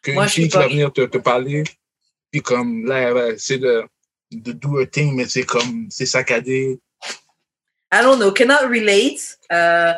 Qu'une 0.00 0.26
fille 0.28 0.48
qui 0.48 0.56
va 0.56 0.68
venir 0.68 0.92
te, 0.92 1.02
te 1.02 1.18
parler, 1.18 1.64
puis 2.30 2.40
comme 2.40 2.86
là, 2.86 2.98
elle 3.00 3.12
va 3.14 3.28
essayer 3.30 3.58
de, 3.58 3.84
de 4.30 4.52
do 4.52 4.78
a 4.78 4.86
thing, 4.86 5.14
mais 5.14 5.26
c'est 5.26 5.42
comme 5.42 5.88
c'est 5.90 6.06
saccadé. 6.06 6.80
I 7.92 8.00
don't 8.02 8.18
know, 8.18 8.32
cannot 8.32 8.68
relate. 8.70 9.38
Euh, 9.52 9.92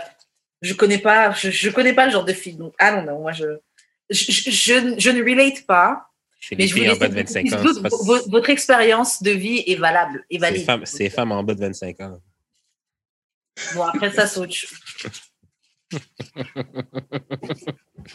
je 0.63 0.75
connais 0.75 0.99
pas, 0.99 1.33
je, 1.33 1.51
je 1.51 1.71
connais 1.71 1.93
pas 1.93 2.07
le 2.07 2.13
genre 2.13 2.25
de 2.25 2.33
fille. 2.33 2.55
Donc, 2.55 2.75
I 2.81 2.91
don't 2.91 3.05
know. 3.05 3.19
Moi, 3.19 3.33
je, 3.33 3.59
je, 4.11 4.95
je, 4.99 5.11
ne 5.11 5.23
relate 5.23 5.67
pas. 5.67 6.07
C'est 6.41 6.57
Mais 6.57 6.67
je 6.67 6.75
filles 6.75 6.89
vous 6.89 6.95
en 6.95 6.99
bas 6.99 7.09
de 7.09 7.15
laisse 7.15 7.33
25 7.33 7.53
ans. 7.53 7.83
pas- 7.83 8.23
votre, 8.29 8.51
expérience 8.51 9.23
de 9.23 9.31
vie 9.31 9.63
est 9.67 9.77
valable, 9.77 10.25
est 10.31 10.35
C'est 10.35 10.41
valide. 10.41 10.65
femmes, 10.65 10.87
c'est 10.87 11.11
femmes 11.11 11.33
en 11.33 11.43
bas 11.43 11.55
de 11.55 11.61
25 11.61 12.01
ans. 12.01 12.19
Bon, 13.75 13.83
après 13.83 14.11
ça, 14.11 14.27
c'est 14.27 14.41
autre 14.41 14.55
chose. 14.55 14.71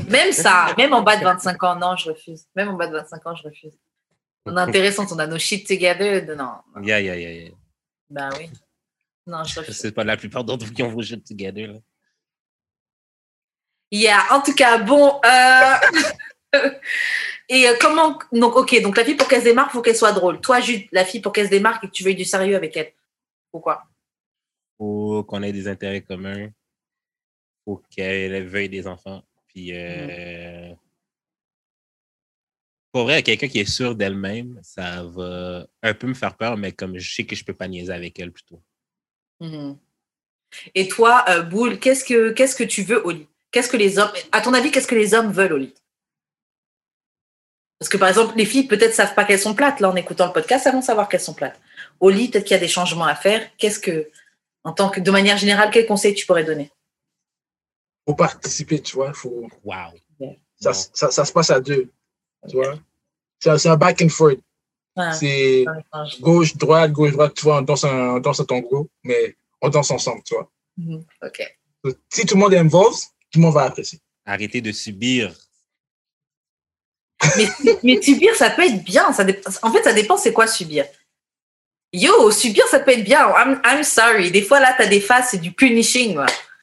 Même 0.10 0.32
ça, 0.32 0.74
même 0.78 0.94
en 0.94 1.02
bas 1.02 1.18
de 1.18 1.24
25 1.24 1.64
ans, 1.64 1.76
non, 1.76 1.96
je 1.96 2.10
refuse. 2.10 2.46
Même 2.56 2.70
en 2.70 2.74
bas 2.74 2.88
de 2.88 2.94
25 2.94 3.28
ans, 3.28 3.36
je 3.36 3.44
refuse. 3.44 3.78
On 4.46 4.56
est 4.58 4.62
intéressant, 4.62 5.06
on 5.12 5.20
a 5.20 5.28
nos 5.28 5.40
shit 5.40 5.68
together. 5.68 6.26
Non, 6.26 6.36
non. 6.76 6.84
Yeah, 6.84 7.02
yeah, 7.02 7.16
yeah, 7.16 7.32
yeah. 7.32 7.52
ben 8.10 8.30
oui. 8.38 8.50
Non, 9.28 9.44
je 9.44 9.60
refuse. 9.60 9.78
C'est 9.78 9.92
pas 9.92 10.04
la 10.04 10.18
plupart 10.18 10.44
d'entre 10.44 10.66
vous 10.66 10.74
qui 10.74 10.84
ont 10.84 10.90
vos 10.90 11.02
shit 11.02 11.26
together. 11.26 11.68
Là. 11.68 11.80
Yeah, 13.92 14.24
en 14.32 14.42
tout 14.42 14.54
cas, 14.54 14.78
bon. 14.80 15.20
euh, 15.26 15.76
Et 17.50 17.68
euh, 17.68 17.76
comment. 17.80 18.18
Donc, 18.32 18.56
ok, 18.56 18.82
donc 18.82 18.98
la 18.98 19.06
fille, 19.06 19.16
pour 19.16 19.28
qu'elle 19.28 19.42
se 19.42 19.46
démarque, 19.46 19.70
il 19.72 19.74
faut 19.74 19.82
qu'elle 19.82 19.96
soit 19.96 20.14
drôle. 20.14 20.42
Toi, 20.42 20.60
Jude, 20.62 20.88
la 20.92 21.06
fille, 21.06 21.22
pour 21.22 21.32
qu'elle 21.32 21.46
se 21.46 21.52
démarque 21.52 21.84
et 21.84 21.88
que 21.88 21.92
tu 21.92 22.04
veuilles 22.04 22.16
du 22.16 22.26
sérieux 22.26 22.56
avec 22.56 22.76
elle. 22.76 22.92
Pourquoi 23.52 23.84
Faut 24.78 25.24
qu'on 25.24 25.44
ait 25.44 25.52
des 25.52 25.68
intérêts 25.68 26.02
communs. 26.02 26.50
Faut 27.64 27.82
qu'elle 27.90 28.48
veuille 28.48 28.70
des 28.70 28.88
enfants. 28.88 29.24
Puis, 29.48 29.70
euh, 29.74 30.74
pour 32.92 33.04
vrai, 33.04 33.22
quelqu'un 33.24 33.48
qui 33.48 33.60
est 33.60 33.70
sûr 33.70 33.96
d'elle-même, 33.96 34.60
ça 34.64 35.04
va 35.04 35.68
un 35.84 35.94
peu 35.94 36.08
me 36.08 36.14
faire 36.14 36.36
peur, 36.36 36.58
mais 36.58 36.72
comme 36.72 36.98
je 36.98 37.14
sais 37.14 37.26
que 37.26 37.36
je 37.36 37.46
peux 37.46 37.54
pas 37.54 37.68
niaiser 37.68 37.94
avec 37.94 38.20
elle 38.20 38.32
plutôt. 38.32 38.62
Mhm. 39.40 39.78
Et 40.74 40.88
toi, 40.88 41.26
euh, 41.30 41.42
Boule, 41.42 41.80
qu'est-ce 41.80 42.06
que, 42.06 42.32
qu'est-ce 42.32 42.56
que 42.56 42.64
tu 42.64 42.84
veux 42.84 43.06
au 43.06 43.12
lit? 43.12 43.28
Qu'est-ce 43.56 43.70
que 43.70 43.78
les 43.78 43.98
hommes. 44.00 44.12
À 44.34 44.42
ton 44.42 44.54
avis, 44.54 44.70
qu'est-ce 44.70 44.86
que 44.86 44.96
les 44.96 45.14
hommes 45.14 45.32
veulent 45.32 45.54
au 45.54 45.58
lit 45.58 45.74
Parce 47.80 47.88
que 47.88 47.96
par 47.96 48.10
exemple, 48.10 48.36
les 48.36 48.44
filles 48.44 48.68
peut-être 48.68 48.94
savent 48.94 49.14
pas 49.16 49.24
qu'elles 49.24 49.40
sont 49.40 49.56
plates. 49.56 49.80
Là, 49.80 49.90
en 49.90 49.96
écoutant 49.96 50.28
le 50.28 50.34
podcast, 50.34 50.66
elles 50.68 50.74
vont 50.74 50.82
savoir 50.82 51.08
qu'elles 51.08 51.22
sont 51.22 51.34
plates. 51.34 51.58
Au 52.02 52.10
lit, 52.10 52.28
peut-être 52.30 52.44
qu'il 52.44 52.56
y 52.56 52.58
a 52.58 52.60
des 52.60 52.68
changements 52.68 53.06
à 53.06 53.16
faire. 53.16 53.50
Qu'est-ce 53.58 53.80
que, 53.80 54.10
en 54.66 54.74
tant 54.74 54.90
que, 54.90 55.00
de 55.00 55.10
manière 55.10 55.38
générale, 55.38 55.70
quel 55.72 55.86
conseil 55.86 56.14
tu 56.14 56.26
pourrais 56.26 56.44
donner? 56.44 56.70
Faut 58.06 58.14
participer, 58.16 58.82
tu 58.82 58.96
vois. 58.98 59.14
Faut, 59.14 59.48
Wow. 59.64 59.94
ça, 60.60 60.74
ça, 60.74 61.10
ça 61.12 61.24
se 61.24 61.32
passe 61.32 61.50
à 61.50 61.62
deux, 61.62 61.90
tu 62.50 62.58
vois. 62.58 62.78
C'est 63.40 63.70
un- 63.70 63.78
back 63.78 64.02
and 64.02 64.10
forth. 64.10 64.40
Ah, 64.98 65.14
C'est 65.14 65.64
gauche, 66.20 66.58
droite, 66.58 66.92
gauche, 66.92 67.14
droite, 67.14 67.34
tu 67.36 67.44
vois, 67.44 67.60
on 67.60 67.62
danse, 67.62 67.86
un- 67.86 68.16
on 68.16 68.20
danse 68.20 68.42
à 68.42 68.46
ton 68.46 68.60
groupe, 68.60 68.92
mais 69.04 69.38
on 69.62 69.70
danse 69.70 69.92
ensemble, 69.92 70.24
tu 70.26 70.34
vois. 70.36 70.52
Mhm. 70.76 71.06
Ok. 71.24 71.42
Si 72.10 72.26
tout 72.26 72.36
le 72.36 72.42
monde 72.42 72.54
est 72.54 72.58
involved, 72.58 73.00
tout 73.36 73.40
le 73.42 73.46
monde 73.48 73.54
va 73.56 73.64
apprécier. 73.64 74.00
Arrêtez 74.26 74.62
de 74.62 74.72
subir. 74.72 75.34
Mais, 77.38 77.48
mais 77.84 78.02
subir, 78.02 78.34
ça 78.36 78.50
peut 78.50 78.64
être 78.64 78.82
bien. 78.84 79.12
Ça 79.12 79.26
En 79.62 79.72
fait, 79.74 79.84
ça 79.84 79.92
dépend 79.94 80.16
c'est 80.18 80.32
quoi 80.32 80.48
subir. 80.48 80.86
Yo, 81.92 82.32
subir, 82.32 82.66
ça 82.68 82.80
peut 82.80 82.92
être 82.92 83.04
bien. 83.04 83.28
I'm, 83.36 83.60
I'm 83.66 83.84
sorry. 83.84 84.32
Des 84.32 84.42
fois, 84.42 84.60
là, 84.62 84.74
tu 84.78 84.84
as 84.84 84.88
des 84.88 85.02
phases, 85.02 85.28
c'est 85.32 85.38
du 85.38 85.52
punishing. 85.52 86.18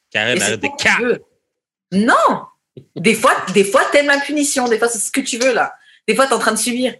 Karen, 0.09 0.41
arrête 0.41 0.59
de 0.59 0.67
tu 0.67 0.73
cap. 0.83 0.99
Non. 1.91 2.45
Des 2.95 3.13
fois, 3.13 3.35
des 3.53 3.63
fois, 3.63 3.85
t'aimes 3.91 4.07
la 4.07 4.19
punition. 4.19 4.67
Des 4.67 4.79
fois, 4.79 4.89
c'est 4.89 4.97
ce 4.99 5.11
que 5.11 5.21
tu 5.21 5.37
veux, 5.37 5.53
là. 5.53 5.75
Des 6.07 6.15
fois, 6.15 6.25
t'es 6.27 6.33
en 6.33 6.39
train 6.39 6.53
de 6.53 6.57
subir. 6.57 6.95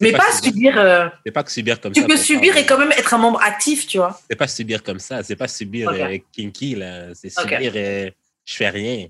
Mais 0.00 0.12
pas 0.12 0.18
pas 0.18 0.32
subir. 0.32 0.52
subir. 0.52 0.78
euh, 0.78 1.08
C'est 1.26 1.32
pas 1.32 1.42
que 1.42 1.50
subir 1.50 1.80
comme 1.80 1.92
tu 1.92 2.00
ça. 2.02 2.06
peux 2.06 2.14
qu'on 2.14 2.20
subir 2.22 2.56
et 2.56 2.64
quand 2.64 2.78
même 2.78 2.92
être 2.92 3.14
un 3.14 3.18
membre 3.18 3.42
actif, 3.42 3.84
tu 3.88 3.98
vois. 3.98 4.20
C'est 4.30 4.36
pas 4.36 4.46
subir 4.46 4.82
comme 4.84 5.00
ça. 5.00 5.24
C'est 5.24 5.34
pas 5.34 5.48
subir 5.48 5.88
euh, 5.90 6.18
kinky, 6.32 6.76
là. 6.76 7.12
C'est 7.14 7.30
subir 7.30 7.72
euh, 7.74 8.08
je 8.48 8.56
fais 8.56 8.70
rien. 8.70 9.08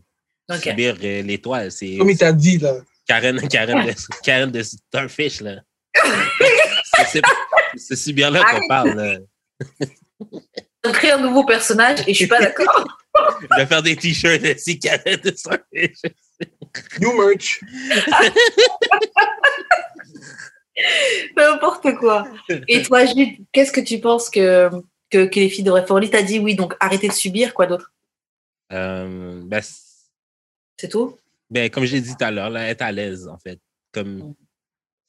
Subir 0.61 0.97
euh, 1.03 1.23
l'étoile. 1.23 1.71
C'est 1.71 1.97
Comme 1.97 2.11
il 2.11 2.19
t'a 2.19 2.33
dit, 2.33 2.59
là. 2.59 2.75
Karen, 3.07 3.41
Karen, 3.49 3.87
de, 3.87 3.93
Karen 4.25 4.51
de 4.51 4.63
Starfish, 4.63 5.41
là. 5.41 5.61
C'est- 6.97 7.05
c'est 7.13 7.23
c'est 7.77 7.97
subir 7.97 8.31
là 8.31 8.43
qu'on 8.45 8.67
parle. 8.67 8.91
là. 8.97 9.19
On 10.85 10.91
crée 10.93 11.11
un 11.13 11.19
nouveau 11.19 11.45
personnage 11.45 12.01
et 12.07 12.13
je 12.13 12.19
suis 12.19 12.27
pas 12.27 12.41
d'accord. 12.41 12.85
je 13.43 13.57
vais 13.57 13.67
faire 13.67 13.83
des 13.83 13.95
t-shirts 13.95 14.43
de 14.43 14.55
cigarettes 14.59 15.23
de 15.25 15.33
ça. 15.37 15.57
New 17.01 17.13
merch. 17.13 17.61
N'importe 21.37 21.95
quoi. 21.97 22.27
Et 22.69 22.83
toi, 22.83 23.05
Jude, 23.07 23.37
qu'est-ce 23.53 23.73
que 23.73 23.81
tu 23.81 24.01
penses 24.01 24.31
que, 24.31 24.71
que, 25.11 25.27
que 25.27 25.41
les 25.41 25.51
filles 25.51 25.65
devraient 25.65 25.87
faire? 25.87 25.97
Oli 25.97 26.11
t'a 26.11 26.23
dit 26.23 26.39
oui, 26.39 26.55
donc 26.55 26.75
arrêter 26.81 27.09
de 27.09 27.13
subir, 27.13 27.55
quoi 27.55 27.67
d'autre? 27.67 27.93
Euh, 28.73 29.43
ben, 29.45 29.63
C'est 30.79 30.89
tout? 30.89 31.17
Ben, 31.51 31.71
comme 31.71 31.85
je 31.85 31.95
l'ai 31.97 32.01
dit 32.03 32.15
tout 32.17 32.25
à 32.25 32.31
l'heure, 32.31 32.51
là, 32.51 32.69
être 32.69 32.83
à 32.83 32.93
l'aise, 32.93 33.27
en 33.27 33.39
fait. 33.39 33.61
Comme, 33.93 34.19
Mm. 34.19 34.35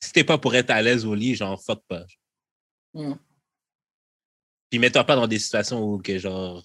si 0.02 0.14
t'es 0.14 0.24
pas 0.24 0.38
pour 0.38 0.56
être 0.56 0.70
à 0.70 0.82
l'aise 0.82 1.06
au 1.06 1.14
lit, 1.14 1.36
genre, 1.36 1.62
fuck 1.62 1.84
pas. 1.88 2.06
Mm. 2.94 3.14
Puis 4.70 4.80
mets-toi 4.80 5.04
pas 5.04 5.16
dans 5.16 5.28
des 5.28 5.40
situations 5.40 5.84
où, 5.84 6.00
que, 6.02 6.18
genre, 6.18 6.60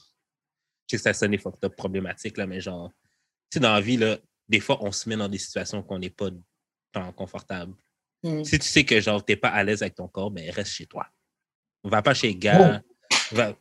je 0.86 0.90
sais 0.90 0.96
que 0.98 1.02
ça 1.02 1.14
sonne 1.14 1.36
fucked 1.38 1.64
up 1.64 1.74
problématique, 1.76 2.36
là, 2.36 2.46
mais 2.46 2.60
genre, 2.60 2.90
tu 3.50 3.54
sais, 3.54 3.60
dans 3.60 3.72
la 3.72 3.80
vie, 3.80 3.96
là, 3.96 4.18
des 4.48 4.60
fois, 4.60 4.78
on 4.82 4.92
se 4.92 5.08
met 5.08 5.16
dans 5.16 5.28
des 5.28 5.38
situations 5.38 5.82
qu'on 5.82 5.98
n'est 5.98 6.10
pas 6.10 6.28
tant 6.92 7.12
confortable. 7.12 7.74
Mm. 8.22 8.44
Si 8.44 8.58
tu 8.58 8.66
sais 8.68 8.84
que, 8.84 9.00
genre, 9.00 9.24
t'es 9.24 9.36
pas 9.36 9.48
à 9.48 9.64
l'aise 9.64 9.82
avec 9.82 9.94
ton 9.96 10.06
corps, 10.08 10.30
ben, 10.30 10.48
reste 10.50 10.72
chez 10.72 10.86
toi. 10.86 11.06
Va 11.82 12.00
pas 12.02 12.14
chez 12.14 12.32
le 12.32 12.38
gars. 12.38 12.82
Va- 13.32 13.56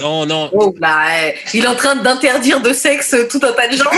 Non, 0.00 0.26
non. 0.26 0.50
Oh, 0.52 0.74
là, 0.78 1.28
eh, 1.30 1.34
il 1.54 1.64
est 1.64 1.68
en 1.68 1.76
train 1.76 1.96
d'interdire 1.96 2.60
de 2.60 2.72
sexe 2.72 3.14
tout 3.30 3.40
un 3.42 3.52
tas 3.52 3.68
de 3.68 3.76
gens. 3.76 3.90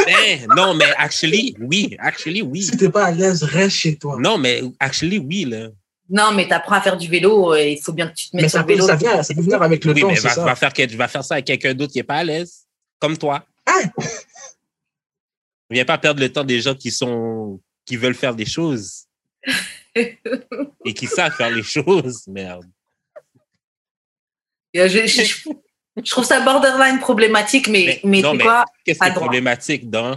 Non, 0.56 0.74
mais 0.74 0.84
actually, 0.96 1.56
oui. 1.60 1.96
Actually, 1.98 2.42
oui. 2.42 2.62
Si 2.62 2.76
t'es 2.76 2.88
pas 2.90 3.06
à 3.06 3.10
l'aise, 3.12 3.42
reste 3.42 3.76
chez 3.76 3.96
toi. 3.96 4.16
Non, 4.18 4.36
mais 4.38 4.62
actually, 4.80 5.18
oui, 5.18 5.44
là. 5.44 5.68
Non, 6.10 6.32
mais 6.34 6.48
t'apprends 6.48 6.76
à 6.76 6.80
faire 6.80 6.96
du 6.96 7.06
vélo 7.08 7.54
et 7.54 7.72
il 7.72 7.82
faut 7.82 7.92
bien 7.92 8.08
que 8.08 8.14
tu 8.14 8.30
te 8.30 8.36
mettes 8.36 8.44
Mais 8.44 8.48
sur 8.48 8.58
ça 8.60 8.64
le 8.66 8.68
vélo. 8.72 8.86
ça, 8.86 8.96
vient, 8.96 9.22
ça 9.22 9.34
peut 9.34 9.42
venir 9.42 9.62
avec 9.62 9.84
le 9.84 9.92
Oui, 9.92 10.00
temps, 10.00 10.08
mais 10.08 10.14
va, 10.18 10.30
ça. 10.30 10.44
va 10.44 10.54
faire, 10.56 10.72
que- 10.72 10.96
va 10.96 11.06
faire 11.08 11.22
ça 11.24 11.34
avec 11.34 11.46
quelqu'un 11.46 11.74
d'autre 11.74 11.92
qui 11.92 11.98
n'est 11.98 12.02
pas 12.04 12.16
à 12.16 12.24
l'aise, 12.24 12.66
comme 12.98 13.16
toi. 13.18 13.44
Hein? 13.66 13.90
Viens 15.70 15.84
pas 15.84 15.98
perdre 15.98 16.20
le 16.20 16.32
temps 16.32 16.44
des 16.44 16.60
gens 16.62 16.74
qui 16.74 16.90
sont 16.90 17.60
qui 17.84 17.96
veulent 17.96 18.14
faire 18.14 18.34
des 18.34 18.46
choses 18.46 19.04
et 19.94 20.94
qui 20.94 21.06
savent 21.06 21.34
faire 21.34 21.50
les 21.50 21.62
choses. 21.62 22.22
Merde. 22.26 22.64
Je, 24.74 24.88
je- 24.88 25.06
je- 25.06 25.48
je 26.04 26.10
trouve 26.10 26.24
ça 26.24 26.40
borderline 26.40 26.98
problématique, 27.00 27.68
mais, 27.68 27.84
Mais- 27.86 28.00
mais, 28.04 28.20
non, 28.22 28.32
tu 28.32 28.38
mais- 28.38 28.44
quoi? 28.44 28.64
Qu'est-ce 28.84 28.98
qui 28.98 29.06
est 29.08 29.12
problématique 29.14 29.90
dans 29.90 30.16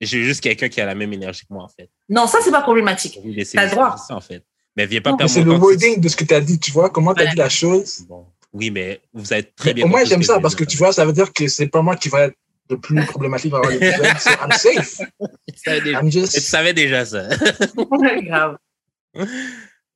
J'ai 0.00 0.22
juste 0.24 0.40
quelqu'un 0.42 0.68
qui 0.68 0.80
a 0.80 0.86
la 0.86 0.94
même 0.94 1.12
énergie 1.12 1.42
que 1.46 1.52
moi, 1.54 1.64
en 1.64 1.68
fait. 1.68 1.88
Non, 2.08 2.26
ça, 2.26 2.38
c'est 2.42 2.50
pas 2.50 2.62
problématique. 2.62 3.18
Oui, 3.24 3.42
T'as 3.52 3.64
le 3.66 3.70
droit. 3.70 3.96
ça, 3.96 4.14
en 4.16 4.20
fait. 4.20 4.44
Mais 4.76 4.86
viens 4.86 5.00
pas 5.00 5.10
Non, 5.10 5.16
Mais 5.16 5.18
perdre 5.24 5.32
c'est 5.32 5.42
le 5.44 5.52
wording 5.52 6.00
de 6.00 6.08
ce 6.08 6.16
que 6.16 6.24
tu 6.24 6.34
as 6.34 6.40
dit, 6.40 6.58
tu 6.58 6.72
vois, 6.72 6.90
comment 6.90 7.14
tu 7.14 7.22
as 7.22 7.26
Ouais. 7.26 7.30
dit 7.30 7.36
la 7.36 7.48
chose? 7.48 8.00
Bon. 8.08 8.26
Oui, 8.52 8.70
mais 8.70 9.00
vous 9.12 9.32
êtes 9.32 9.54
très 9.54 9.70
Mais 9.70 9.74
bien. 9.74 9.84
au 9.84 9.88
moins, 9.88 10.00
compris 10.00 10.06
ce 10.10 10.14
j'aime 10.14 10.22
ça 10.24 10.40
parce 10.40 10.54
que 10.54 10.64
tu 10.64 10.76
vois, 10.76 10.92
ça 10.92 11.04
veut 11.04 11.12
dire 11.12 11.32
que 11.32 11.46
c'est 11.48 11.68
pas 11.68 11.80
moi 11.82 11.96
qui 11.96 12.08
va 12.08 12.24
être 12.26 12.36
le 12.70 12.78
plus 12.80 13.04
problématique 13.06 13.50
dans 13.52 13.62
I'm 13.62 14.50
safe. 14.52 15.00
Tu 15.48 15.54
savais 15.64 15.80
déjà- 15.80 16.00
I'm 16.00 16.10
tu 16.10 16.26
savais 16.26 16.72
déjà 16.74 17.04
ça. 17.04 17.28
Grave. 18.26 18.56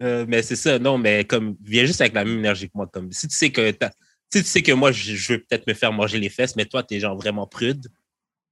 Euh, 0.02 0.24
mais 0.28 0.42
c'est 0.42 0.56
ça, 0.56 0.78
non, 0.78 0.96
mais 0.96 1.24
comme, 1.24 1.56
viens 1.62 1.84
juste 1.84 2.00
avec 2.00 2.14
la 2.14 2.24
même 2.24 2.38
énergie 2.38 2.66
que 2.66 2.72
moi. 2.74 2.86
Comme, 2.92 3.10
si 3.12 3.26
tu 3.26 3.36
sais 3.36 3.50
que 3.50 3.72
tu 4.30 4.42
sais 4.42 4.62
que 4.62 4.72
moi, 4.72 4.92
je, 4.92 5.14
je 5.14 5.32
veux 5.32 5.38
peut-être 5.40 5.66
me 5.66 5.74
faire 5.74 5.92
manger 5.92 6.18
les 6.18 6.28
fesses, 6.28 6.56
mais 6.56 6.64
toi, 6.66 6.82
t'es 6.82 7.00
genre 7.00 7.16
vraiment 7.16 7.46
prude, 7.46 7.86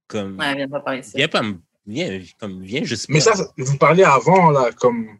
comme, 0.07 0.37
Ouais, 0.39 0.55
viens 0.55 0.67
pas 0.67 0.79
par 0.79 0.95
ici. 0.95 1.11
viens 1.15 1.27
pas 1.27 1.41
me, 1.41 1.55
viens, 1.85 2.21
comme, 2.39 2.61
viens 2.63 2.83
juste 2.83 3.07
Mais 3.09 3.19
pas. 3.19 3.35
ça, 3.35 3.45
vous 3.57 3.77
parlez 3.77 4.03
avant, 4.03 4.49
là, 4.51 4.71
comme 4.71 5.19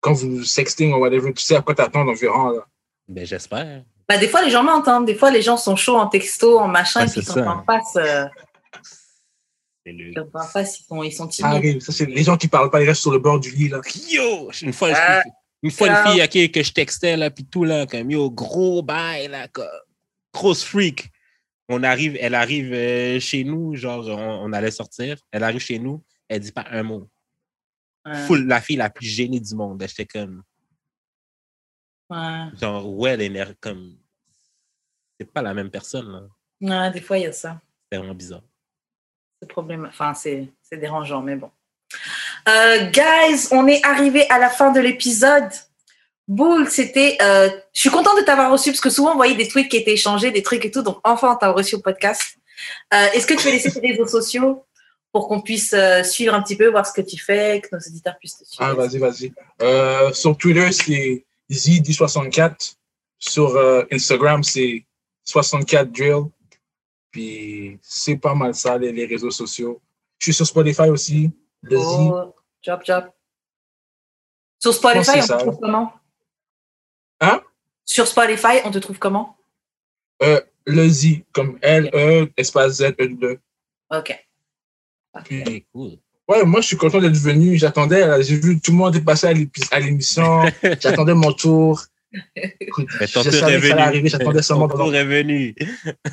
quand 0.00 0.12
vous 0.12 0.44
sexting 0.44 0.92
ou 0.92 0.98
whatever, 0.98 1.32
tu 1.34 1.42
sais 1.42 1.56
à 1.56 1.62
quoi 1.62 1.74
t'attendre 1.74 2.10
environ, 2.12 2.50
là. 2.50 2.66
Ben, 3.08 3.26
j'espère. 3.26 3.82
Bah, 4.08 4.16
des 4.18 4.28
fois, 4.28 4.42
les 4.42 4.50
gens 4.50 4.62
mentent. 4.62 4.88
hein. 4.88 5.00
Des 5.02 5.14
fois, 5.14 5.30
les 5.30 5.42
gens 5.42 5.56
sont 5.56 5.76
chauds 5.76 5.96
en 5.98 6.06
texto, 6.06 6.58
en 6.58 6.68
machin, 6.68 7.04
et 7.06 7.10
puis 7.10 7.20
ils 7.20 7.26
sont 7.26 7.40
en 7.40 7.62
face. 7.64 7.96
euh, 7.96 8.24
le... 9.86 10.10
ils 10.10 10.14
sont 10.14 10.28
en 10.34 10.42
face, 10.46 10.80
ils 10.80 10.84
sont, 10.84 11.02
ils 11.02 11.12
sont 11.12 11.26
timides. 11.28 11.52
arrive. 11.52 11.80
Ça, 11.80 11.92
c'est 11.92 12.06
les 12.06 12.22
gens 12.22 12.36
qui 12.36 12.48
parlent 12.48 12.70
pas, 12.70 12.82
ils 12.82 12.86
restent 12.88 13.02
sur 13.02 13.10
le 13.12 13.18
bord 13.18 13.40
du 13.40 13.50
lit, 13.50 13.68
là. 13.68 13.80
Yo! 14.10 14.50
Une 14.62 14.72
fois, 14.72 14.90
Ah, 14.94 15.22
je- 15.24 15.30
une 15.62 15.70
fois, 15.70 15.88
une 15.88 15.96
fille 16.12 16.20
à 16.20 16.28
qui 16.28 16.50
que 16.52 16.62
je 16.62 16.72
textais, 16.72 17.16
là, 17.16 17.30
puis 17.30 17.44
tout, 17.44 17.64
là, 17.64 17.86
comme, 17.86 18.10
yo, 18.10 18.30
gros 18.30 18.82
bail, 18.82 19.28
là, 19.28 19.48
comme, 19.48 19.66
grosse 20.32 20.64
freak. 20.64 21.10
On 21.68 21.82
arrive, 21.82 22.16
elle 22.20 22.34
arrive 22.34 22.72
euh, 22.72 23.20
chez 23.20 23.44
nous, 23.44 23.74
genre, 23.76 24.06
on, 24.08 24.44
on 24.46 24.52
allait 24.52 24.70
sortir. 24.70 25.18
Elle 25.30 25.44
arrive 25.44 25.60
chez 25.60 25.78
nous, 25.78 26.02
elle 26.28 26.40
dit 26.40 26.52
pas 26.52 26.66
un 26.70 26.82
mot. 26.82 27.10
Ouais, 28.06 28.14
Full, 28.26 28.46
la 28.46 28.60
fille 28.60 28.76
la 28.76 28.88
plus 28.88 29.06
gênée 29.06 29.40
du 29.40 29.54
monde. 29.54 29.84
J'étais 29.86 30.06
comme, 30.06 30.42
ouais. 32.10 32.46
genre, 32.60 32.88
ouais, 32.88 33.10
elle 33.10 33.22
est 33.22 33.28
ner- 33.28 33.54
comme, 33.60 33.96
c'est 35.18 35.30
pas 35.30 35.42
la 35.42 35.52
même 35.52 35.70
personne, 35.70 36.10
là. 36.10 36.22
Ouais, 36.60 36.90
des 36.90 37.00
fois, 37.00 37.18
il 37.18 37.24
y 37.24 37.26
a 37.26 37.32
ça. 37.32 37.60
C'est 37.90 37.98
vraiment 37.98 38.14
bizarre. 38.14 38.42
C'est 39.40 39.48
problème. 39.48 39.86
Enfin, 39.86 40.14
c'est 40.14 40.52
c'est 40.62 40.78
dérangeant, 40.78 41.22
mais 41.22 41.36
bon. 41.36 41.50
Euh, 42.48 42.90
guys, 42.90 43.48
on 43.52 43.66
est 43.66 43.84
arrivé 43.84 44.28
à 44.30 44.38
la 44.38 44.48
fin 44.50 44.72
de 44.72 44.80
l'épisode. 44.80 45.50
Boule, 46.28 46.68
c'était. 46.70 47.16
euh, 47.22 47.48
je 47.72 47.80
suis 47.80 47.90
contente 47.90 48.18
de 48.18 48.22
t'avoir 48.22 48.52
reçu 48.52 48.70
parce 48.70 48.80
que 48.82 48.90
souvent, 48.90 49.12
on 49.12 49.16
voyait 49.16 49.34
des 49.34 49.48
tweets 49.48 49.70
qui 49.70 49.78
étaient 49.78 49.94
échangés, 49.94 50.30
des 50.30 50.42
trucs 50.42 50.64
et 50.64 50.70
tout. 50.70 50.82
Donc, 50.82 50.98
enfin, 51.02 51.32
on 51.32 51.36
t'a 51.36 51.50
reçu 51.50 51.76
au 51.76 51.80
podcast. 51.80 52.36
Euh, 52.92 53.06
Est-ce 53.14 53.26
que 53.26 53.34
tu 53.34 53.46
veux 53.46 53.52
laisser 53.52 53.72
tes 53.72 53.80
réseaux 53.92 54.06
sociaux 54.06 54.64
pour 55.10 55.26
qu'on 55.26 55.40
puisse 55.40 55.72
euh, 55.72 56.02
suivre 56.02 56.34
un 56.34 56.42
petit 56.42 56.56
peu, 56.56 56.68
voir 56.68 56.86
ce 56.86 56.92
que 56.92 57.00
tu 57.00 57.18
fais, 57.18 57.62
que 57.62 57.68
nos 57.74 57.80
éditeurs 57.80 58.16
puissent 58.18 58.36
te 58.38 58.44
suivre? 58.44 58.70
Ah, 58.70 58.74
vas-y, 58.74 58.98
vas-y. 58.98 59.32
Euh, 59.62 60.12
sur 60.12 60.36
Twitter, 60.36 60.70
c'est 60.70 61.24
ZD64. 61.50 62.74
Sur 63.18 63.56
euh, 63.56 63.84
Instagram, 63.90 64.44
c'est 64.44 64.84
64drill. 65.26 66.28
Puis 67.10 67.78
c'est 67.82 68.16
pas 68.16 68.34
mal 68.34 68.54
ça, 68.54 68.76
les, 68.76 68.92
les 68.92 69.06
réseaux 69.06 69.30
sociaux. 69.30 69.80
Je 70.18 70.26
suis 70.26 70.34
sur 70.34 70.46
Spotify 70.46 70.90
aussi. 70.90 71.30
Le. 71.62 71.78
Oh, 71.78 72.34
job, 72.62 72.80
job. 72.84 73.04
Sur 74.58 74.74
Spotify, 74.74 75.20
on 75.32 75.38
trouve 75.38 75.58
comment 75.60 75.92
Hein? 77.20 77.42
Sur 77.84 78.06
Spotify, 78.06 78.60
on 78.64 78.70
te 78.70 78.78
trouve 78.78 78.98
comment? 78.98 79.36
Euh, 80.22 80.40
le 80.66 80.88
Z, 80.88 81.22
comme 81.32 81.58
L-E, 81.62 82.30
espace 82.36 82.78
Z-E-2. 82.78 83.38
Ok. 83.90 84.26
Puis, 85.24 85.42
C'est 85.46 85.66
cool. 85.72 85.92
ouais, 86.28 86.44
moi, 86.44 86.60
je 86.60 86.66
suis 86.66 86.76
content 86.76 87.00
d'être 87.00 87.16
venu. 87.16 87.56
J'attendais, 87.56 88.22
j'ai 88.22 88.36
vu 88.36 88.60
tout 88.60 88.72
le 88.72 88.76
monde 88.76 88.96
est 88.96 89.00
passé 89.00 89.26
à 89.26 89.80
l'émission. 89.80 90.42
J'attendais 90.80 91.14
mon 91.14 91.32
tour. 91.32 91.82
Écoute, 92.60 92.88
Mais 93.00 93.06
ton 93.06 93.22
je 93.22 93.30
tour 93.30 93.38
savais 93.38 93.54
est 93.54 93.60
que 93.60 93.66
ça 93.68 93.72
allait 93.74 93.82
arriver, 93.82 94.08
j'attendais 94.08 94.42
seulement 94.42 94.68
Ton 94.68 94.76
tour 94.76 94.94
est 94.94 95.04
venu. 95.04 95.54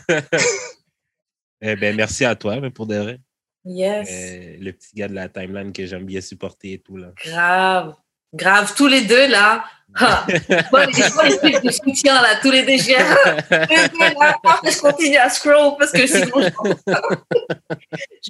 eh 1.61 1.75
ben, 1.75 1.95
merci 1.95 2.25
à 2.25 2.35
toi, 2.35 2.59
mais 2.59 2.69
pour 2.69 2.87
de 2.87 2.95
vrai. 2.95 3.19
Yes. 3.65 4.09
Euh, 4.11 4.57
le 4.59 4.71
petit 4.71 4.95
gars 4.95 5.07
de 5.07 5.13
la 5.13 5.27
timeline 5.27 5.73
que 5.73 5.85
j'aime 5.85 6.05
bien 6.05 6.21
supporter 6.21 6.73
et 6.73 6.79
tout, 6.79 6.97
là. 6.97 7.11
Grave. 7.23 7.95
Grave, 8.35 8.73
tous 8.75 8.87
les 8.87 9.01
deux 9.01 9.27
là. 9.27 9.63
Ah, 9.97 10.25
je 10.27 11.13
vois 11.13 11.29
les, 11.29 11.57
de 11.61 11.71
soutien 11.71 12.21
là, 12.21 12.35
tous 12.41 12.51
les 12.51 12.63
deux. 12.63 12.75
Je. 12.75 12.91
Après, 12.99 14.71
je 14.71 14.79
continue 14.81 15.15
à 15.15 15.29
scroll 15.29 15.77
parce 15.79 15.93
que 15.93 16.05
sinon 16.05 16.41
je 16.41 16.49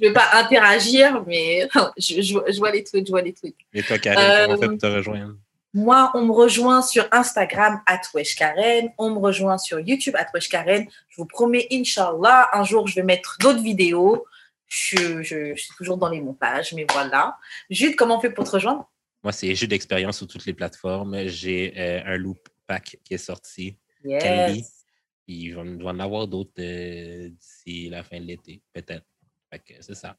vais 0.08 0.12
pas 0.12 0.28
interagir, 0.34 1.24
mais 1.26 1.68
je, 1.98 2.22
je- 2.22 2.52
je 2.52 2.58
vois 2.58 2.70
les 2.70 2.84
tweets, 2.84 3.06
je 3.06 3.10
vois 3.10 3.22
les 3.22 3.32
tweets. 3.32 3.56
Et 3.74 3.82
toi, 3.82 3.96
Euh, 3.96 4.46
comment 4.46 4.54
on 4.54 4.60
fait 4.60 4.68
pour 4.68 4.78
te 4.78 4.86
rejoindre? 4.86 5.34
Moi, 5.74 6.10
on 6.14 6.22
me 6.22 6.32
rejoint 6.32 6.82
sur 6.82 7.06
Instagram, 7.10 7.80
Karen. 8.38 8.90
On 8.98 9.10
me 9.10 9.18
rejoint 9.18 9.58
sur 9.58 9.80
YouTube, 9.80 10.14
Karen. 10.48 10.86
Je 11.08 11.16
vous 11.16 11.26
promets, 11.26 11.66
Inch'Allah, 11.72 12.48
un 12.52 12.62
jour, 12.62 12.86
je 12.86 12.94
vais 12.94 13.02
mettre 13.02 13.38
d'autres 13.40 13.60
vidéos. 13.62 14.24
Je, 14.68 15.22
je- 15.22 15.54
je 15.54 15.60
suis 15.60 15.74
toujours 15.76 15.96
dans 15.96 16.08
les 16.08 16.20
montages, 16.20 16.72
mais 16.74 16.86
voilà. 16.92 17.36
Jude, 17.70 17.96
comment 17.96 18.18
on 18.18 18.20
fait 18.20 18.30
pour 18.30 18.44
te 18.44 18.50
rejoindre? 18.50 18.88
Moi, 19.26 19.32
c'est 19.32 19.52
jeu 19.56 19.66
d'expérience 19.66 20.18
sur 20.18 20.28
toutes 20.28 20.46
les 20.46 20.52
plateformes. 20.52 21.26
J'ai 21.26 21.76
euh, 21.76 22.00
un 22.06 22.16
loop 22.16 22.38
pack 22.64 22.96
qui 23.02 23.14
est 23.14 23.18
sorti. 23.18 23.76
Yes. 24.04 24.22
Candy. 24.22 24.62
Puis 25.26 25.34
il 25.34 25.52
va, 25.52 25.62
en 25.62 25.98
avoir 25.98 26.28
d'autres 26.28 26.52
euh, 26.60 27.30
d'ici 27.30 27.88
la 27.88 28.04
fin 28.04 28.20
de 28.20 28.24
l'été, 28.24 28.62
peut-être. 28.72 29.04
Fait 29.50 29.58
que 29.58 29.74
c'est 29.80 29.96
ça. 29.96 30.16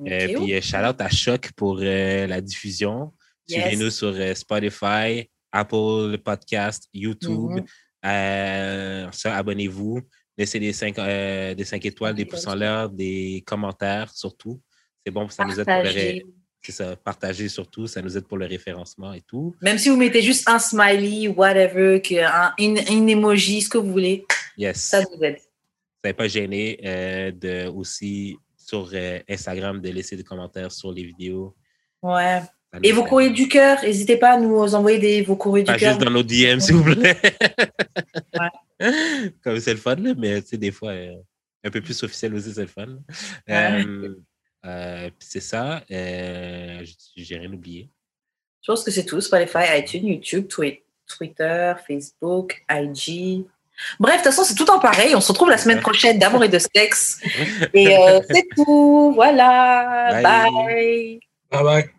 Euh, 0.00 0.26
Ok. 0.26 0.36
puis 0.36 0.62
shout 0.62 0.78
out 0.78 0.98
à 1.02 1.10
Choc 1.10 1.52
pour 1.52 1.80
la 1.80 2.40
diffusion. 2.40 3.12
Yes. 3.46 3.60
Suivez-nous 3.60 3.90
sur 3.90 4.36
Spotify, 4.38 5.28
Apple 5.52 6.16
Podcast, 6.24 6.88
YouTube. 6.94 7.60
Ça, 8.02 9.36
abonnez-vous. 9.36 10.00
Laissez 10.38 10.58
des 10.58 10.72
5 10.72 10.96
des 10.96 11.64
cinq 11.66 11.84
étoiles, 11.84 12.14
des 12.14 12.24
pouces 12.24 12.46
en 12.46 12.54
l'air, 12.54 12.88
des 12.88 13.44
commentaires 13.46 14.10
surtout. 14.14 14.62
C'est 15.04 15.12
bon, 15.12 15.28
ça 15.28 15.44
nous 15.44 15.60
aide 15.60 15.66
pour 15.66 15.82
le. 15.82 16.41
C'est 16.62 16.72
ça, 16.72 16.96
partager 16.96 17.48
surtout, 17.48 17.86
ça 17.86 18.00
nous 18.02 18.16
aide 18.16 18.26
pour 18.26 18.38
le 18.38 18.46
référencement 18.46 19.12
et 19.12 19.20
tout. 19.22 19.54
Même 19.60 19.78
si 19.78 19.88
vous 19.88 19.96
mettez 19.96 20.22
juste 20.22 20.48
un 20.48 20.58
smiley, 20.58 21.28
whatever, 21.28 22.00
un, 22.24 22.52
une, 22.58 22.78
une 22.90 23.08
emoji, 23.08 23.62
ce 23.62 23.68
que 23.68 23.78
vous 23.78 23.90
voulez, 23.90 24.24
Yes. 24.56 24.76
ça 24.80 25.00
nous 25.02 25.22
aide. 25.24 25.38
Soyez 26.04 26.14
pas 26.14 26.28
gêné 26.28 26.78
euh, 26.84 27.32
de 27.32 27.66
aussi 27.68 28.36
sur 28.56 28.90
euh, 28.92 29.18
Instagram 29.28 29.80
de 29.80 29.88
laisser 29.90 30.16
des 30.16 30.24
commentaires 30.24 30.70
sur 30.72 30.92
les 30.92 31.04
vidéos. 31.04 31.54
Ouais. 32.02 32.40
Et 32.82 32.92
vos 32.92 33.04
courriers 33.04 33.30
du 33.30 33.48
cœur, 33.48 33.82
n'hésitez 33.82 34.16
pas 34.16 34.32
à 34.32 34.40
nous 34.40 34.74
envoyer 34.74 34.98
des, 34.98 35.22
vos 35.22 35.36
courriers 35.36 35.64
Pas 35.64 35.74
du 35.74 35.80
cœur. 35.80 35.92
juste 35.94 36.04
dans 36.04 36.10
nos 36.10 36.22
DM, 36.22 36.58
s'il 36.58 36.74
vous 36.76 36.84
plaît. 36.94 37.20
Comme 39.44 39.60
c'est 39.60 39.74
le 39.74 39.78
fun, 39.78 39.96
là, 39.96 40.14
mais 40.16 40.40
tu 40.42 40.48
sais, 40.48 40.56
des 40.56 40.70
fois, 40.72 40.90
euh, 40.92 41.14
un 41.64 41.70
peu 41.70 41.80
plus 41.80 42.02
officiel 42.02 42.34
aussi, 42.34 42.52
c'est 42.52 42.62
le 42.62 42.66
fun. 42.66 42.98
Ouais. 43.48 43.84
Euh, 44.64 45.10
c'est 45.18 45.40
ça. 45.40 45.82
Euh, 45.90 46.84
J'ai 47.16 47.36
rien 47.38 47.52
oublié. 47.52 47.88
Je 48.62 48.70
pense 48.72 48.84
que 48.84 48.90
c'est 48.90 49.04
tout. 49.04 49.20
Spotify, 49.20 49.78
iTunes, 49.78 50.06
YouTube, 50.06 50.46
Twi- 50.48 50.82
Twitter, 51.06 51.74
Facebook, 51.86 52.64
IG. 52.70 53.44
Bref, 53.98 54.12
de 54.12 54.16
toute 54.18 54.24
façon, 54.26 54.44
c'est 54.44 54.54
tout 54.54 54.70
en 54.70 54.78
pareil. 54.78 55.14
On 55.16 55.20
se 55.20 55.32
retrouve 55.32 55.50
la 55.50 55.58
semaine 55.58 55.80
prochaine 55.80 56.18
d'amour 56.18 56.44
et 56.44 56.48
de 56.48 56.58
sexe. 56.58 57.20
Et 57.74 57.96
euh, 57.96 58.20
c'est 58.30 58.46
tout. 58.54 59.12
Voilà. 59.14 60.20
Bye. 60.22 60.22
Bye. 60.22 61.20
Bye 61.50 61.62
bye. 61.64 61.90